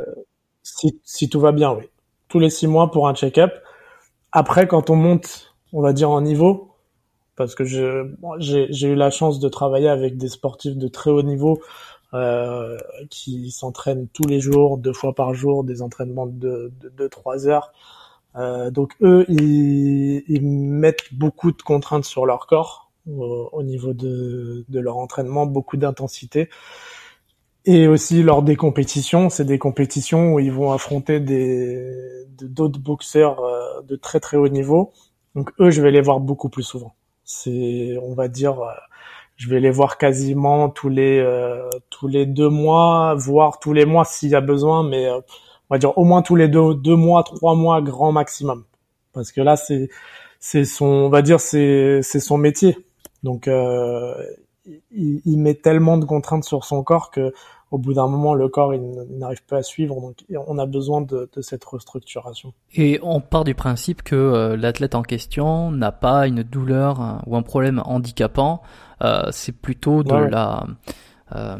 Si, 0.62 1.00
si 1.04 1.28
tout 1.28 1.40
va 1.40 1.52
bien, 1.52 1.72
oui. 1.72 1.90
Tous 2.28 2.38
les 2.38 2.48
six 2.48 2.66
mois 2.66 2.90
pour 2.90 3.06
un 3.08 3.14
check-up. 3.14 3.52
Après, 4.30 4.66
quand 4.66 4.88
on 4.88 4.96
monte, 4.96 5.54
on 5.74 5.82
va 5.82 5.92
dire 5.92 6.10
en 6.10 6.22
niveau, 6.22 6.71
parce 7.42 7.54
que 7.54 7.64
j'ai 7.64 8.88
eu 8.88 8.94
la 8.94 9.10
chance 9.10 9.40
de 9.40 9.48
travailler 9.48 9.88
avec 9.88 10.16
des 10.16 10.28
sportifs 10.28 10.76
de 10.76 10.88
très 10.88 11.10
haut 11.10 11.22
niveau 11.22 11.60
euh, 12.14 12.76
qui 13.10 13.50
s'entraînent 13.50 14.06
tous 14.12 14.24
les 14.24 14.38
jours, 14.38 14.78
deux 14.78 14.92
fois 14.92 15.14
par 15.14 15.34
jour, 15.34 15.64
des 15.64 15.82
entraînements 15.82 16.26
de 16.26 16.72
de, 16.96 17.08
trois 17.08 17.48
heures. 17.48 17.72
Euh, 18.36 18.70
donc 18.70 18.94
eux, 19.02 19.24
ils, 19.28 20.40
mettent 20.42 21.12
beaucoup 21.12 21.52
de 21.52 21.62
contraintes 21.62 22.04
sur 22.04 22.26
leur 22.26 22.46
corps 22.46 22.90
au, 23.06 23.62
niveau 23.62 23.94
de, 23.94 24.64
leur 24.70 24.98
entraînement, 24.98 25.46
beaucoup 25.46 25.76
d'intensité. 25.76 26.48
Et 27.64 27.88
aussi 27.88 28.22
lors 28.22 28.42
des 28.42 28.56
compétitions, 28.56 29.30
c'est 29.30 29.44
des 29.44 29.58
compétitions 29.58 30.34
où 30.34 30.40
ils 30.40 30.52
vont 30.52 30.72
affronter 30.72 31.20
d'autres 31.20 32.80
boxeurs 32.80 33.40
euh, 33.40 33.82
de 33.82 33.96
très 33.96 34.20
très 34.20 34.36
haut 34.36 34.48
niveau. 34.48 34.92
Donc 35.34 35.50
eux, 35.60 35.70
je 35.70 35.80
vais 35.80 35.90
les 35.90 36.00
voir 36.00 36.20
beaucoup 36.20 36.48
plus 36.48 36.62
souvent. 36.62 36.94
C'est, 37.24 37.96
on 38.02 38.14
va 38.14 38.28
dire, 38.28 38.60
euh, 38.60 38.72
je 39.36 39.48
vais 39.48 39.60
les 39.60 39.70
voir 39.70 39.98
quasiment 39.98 40.68
tous 40.68 40.88
les 40.88 41.18
euh, 41.18 41.68
tous 41.90 42.08
les 42.08 42.26
deux 42.26 42.48
mois, 42.48 43.14
voire 43.14 43.58
tous 43.58 43.72
les 43.72 43.84
mois 43.86 44.04
s'il 44.04 44.30
y 44.30 44.34
a 44.34 44.40
besoin, 44.40 44.82
mais 44.82 45.06
euh, 45.06 45.18
on 45.70 45.74
va 45.74 45.78
dire 45.78 45.96
au 45.98 46.04
moins 46.04 46.22
tous 46.22 46.36
les 46.36 46.48
deux 46.48 46.74
deux 46.74 46.96
mois, 46.96 47.22
trois 47.24 47.54
mois 47.54 47.80
grand 47.82 48.12
maximum, 48.12 48.64
parce 49.12 49.32
que 49.32 49.40
là 49.40 49.56
c'est 49.56 49.88
c'est 50.40 50.64
son, 50.64 50.86
on 50.86 51.08
va 51.10 51.22
dire 51.22 51.40
c'est 51.40 52.00
c'est 52.02 52.20
son 52.20 52.38
métier, 52.38 52.78
donc 53.22 53.48
il, 53.48 55.22
il, 55.24 55.38
met 55.38 55.54
tellement 55.54 55.98
de 55.98 56.04
contraintes 56.04 56.44
sur 56.44 56.64
son 56.64 56.82
corps 56.82 57.10
que 57.10 57.32
au 57.72 57.78
bout 57.78 57.94
d'un 57.94 58.06
moment, 58.06 58.34
le 58.34 58.48
corps 58.48 58.74
il, 58.74 58.82
n'arrive 59.18 59.42
pas 59.44 59.56
à 59.56 59.62
suivre, 59.62 59.98
donc 59.98 60.16
on 60.46 60.58
a 60.58 60.66
besoin 60.66 61.00
de, 61.00 61.28
de, 61.34 61.40
cette 61.40 61.64
restructuration. 61.64 62.52
Et 62.74 63.00
on 63.02 63.20
part 63.20 63.44
du 63.44 63.54
principe 63.54 64.02
que 64.02 64.14
euh, 64.14 64.56
l'athlète 64.56 64.94
en 64.94 65.02
question 65.02 65.70
n'a 65.70 65.90
pas 65.90 66.26
une 66.26 66.42
douleur 66.42 67.00
euh, 67.00 67.14
ou 67.26 67.34
un 67.34 67.42
problème 67.42 67.82
handicapant, 67.86 68.60
euh, 69.02 69.22
c'est 69.32 69.56
plutôt 69.56 70.02
de 70.02 70.14
la 70.14 70.66
euh, 71.34 71.56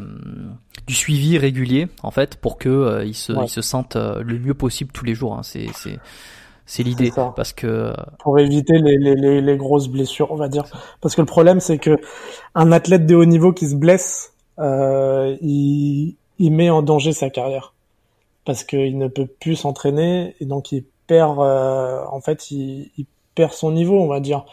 du 0.85 0.93
suivi 0.93 1.39
régulier 1.39 1.87
en 2.03 2.11
fait 2.11 2.35
pour 2.35 2.59
que 2.59 3.03
il 3.03 3.15
se 3.15 3.33
il 3.33 3.49
se 3.49 3.61
sente 3.61 3.95
le 3.95 4.37
mieux 4.37 4.53
possible 4.53 4.91
tous 4.91 5.05
les 5.05 5.15
jours. 5.15 5.33
Hein. 5.33 5.41
C'est 5.43 5.67
c'est 5.73 5.97
c'est 6.67 6.83
l'idée 6.83 7.11
parce 7.35 7.53
que 7.53 7.93
pour 8.19 8.39
éviter 8.39 8.77
les, 8.77 8.97
les, 8.97 9.41
les, 9.41 9.57
grosses 9.57 9.89
blessures, 9.89 10.31
on 10.31 10.35
va 10.35 10.47
dire. 10.47 10.63
Parce 11.01 11.15
que 11.15 11.21
le 11.21 11.25
problème, 11.25 11.59
c'est 11.59 11.77
que 11.77 11.97
un 12.55 12.71
athlète 12.71 13.05
de 13.05 13.15
haut 13.15 13.25
niveau 13.25 13.51
qui 13.51 13.67
se 13.67 13.75
blesse, 13.75 14.32
euh, 14.59 15.35
il, 15.41 16.15
il, 16.39 16.51
met 16.51 16.69
en 16.69 16.81
danger 16.81 17.13
sa 17.13 17.29
carrière 17.29 17.73
parce 18.45 18.63
qu'il 18.63 18.97
ne 18.97 19.07
peut 19.07 19.25
plus 19.25 19.55
s'entraîner 19.55 20.35
et 20.39 20.45
donc 20.45 20.71
il 20.71 20.83
perd, 21.07 21.39
euh, 21.39 22.03
en 22.11 22.21
fait, 22.21 22.51
il, 22.51 22.91
il, 22.97 23.05
perd 23.35 23.53
son 23.53 23.71
niveau, 23.71 23.99
on 23.99 24.07
va 24.07 24.19
dire. 24.19 24.45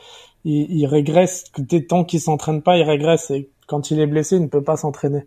Il, 0.45 0.71
il 0.71 0.87
régresse. 0.87 1.45
Tant 1.89 2.05
qu'il 2.05 2.21
s'entraîne 2.21 2.63
pas, 2.63 2.79
il 2.79 2.83
régresse 2.83 3.31
et 3.31 3.51
quand 3.67 3.91
il 3.91 4.01
est 4.01 4.07
blessé, 4.07 4.37
il 4.37 4.43
ne 4.43 4.49
peut 4.49 4.65
pas 4.65 4.77
s'entraîner. 4.77 5.25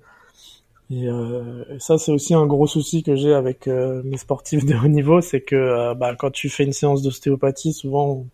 Et, 0.91 1.07
euh, 1.07 1.63
ça, 1.79 1.97
c'est 1.97 2.11
aussi 2.11 2.33
un 2.33 2.45
gros 2.45 2.67
souci 2.67 3.03
que 3.03 3.15
j'ai 3.15 3.33
avec 3.33 3.67
euh, 3.67 4.01
mes 4.03 4.17
sportifs 4.17 4.65
de 4.65 4.75
haut 4.75 4.87
niveau, 4.87 5.21
c'est 5.21 5.41
que 5.41 5.55
euh, 5.55 5.93
bah, 5.95 6.15
quand 6.15 6.31
tu 6.31 6.49
fais 6.49 6.63
une 6.63 6.73
séance 6.73 7.01
d'ostéopathie, 7.01 7.73
souvent 7.73 8.27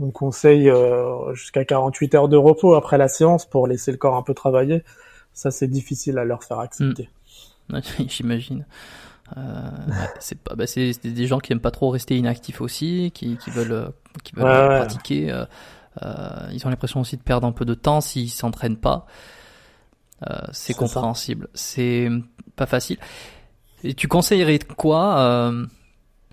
on, 0.00 0.06
on 0.06 0.10
conseille 0.10 0.70
jusqu'à 1.34 1.64
48 1.64 2.14
heures 2.16 2.28
de 2.28 2.36
repos 2.36 2.74
après 2.74 2.98
la 2.98 3.08
séance 3.08 3.46
pour 3.46 3.68
laisser 3.68 3.92
le 3.92 3.96
corps 3.96 4.16
un 4.16 4.22
peu 4.22 4.34
travailler 4.34 4.82
ça 5.34 5.50
c'est 5.50 5.68
difficile 5.68 6.18
à 6.18 6.24
leur 6.24 6.42
faire 6.44 6.60
accepter. 6.60 7.08
Hmm. 7.70 7.80
J'imagine. 8.08 8.66
Euh, 9.38 9.70
c'est 10.20 10.38
pas, 10.38 10.54
bah, 10.54 10.66
c'est 10.66 10.92
des 11.02 11.26
gens 11.26 11.38
qui 11.38 11.52
aiment 11.54 11.60
pas 11.60 11.70
trop 11.70 11.88
rester 11.88 12.14
inactifs 12.14 12.60
aussi, 12.60 13.10
qui, 13.14 13.38
qui 13.38 13.48
veulent, 13.48 13.90
qui 14.22 14.34
veulent 14.34 14.80
pratiquer. 14.80 15.32
Euh, 15.32 15.46
euh, 16.02 16.50
ils 16.52 16.66
ont 16.66 16.70
l'impression 16.70 17.00
aussi 17.00 17.16
de 17.16 17.22
perdre 17.22 17.46
un 17.46 17.52
peu 17.52 17.64
de 17.64 17.72
temps 17.72 18.02
s'ils 18.02 18.30
s'entraînent 18.30 18.76
pas. 18.76 19.06
Euh, 20.28 20.36
c'est 20.52 20.74
compréhensible. 20.74 21.48
C'est 21.54 22.08
pas 22.56 22.66
facile. 22.66 22.98
Et 23.82 23.94
tu 23.94 24.08
conseillerais 24.08 24.58
quoi 24.58 25.18
euh, 25.18 25.66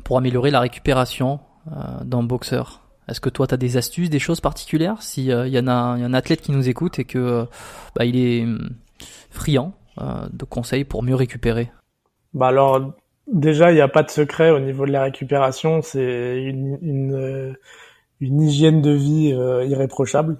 pour 0.03 0.17
améliorer 0.17 0.51
la 0.51 0.59
récupération 0.59 1.39
euh, 1.67 2.03
d'un 2.03 2.23
boxeur? 2.23 2.81
Est-ce 3.07 3.19
que 3.19 3.29
toi, 3.29 3.47
tu 3.47 3.53
as 3.53 3.57
des 3.57 3.77
astuces, 3.77 4.09
des 4.09 4.19
choses 4.19 4.39
particulières? 4.39 5.01
S'il 5.01 5.25
y, 5.25 5.27
y, 5.27 5.59
en 5.59 5.67
a, 5.67 5.97
y 5.97 6.03
a 6.03 6.05
un 6.05 6.13
athlète 6.13 6.41
qui 6.41 6.51
nous 6.51 6.69
écoute 6.69 6.99
et 6.99 7.05
que 7.05 7.47
bah, 7.95 8.05
il 8.05 8.15
est 8.15 8.45
friand 9.31 9.73
euh, 9.99 10.27
de 10.31 10.45
conseils 10.45 10.83
pour 10.83 11.03
mieux 11.03 11.15
récupérer. 11.15 11.71
Bah 12.33 12.47
alors 12.47 12.93
déjà 13.27 13.71
il 13.71 13.75
n'y 13.75 13.81
a 13.81 13.87
pas 13.87 14.03
de 14.03 14.11
secret 14.11 14.51
au 14.51 14.59
niveau 14.59 14.85
de 14.85 14.91
la 14.91 15.03
récupération, 15.03 15.81
c'est 15.81 16.43
une, 16.43 16.77
une, 16.81 17.13
euh, 17.13 17.53
une, 18.19 18.41
hygiène 18.41 18.81
de 18.81 18.91
vie 18.91 19.33
euh, 19.33 19.65
irréprochable, 19.65 20.37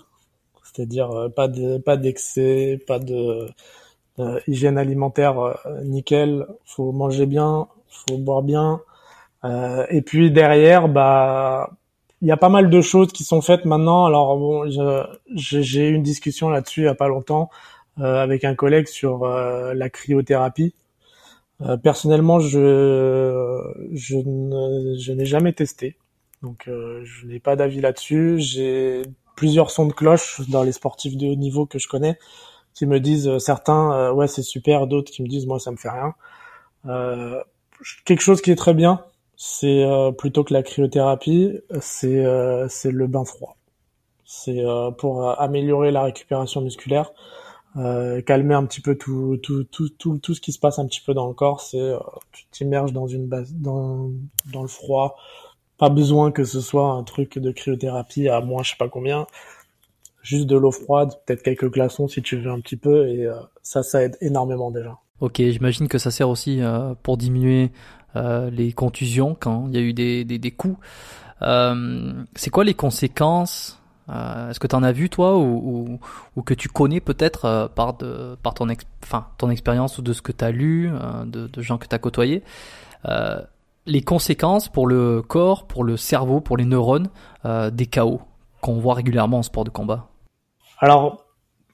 c'est-à-dire 0.63 1.09
pas 1.35 1.47
de 1.47 1.77
pas 1.79 1.97
d'excès, 1.97 2.79
pas 2.87 2.99
de 2.99 3.47
hygiène 4.47 4.77
alimentaire 4.77 5.57
nickel, 5.83 6.45
faut 6.63 6.91
manger 6.91 7.25
bien, 7.25 7.67
faut 7.89 8.17
boire 8.17 8.43
bien, 8.43 8.81
et 9.89 10.01
puis 10.01 10.29
derrière 10.31 10.87
bah 10.87 11.71
il 12.21 12.27
y 12.27 12.31
a 12.31 12.37
pas 12.37 12.49
mal 12.49 12.69
de 12.69 12.81
choses 12.81 13.11
qui 13.11 13.23
sont 13.23 13.41
faites 13.41 13.65
maintenant. 13.65 14.05
Alors 14.05 14.37
bon, 14.37 14.69
j'ai 15.35 15.89
eu 15.89 15.93
une 15.93 16.03
discussion 16.03 16.49
là-dessus 16.49 16.81
il 16.81 16.85
y 16.85 16.87
a 16.87 16.95
pas 16.95 17.07
longtemps. 17.07 17.49
euh, 17.49 17.70
avec 17.97 18.43
un 18.43 18.55
collègue 18.55 18.87
sur 18.87 19.23
euh, 19.23 19.73
la 19.73 19.89
cryothérapie. 19.89 20.73
Euh, 21.61 21.77
personnellement, 21.77 22.39
je 22.39 23.61
je 23.93 24.17
je 24.97 25.11
n'ai 25.11 25.25
jamais 25.25 25.53
testé, 25.53 25.97
donc 26.41 26.63
je 26.67 27.25
n'ai 27.27 27.39
pas 27.39 27.55
d'avis 27.55 27.81
là-dessus. 27.81 28.39
J'ai 28.39 29.03
plusieurs 29.35 29.71
sons 29.71 29.87
de 29.87 29.93
cloche 29.93 30.41
dans 30.49 30.63
les 30.63 30.71
sportifs 30.71 31.17
de 31.17 31.27
haut 31.27 31.35
niveau 31.35 31.65
que 31.65 31.79
je 31.79 31.87
connais 31.87 32.17
qui 32.73 32.85
me 32.85 32.99
disent 32.99 33.37
certains 33.39 34.11
ouais 34.11 34.27
c'est 34.27 34.43
super, 34.43 34.87
d'autres 34.87 35.11
qui 35.11 35.23
me 35.23 35.27
disent 35.27 35.45
moi 35.45 35.59
ça 35.59 35.71
me 35.71 35.77
fait 35.77 35.89
rien. 35.89 36.13
Euh, 36.87 37.43
quelque 38.05 38.21
chose 38.21 38.41
qui 38.41 38.51
est 38.51 38.55
très 38.55 38.73
bien, 38.73 39.03
c'est 39.37 39.85
plutôt 40.17 40.43
que 40.43 40.53
la 40.53 40.63
cryothérapie, 40.63 41.59
c'est 41.81 42.23
c'est 42.69 42.91
le 42.91 43.07
bain 43.07 43.25
froid. 43.25 43.57
C'est 44.25 44.63
pour 44.97 45.29
améliorer 45.39 45.91
la 45.91 46.03
récupération 46.03 46.61
musculaire. 46.61 47.11
Euh, 47.77 48.21
calmer 48.21 48.53
un 48.53 48.65
petit 48.65 48.81
peu 48.81 48.95
tout, 48.95 49.37
tout, 49.41 49.63
tout, 49.63 49.87
tout, 49.89 50.17
tout 50.17 50.33
ce 50.33 50.41
qui 50.41 50.51
se 50.51 50.59
passe 50.59 50.77
un 50.77 50.85
petit 50.87 51.01
peu 51.05 51.13
dans 51.13 51.27
le 51.27 51.33
corps. 51.33 51.61
C'est 51.61 51.79
euh, 51.79 51.97
tu 52.33 52.45
t'immerges 52.51 52.91
dans 52.91 53.07
une 53.07 53.27
base, 53.27 53.53
dans, 53.53 54.09
dans 54.51 54.61
le 54.61 54.67
froid. 54.67 55.15
Pas 55.77 55.89
besoin 55.89 56.31
que 56.31 56.43
ce 56.43 56.59
soit 56.59 56.91
un 56.91 57.03
truc 57.03 57.39
de 57.39 57.51
cryothérapie 57.51 58.27
à 58.27 58.41
moins 58.41 58.63
je 58.63 58.71
sais 58.71 58.77
pas 58.77 58.89
combien. 58.89 59.25
Juste 60.21 60.47
de 60.47 60.55
l'eau 60.55 60.71
froide, 60.71 61.13
peut-être 61.25 61.41
quelques 61.41 61.71
glaçons 61.71 62.07
si 62.07 62.21
tu 62.21 62.37
veux 62.37 62.51
un 62.51 62.59
petit 62.59 62.75
peu, 62.75 63.07
et 63.07 63.25
euh, 63.25 63.33
ça, 63.63 63.81
ça 63.81 64.03
aide 64.03 64.17
énormément 64.21 64.69
déjà. 64.69 64.99
Ok, 65.19 65.37
j'imagine 65.37 65.87
que 65.87 65.97
ça 65.97 66.11
sert 66.11 66.29
aussi 66.29 66.61
pour 67.03 67.17
diminuer 67.17 67.71
les 68.15 68.73
contusions 68.73 69.35
quand 69.39 69.67
il 69.67 69.75
y 69.75 69.77
a 69.77 69.81
eu 69.81 69.93
des, 69.93 70.25
des, 70.25 70.39
des 70.39 70.51
coups. 70.51 70.77
c'est 71.39 72.49
quoi 72.49 72.63
les 72.63 72.73
conséquences 72.73 73.80
Est-ce 74.11 74.59
que 74.59 74.67
tu 74.67 74.75
en 74.75 74.83
as 74.83 74.91
vu 74.91 75.09
toi 75.09 75.37
ou, 75.37 75.99
que 76.45 76.53
tu 76.53 76.67
connais 76.67 76.99
peut-être 76.99 77.71
par, 77.75 77.93
de, 77.95 78.35
par 78.43 78.53
ton, 78.53 78.67
ton 79.37 79.49
expérience 79.49 79.97
ou 79.97 80.01
de 80.01 80.13
ce 80.13 80.21
que 80.21 80.31
tu 80.31 80.43
as 80.43 80.51
lu, 80.51 80.91
de, 81.25 81.47
de, 81.47 81.61
gens 81.61 81.77
que 81.77 81.87
tu 81.87 81.95
as 81.95 81.99
côtoyés 81.99 82.43
les 83.87 84.01
conséquences 84.01 84.69
pour 84.69 84.85
le 84.85 85.21
corps, 85.21 85.65
pour 85.65 85.83
le 85.83 85.97
cerveau, 85.97 86.41
pour 86.41 86.57
les 86.57 86.65
neurones 86.65 87.09
des 87.45 87.85
chaos 87.85 88.21
qu'on 88.61 88.79
voit 88.79 88.93
régulièrement 88.93 89.39
en 89.39 89.43
sport 89.43 89.63
de 89.63 89.69
combat? 89.69 90.07
Alors, 90.79 91.25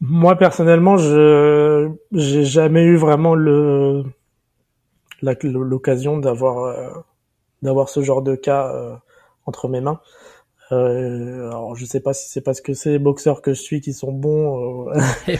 moi 0.02 0.36
personnellement, 0.36 0.98
je 0.98 1.90
j'ai 2.12 2.44
jamais 2.46 2.84
eu 2.84 2.96
vraiment 2.96 3.36
l'occasion 5.22 6.18
d'avoir 6.18 6.64
euh, 6.64 6.90
d'avoir 7.62 7.90
ce 7.90 8.02
genre 8.02 8.22
de 8.22 8.36
cas 8.36 8.74
euh, 8.74 8.96
entre 9.46 9.68
mes 9.68 9.82
mains. 9.82 10.00
Euh, 10.72 11.48
alors 11.48 11.76
je 11.76 11.86
sais 11.86 12.02
pas 12.02 12.14
si 12.14 12.30
c'est 12.30 12.42
parce 12.42 12.60
que 12.60 12.74
c'est 12.74 12.92
les 12.92 13.00
boxeurs 13.00 13.42
que 13.42 13.54
je 13.54 13.62
suis 13.62 13.80
qui 13.80 13.94
sont 13.94 14.12
bons, 14.12 14.90
euh, 14.90 14.94
mais 15.28 15.40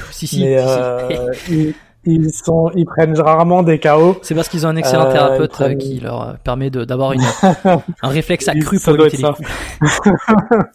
ils, 1.50 1.74
ils, 2.06 2.32
sont 2.32 2.72
ils 2.76 2.86
prennent 2.86 3.20
rarement 3.20 3.64
des 3.64 3.80
KO. 3.80 4.18
C'est 4.22 4.36
parce 4.36 4.48
qu'ils 4.48 4.66
ont 4.66 4.70
un 4.70 4.76
excellent 4.78 5.12
thérapeute 5.12 5.78
qui 5.78 6.00
leur 6.00 6.38
permet 6.40 6.70
d'avoir 6.70 7.12
un 8.02 8.08
réflexe 8.08 8.48
accru 8.48 8.80
pour 8.80 8.96
éviter 8.96 9.18
les 9.18 9.24
coups. 9.24 9.50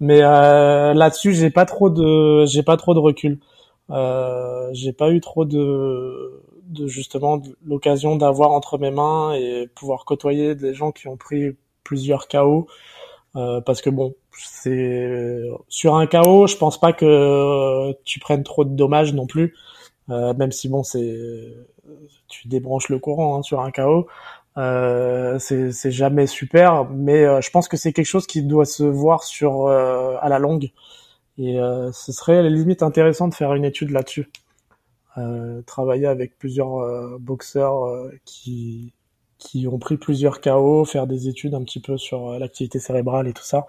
Mais 0.00 0.22
euh, 0.22 0.92
là-dessus, 0.94 1.32
j'ai 1.32 1.50
pas 1.50 1.64
trop 1.64 1.88
de, 1.90 2.44
j'ai 2.46 2.62
pas 2.62 2.76
trop 2.76 2.94
de 2.94 2.98
recul. 2.98 3.38
Euh, 3.90 4.68
j'ai 4.72 4.92
pas 4.92 5.10
eu 5.10 5.20
trop 5.20 5.44
de, 5.44 6.42
de 6.68 6.86
justement 6.86 7.40
l'occasion 7.64 8.16
d'avoir 8.16 8.50
entre 8.50 8.78
mes 8.78 8.90
mains 8.90 9.32
et 9.34 9.68
pouvoir 9.74 10.04
côtoyer 10.04 10.54
des 10.54 10.74
gens 10.74 10.92
qui 10.92 11.08
ont 11.08 11.16
pris 11.16 11.56
plusieurs 11.84 12.28
KO. 12.28 12.66
Euh, 13.36 13.60
parce 13.60 13.82
que 13.82 13.90
bon, 13.90 14.14
c'est 14.32 15.42
sur 15.68 15.94
un 15.96 16.06
KO, 16.06 16.46
je 16.46 16.56
pense 16.56 16.80
pas 16.80 16.92
que 16.92 17.92
tu 18.04 18.18
prennes 18.18 18.42
trop 18.42 18.64
de 18.64 18.74
dommages 18.74 19.12
non 19.14 19.26
plus. 19.26 19.54
Euh, 20.10 20.34
même 20.34 20.52
si 20.52 20.68
bon, 20.68 20.82
c'est 20.82 21.18
tu 22.28 22.48
débranches 22.48 22.88
le 22.88 22.98
courant 22.98 23.38
hein, 23.38 23.42
sur 23.42 23.60
un 23.60 23.70
KO. 23.70 24.06
Euh, 24.58 25.38
c'est 25.38 25.90
jamais 25.90 26.26
super, 26.26 26.86
mais 26.90 27.24
euh, 27.24 27.40
je 27.42 27.50
pense 27.50 27.68
que 27.68 27.76
c'est 27.76 27.92
quelque 27.92 28.06
chose 28.06 28.26
qui 28.26 28.42
doit 28.42 28.64
se 28.64 28.84
voir 28.84 29.22
sur 29.22 29.66
euh, 29.66 30.16
à 30.20 30.28
la 30.28 30.38
longue. 30.38 30.70
Et 31.38 31.60
euh, 31.60 31.92
ce 31.92 32.12
serait 32.12 32.38
à 32.38 32.42
la 32.42 32.50
limite 32.50 32.82
intéressant 32.82 33.28
de 33.28 33.34
faire 33.34 33.54
une 33.54 33.64
étude 33.64 33.90
là-dessus. 33.90 34.28
travailler 35.66 36.06
avec 36.06 36.38
plusieurs 36.38 37.18
boxeurs 37.18 38.10
qui 38.24 38.92
qui 39.46 39.68
ont 39.68 39.78
pris 39.78 39.96
plusieurs 39.96 40.40
KO, 40.40 40.84
faire 40.84 41.06
des 41.06 41.28
études 41.28 41.54
un 41.54 41.62
petit 41.62 41.80
peu 41.80 41.96
sur 41.96 42.38
l'activité 42.38 42.78
cérébrale 42.78 43.28
et 43.28 43.32
tout 43.32 43.44
ça. 43.44 43.66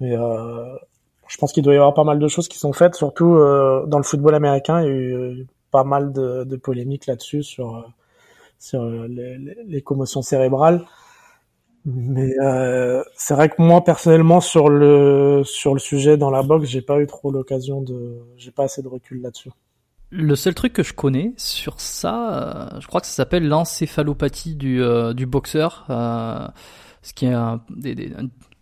Mais 0.00 0.12
je 0.12 1.36
pense 1.38 1.52
qu'il 1.52 1.62
doit 1.62 1.74
y 1.74 1.76
avoir 1.76 1.94
pas 1.94 2.04
mal 2.04 2.18
de 2.18 2.28
choses 2.28 2.48
qui 2.48 2.58
sont 2.58 2.72
faites, 2.72 2.94
surtout 2.94 3.36
dans 3.86 3.98
le 3.98 4.02
football 4.02 4.34
américain. 4.34 4.82
Il 4.82 4.86
y 4.86 4.88
a 4.88 4.92
eu 4.92 5.46
pas 5.70 5.84
mal 5.84 6.12
de, 6.12 6.56
polémiques 6.56 7.06
là-dessus 7.06 7.42
sur 7.42 7.84
sur 8.58 8.84
les, 8.84 9.38
les, 9.66 9.82
commotions 9.82 10.22
cérébrales. 10.22 10.84
Mais 11.84 12.32
euh, 12.40 13.02
c'est 13.16 13.34
vrai 13.34 13.48
que 13.48 13.60
moi 13.60 13.82
personnellement 13.82 14.40
sur 14.40 14.68
le 14.68 15.42
sur 15.44 15.74
le 15.74 15.80
sujet 15.80 16.16
dans 16.16 16.30
la 16.30 16.42
boxe, 16.42 16.68
j'ai 16.68 16.82
pas 16.82 17.00
eu 17.00 17.06
trop 17.08 17.32
l'occasion 17.32 17.80
de, 17.82 18.18
j'ai 18.36 18.52
pas 18.52 18.64
assez 18.64 18.82
de 18.82 18.88
recul 18.88 19.20
là-dessus. 19.20 19.50
Le 20.14 20.36
seul 20.36 20.54
truc 20.54 20.74
que 20.74 20.82
je 20.82 20.92
connais 20.92 21.32
sur 21.38 21.80
ça, 21.80 22.74
euh, 22.74 22.80
je 22.80 22.86
crois 22.86 23.00
que 23.00 23.06
ça 23.06 23.14
s'appelle 23.14 23.48
l'encéphalopathie 23.48 24.56
du 24.56 24.82
euh, 24.82 25.14
du 25.14 25.24
boxeur, 25.24 25.86
euh, 25.88 26.46
ce 27.00 27.14
qui 27.14 27.24
est 27.24 27.32
un, 27.32 27.62
des, 27.70 27.94
des, 27.94 28.12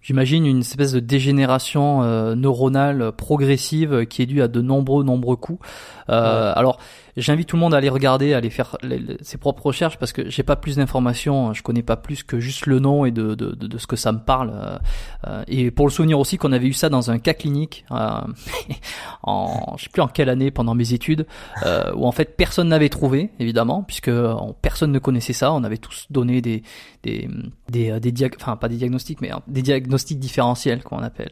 j'imagine 0.02 0.46
une 0.46 0.60
espèce 0.60 0.92
de 0.92 1.00
dégénération 1.00 2.02
euh, 2.02 2.34
neuronale 2.34 3.12
progressive 3.12 4.06
qui 4.06 4.22
est 4.22 4.26
due 4.26 4.42
à 4.42 4.48
de 4.48 4.60
nombreux 4.60 5.04
nombreux 5.04 5.36
coups. 5.36 5.64
Euh, 6.08 6.52
Alors 6.54 6.78
J'invite 7.16 7.48
tout 7.48 7.56
le 7.56 7.60
monde 7.60 7.74
à 7.74 7.78
aller 7.78 7.88
regarder, 7.88 8.34
à 8.34 8.38
aller 8.38 8.50
faire 8.50 8.76
ses 9.20 9.36
propres 9.36 9.66
recherches 9.66 9.98
parce 9.98 10.12
que 10.12 10.28
j'ai 10.30 10.42
pas 10.42 10.56
plus 10.56 10.76
d'informations, 10.76 11.52
je 11.52 11.62
connais 11.62 11.82
pas 11.82 11.96
plus 11.96 12.22
que 12.22 12.38
juste 12.38 12.66
le 12.66 12.78
nom 12.78 13.04
et 13.04 13.10
de, 13.10 13.34
de, 13.34 13.52
de, 13.52 13.78
ce 13.78 13.86
que 13.86 13.96
ça 13.96 14.12
me 14.12 14.20
parle. 14.20 14.52
Euh, 14.54 14.78
euh, 15.26 15.44
et 15.48 15.70
pour 15.70 15.86
le 15.86 15.92
souvenir 15.92 16.18
aussi 16.18 16.38
qu'on 16.38 16.52
avait 16.52 16.68
eu 16.68 16.72
ça 16.72 16.88
dans 16.88 17.10
un 17.10 17.18
cas 17.18 17.34
clinique, 17.34 17.84
euh, 17.90 18.20
en 19.22 19.76
je 19.76 19.84
sais 19.84 19.90
plus 19.90 20.02
en 20.02 20.08
quelle 20.08 20.28
année 20.28 20.50
pendant 20.50 20.74
mes 20.74 20.92
études, 20.92 21.26
où 21.94 22.06
en 22.06 22.12
fait 22.12 22.36
personne 22.36 22.68
n'avait 22.68 22.88
trouvé 22.88 23.30
évidemment 23.38 23.82
puisque 23.82 24.10
personne 24.62 24.92
ne 24.92 24.98
connaissait 24.98 25.32
ça. 25.32 25.52
On 25.52 25.64
avait 25.64 25.78
tous 25.78 26.06
donné 26.10 26.40
des 26.40 26.62
des 27.02 27.28
des, 27.68 27.98
des 28.00 28.30
enfin 28.36 28.56
pas 28.56 28.68
des 28.68 28.76
diagnostics 28.76 29.20
mais 29.20 29.30
des 29.46 29.62
diagnostics 29.62 30.18
différentiels 30.18 30.82
qu'on 30.82 30.98
appelle 30.98 31.30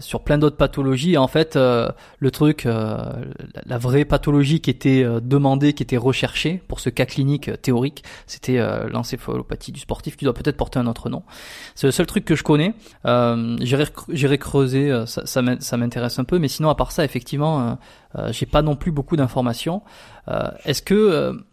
sur 0.00 0.22
plein 0.22 0.38
d'autres 0.38 0.56
pathologies. 0.56 1.12
Et 1.12 1.18
en 1.18 1.28
fait 1.28 1.56
le 1.56 2.30
truc, 2.30 2.64
la 2.64 3.78
vraie 3.78 4.04
pathologie 4.04 4.60
qui 4.60 4.70
était 4.70 5.02
euh, 5.04 5.20
demandé, 5.20 5.72
qui 5.72 5.82
était 5.82 5.96
recherché 5.96 6.62
pour 6.68 6.80
ce 6.80 6.90
cas 6.90 7.06
clinique 7.06 7.48
euh, 7.48 7.56
théorique, 7.56 8.04
c'était 8.26 8.58
euh, 8.58 8.88
l'encéphalopathie 8.88 9.72
du 9.72 9.80
sportif, 9.80 10.16
qui 10.16 10.24
doit 10.24 10.34
peut-être 10.34 10.56
porter 10.56 10.78
un 10.78 10.86
autre 10.86 11.08
nom. 11.08 11.22
C'est 11.74 11.86
le 11.86 11.92
seul 11.92 12.06
truc 12.06 12.24
que 12.24 12.34
je 12.34 12.42
connais. 12.42 12.74
Euh, 13.06 13.56
J'irai 13.60 14.38
creuser, 14.38 15.04
ça, 15.06 15.24
ça 15.26 15.76
m'intéresse 15.76 16.18
un 16.18 16.24
peu, 16.24 16.38
mais 16.38 16.48
sinon 16.48 16.68
à 16.68 16.74
part 16.74 16.92
ça, 16.92 17.04
effectivement, 17.04 17.78
j'ai 18.30 18.46
pas 18.46 18.62
non 18.62 18.76
plus 18.76 18.92
beaucoup 18.92 19.16
d'informations. 19.16 19.82
Est-ce 20.64 20.82
que 20.82 21.44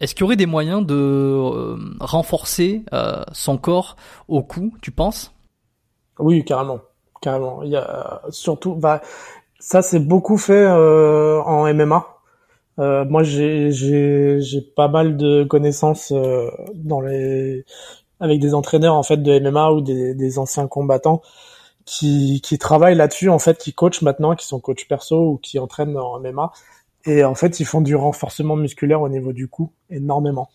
est-ce 0.00 0.14
qu'il 0.14 0.22
y 0.22 0.24
aurait 0.24 0.36
des 0.36 0.46
moyens 0.46 0.84
de 0.84 1.76
renforcer 2.00 2.84
son 3.32 3.58
corps 3.58 3.96
au 4.28 4.42
coup, 4.42 4.74
tu 4.82 4.90
penses? 4.90 5.32
Oui, 6.18 6.44
carrément, 6.44 6.80
carrément. 7.20 7.62
Il 7.62 7.70
y 7.70 7.76
a 7.76 8.22
surtout, 8.30 8.74
bah, 8.74 9.00
ça 9.58 9.82
c'est 9.82 10.00
beaucoup 10.00 10.38
fait 10.38 10.66
en 10.66 11.72
MMA. 11.72 12.16
Euh, 12.78 13.04
moi, 13.04 13.22
j'ai 13.22 13.70
pas 14.76 14.88
mal 14.88 15.16
de 15.16 15.44
connaissances 15.44 16.12
euh, 16.12 16.50
dans 16.74 17.00
les 17.00 17.64
avec 18.20 18.40
des 18.40 18.54
entraîneurs 18.54 18.94
en 18.94 19.02
fait 19.02 19.18
de 19.18 19.38
MMA 19.38 19.72
ou 19.72 19.80
des, 19.82 20.14
des 20.14 20.38
anciens 20.38 20.68
combattants 20.68 21.20
qui 21.84 22.40
qui 22.42 22.58
travaillent 22.58 22.96
là-dessus 22.96 23.30
en 23.30 23.38
fait, 23.38 23.58
qui 23.58 23.72
coachent 23.74 24.02
maintenant, 24.02 24.34
qui 24.34 24.46
sont 24.46 24.60
coachs 24.60 24.86
perso 24.88 25.32
ou 25.32 25.38
qui 25.38 25.58
entraînent 25.58 25.96
en 25.96 26.20
MMA 26.20 26.52
et 27.06 27.24
en 27.24 27.34
fait 27.34 27.60
ils 27.60 27.66
font 27.66 27.80
du 27.80 27.96
renforcement 27.96 28.56
musculaire 28.56 29.00
au 29.00 29.08
niveau 29.08 29.32
du 29.32 29.48
cou 29.48 29.72
énormément. 29.90 30.48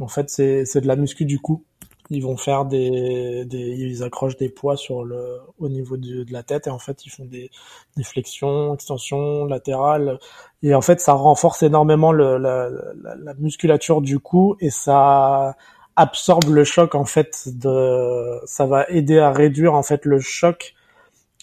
En 0.00 0.08
fait, 0.08 0.30
c'est 0.30 0.80
de 0.80 0.86
la 0.86 0.96
muscu 0.96 1.26
du 1.26 1.38
cou 1.38 1.62
ils 2.10 2.22
vont 2.22 2.36
faire 2.36 2.64
des, 2.64 3.44
des, 3.46 3.58
ils 3.58 4.02
accrochent 4.02 4.36
des 4.36 4.48
poids 4.48 4.76
sur 4.76 5.04
le 5.04 5.38
au 5.58 5.68
niveau 5.68 5.96
de, 5.96 6.24
de 6.24 6.32
la 6.32 6.42
tête 6.42 6.66
et 6.66 6.70
en 6.70 6.78
fait 6.78 7.06
ils 7.06 7.10
font 7.10 7.24
des, 7.24 7.50
des 7.96 8.02
flexions, 8.02 8.74
extensions 8.74 9.44
latérales 9.44 10.18
et 10.62 10.74
en 10.74 10.80
fait 10.80 11.00
ça 11.00 11.12
renforce 11.12 11.62
énormément 11.62 12.12
le, 12.12 12.36
la, 12.36 12.68
la, 12.68 13.14
la, 13.14 13.34
musculature 13.34 14.00
du 14.00 14.18
cou 14.18 14.56
et 14.60 14.70
ça 14.70 15.56
absorbe 15.94 16.48
le 16.48 16.64
choc 16.64 16.96
en 16.96 17.04
fait 17.04 17.44
de 17.46 18.40
ça 18.44 18.66
va 18.66 18.86
aider 18.88 19.18
à 19.18 19.30
réduire 19.30 19.74
en 19.74 19.82
fait 19.84 20.04
le 20.04 20.18
choc 20.18 20.74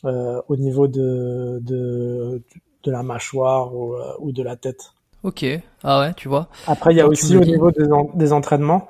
euh, 0.06 0.42
au 0.50 0.58
niveau 0.58 0.88
de, 0.88 1.60
de 1.62 2.42
de 2.84 2.92
la 2.92 3.04
mâchoire 3.04 3.76
ou, 3.76 3.94
euh, 3.94 4.14
ou 4.20 4.32
de 4.32 4.44
la 4.44 4.56
tête. 4.56 4.94
Ok, 5.24 5.46
ah 5.84 6.00
ouais, 6.00 6.14
tu 6.14 6.28
vois. 6.30 6.48
Après, 6.68 6.94
il 6.94 6.98
y 6.98 7.02
a 7.02 7.08
aussi 7.08 7.36
au 7.36 7.42
niveau 7.42 7.72
des, 7.72 7.86
des 8.14 8.34
entraînements, 8.34 8.88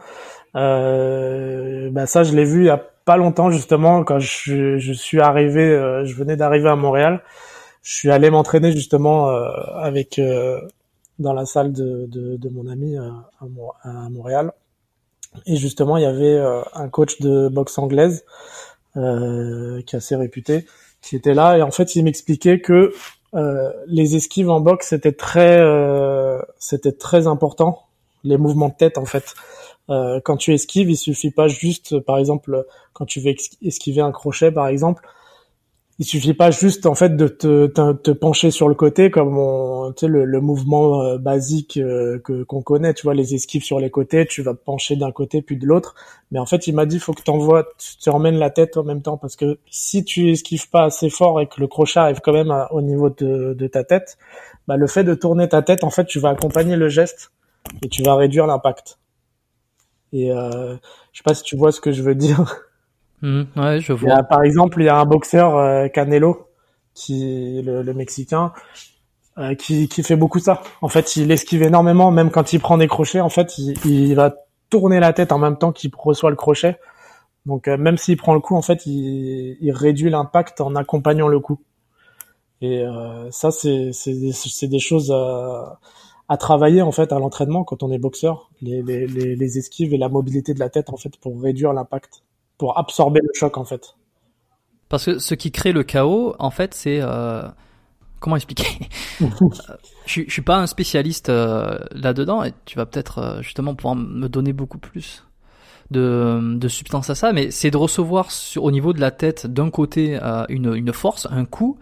euh, 0.56 1.90
bah 1.92 2.06
ça, 2.06 2.24
je 2.24 2.36
l'ai 2.36 2.46
vu 2.46 2.64
il 2.64 2.68
y 2.68 2.70
a 2.70 2.84
pas 3.08 3.18
longtemps 3.18 3.50
justement 3.52 4.04
quand 4.04 4.20
je, 4.20 4.78
je 4.78 4.94
suis 4.94 5.22
arrivé, 5.22 5.62
euh, 5.64 6.04
je 6.06 6.14
venais 6.14 6.36
d'arriver 6.36 6.70
à 6.70 6.76
Montréal. 6.76 7.24
Je 7.82 7.94
suis 7.94 8.12
allé 8.12 8.30
m'entraîner 8.30 8.74
justement 8.74 9.30
euh, 9.30 9.50
avec 9.76 10.20
euh, 10.20 10.60
dans 11.18 11.32
la 11.32 11.46
salle 11.46 11.72
de, 11.72 12.06
de, 12.08 12.36
de 12.36 12.50
mon 12.50 12.68
ami 12.68 12.98
à, 12.98 13.14
à, 13.40 14.10
Montréal. 14.10 14.52
Et 15.46 15.56
justement, 15.56 15.96
il 15.98 16.04
y 16.04 16.06
avait 16.06 16.38
un 16.74 16.90
coach 16.90 17.22
de 17.22 17.48
boxe 17.48 17.78
anglaise 17.78 18.26
qui 18.96 19.00
est 19.00 19.96
assez 19.96 20.16
réputé, 20.16 20.66
qui 21.02 21.16
était 21.16 21.36
là. 21.36 21.58
Et 21.58 21.62
en 21.62 21.70
fait, 21.72 21.96
il 21.96 22.04
m'expliquait 22.04 22.60
que 22.60 22.92
les 23.88 24.16
esquives 24.16 24.50
en 24.50 24.60
boxe 24.60 24.88
c'était 24.90 25.12
très, 25.12 25.62
c'était 26.58 26.92
très 26.92 27.28
important. 27.28 27.84
Les 28.24 28.38
mouvements 28.38 28.70
de 28.70 28.74
tête 28.74 28.98
en 28.98 29.06
fait. 29.06 29.36
Euh, 29.90 30.20
quand 30.24 30.38
tu 30.38 30.54
esquives, 30.54 30.90
il 30.90 30.98
suffit 30.98 31.32
pas 31.32 31.48
juste, 31.48 32.00
par 32.00 32.18
exemple, 32.18 32.66
quand 32.94 33.06
tu 33.06 33.20
veux 33.20 33.34
esquiver 33.62 34.02
un 34.02 34.12
crochet, 34.12 34.52
par 34.52 34.68
exemple, 34.68 35.08
il 36.00 36.06
suffit 36.06 36.34
pas 36.34 36.52
juste 36.52 36.86
en 36.86 36.94
fait 36.94 37.16
de 37.16 37.28
te, 37.28 38.12
pencher 38.12 38.52
sur 38.52 38.70
le 38.70 38.76
côté 38.76 39.10
comme 39.10 39.38
on, 39.38 39.94
le, 40.02 40.42
mouvement 40.42 41.02
euh, 41.02 41.18
basique 41.18 41.78
euh, 41.78 42.20
que 42.20 42.44
qu'on 42.44 42.62
connaît, 42.62 42.94
tu 42.94 43.04
vois, 43.04 43.16
les 43.16 43.34
esquives 43.34 43.64
sur 43.64 43.80
les 43.80 43.90
côtés, 43.90 44.28
tu 44.28 44.44
vas 44.44 44.54
pencher 44.54 44.96
d'un 44.96 45.12
côté 45.12 45.42
puis 45.42 45.58
de 45.58 45.66
l'autre. 45.66 45.96
Mais 46.32 46.40
en 46.40 46.46
fait, 46.46 46.68
il 46.68 46.76
m'a 46.76 46.86
dit, 46.86 47.00
faut 47.00 47.14
que 47.14 47.24
t'envoies, 47.24 47.68
tu, 48.00 48.10
emmènes 48.10 48.38
la 48.38 48.50
tête 48.50 48.78
en 48.78 48.84
même 48.84 49.02
temps 49.02 49.18
parce 49.18 49.36
que 49.36 49.58
si 49.70 50.04
tu 50.04 50.30
esquives 50.30 50.70
pas 50.70 50.84
assez 50.84 51.10
fort 51.10 51.42
et 51.42 51.48
que 51.48 51.60
le 51.60 51.68
crochet 51.68 52.00
arrive 52.00 52.20
quand 52.22 52.34
même 52.34 52.54
au 52.72 52.82
niveau 52.82 53.10
de, 53.10 53.54
de 53.54 53.68
ta 53.68 53.84
tête, 53.84 54.18
bah 54.68 54.78
le 54.78 54.88
fait 54.88 55.04
de 55.04 55.16
tourner 55.16 55.50
ta 55.50 55.62
tête, 55.62 55.84
en 55.84 55.90
fait, 55.90 56.06
tu 56.06 56.20
vas 56.20 56.30
accompagner 56.30 56.76
le 56.76 56.90
geste 56.90 57.32
et 57.84 57.90
tu 57.90 58.04
vas 58.04 58.16
réduire 58.16 58.46
l'impact. 58.48 59.00
Et 60.14 60.32
euh, 60.32 60.76
je 61.12 61.20
sais 61.20 61.24
pas 61.24 61.34
si 61.34 61.44
tu 61.44 61.56
vois 61.56 61.72
ce 61.72 61.82
que 61.82 61.92
je 61.92 62.02
veux 62.02 62.16
dire. 62.16 62.62
Mmh, 63.22 63.44
ouais, 63.56 63.80
je 63.80 63.94
vois. 63.94 64.24
par 64.24 64.44
exemple, 64.44 64.82
il 64.82 64.86
y 64.86 64.90
a 64.90 64.98
un 64.98 65.06
boxeur 65.06 65.92
Canelo, 65.92 66.50
qui 66.94 67.62
le, 67.64 67.82
le 67.82 67.94
Mexicain, 67.94 68.54
qui, 69.58 69.88
qui 69.88 70.04
fait 70.04 70.16
beaucoup 70.16 70.40
ça. 70.40 70.62
En 70.82 70.88
fait, 70.88 71.16
il 71.16 71.32
esquive 71.32 71.64
énormément, 71.64 72.12
même 72.12 72.32
quand 72.32 72.54
il 72.54 72.60
prend 72.60 72.78
des 72.78 72.88
crochets. 72.88 73.20
En 73.22 73.30
fait, 73.30 73.58
il, 73.58 73.78
il 73.86 74.16
va 74.16 74.36
tourner 74.70 75.00
la 75.00 75.14
tête 75.14 75.32
en 75.32 75.40
même 75.40 75.58
temps 75.58 75.72
qu'il 75.72 75.92
reçoit 75.96 76.30
le 76.30 76.36
crochet. 76.36 76.78
Donc 77.46 77.68
euh, 77.68 77.78
même 77.78 77.98
s'il 77.98 78.18
prend 78.18 78.34
le 78.34 78.40
coup, 78.42 78.56
en 78.56 78.62
fait, 78.62 78.86
il, 78.86 79.58
il 79.62 79.72
réduit 79.72 80.10
l'impact 80.10 80.62
en 80.62 80.76
accompagnant 80.76 81.28
le 81.28 81.40
coup. 81.40 81.60
Et 82.62 82.84
euh, 82.84 83.30
ça, 83.32 83.52
c'est 83.52 83.92
c'est 83.94 84.68
des 84.68 84.80
choses 84.80 85.12
à, 85.12 85.80
à, 86.28 86.38
travailler 86.38 86.82
en 86.82 86.92
fait 86.92 87.12
à 87.14 87.20
l'entraînement 87.20 87.64
quand 87.64 87.84
on 87.84 87.92
est 87.92 88.00
boxeur, 88.00 88.50
les, 88.62 88.82
les, 88.82 89.08
les, 89.08 89.58
esquives 89.58 89.94
et 89.94 89.98
la 89.98 90.10
mobilité 90.10 90.54
de 90.54 90.60
la 90.60 90.70
tête 90.70 90.90
en 90.90 90.98
fait 90.98 91.16
pour 91.18 91.40
réduire 91.42 91.72
l'impact, 91.72 92.24
pour 92.58 92.78
absorber 92.78 93.22
le 93.22 93.30
choc 93.34 93.58
en 93.58 93.66
fait. 93.66 93.96
Parce 94.90 95.06
que 95.06 95.20
ce 95.20 95.36
qui 95.36 95.52
crée 95.52 95.74
le 95.74 95.84
chaos, 95.84 96.36
en 96.40 96.50
fait, 96.50 96.74
c'est 96.74 97.00
euh, 97.02 97.44
comment 98.20 98.36
expliquer? 98.36 98.68
Je, 100.06 100.22
je 100.26 100.32
suis 100.32 100.42
pas 100.42 100.58
un 100.58 100.68
spécialiste 100.68 101.28
euh, 101.28 101.80
là-dedans 101.92 102.44
et 102.44 102.54
tu 102.64 102.78
vas 102.78 102.86
peut-être 102.86 103.18
euh, 103.18 103.42
justement 103.42 103.76
pouvoir 103.76 103.96
me 103.96 104.30
donner 104.30 104.54
beaucoup 104.54 104.78
plus 104.78 105.26
de, 105.92 106.56
de 106.56 106.68
substance 106.70 107.10
à 107.10 107.16
ça, 107.16 107.34
mais 107.34 107.52
c'est 107.52 107.72
de 107.72 107.78
recevoir 107.78 108.32
sur, 108.32 108.64
au 108.64 108.72
niveau 108.72 108.94
de 108.94 109.02
la 109.02 109.12
tête 109.12 109.48
d'un 109.48 109.70
côté 109.70 110.18
euh, 110.22 110.46
une, 110.48 110.74
une 110.74 110.94
force, 110.94 111.28
un 111.30 111.44
coup, 111.44 111.78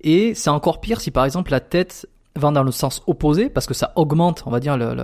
et 0.00 0.34
c'est 0.34 0.50
encore 0.50 0.80
pire 0.80 1.00
si 1.00 1.10
par 1.10 1.24
exemple 1.24 1.50
la 1.50 1.60
tête 1.60 2.08
va 2.36 2.52
dans 2.52 2.62
le 2.62 2.70
sens 2.70 3.02
opposé 3.06 3.48
parce 3.48 3.66
que 3.66 3.74
ça 3.74 3.92
augmente, 3.96 4.44
on 4.46 4.50
va 4.50 4.60
dire, 4.60 4.76
le, 4.76 4.94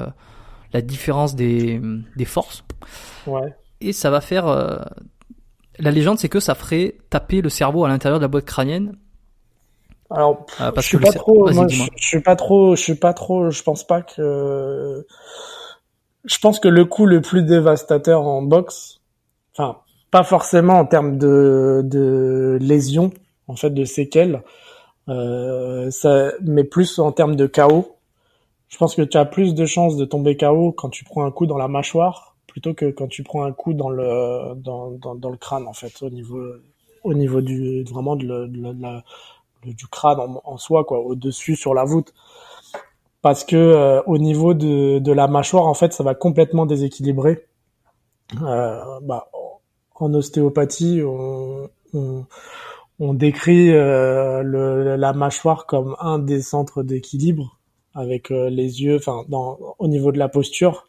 la 0.73 0.83
différence 0.83 1.35
des, 1.35 1.81
des 2.15 2.25
forces. 2.25 2.63
Ouais. 3.27 3.55
Et 3.83 3.93
ça 3.93 4.11
va 4.11 4.21
faire. 4.21 4.47
la 5.79 5.91
légende, 5.91 6.19
c'est 6.19 6.29
que 6.29 6.41
ça 6.41 6.55
ferait 6.55 6.97
taper 7.11 7.41
le 7.43 7.49
cerveau 7.49 7.85
à 7.85 7.89
l'intérieur 7.89 8.19
de 8.19 8.25
la 8.25 8.29
boîte 8.29 8.45
crânienne 8.45 8.97
alors, 10.15 10.45
euh, 10.61 10.71
je 10.77 10.83
suis 10.83 10.99
pas 10.99 11.13
trop, 11.13 11.49
je, 11.49 11.89
suis 11.97 12.21
pas 12.21 12.37
trop, 12.37 12.77
je 12.77 12.83
suis 12.83 12.95
pas 12.95 13.15
trop, 13.15 13.51
je 13.51 13.63
pense 13.63 13.87
pas 13.87 14.03
que, 14.03 15.07
je 16.25 16.39
pense 16.39 16.61
que 16.61 16.69
le 16.69 16.85
coup 16.85 17.07
le 17.07 17.23
plus 17.23 17.43
dévastateur 17.43 18.27
en 18.27 18.43
boxe, 18.43 19.01
enfin, 19.57 19.79
pas 20.11 20.23
forcément 20.23 20.75
en 20.75 20.85
termes 20.85 21.17
de, 21.17 21.81
de 21.85 22.59
lésions, 22.61 23.11
en 23.49 23.57
fait, 23.57 23.71
de 23.71 23.85
séquelles, 23.85 24.43
euh, 25.09 25.91
ça, 25.91 26.33
mais 26.43 26.65
plus 26.65 26.99
en 26.99 27.13
termes 27.13 27.37
de 27.37 27.47
chaos. 27.47 27.97
Je 28.69 28.77
pense 28.77 28.95
que 28.95 29.03
tu 29.03 29.17
as 29.17 29.25
plus 29.25 29.55
de 29.55 29.65
chances 29.65 29.97
de 29.97 30.05
tomber 30.05 30.37
KO 30.37 30.73
quand 30.73 30.91
tu 30.91 31.05
prends 31.05 31.25
un 31.25 31.31
coup 31.31 31.47
dans 31.47 31.59
la 31.59 31.69
mâchoire 31.69 32.32
plutôt 32.53 32.75
que 32.75 32.91
quand 32.91 33.09
tu 33.09 33.23
prends 33.23 33.45
un 33.45 33.53
coup 33.53 33.73
dans 33.73 33.89
le 33.89 34.55
dans, 34.57 34.91
dans, 34.91 35.31
le 35.31 35.39
crâne 35.39 35.67
en 35.67 35.73
fait 35.73 36.03
au 36.03 36.11
niveau 36.11 36.39
au 37.03 37.15
niveau 37.15 37.41
du 37.41 37.83
vraiment 37.85 38.15
de, 38.15 38.47
du 39.65 39.87
crâne 39.87 40.19
en, 40.45 40.57
soi, 40.59 40.85
quoi, 40.85 41.01
au-dessus 41.01 41.57
sur 41.57 41.75
la 41.75 41.85
voûte. 41.85 42.13
Parce 43.23 43.45
que 43.45 43.57
euh, 43.57 44.03
au 44.07 44.19
niveau 44.19 44.55
de, 44.55 44.99
de 44.99 45.13
la 45.13 45.29
mâchoire, 45.29 45.67
en 45.67 45.75
fait, 45.75 45.93
ça 45.93 46.03
va 46.03 46.15
complètement 46.15 46.67
déséquilibrer. 46.67 47.47
Euh, 48.43 49.01
bah, 49.03 49.31
en 49.95 50.13
ostéopathie, 50.15 51.03
on, 51.03 51.71
on, 52.99 53.15
décrit 53.15 53.71
euh, 53.71 54.43
la 54.97 55.13
mâchoire 55.13 55.67
comme 55.67 55.97
un 56.01 56.19
des 56.19 56.43
centres 56.43 56.83
d'équilibre 56.83 57.59
avec 57.95 58.31
les 58.31 58.83
yeux, 58.83 58.97
enfin, 58.97 59.25
au 59.79 59.89
niveau 59.89 60.13
de 60.13 60.19
la 60.19 60.29
posture. 60.29 60.87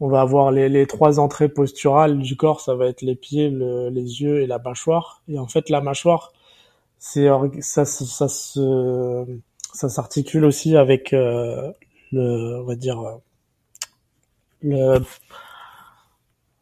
On 0.00 0.08
va 0.08 0.20
avoir 0.20 0.50
les, 0.50 0.68
les, 0.68 0.86
trois 0.86 1.18
entrées 1.18 1.48
posturales 1.48 2.18
du 2.18 2.36
corps, 2.36 2.60
ça 2.60 2.74
va 2.74 2.86
être 2.86 3.00
les 3.00 3.14
pieds, 3.14 3.48
le, 3.48 3.88
les 3.88 4.20
yeux 4.20 4.42
et 4.42 4.46
la 4.46 4.58
mâchoire. 4.58 5.22
Et 5.28 5.38
en 5.38 5.46
fait, 5.46 5.70
la 5.70 5.80
mâchoire, 5.80 6.32
c'est 6.98 7.28
ça, 7.60 7.84
ça, 7.84 8.28
se 8.28 9.24
ça 9.72 9.88
s'articule 9.88 10.44
aussi 10.44 10.76
avec 10.76 11.12
euh, 11.12 11.72
le 12.12 12.60
on 12.62 12.64
va 12.64 12.74
dire 12.74 13.00
euh, 13.00 13.16
le 14.62 15.02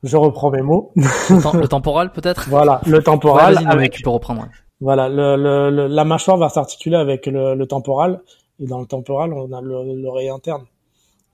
je 0.02 0.16
reprends 0.18 0.50
mes 0.50 0.60
mots. 0.60 0.92
Le, 0.96 1.66
temporal 1.68 2.12
peut-être? 2.12 2.48
Voilà 2.48 2.80
le 2.86 3.02
temporal 3.02 3.58
avec 3.66 3.92
tu 3.92 4.02
peux 4.02 4.10
reprendre 4.10 4.46
voilà 4.80 5.08
le, 5.08 5.36
le, 5.36 5.86
la 5.86 6.04
mâchoire 6.04 6.36
va 6.36 6.48
s'articuler 6.48 6.96
avec 6.96 7.26
le, 7.26 7.64
temporal. 7.64 8.20
Et 8.60 8.66
dans 8.66 8.80
le 8.80 8.86
temporal 8.86 9.32
on 9.32 9.50
a 9.52 9.60
l'oreille 9.62 10.28
interne. 10.28 10.66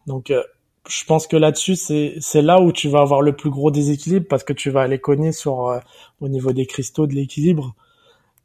Donc 0.06 0.31
euh, 0.31 0.43
je 0.89 1.05
pense 1.05 1.27
que 1.27 1.36
là-dessus 1.36 1.77
c'est 1.77 2.15
c'est 2.20 2.43
là 2.43 2.61
où 2.61 2.73
tu 2.73 2.89
vas 2.89 3.01
avoir 3.01 3.20
le 3.23 3.36
plus 3.36 3.51
gros 3.51 3.70
déséquilibre 3.70 4.27
parce 4.28 4.44
que 4.44 4.52
tu 4.52 4.70
vas 4.70 4.82
aller 4.82 4.98
cogner 4.98 5.32
sur 5.32 5.81
au 6.20 6.28
niveau 6.28 6.52
des 6.52 6.66
cristaux 6.66 7.07
de 7.07 7.15
l'équilibre 7.15 7.74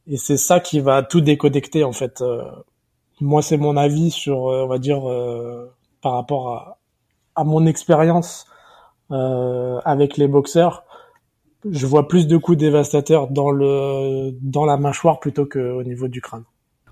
et 0.07 0.17
c'est 0.17 0.37
ça 0.37 0.59
qui 0.59 0.79
va 0.79 1.03
tout 1.03 1.21
déconnecter 1.21 1.83
en 1.83 1.91
fait. 1.91 2.21
Euh, 2.21 2.43
moi, 3.21 3.41
c'est 3.41 3.57
mon 3.57 3.77
avis 3.77 4.11
sur, 4.11 4.49
euh, 4.49 4.63
on 4.63 4.67
va 4.67 4.77
dire, 4.77 5.09
euh, 5.09 5.73
par 6.01 6.13
rapport 6.13 6.53
à, 6.53 6.79
à 7.35 7.43
mon 7.43 7.65
expérience 7.65 8.45
avec 9.09 10.17
les 10.17 10.27
boxeurs. 10.27 10.83
Je 11.69 11.85
vois 11.85 12.07
plus 12.07 12.27
de 12.27 12.37
coups 12.37 12.57
dévastateurs 12.57 13.27
dans 13.29 13.51
le 13.51 14.31
dans 14.41 14.65
la 14.65 14.77
mâchoire 14.77 15.19
plutôt 15.19 15.45
qu'au 15.45 15.83
niveau 15.83 16.07
du 16.07 16.21
crâne. 16.21 16.43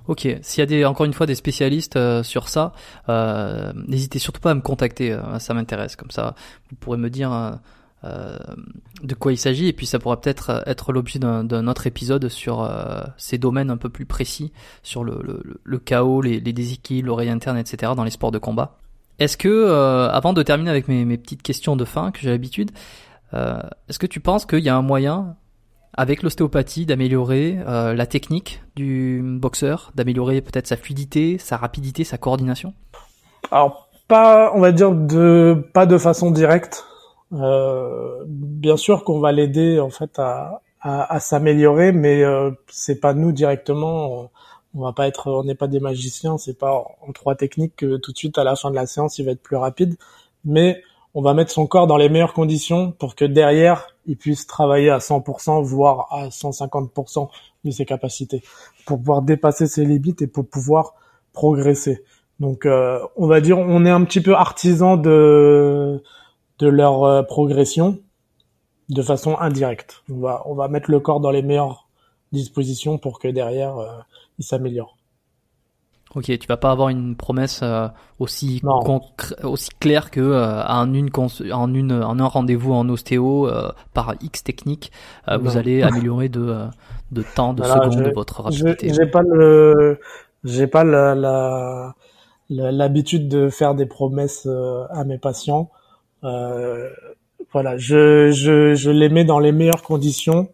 Ok, 0.08 0.28
s'il 0.42 0.60
y 0.60 0.62
a 0.62 0.66
des, 0.66 0.86
encore 0.86 1.06
une 1.06 1.14
fois 1.14 1.26
des 1.26 1.36
spécialistes 1.36 1.98
sur 2.24 2.50
ça, 2.50 2.74
euh, 3.10 3.72
n'hésitez 3.88 4.20
surtout 4.20 4.42
pas 4.42 4.52
à 4.52 4.54
me 4.54 4.62
contacter, 4.62 5.18
ça 5.40 5.54
m'intéresse. 5.54 5.96
Comme 5.96 6.12
ça, 6.12 6.36
vous 6.70 6.76
pourrez 6.76 6.98
me 6.98 7.10
dire 7.10 7.60
euh, 8.06 8.38
de 9.02 9.16
quoi 9.16 9.32
il 9.32 9.38
s'agit 9.38 9.68
et 9.68 9.74
puis 9.74 9.86
ça 9.86 9.98
pourra 9.98 10.20
peut-être 10.20 10.64
être 10.66 10.92
l'objet 10.92 11.20
d'un 11.20 11.68
autre 11.68 11.88
épisode 11.88 12.28
sur 12.28 12.62
euh, 12.62 13.02
ces 13.18 13.38
domaines 13.38 13.70
un 13.70 13.78
peu 13.78 13.88
plus 13.88 14.06
précis 14.06 14.52
sur 14.82 15.06
le, 15.06 15.22
le, 15.24 15.42
le 15.64 15.80
chaos, 15.80 16.22
les, 16.22 16.42
les 16.42 16.52
déséquilibres, 16.52 17.08
l'oreille 17.08 17.30
interne, 17.30 17.58
etc. 17.58 17.94
dans 17.96 18.04
les 18.04 18.12
sports 18.12 18.32
de 18.32 18.40
combat. 18.40 18.78
Est-ce 19.20 19.38
que, 19.38 19.48
euh, 19.48 20.10
avant 20.10 20.34
de 20.34 20.44
terminer 20.44 20.70
avec 20.70 20.90
mes, 20.90 21.06
mes, 21.06 21.18
petites 21.18 21.44
questions 21.44 21.78
de 21.78 21.86
fin 21.86 22.12
que 22.12 22.20
j'ai 22.20 22.30
l'habitude, 22.30 22.72
est-ce 23.34 23.98
que 23.98 24.06
tu 24.06 24.20
penses 24.20 24.46
qu'il 24.46 24.60
y 24.60 24.70
a 24.70 24.76
un 24.76 24.84
moyen 24.84 25.38
avec 25.94 26.24
l'ostéopathie 26.24 26.86
d'améliorer 26.86 27.58
la 27.66 28.06
technique 28.06 28.62
du 28.76 29.22
boxeur, 29.24 29.92
d'améliorer 29.96 30.42
peut-être 30.42 30.68
sa 30.68 30.78
fluidité, 30.78 31.38
sa 31.38 31.58
rapidité, 31.58 32.04
sa 32.04 32.18
coordination? 32.18 32.74
Alors 33.52 33.90
pas, 34.08 34.52
on 34.56 34.60
va 34.60 34.72
dire 34.72 34.92
de 34.92 35.70
pas 35.74 35.86
de 35.86 35.98
façon 35.98 36.32
directe 36.32 36.86
euh, 37.34 38.24
bien 38.28 38.78
sûr 38.78 39.04
qu'on 39.04 39.20
va 39.20 39.32
l'aider 39.32 39.80
en 39.80 39.90
fait 39.90 40.20
à, 40.20 40.62
à, 40.82 41.14
à 41.14 41.20
s'améliorer, 41.20 41.92
mais 41.92 42.24
euh, 42.24 42.52
c'est 42.68 43.00
pas 43.00 43.14
nous 43.14 43.32
directement. 43.32 44.30
On, 44.76 44.82
va 44.82 44.94
pas 44.94 45.08
être, 45.08 45.32
on 45.32 45.44
n'est 45.44 45.56
pas 45.56 45.68
des 45.68 45.80
magiciens. 45.80 46.38
C'est 46.38 46.58
pas 46.58 46.74
en 47.02 47.12
trois 47.14 47.36
techniques 47.36 47.76
que 47.78 47.98
tout 47.98 48.12
de 48.12 48.18
suite 48.18 48.38
à 48.38 48.44
la 48.44 48.56
fin 48.56 48.70
de 48.70 48.76
la 48.76 48.86
séance 48.86 49.18
il 49.18 49.26
va 49.26 49.32
être 49.32 49.42
plus 49.42 49.56
rapide, 49.58 49.96
mais 50.46 50.84
on 51.14 51.22
va 51.22 51.34
mettre 51.34 51.52
son 51.52 51.68
corps 51.68 51.88
dans 51.88 51.98
les 51.98 52.10
meilleures 52.10 52.34
conditions 52.34 52.92
pour 52.92 53.16
que 53.16 53.26
derrière 53.26 53.88
il 54.06 54.18
puisse 54.18 54.48
travailler 54.48 54.90
à 54.90 54.98
100%, 54.98 55.64
voire 55.64 56.08
à 56.12 56.30
150% 56.30 57.30
de 57.64 57.72
ses 57.72 57.86
capacités, 57.86 58.44
pour 58.86 58.98
pouvoir 58.98 59.22
dépasser 59.22 59.68
ses 59.68 59.86
limites 59.86 60.22
et 60.22 60.28
pour 60.28 60.48
pouvoir 60.48 60.96
progresser. 61.32 62.04
Donc, 62.40 62.66
euh, 62.66 63.00
on 63.16 63.28
va 63.28 63.42
dire, 63.42 63.58
on 63.58 63.86
est 63.86 63.90
un 63.90 64.04
petit 64.04 64.22
peu 64.22 64.36
artisan 64.36 64.98
de 64.98 66.02
leur 66.60 67.04
euh, 67.04 67.24
progression 67.24 68.00
de 68.90 69.02
façon 69.02 69.38
indirecte. 69.38 70.04
On 70.10 70.20
va, 70.20 70.44
on 70.46 70.56
va 70.56 70.68
mettre 70.68 70.92
le 70.92 71.00
corps 71.00 71.20
dans 71.20 71.32
les 71.32 71.42
meilleures 71.42 71.88
dispositions 72.32 72.98
pour 72.98 73.20
que 73.20 73.28
derrière, 73.28 73.78
euh, 73.78 74.00
il 74.40 74.46
s'améliore. 74.46 74.98
Ok, 76.16 76.26
tu 76.26 76.48
vas 76.48 76.58
pas 76.58 76.72
avoir 76.72 76.90
une 76.90 77.16
promesse 77.16 77.62
euh, 77.64 77.88
aussi 78.20 78.62
aussi 79.44 79.70
claire 79.80 80.12
que 80.12 80.22
en 80.68 80.94
une 80.94 81.10
en 81.52 81.74
une 81.74 81.92
en 81.92 82.20
un 82.20 82.26
rendez-vous 82.26 82.74
en 82.74 82.88
ostéo 82.90 83.50
par 83.94 84.16
X 84.22 84.44
technique, 84.44 84.92
vous 85.40 85.58
allez 85.58 85.82
améliorer 85.82 86.30
de 86.30 86.66
de 87.12 87.24
temps 87.36 87.54
de 87.54 87.64
secondes 87.64 88.04
de 88.04 88.12
votre 88.12 88.42
rapidité. 88.42 88.94
J'ai 88.94 89.08
pas 89.08 89.22
le 89.24 90.00
j'ai 90.44 90.68
pas 90.68 90.84
la 90.84 91.94
l'habitude 92.50 93.28
de 93.28 93.50
faire 93.50 93.74
des 93.74 93.86
promesses 93.86 94.48
à 94.92 95.04
mes 95.04 95.18
patients. 95.18 95.72
Euh, 96.24 96.90
voilà, 97.52 97.78
je, 97.78 98.32
je, 98.32 98.74
je 98.76 98.92
les 98.92 99.10
mets 99.10 99.26
dans 99.26 99.40
les 99.40 99.52
meilleures 99.52 99.84
conditions. 99.84 100.50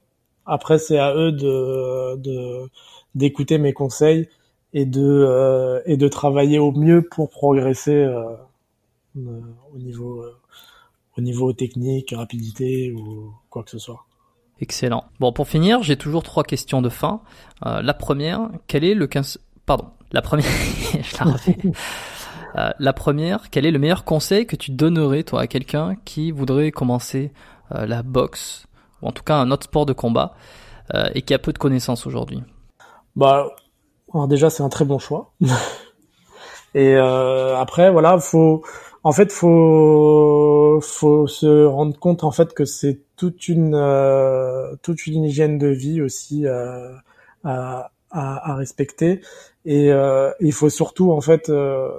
Après, 0.45 0.79
c'est 0.79 0.97
à 0.99 1.13
eux 1.15 1.31
de, 1.31 2.15
de 2.17 2.69
d'écouter 3.15 3.57
mes 3.57 3.73
conseils 3.73 4.29
et 4.73 4.85
de 4.85 5.01
euh, 5.01 5.81
et 5.85 5.97
de 5.97 6.07
travailler 6.07 6.59
au 6.59 6.71
mieux 6.71 7.01
pour 7.01 7.29
progresser 7.29 7.95
euh, 7.95 8.35
euh 9.17 9.41
au 9.73 9.77
niveau 9.77 10.21
euh, 10.21 10.35
au 11.17 11.21
niveau 11.21 11.53
technique, 11.53 12.13
rapidité 12.15 12.91
ou 12.91 13.33
quoi 13.49 13.63
que 13.63 13.71
ce 13.71 13.77
soit. 13.77 14.05
Excellent. 14.61 15.05
Bon, 15.19 15.31
pour 15.31 15.47
finir, 15.47 15.83
j'ai 15.83 15.95
toujours 15.95 16.23
trois 16.23 16.43
questions 16.43 16.81
de 16.81 16.89
fin. 16.89 17.21
Euh, 17.65 17.81
la 17.81 17.93
première, 17.93 18.49
quel 18.67 18.83
est 18.83 18.93
le 18.93 19.07
15... 19.07 19.39
Pardon, 19.65 19.85
la 20.11 20.21
première, 20.21 20.45
je 21.01 21.17
la 21.23 21.31
refais. 21.31 21.57
Euh, 22.55 22.71
la 22.79 22.93
première, 22.93 23.51
quel 23.51 23.67
est 23.67 23.69
le 23.69 23.77
meilleur 23.77 24.03
conseil 24.03 24.47
que 24.47 24.55
tu 24.55 24.71
donnerais 24.71 25.21
toi 25.21 25.41
à 25.41 25.45
quelqu'un 25.45 25.93
qui 26.03 26.31
voudrait 26.31 26.71
commencer 26.71 27.31
euh, 27.75 27.85
la 27.85 28.01
boxe 28.01 28.65
ou 29.03 29.07
en 29.07 29.11
tout 29.11 29.21
cas 29.21 29.35
un 29.35 29.51
autre 29.51 29.65
sport 29.65 29.85
de 29.85 29.93
combat, 29.93 30.33
et 31.13 31.21
qui 31.21 31.35
a 31.35 31.37
peu 31.37 31.53
de 31.53 31.59
connaissances 31.59 32.07
aujourd'hui? 32.07 32.41
Bah, 33.15 33.45
alors 34.13 34.27
déjà 34.27 34.49
c'est 34.49 34.63
un 34.63 34.69
très 34.69 34.85
bon 34.85 34.99
choix. 34.99 35.33
et 36.75 36.95
après 36.95 37.91
voilà, 37.91 38.19
faut 38.19 38.63
en 39.03 39.11
fait, 39.13 39.31
faut 39.31 40.79
faut 40.81 41.27
se 41.27 41.65
rendre 41.65 41.97
compte 41.97 42.23
en 42.23 42.31
fait 42.31 42.53
que 42.53 42.65
c'est 42.65 43.01
toute 43.15 43.47
une 43.47 43.73
euh, 43.75 44.75
toute 44.81 45.07
une 45.07 45.23
hygiène 45.23 45.57
de 45.57 45.67
vie 45.67 46.01
aussi 46.01 46.45
euh, 46.45 46.93
à, 47.43 47.91
à, 48.11 48.51
à, 48.51 48.55
respecter 48.55 49.21
et 49.65 49.91
euh, 49.91 50.31
il 50.41 50.51
faut 50.53 50.69
surtout 50.69 51.11
en 51.11 51.21
fait 51.21 51.49
euh, 51.49 51.89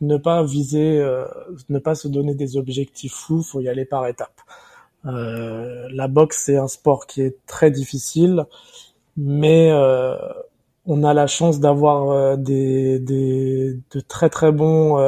ne 0.00 0.16
pas 0.16 0.44
viser, 0.44 0.98
euh, 1.00 1.26
ne 1.68 1.78
pas 1.78 1.94
se 1.94 2.08
donner 2.08 2.34
des 2.34 2.56
objectifs 2.56 3.14
fous, 3.14 3.42
faut 3.42 3.60
y 3.60 3.68
aller 3.68 3.84
par 3.84 4.06
étapes. 4.06 4.40
la 5.04 6.08
boxe 6.08 6.44
c'est 6.46 6.56
un 6.56 6.68
sport 6.68 7.06
qui 7.06 7.22
est 7.22 7.36
très 7.46 7.70
difficile, 7.70 8.46
mais 9.16 9.70
on 10.86 11.02
a 11.04 11.14
la 11.14 11.26
chance 11.26 11.60
d'avoir 11.60 12.36
des, 12.36 12.98
des, 12.98 13.78
de 13.90 14.00
très 14.00 14.28
très 14.30 14.52
bons 14.52 14.98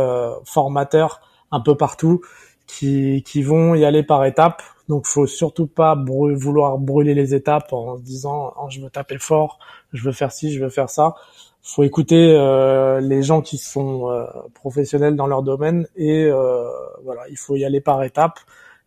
formateurs 0.45 1.21
un 1.53 1.61
peu 1.61 1.77
partout 1.77 2.21
qui, 2.67 3.23
qui 3.27 3.43
vont 3.43 3.75
y 3.75 3.85
aller 3.85 4.03
par 4.03 4.25
étapes. 4.25 4.63
Donc, 4.89 5.07
faut 5.07 5.27
surtout 5.27 5.67
pas 5.67 5.97
vouloir 5.97 6.79
brûler 6.79 7.15
les 7.15 7.35
étapes 7.35 7.73
en 7.73 7.97
se 7.97 8.03
disant 8.03 8.53
oh, 8.57 8.67
je 8.71 8.81
veux 8.81 8.91
taper 8.91 9.19
fort, 9.19 9.59
je 9.93 10.05
veux 10.05 10.13
faire 10.13 10.33
ci, 10.33 10.53
je 10.53 10.63
veux 10.63 10.71
faire 10.71 10.91
ça. 10.91 11.15
Faut 11.63 11.83
écouter 11.83 12.37
euh, 12.37 13.01
les 13.01 13.23
gens 13.23 13.43
qui 13.43 13.59
sont 13.59 14.09
euh, 14.09 14.25
professionnels 14.55 15.17
dans 15.17 15.27
leur 15.27 15.43
domaine 15.43 15.89
et 15.97 16.25
euh, 16.27 16.69
voilà, 17.03 17.23
il 17.29 17.37
faut 17.37 17.57
y 17.57 17.65
aller 17.65 17.81
par 17.81 18.05
étapes 18.05 18.39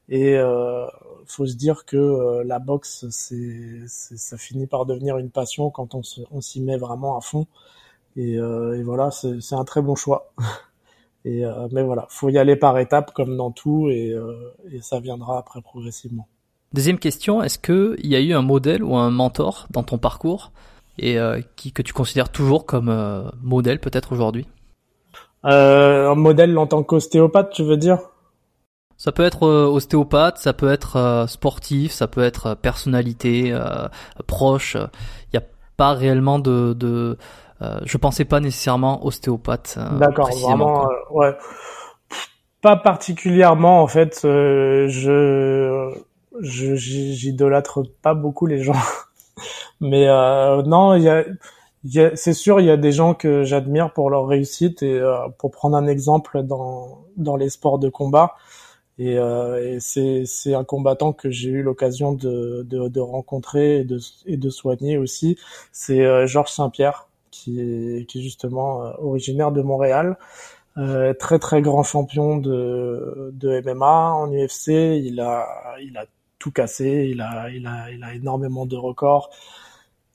et 0.07 0.37
euh, 0.37 0.85
faut 1.31 1.45
se 1.45 1.55
dire 1.55 1.85
que 1.85 2.41
la 2.43 2.59
boxe, 2.59 3.05
c'est, 3.09 3.83
ça 3.87 4.37
finit 4.37 4.67
par 4.67 4.85
devenir 4.85 5.17
une 5.17 5.29
passion 5.29 5.69
quand 5.69 5.95
on, 5.95 6.41
s'y 6.41 6.61
met 6.61 6.77
vraiment 6.77 7.17
à 7.17 7.21
fond. 7.21 7.47
Et, 8.15 8.33
et 8.33 8.83
voilà, 8.83 9.11
c'est 9.11 9.55
un 9.55 9.63
très 9.65 9.81
bon 9.81 9.95
choix. 9.95 10.31
Et, 11.25 11.45
euh, 11.45 11.67
mais 11.71 11.83
voilà, 11.83 12.05
faut 12.09 12.29
y 12.29 12.37
aller 12.37 12.55
par 12.55 12.77
étapes 12.79 13.11
comme 13.13 13.35
dans 13.35 13.51
tout 13.51 13.89
et, 13.89 14.11
euh, 14.13 14.55
et 14.71 14.81
ça 14.81 14.99
viendra 14.99 15.37
après 15.37 15.61
progressivement. 15.61 16.27
Deuxième 16.73 16.99
question, 16.99 17.43
est-ce 17.43 17.59
qu'il 17.59 18.07
y 18.07 18.15
a 18.15 18.21
eu 18.21 18.33
un 18.33 18.41
modèle 18.41 18.83
ou 18.83 18.95
un 18.95 19.09
mentor 19.09 19.67
dans 19.71 19.83
ton 19.83 19.97
parcours 19.97 20.51
et 20.97 21.17
euh, 21.17 21.41
qui, 21.55 21.71
que 21.71 21.81
tu 21.81 21.93
considères 21.93 22.29
toujours 22.29 22.65
comme 22.65 22.89
euh, 22.89 23.23
modèle 23.41 23.79
peut-être 23.79 24.13
aujourd'hui? 24.13 24.47
Euh, 25.45 26.11
Un 26.11 26.15
modèle 26.15 26.57
en 26.57 26.67
tant 26.67 26.83
qu'ostéopathe, 26.83 27.51
tu 27.51 27.63
veux 27.63 27.77
dire? 27.77 27.99
Ça 28.99 29.11
peut 29.11 29.23
être 29.23 29.47
ostéopathe, 29.47 30.37
ça 30.37 30.53
peut 30.53 30.71
être 30.71 31.25
sportif, 31.27 31.91
ça 31.91 32.07
peut 32.07 32.23
être 32.23 32.53
personnalité 32.53 33.57
proche. 34.27 34.75
Il 34.75 35.39
n'y 35.39 35.43
a 35.43 35.47
pas 35.77 35.93
réellement 35.93 36.37
de, 36.37 36.73
de 36.73 37.17
euh, 37.61 37.79
je 37.83 37.97
pensais 37.97 38.25
pas 38.25 38.39
nécessairement 38.39 39.05
ostéopathe. 39.05 39.75
Euh, 39.77 39.97
D'accord, 39.97 40.29
vraiment, 40.31 40.85
euh, 40.85 40.93
ouais. 41.11 41.35
Pas 42.61 42.77
particulièrement 42.77 43.81
en 43.81 43.87
fait. 43.87 44.19
je 44.23 45.93
j'idolâtre 46.41 47.83
pas 48.01 48.13
beaucoup 48.13 48.45
les 48.45 48.63
gens, 48.63 48.73
mais 49.81 50.07
non, 50.65 50.95
il 50.95 51.03
y 51.03 51.09
a, 51.09 51.25
y 51.85 51.99
a 51.99 52.15
c'est 52.15 52.33
sûr, 52.33 52.59
il 52.61 52.65
y 52.65 52.71
a 52.71 52.77
des 52.77 52.91
gens 52.91 53.13
que 53.13 53.43
j'admire 53.43 53.91
pour 53.93 54.09
leur 54.09 54.27
réussite 54.27 54.83
et 54.83 55.01
pour 55.37 55.51
prendre 55.51 55.75
un 55.77 55.87
exemple 55.87 56.43
dans 56.43 57.05
dans 57.17 57.35
les 57.35 57.49
sports 57.49 57.79
de 57.79 57.89
combat. 57.89 58.35
Et, 58.99 59.17
euh, 59.17 59.75
et 59.75 59.79
c'est, 59.79 60.25
c'est 60.25 60.53
un 60.53 60.63
combattant 60.63 61.13
que 61.13 61.29
j'ai 61.31 61.49
eu 61.49 61.63
l'occasion 61.63 62.13
de, 62.13 62.63
de, 62.69 62.87
de, 62.89 62.99
rencontrer 62.99 63.79
et 63.79 63.83
de, 63.85 63.99
et 64.25 64.37
de 64.37 64.49
soigner 64.49 64.97
aussi. 64.97 65.37
C'est 65.71 66.27
Georges 66.27 66.51
Saint-Pierre 66.51 67.09
qui 67.31 67.59
est, 67.59 68.05
qui 68.05 68.19
est 68.19 68.21
justement 68.21 68.83
euh, 68.83 68.91
originaire 68.99 69.51
de 69.51 69.61
Montréal. 69.61 70.17
Euh, 70.77 71.13
très 71.13 71.39
très 71.39 71.61
grand 71.61 71.83
champion 71.83 72.37
de, 72.37 73.31
de 73.33 73.61
MMA 73.65 74.11
en 74.11 74.31
UFC. 74.31 74.69
Il 74.69 75.19
a, 75.19 75.47
il 75.81 75.97
a 75.97 76.05
tout 76.39 76.51
cassé. 76.51 77.09
Il 77.11 77.21
a, 77.21 77.49
il 77.49 77.67
a, 77.67 77.91
il 77.91 78.03
a 78.03 78.13
énormément 78.13 78.65
de 78.65 78.75
records. 78.75 79.29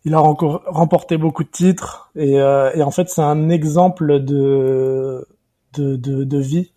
Il 0.04 0.14
a 0.14 0.20
remporté 0.20 1.16
beaucoup 1.16 1.44
de 1.44 1.48
titres 1.48 2.10
et, 2.14 2.38
euh, 2.38 2.70
et 2.74 2.82
en 2.82 2.90
fait 2.90 3.08
c'est 3.08 3.22
un 3.22 3.48
exemple 3.48 4.20
de, 4.22 5.26
de, 5.72 5.96
de 5.96 6.38
vie. 6.38 6.73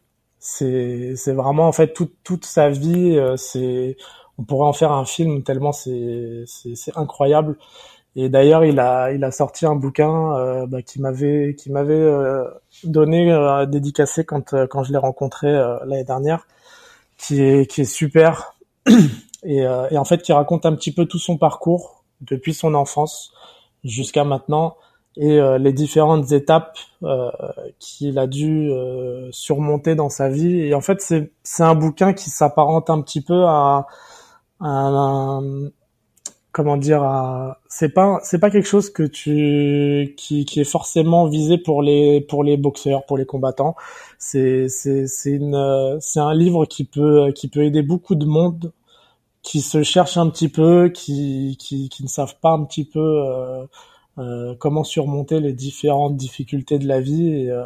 C'est 0.49 1.34
vraiment 1.34 1.68
en 1.68 1.72
fait 1.74 1.94
toute 2.24 2.45
sa 2.45 2.69
vie. 2.69 3.18
Euh, 3.18 3.36
on 4.38 4.44
pourrait 4.44 4.68
en 4.68 4.74
faire 4.74 4.91
un 4.91 5.06
film 5.06 5.44
tellement 5.44 5.74
c'est 5.74 6.45
incroyable. 6.95 7.57
Et 8.15 8.30
d'ailleurs, 8.30 8.65
il 8.65 8.80
a, 8.80 9.32
sorti 9.32 9.65
un 9.65 9.76
bouquin 9.76 10.36
euh, 10.38 10.65
bah, 10.65 10.82
qui 10.82 10.99
m'avait, 10.99 11.56
euh, 11.91 12.45
donné 12.84 13.32
euh, 13.32 13.65
dédicacé 13.65 14.26
quand, 14.26 14.53
je 14.53 14.91
l'ai 14.91 14.98
rencontré 14.98 15.52
l'année 15.52 16.03
dernière, 16.06 16.48
qui 17.18 17.41
est, 17.41 17.69
qui 17.69 17.82
est 17.82 17.86
super 17.86 18.56
et, 19.44 19.57
et 19.57 19.98
en 19.98 20.06
fait 20.06 20.22
qui 20.24 20.34
raconte 20.34 20.65
un 20.65 20.74
petit 20.76 20.94
peu 20.94 21.06
tout 21.06 21.19
son 21.19 21.38
parcours 21.38 22.03
depuis 22.22 22.53
son 22.53 22.74
enfance 22.74 23.34
jusqu'à 23.84 24.24
maintenant 24.24 24.78
et 25.19 25.39
les 25.60 25.73
différentes 25.73 26.31
étapes 26.31 26.77
qu'il 27.80 28.19
a 28.19 28.27
dû 28.27 28.72
surmonter 29.31 29.95
dans 29.95 30.10
sa 30.10 30.30
vie. 30.30 30.61
Et 30.61 30.73
en 30.73 30.81
fait, 30.81 31.02
c'est, 31.02 31.64
un 31.64 31.76
bouquin 31.76 32.14
qui 32.14 32.30
s'apparente 32.30 32.89
un 32.89 33.02
petit 33.02 33.22
peu 33.22 33.45
à, 33.45 33.88
à 34.60 34.68
un, 34.68 35.69
comment 36.57 36.77
dire 36.77 37.03
c'est 37.69 37.89
pas 37.89 38.19
c'est 38.23 38.39
pas 38.39 38.49
quelque 38.49 38.68
chose 38.68 38.89
que 38.89 39.03
tu 39.03 40.15
qui, 40.18 40.44
qui 40.45 40.60
est 40.60 40.64
forcément 40.64 41.27
visé 41.27 41.60
pour 41.60 41.84
les 41.84 42.19
pour 42.22 42.44
les 42.44 42.57
boxeurs 42.57 43.06
pour 43.06 43.15
les 43.15 43.27
combattants 43.27 43.76
c'est 44.18 44.68
c'est 44.68 45.06
c'est 45.06 45.34
une 45.34 45.98
c'est 46.02 46.19
un 46.19 46.34
livre 46.34 46.65
qui 46.65 46.84
peut 46.84 47.31
qui 47.35 47.48
peut 47.48 47.64
aider 47.64 47.84
beaucoup 47.84 48.15
de 48.15 48.26
monde 48.26 48.73
qui 49.44 49.61
se 49.61 49.84
cherchent 49.84 50.18
un 50.18 50.30
petit 50.31 50.49
peu 50.49 50.89
qui 50.89 51.57
qui, 51.60 51.89
qui 51.89 52.03
ne 52.03 52.07
savent 52.10 52.39
pas 52.41 52.49
un 52.52 52.64
petit 52.64 52.85
peu 52.85 52.99
euh, 52.99 53.64
euh, 54.18 54.56
comment 54.60 54.84
surmonter 54.84 55.39
les 55.39 55.53
différentes 55.53 56.18
difficultés 56.18 56.80
de 56.80 56.88
la 56.88 56.99
vie 56.99 57.34
et, 57.34 57.52
euh, 57.52 57.65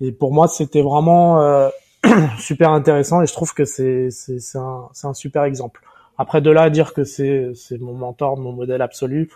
et 0.00 0.12
pour 0.12 0.32
moi 0.32 0.48
c'était 0.48 0.82
vraiment 0.82 1.40
euh, 1.40 1.68
super 2.38 2.70
intéressant 2.70 3.22
et 3.22 3.26
je 3.26 3.32
trouve 3.32 3.54
que 3.54 3.64
c'est 3.64 4.10
c'est 4.10 4.58
un 4.58 4.88
un 5.02 5.14
super 5.14 5.44
exemple 5.44 5.82
après 6.18 6.40
de 6.40 6.50
là 6.50 6.62
à 6.62 6.70
dire 6.70 6.92
que 6.94 7.04
c'est 7.04 7.52
c'est 7.54 7.78
mon 7.78 7.94
mentor, 7.94 8.36
mon 8.36 8.52
modèle 8.52 8.82
absolu, 8.82 9.30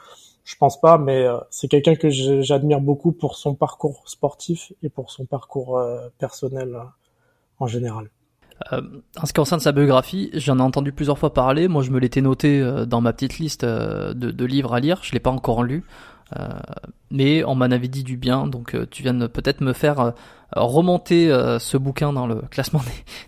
je 0.45 0.57
pense 0.57 0.81
pas, 0.81 0.99
mais 0.99 1.25
euh, 1.25 1.39
c'est 1.51 1.69
quelqu'un 1.69 1.95
que 1.95 2.11
j'admire 2.11 2.81
beaucoup 2.81 3.13
pour 3.13 3.37
son 3.37 3.55
parcours 3.55 4.03
sportif 4.07 4.73
et 4.83 4.89
pour 4.89 5.11
son 5.11 5.25
parcours 5.25 5.79
euh, 5.79 6.09
personnel 6.19 6.75
euh, 6.75 6.83
en 7.61 7.67
général. 7.69 8.11
en 8.73 9.27
ce 9.27 9.33
qui 9.33 9.35
concerne 9.35 9.61
sa 9.61 9.71
biographie, 9.73 10.31
j'en 10.35 10.59
ai 10.59 10.63
entendu 10.63 10.93
plusieurs 10.93 11.19
fois 11.19 11.33
parler. 11.33 11.69
Moi, 11.69 11.83
je 11.83 11.91
me 11.91 12.01
l'étais 12.01 12.21
noté 12.21 12.61
dans 12.87 13.01
ma 13.01 13.13
petite 13.13 13.39
liste 13.39 13.65
de, 13.65 14.13
de, 14.13 14.45
livres 14.45 14.75
à 14.75 14.81
lire. 14.81 15.01
Je 15.03 15.13
l'ai 15.13 15.21
pas 15.21 15.31
encore 15.31 15.63
lu. 15.63 15.85
Euh, 16.39 16.49
mais 17.11 17.45
on 17.45 17.55
m'en 17.55 17.67
avait 17.67 17.89
dit 17.89 18.05
du 18.05 18.17
bien, 18.17 18.47
donc 18.47 18.75
euh, 18.75 18.87
tu 18.91 19.03
viens 19.03 19.15
de 19.15 19.27
peut-être 19.27 19.61
me 19.61 19.73
faire 19.73 20.01
euh, 20.01 20.11
remonter 20.55 21.29
ce 21.59 21.77
bouquin 21.77 22.13
dans 22.13 22.27
le 22.27 22.37
classement 22.51 22.81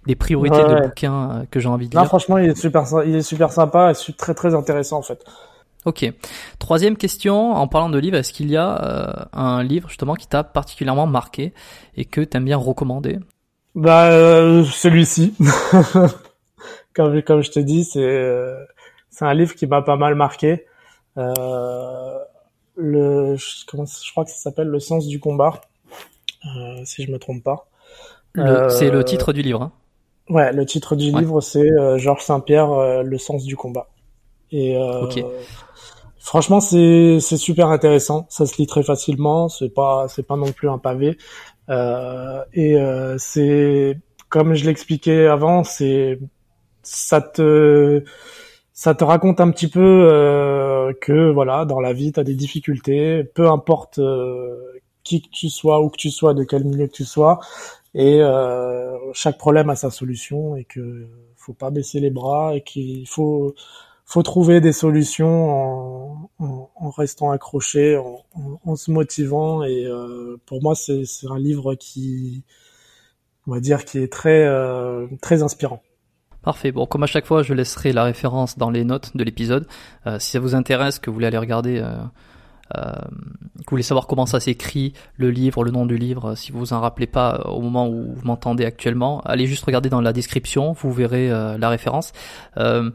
des, 0.07 0.15
priorités 0.15 0.63
de 0.63 0.87
bouquins 0.87 1.47
que 1.51 1.61
j'ai 1.61 1.69
envie 1.69 1.89
de 1.89 1.93
lire. 1.93 2.03
Non, 2.03 2.07
franchement, 2.07 2.39
il 2.39 2.51
est 2.51 2.59
super, 2.59 2.85
il 3.07 3.15
est 3.17 3.23
super 3.23 3.51
sympa 3.53 3.93
et 3.93 4.13
très 4.13 4.35
très 4.35 4.55
intéressant 4.55 4.99
en 4.99 5.03
fait. 5.03 5.25
Ok. 5.87 6.11
Troisième 6.59 6.97
question, 6.97 7.53
en 7.53 7.69
parlant 7.69 7.91
de 7.91 7.99
livres, 7.99 8.17
est-ce 8.17 8.33
qu'il 8.33 8.51
y 8.51 8.57
a 8.57 9.29
un 9.33 9.63
livre 9.63 9.89
justement 9.89 10.15
qui 10.15 10.27
t'a 10.27 10.45
particulièrement 10.45 11.07
marqué 11.07 11.53
et 11.97 12.05
que 12.05 12.21
t'aimes 12.21 12.45
bien 12.45 12.57
recommander? 12.57 13.19
Bah 13.75 14.11
celui-ci. 14.65 15.35
comme 16.95 17.23
comme 17.23 17.43
je 17.43 17.51
te 17.51 17.61
dis, 17.61 17.85
c'est 17.85 18.55
c'est 19.09 19.25
un 19.25 19.35
livre 19.35 19.55
qui 19.55 19.67
m'a 19.67 19.81
pas 19.81 19.97
mal 19.97 20.15
marqué. 20.15 20.67
Euh, 21.17 22.19
le, 22.77 23.37
je, 23.37 23.65
comment, 23.67 23.85
je 23.85 24.11
crois 24.11 24.25
que 24.25 24.31
ça 24.31 24.37
s'appelle 24.37 24.69
Le 24.69 24.81
sens 24.81 25.07
du 25.07 25.21
combat, 25.21 25.61
euh, 26.45 26.85
si 26.85 27.05
je 27.05 27.11
me 27.11 27.19
trompe 27.19 27.43
pas. 27.43 27.69
c'est 28.35 28.91
le 28.91 28.99
euh, 28.99 29.03
titre 29.03 29.33
du 29.33 29.43
livre. 29.43 29.63
Hein. 29.63 29.73
Ouais, 30.29 30.53
le 30.53 30.65
titre 30.65 30.97
du 30.97 31.11
livre 31.11 31.41
c'est 31.41 31.71
euh, 31.71 31.99
Georges 31.99 32.23
Saint-Pierre, 32.23 32.71
euh, 32.71 33.03
Le 33.03 33.19
sens 33.19 33.45
du 33.45 33.57
combat. 33.57 33.89
Et 34.51 34.77
franchement, 36.19 36.61
c'est 36.61 37.19
c'est 37.21 37.37
super 37.37 37.69
intéressant. 37.69 38.27
Ça 38.29 38.47
se 38.47 38.57
lit 38.59 38.67
très 38.67 38.85
facilement. 38.85 39.49
C'est 39.49 39.69
pas 39.69 40.07
c'est 40.09 40.23
pas 40.23 40.37
non 40.37 40.53
plus 40.53 40.69
un 40.69 40.79
pavé. 40.79 41.19
et 41.69 42.77
c'est 43.19 43.99
comme 44.29 44.55
je 44.55 44.65
l'expliquais 44.65 45.27
avant, 45.27 45.65
c'est 45.65 46.21
ça 46.83 47.21
te 47.21 48.05
ça 48.75 48.95
te 48.95 49.05
raconte 49.05 49.41
un 49.41 49.51
petit 49.51 49.69
peu 49.69 49.81
euh, 50.11 50.93
que 51.01 51.31
voilà, 51.33 51.65
dans 51.65 51.81
la 51.81 51.93
vie, 51.93 52.13
tu 52.13 52.21
as 52.21 52.25
des 52.25 52.35
difficultés, 52.35 53.25
peu 53.25 53.49
importe 53.49 53.99
euh, 54.01 54.57
qui 55.05 55.23
que 55.23 55.29
tu 55.31 55.49
sois, 55.51 55.81
où 55.81 55.91
que 55.91 55.97
tu 55.97 56.11
sois, 56.11 56.35
de 56.35 56.45
quel 56.45 56.65
milieu 56.65 56.87
que 56.89 56.93
tu 56.93 57.05
sois, 57.05 57.41
et 57.95 58.21
euh, 58.21 58.99
chaque 59.13 59.39
problème 59.39 59.71
a 59.71 59.77
sa 59.77 59.91
solution 59.91 60.57
et 60.57 60.65
que 60.65 61.07
faut 61.37 61.55
pas 61.55 61.71
baisser 61.71 62.01
les 62.01 62.11
bras 62.11 62.57
et 62.57 62.63
qu'il 62.63 63.07
faut 63.09 63.55
faut 64.07 64.23
trouver 64.23 64.61
des 64.61 64.73
solutions 64.73 66.29
en, 66.39 66.71
en, 66.77 66.91
restant 66.91 67.31
accroché, 67.31 67.97
en, 67.97 68.25
en, 68.65 68.77
se 68.77 68.91
motivant. 68.91 69.63
Et 69.65 69.87
euh, 69.87 70.37
pour 70.47 70.63
moi, 70.63 70.75
c'est 70.75 71.05
un 71.31 71.39
livre 71.39 71.75
qui, 71.75 72.45
on 73.47 73.53
va 73.53 73.61
dire, 73.61 73.85
qui 73.85 73.99
est 73.99 74.13
très 74.13 74.45
euh, 74.45 75.07
très 75.23 75.43
inspirant. 75.43 75.83
Parfait. 76.45 76.73
Bon, 76.73 76.85
comme 76.85 77.03
à 77.03 77.07
chaque 77.07 77.25
fois, 77.25 77.43
je 77.43 77.55
laisserai 77.55 77.93
la 77.93 78.05
référence 78.05 78.59
dans 78.59 78.69
les 78.69 78.85
notes 78.85 79.17
de 79.17 79.25
l'épisode. 79.25 79.67
Euh, 80.07 80.19
si 80.19 80.33
ça 80.33 80.41
vous 80.41 80.55
intéresse, 80.55 80.99
que 80.99 81.09
vous 81.09 81.15
voulez 81.15 81.27
aller 81.27 81.39
regarder, 81.39 81.79
euh, 81.79 81.95
euh, 82.77 82.93
que 82.93 83.61
vous 83.61 83.71
voulez 83.71 83.83
savoir 83.83 84.07
comment 84.07 84.27
ça 84.27 84.41
s'écrit, 84.41 84.93
le 85.17 85.31
livre, 85.31 85.65
le 85.65 85.71
nom 85.71 85.87
du 85.87 85.97
livre, 85.97 86.35
si 86.35 86.53
vous 86.53 86.59
vous 86.59 86.73
en 86.75 86.81
rappelez 86.81 87.07
pas 87.07 87.47
au 87.47 87.63
moment 87.63 87.89
où 87.89 88.13
vous 88.15 88.27
m'entendez 88.27 88.67
actuellement, 88.67 89.23
allez 89.23 89.47
juste 89.47 89.65
regarder 89.65 89.89
dans 89.89 90.03
la 90.03 90.13
description, 90.13 90.73
vous 90.73 90.93
verrez 90.93 91.31
la 91.31 91.69
référence. 91.71 92.13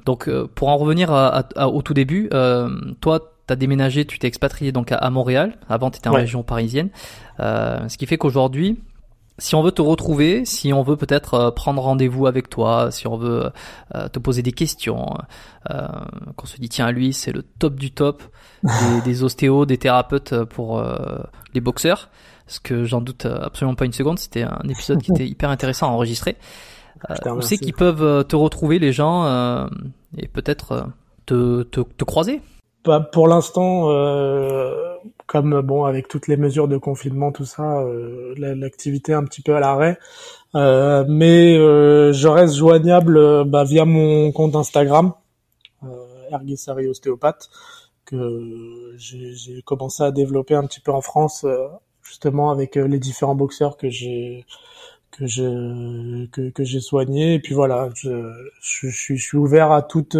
donc, 0.05 0.30
pour 0.53 0.67
en 0.67 0.77
revenir 0.77 1.11
au 1.55 1.81
tout 1.81 1.95
début, 1.95 2.30
toi, 3.01 3.34
t'as 3.47 3.55
déménagé, 3.55 4.05
tu 4.05 4.19
t'es 4.19 4.27
expatrié 4.27 4.71
donc 4.71 4.91
à, 4.91 5.09
Montréal. 5.09 5.57
Avant, 5.69 5.89
tu 5.89 5.97
étais 5.97 6.09
en 6.09 6.13
région 6.13 6.43
parisienne. 6.43 6.89
ce 7.39 7.97
qui 7.97 8.05
fait 8.05 8.17
qu'aujourd'hui, 8.17 8.80
si 9.40 9.56
on 9.56 9.64
veut 9.64 9.72
te 9.72 9.82
retrouver, 9.82 10.45
si 10.45 10.72
on 10.74 10.84
veut 10.84 10.98
peut-être 10.98 11.34
euh, 11.34 11.52
prendre 11.52 11.82
rendez-vous 11.82 12.28
avec 12.28 12.49
toi, 12.49 12.91
si 12.91 13.07
on 13.07 13.18
veut 13.18 13.52
euh, 13.95 14.07
te 14.10 14.20
poser 14.20 14.41
des 14.44 14.52
questions, 14.52 15.07
euh, 15.70 15.88
qu'on 16.36 16.45
se 16.45 16.57
dit 16.57 16.70
tiens 16.70 16.91
lui 16.91 17.14
c'est 17.14 17.32
le 17.32 17.44
top 17.44 17.76
du 17.76 17.91
top 17.91 18.22
des, 18.64 19.02
des 19.06 19.24
ostéos, 19.24 19.66
des 19.66 19.78
thérapeutes 19.78 20.44
pour 20.44 20.84
les 21.53 21.61
boxeurs, 21.61 22.10
ce 22.48 22.60
que 22.60 22.84
j'en 22.84 23.02
doute 23.02 23.26
absolument 23.26 23.76
pas 23.76 23.86
une 23.86 23.94
seconde, 23.94 24.20
c'était 24.20 24.44
un 24.44 24.61
épisode 24.70 25.02
qui 25.02 25.11
était 25.16 25.28
hyper 25.28 25.49
intéressant 25.49 25.88
à 25.88 25.91
enregistrer. 25.91 26.38
on 27.26 27.41
sait 27.41 27.57
qu'ils 27.57 27.74
peuvent 27.74 28.26
te 28.28 28.36
retrouver 28.36 28.80
les 28.80 28.94
gens 28.94 29.68
et 30.18 30.28
peut-être 30.28 30.88
te, 31.26 31.64
te, 31.64 31.82
te, 31.82 32.03
croiser. 32.03 32.41
Bah, 32.85 32.99
pour 33.11 33.27
l'instant, 33.27 33.89
comme 35.30 35.61
bon 35.61 35.85
avec 35.85 36.07
toutes 36.07 36.27
les 36.27 36.38
mesures 36.38 36.68
de 36.68 36.77
confinement, 36.77 37.31
tout 37.31 37.45
ça, 37.45 37.81
euh, 37.81 38.34
l'activité 38.38 39.14
un 39.14 39.23
petit 39.23 39.43
peu 39.43 39.56
à 39.56 39.60
l'arrêt. 39.60 39.99
Euh, 40.56 41.06
mais 41.07 41.56
euh, 41.56 42.11
je 42.14 42.27
reste 42.27 42.56
joignable 42.56 43.43
bah, 43.45 43.64
via 43.64 43.85
mon 43.85 44.31
compte 44.31 44.56
Instagram, 44.56 45.14
Erguissari 46.31 46.88
Ostéopathe, 46.88 47.49
que 48.06 48.95
j'ai 48.97 49.61
commencé 49.65 50.01
à 50.01 50.10
développer 50.11 50.56
un 50.56 50.65
petit 50.65 50.80
peu 50.80 50.91
en 50.91 51.01
France, 51.01 51.45
justement 52.01 52.49
avec 52.49 52.76
les 52.76 52.99
différents 52.99 53.35
boxeurs 53.35 53.77
que 53.77 53.89
j'ai 53.89 54.45
que 55.11 55.27
je 55.27 56.27
que, 56.27 56.49
que 56.49 56.64
j'ai 56.64 56.80
soigné 56.80 57.34
et 57.34 57.39
puis 57.39 57.56
voilà 57.56 57.89
je, 57.95 58.31
je, 58.61 58.89
je, 58.89 59.15
suis 59.15 59.38
ouvert 59.38 59.72
à 59.72 59.81
toute 59.81 60.15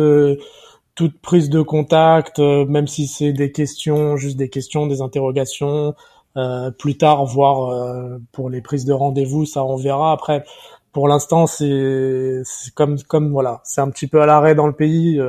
toute 1.00 1.22
prise 1.22 1.50
de 1.50 1.62
contact, 1.62 2.40
euh, 2.40 2.66
même 2.66 2.86
si 2.86 3.08
c'est 3.08 3.32
des 3.32 3.54
questions, 3.54 4.18
juste 4.18 4.36
des 4.36 4.50
questions, 4.50 4.86
des 4.86 5.02
interrogations, 5.02 5.96
euh, 6.36 6.72
plus 6.72 6.98
tard, 6.98 7.24
voire 7.26 7.70
euh, 7.70 8.18
pour 8.34 8.50
les 8.50 8.60
prises 8.60 8.84
de 8.84 8.92
rendez-vous, 8.92 9.46
ça 9.46 9.64
on 9.64 9.78
verra. 9.78 10.12
Après, 10.12 10.44
pour 10.92 11.08
l'instant, 11.08 11.48
c'est 11.48 12.42
comme 12.76 13.02
comme 13.04 13.32
voilà, 13.32 13.62
c'est 13.64 13.80
un 13.80 13.90
petit 13.90 14.08
peu 14.08 14.22
à 14.22 14.26
l'arrêt 14.26 14.56
dans 14.56 14.68
le 14.68 14.74
pays. 14.74 15.22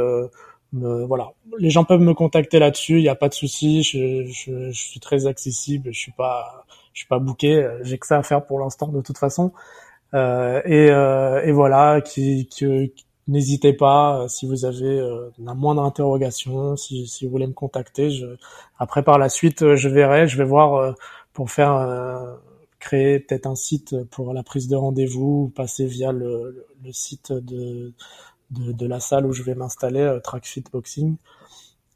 voilà, 0.73 1.31
les 1.59 1.71
gens 1.71 1.85
peuvent 1.85 2.01
me 2.01 2.15
contacter 2.15 2.59
là-dessus, 2.59 2.99
il 2.99 3.03
n'y 3.03 3.09
a 3.09 3.15
pas 3.15 3.29
de 3.29 3.35
souci. 3.35 3.85
Je, 3.85 4.25
je, 4.27 4.73
je, 4.73 4.81
suis 4.89 4.99
très 4.99 5.27
accessible, 5.29 5.91
je 5.93 6.01
suis 6.01 6.13
pas 6.13 6.65
je 6.95 7.01
suis 7.01 7.09
pas 7.09 7.21
bouqué, 7.21 7.65
j'ai 7.83 7.99
que 7.99 8.07
ça 8.09 8.19
à 8.19 8.23
faire 8.25 8.45
pour 8.45 8.59
l'instant 8.59 8.89
de 8.89 9.01
toute 9.03 9.19
façon. 9.19 9.53
et, 10.15 10.87
et 11.47 11.53
voilà, 11.53 12.01
qui, 12.01 12.47
qui 12.47 12.93
N'hésitez 13.29 13.73
pas 13.73 14.23
euh, 14.23 14.29
si 14.29 14.47
vous 14.47 14.65
avez 14.65 14.99
euh, 14.99 15.31
la 15.39 15.55
moindre 15.55 15.83
interrogation, 15.83 16.77
si, 16.77 17.07
vous 17.23 17.31
voulez 17.31 17.47
me 17.47 17.53
contacter. 17.53 18.11
Après, 18.79 19.03
par 19.03 19.19
la 19.19 19.29
suite, 19.29 19.63
euh, 19.63 19.77
je 19.77 19.89
verrai, 19.89 20.27
je 20.27 20.37
vais 20.37 20.45
voir 20.45 20.95
pour 21.33 21.51
faire 21.51 22.39
créer 22.81 23.21
peut-être 23.21 23.47
un 23.47 23.55
site 23.55 23.95
pour 24.11 24.35
la 24.35 24.43
prise 24.43 24.69
de 24.69 24.77
rendez-vous, 24.77 25.53
passer 25.55 25.87
via 25.87 26.13
le, 26.13 26.67
site 26.93 27.33
de, 27.33 27.93
la 28.81 29.01
salle 29.01 29.27
où 29.27 29.33
je 29.33 29.43
vais 29.43 29.55
m'installer, 29.55 30.19
Trackfit 30.25 30.65
Boxing. 30.73 31.17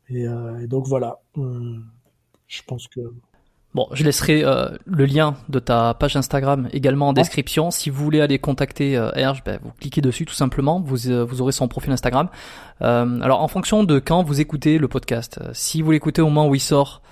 Et, 0.09 0.27
donc 0.69 0.87
voilà, 0.87 1.21
je 1.37 2.63
pense 2.67 2.87
que 2.89 3.01
Bon, 3.75 3.89
je 3.93 4.05
laisserai 4.05 4.45
euh, 4.45 4.69
le 4.87 5.05
lien 5.05 5.35
de 5.49 5.59
ta 5.59 5.95
page 5.95 6.15
Instagram 6.15 6.69
également 6.73 7.09
en 7.09 7.13
description. 7.13 7.73
Si 7.73 7.91
vous 7.91 8.05
voulez 8.05 8.21
aller 8.21 8.39
contacter 8.39 8.97
euh, 8.97 9.11
Erge, 9.17 9.43
ben, 9.43 9.59
vous 9.63 9.73
cliquez 9.81 10.01
dessus 10.01 10.27
tout 10.27 10.35
simplement. 10.35 10.81
Vous, 10.81 11.11
euh, 11.11 11.25
vous 11.25 11.43
aurez 11.43 11.51
son 11.51 11.67
profil 11.67 11.91
Instagram. 11.91 12.29
Euh, 12.83 13.21
alors, 13.21 13.43
en 13.43 13.49
fonction 13.49 13.83
de 13.83 13.99
quand 13.99 14.23
vous 14.23 14.41
écoutez 14.41 14.79
le 14.79 14.87
podcast, 14.87 15.41
si 15.53 15.83
vous 15.83 15.91
l'écoutez 15.91 16.23
au 16.23 16.27
moment 16.27 16.47
où 16.49 16.55
il 16.55 16.61
sort, 16.61 17.03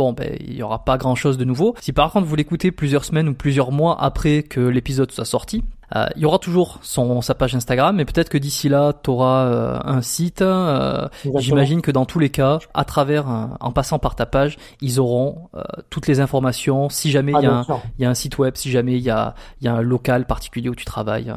bon, 0.00 0.14
ben, 0.14 0.34
il 0.40 0.54
y 0.54 0.62
aura 0.62 0.82
pas 0.82 0.96
grand 0.96 1.14
chose 1.14 1.36
de 1.36 1.44
nouveau. 1.44 1.74
Si 1.82 1.92
par 1.92 2.10
contre 2.10 2.26
vous 2.26 2.34
l'écoutez 2.34 2.70
plusieurs 2.70 3.04
semaines 3.04 3.28
ou 3.28 3.34
plusieurs 3.34 3.70
mois 3.70 4.02
après 4.02 4.42
que 4.42 4.60
l'épisode 4.60 5.12
soit 5.12 5.26
sorti, 5.26 5.62
euh, 5.94 6.06
il 6.16 6.22
y 6.22 6.24
aura 6.24 6.38
toujours 6.38 6.78
son, 6.80 7.20
sa 7.20 7.34
page 7.34 7.54
Instagram, 7.54 7.96
mais 7.96 8.06
peut-être 8.06 8.30
que 8.30 8.38
d'ici 8.38 8.70
là, 8.70 8.94
tu 8.94 9.10
auras 9.10 9.44
euh, 9.44 9.78
un 9.84 10.00
site. 10.00 10.40
Euh, 10.40 11.06
j'imagine 11.36 11.82
que 11.82 11.90
dans 11.90 12.06
tous 12.06 12.18
les 12.18 12.30
cas, 12.30 12.60
à 12.72 12.86
travers, 12.86 13.26
en 13.60 13.72
passant 13.72 13.98
par 13.98 14.14
ta 14.14 14.24
page, 14.24 14.56
ils 14.80 15.00
auront 15.00 15.50
toutes 15.90 16.06
les 16.06 16.20
informations. 16.20 16.88
Si 16.88 17.10
jamais 17.10 17.32
il 17.36 17.42
y, 17.42 17.46
a 17.46 17.66
ah, 17.68 17.80
un, 18.00 18.14
site 18.14 18.38
web, 18.38 18.56
si 18.56 18.70
jamais 18.70 18.94
il 18.94 19.02
y 19.02 19.10
a, 19.10 19.34
y 19.60 19.68
a 19.68 19.74
un 19.74 19.82
local 19.82 20.24
particulier 20.24 20.70
où 20.70 20.74
tu 20.74 20.86
travailles, 20.86 21.30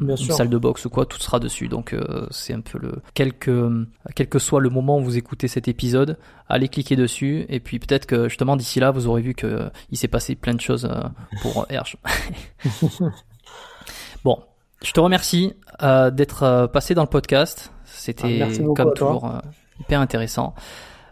une 0.00 0.16
salle 0.16 0.48
de 0.48 0.58
boxe 0.58 0.84
ou 0.84 0.90
quoi, 0.90 1.06
tout 1.06 1.18
sera 1.18 1.38
dessus. 1.38 1.68
Donc 1.68 1.94
c'est 2.30 2.54
un 2.54 2.60
peu 2.60 2.78
le 2.78 2.94
quel 3.14 3.32
que, 3.34 3.86
quel 4.14 4.28
que 4.28 4.38
soit 4.38 4.60
le 4.60 4.70
moment 4.70 4.98
où 4.98 5.02
vous 5.02 5.16
écoutez 5.16 5.48
cet 5.48 5.68
épisode, 5.68 6.18
allez 6.48 6.68
cliquer 6.68 6.96
dessus 6.96 7.46
et 7.48 7.60
puis 7.60 7.78
peut-être 7.78 8.06
que 8.06 8.28
justement 8.28 8.56
d'ici 8.56 8.80
là 8.80 8.90
vous 8.90 9.06
aurez 9.06 9.22
vu 9.22 9.34
que 9.34 9.70
il 9.90 9.98
s'est 9.98 10.08
passé 10.08 10.34
plein 10.34 10.54
de 10.54 10.60
choses 10.60 10.88
pour 11.42 11.66
Herge. 11.70 11.96
Bon, 14.26 14.42
je 14.82 14.90
te 14.90 14.98
remercie 14.98 15.54
euh, 15.84 16.10
d'être 16.10 16.42
euh, 16.42 16.66
passé 16.66 16.94
dans 16.94 17.02
le 17.02 17.08
podcast. 17.08 17.72
C'était 17.84 18.42
ah, 18.42 18.74
comme 18.74 18.92
toujours 18.92 19.26
euh, 19.26 19.38
hyper 19.78 20.00
intéressant. 20.00 20.54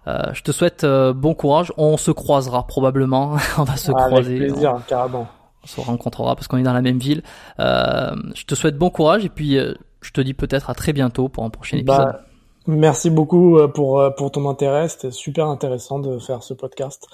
je 0.07 0.43
te 0.43 0.51
souhaite 0.51 0.85
bon 0.85 1.35
courage. 1.35 1.73
On 1.77 1.97
se 1.97 2.11
croisera 2.11 2.67
probablement. 2.67 3.37
on 3.59 3.63
va 3.63 3.77
se 3.77 3.93
ah, 3.95 4.07
croiser. 4.07 4.37
Avec 4.37 4.51
plaisir, 4.53 4.81
carrément. 4.89 5.29
On 5.65 5.67
se 5.67 5.81
rencontrera 5.81 6.37
parce 6.37 6.47
qu'on 6.47 6.59
est 6.59 6.63
dans 6.63 6.73
la 6.73 6.83
même 6.83 6.99
ville. 6.99 7.23
je 7.59 8.45
te 8.45 8.55
souhaite 8.55 8.77
bon 8.77 8.91
courage 8.91 9.25
et 9.25 9.31
puis 9.31 9.57
je 9.57 10.13
te 10.13 10.21
dis 10.21 10.35
peut-être 10.35 10.71
à 10.71 10.75
très 10.75 10.93
bientôt 10.93 11.29
pour 11.29 11.45
un 11.45 11.51
prochain 11.51 11.81
bah, 11.85 11.95
épisode. 11.97 12.21
Merci 12.67 13.11
beaucoup 13.11 13.59
pour 13.75 14.03
pour 14.17 14.31
ton 14.31 14.49
intérêt. 14.49 14.89
C'était 14.89 15.11
super 15.11 15.47
intéressant 15.47 15.99
de 15.99 16.19
faire 16.19 16.43
ce 16.43 16.55
podcast. 16.55 17.07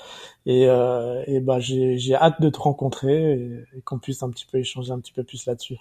Et, 0.47 0.67
euh, 0.69 1.23
et 1.27 1.41
bah, 1.41 1.59
j'ai 1.61 2.15
hâte 2.15 2.41
de 2.41 2.49
te 2.49 2.59
rencontrer 2.59 3.35
et, 3.35 3.81
qu'on 3.85 3.99
puisse 3.99 4.23
un 4.23 4.31
petit 4.31 4.47
peu 4.51 4.59
échanger 4.59 4.93
un 4.93 5.01
petit 5.01 5.13
peu 5.13 5.25
plus 5.25 5.47
là-dessus. 5.47 5.77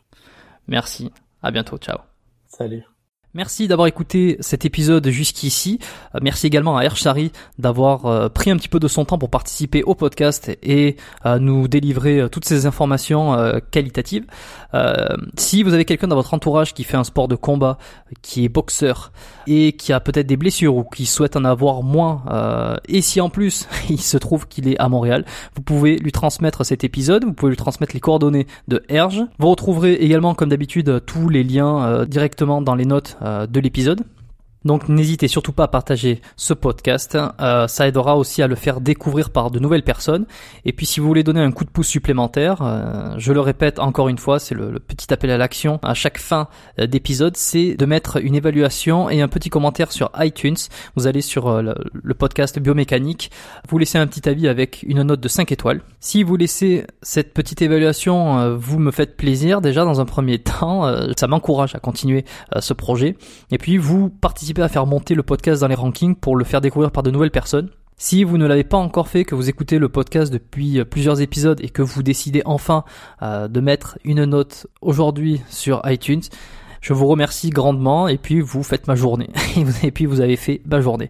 Merci. 0.67 1.11
À 1.41 1.51
bientôt. 1.51 1.77
Ciao. 1.77 1.99
Salut. 2.47 2.83
Merci 3.35 3.68
d'avoir 3.68 3.88
écouté 3.88 4.38
cet 4.39 4.65
épisode 4.65 5.07
jusqu'ici. 5.10 5.77
Euh, 6.15 6.19
merci 6.19 6.47
également 6.47 6.77
à 6.77 6.84
Ershari 6.84 7.31
d'avoir 7.60 8.07
euh, 8.07 8.27
pris 8.27 8.49
un 8.49 8.57
petit 8.57 8.69
peu 8.69 8.80
de 8.80 8.88
son 8.88 9.06
temps 9.06 9.19
pour 9.19 9.30
participer 9.30 9.84
au 9.84 9.93
podcast 9.93 10.49
et 10.64 10.95
euh, 11.27 11.38
nous 11.38 11.68
délivrer 11.68 12.27
toutes 12.31 12.45
ces 12.45 12.65
informations 12.65 13.38
qualitatives. 13.72 14.26
Si 15.37 15.63
vous 15.63 15.73
avez 15.73 15.85
quelqu'un 15.85 16.07
dans 16.07 16.15
votre 16.15 16.33
entourage 16.33 16.73
qui 16.73 16.83
fait 16.83 16.97
un 16.97 17.03
sport 17.03 17.27
de 17.27 17.35
combat, 17.35 17.77
qui 18.21 18.45
est 18.45 18.49
boxeur 18.49 19.11
et 19.47 19.73
qui 19.73 19.93
a 19.93 19.99
peut-être 19.99 20.27
des 20.27 20.37
blessures 20.37 20.75
ou 20.75 20.83
qui 20.83 21.05
souhaite 21.05 21.35
en 21.35 21.45
avoir 21.45 21.83
moins, 21.83 22.77
et 22.87 23.01
si 23.01 23.21
en 23.21 23.29
plus 23.29 23.67
il 23.89 23.99
se 23.99 24.17
trouve 24.17 24.47
qu'il 24.47 24.67
est 24.67 24.79
à 24.79 24.89
Montréal, 24.89 25.25
vous 25.55 25.61
pouvez 25.61 25.97
lui 25.97 26.11
transmettre 26.11 26.65
cet 26.65 26.83
épisode, 26.83 27.25
vous 27.25 27.33
pouvez 27.33 27.51
lui 27.51 27.57
transmettre 27.57 27.93
les 27.93 27.99
coordonnées 27.99 28.47
de 28.67 28.83
Erge. 28.89 29.23
Vous 29.39 29.49
retrouverez 29.49 29.93
également 29.93 30.35
comme 30.35 30.49
d'habitude 30.49 31.03
tous 31.05 31.29
les 31.29 31.43
liens 31.43 32.05
directement 32.05 32.61
dans 32.61 32.75
les 32.75 32.85
notes 32.85 33.17
euh, 33.21 33.47
de 33.47 33.59
l'épisode. 33.59 34.03
Donc 34.65 34.90
n'hésitez 34.90 35.27
surtout 35.27 35.53
pas 35.53 35.64
à 35.64 35.68
partager 35.68 36.22
ce 36.36 36.53
podcast, 36.53 37.18
euh, 37.40 37.68
ça 37.68 37.88
aidera 37.88 38.18
aussi 38.18 38.41
à 38.41 38.48
le 38.48 38.56
faire 38.56 38.81
découvrir 38.81 39.30
par 39.30 39.52
de 39.52 39.60
nouvelles 39.60 39.84
personnes. 39.84 40.26
Et 40.65 40.73
puis 40.73 40.86
si 40.86 40.99
vous 40.99 41.07
voulez 41.07 41.23
donner 41.23 41.41
un 41.41 41.52
coup 41.52 41.64
de 41.64 41.69
pouce 41.69 41.88
supplémentaire, 41.88 42.61
euh, 42.61 43.14
je 43.18 43.31
le 43.31 43.40
répète 43.40 43.80
encore 43.80 44.10
une 44.10 44.18
fois, 44.18 44.38
c'est 44.40 44.56
le, 44.56 44.80
petit 44.80 45.14
appel 45.14 45.31
à 45.31 45.38
l'action 45.38 45.80
à 45.81 45.94
chaque 45.94 46.18
fin 46.18 46.48
euh, 46.80 46.88
d'épisode, 46.88 47.38
c'est 47.38 47.76
de 47.76 47.86
mettre 47.86 48.22
une 48.22 48.36
évaluation 48.36 49.10
et 49.10 49.22
un 49.22 49.30
petit 49.30 49.49
commentaire 49.49 49.94
sur 49.94 50.11
iTunes. 50.19 50.57
Vous 50.95 51.07
allez 51.07 51.22
sur 51.22 51.61
le, 51.61 51.73
podcast 52.14 52.60
biomécanique, 52.60 53.31
vous 53.69 53.77
laissez 53.77 53.98
un 53.98 54.07
petit 54.07 54.27
avis 54.27 54.49
avec 54.49 54.84
une 54.84 55.03
note 55.03 55.22
de 55.22 55.27
5 55.30 55.53
étoiles. 55.53 55.81
Si 56.02 56.23
vous 56.23 56.36
laissez 56.36 56.86
cette 57.02 57.34
petite 57.34 57.61
évaluation, 57.61 58.57
vous 58.57 58.77
me 58.77 58.91
faites 58.91 59.15
plaisir 59.15 59.61
déjà 59.61 59.86
dans 59.86 60.02
un 60.02 60.06
premier 60.06 60.40
temps, 60.40 60.94
ça 61.15 61.27
m'encourage 61.27 61.76
à 61.76 61.80
continuer 61.80 62.26
ce 62.60 62.73
projet. 62.73 63.15
Et 63.52 63.57
puis 63.57 63.77
vous 63.77 64.10
participez 64.10 64.48
à 64.57 64.67
faire 64.67 64.85
monter 64.85 65.15
le 65.15 65.23
podcast 65.23 65.61
dans 65.61 65.67
les 65.67 65.76
rankings 65.76 66.15
pour 66.15 66.35
le 66.35 66.43
faire 66.43 66.61
découvrir 66.61 66.91
par 66.91 67.03
de 67.03 67.11
nouvelles 67.11 67.31
personnes. 67.31 67.69
Si 67.97 68.23
vous 68.23 68.38
ne 68.38 68.47
l'avez 68.47 68.63
pas 68.63 68.77
encore 68.77 69.09
fait, 69.09 69.26
que 69.26 69.35
vous 69.35 69.49
écoutez 69.49 69.77
le 69.77 69.89
podcast 69.89 70.31
depuis 70.31 70.80
euh, 70.80 70.85
plusieurs 70.85 71.21
épisodes 71.21 71.59
et 71.61 71.69
que 71.69 71.81
vous 71.81 72.01
décidez 72.01 72.41
enfin 72.45 72.85
euh, 73.21 73.47
de 73.47 73.59
mettre 73.59 73.99
une 74.05 74.23
note 74.23 74.67
aujourd'hui 74.81 75.41
sur 75.49 75.81
iTunes, 75.85 76.21
Je 76.81 76.93
vous 76.93 77.07
remercie 77.07 77.49
grandement 77.49 78.07
et 78.07 78.17
puis 78.17 78.39
vous 78.39 78.63
faites 78.63 78.88
ma 78.88 78.95
journée. 78.95 79.30
et 79.84 79.91
puis 79.91 80.05
vous 80.05 80.21
avez 80.21 80.38
fait 80.38 80.61
ma 80.65 80.80
journée. 80.80 81.09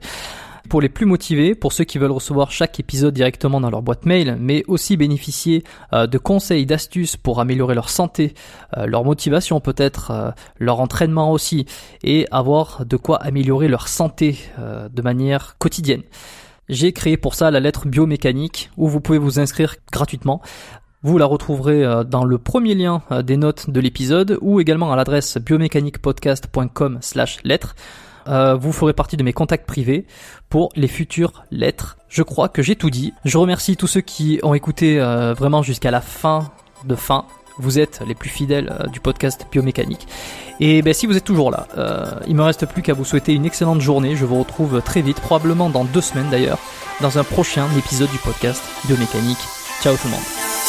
Pour 0.69 0.81
les 0.81 0.89
plus 0.89 1.07
motivés, 1.07 1.55
pour 1.55 1.73
ceux 1.73 1.83
qui 1.83 1.97
veulent 1.97 2.11
recevoir 2.11 2.51
chaque 2.51 2.79
épisode 2.79 3.15
directement 3.15 3.59
dans 3.59 3.71
leur 3.71 3.81
boîte 3.81 4.05
mail, 4.05 4.37
mais 4.39 4.63
aussi 4.67 4.97
bénéficier 4.97 5.63
euh, 5.93 6.05
de 6.05 6.19
conseils, 6.19 6.67
d'astuces 6.67 7.17
pour 7.17 7.39
améliorer 7.39 7.73
leur 7.73 7.89
santé, 7.89 8.35
euh, 8.77 8.85
leur 8.85 9.03
motivation 9.03 9.61
peut-être, 9.61 10.11
euh, 10.11 10.29
leur 10.59 10.79
entraînement 10.79 11.31
aussi, 11.31 11.65
et 12.03 12.27
avoir 12.29 12.85
de 12.85 12.97
quoi 12.97 13.17
améliorer 13.17 13.67
leur 13.67 13.87
santé 13.87 14.37
de 14.59 15.01
manière 15.01 15.55
quotidienne. 15.57 16.03
J'ai 16.67 16.93
créé 16.93 17.17
pour 17.17 17.33
ça 17.33 17.49
la 17.49 17.59
lettre 17.59 17.87
biomécanique 17.87 18.69
où 18.77 18.87
vous 18.87 19.01
pouvez 19.01 19.17
vous 19.17 19.39
inscrire 19.39 19.75
gratuitement. 19.91 20.39
Vous 21.01 21.17
la 21.17 21.25
retrouverez 21.25 22.03
dans 22.05 22.25
le 22.25 22.37
premier 22.37 22.75
lien 22.75 23.01
des 23.23 23.37
notes 23.37 23.69
de 23.69 23.79
l'épisode 23.79 24.37
ou 24.41 24.59
également 24.59 24.91
à 24.91 24.95
l'adresse 24.95 25.37
biomécaniquepodcast.com 25.37 26.99
slash 27.01 27.39
lettre. 27.43 27.75
Euh, 28.27 28.55
vous 28.55 28.71
ferez 28.71 28.93
partie 28.93 29.17
de 29.17 29.23
mes 29.23 29.33
contacts 29.33 29.65
privés 29.65 30.05
pour 30.49 30.69
les 30.75 30.87
futures 30.87 31.43
lettres. 31.51 31.97
Je 32.09 32.23
crois 32.23 32.49
que 32.49 32.61
j'ai 32.61 32.75
tout 32.75 32.89
dit. 32.89 33.13
Je 33.25 33.37
remercie 33.37 33.77
tous 33.77 33.87
ceux 33.87 34.01
qui 34.01 34.39
ont 34.43 34.53
écouté 34.53 34.99
euh, 34.99 35.33
vraiment 35.33 35.63
jusqu'à 35.63 35.91
la 35.91 36.01
fin 36.01 36.51
de 36.85 36.95
fin. 36.95 37.25
Vous 37.57 37.77
êtes 37.77 38.01
les 38.07 38.15
plus 38.15 38.29
fidèles 38.29 38.73
euh, 38.79 38.87
du 38.87 38.99
podcast 38.99 39.45
Biomécanique. 39.51 40.07
Et 40.59 40.81
ben, 40.81 40.93
si 40.93 41.07
vous 41.07 41.17
êtes 41.17 41.23
toujours 41.23 41.51
là, 41.51 41.67
il 42.27 42.35
me 42.35 42.43
reste 42.43 42.65
plus 42.65 42.81
qu'à 42.81 42.93
vous 42.93 43.05
souhaiter 43.05 43.33
une 43.33 43.45
excellente 43.45 43.79
journée. 43.79 44.15
Je 44.15 44.25
vous 44.25 44.39
retrouve 44.39 44.81
très 44.81 45.01
vite, 45.01 45.19
probablement 45.21 45.69
dans 45.69 45.85
deux 45.85 46.01
semaines 46.01 46.29
d'ailleurs, 46.29 46.59
dans 46.99 47.17
un 47.17 47.23
prochain 47.23 47.65
épisode 47.77 48.09
du 48.09 48.17
podcast 48.17 48.61
Biomécanique. 48.85 49.39
Ciao 49.81 49.95
tout 49.95 50.07
le 50.07 50.11
monde. 50.11 50.68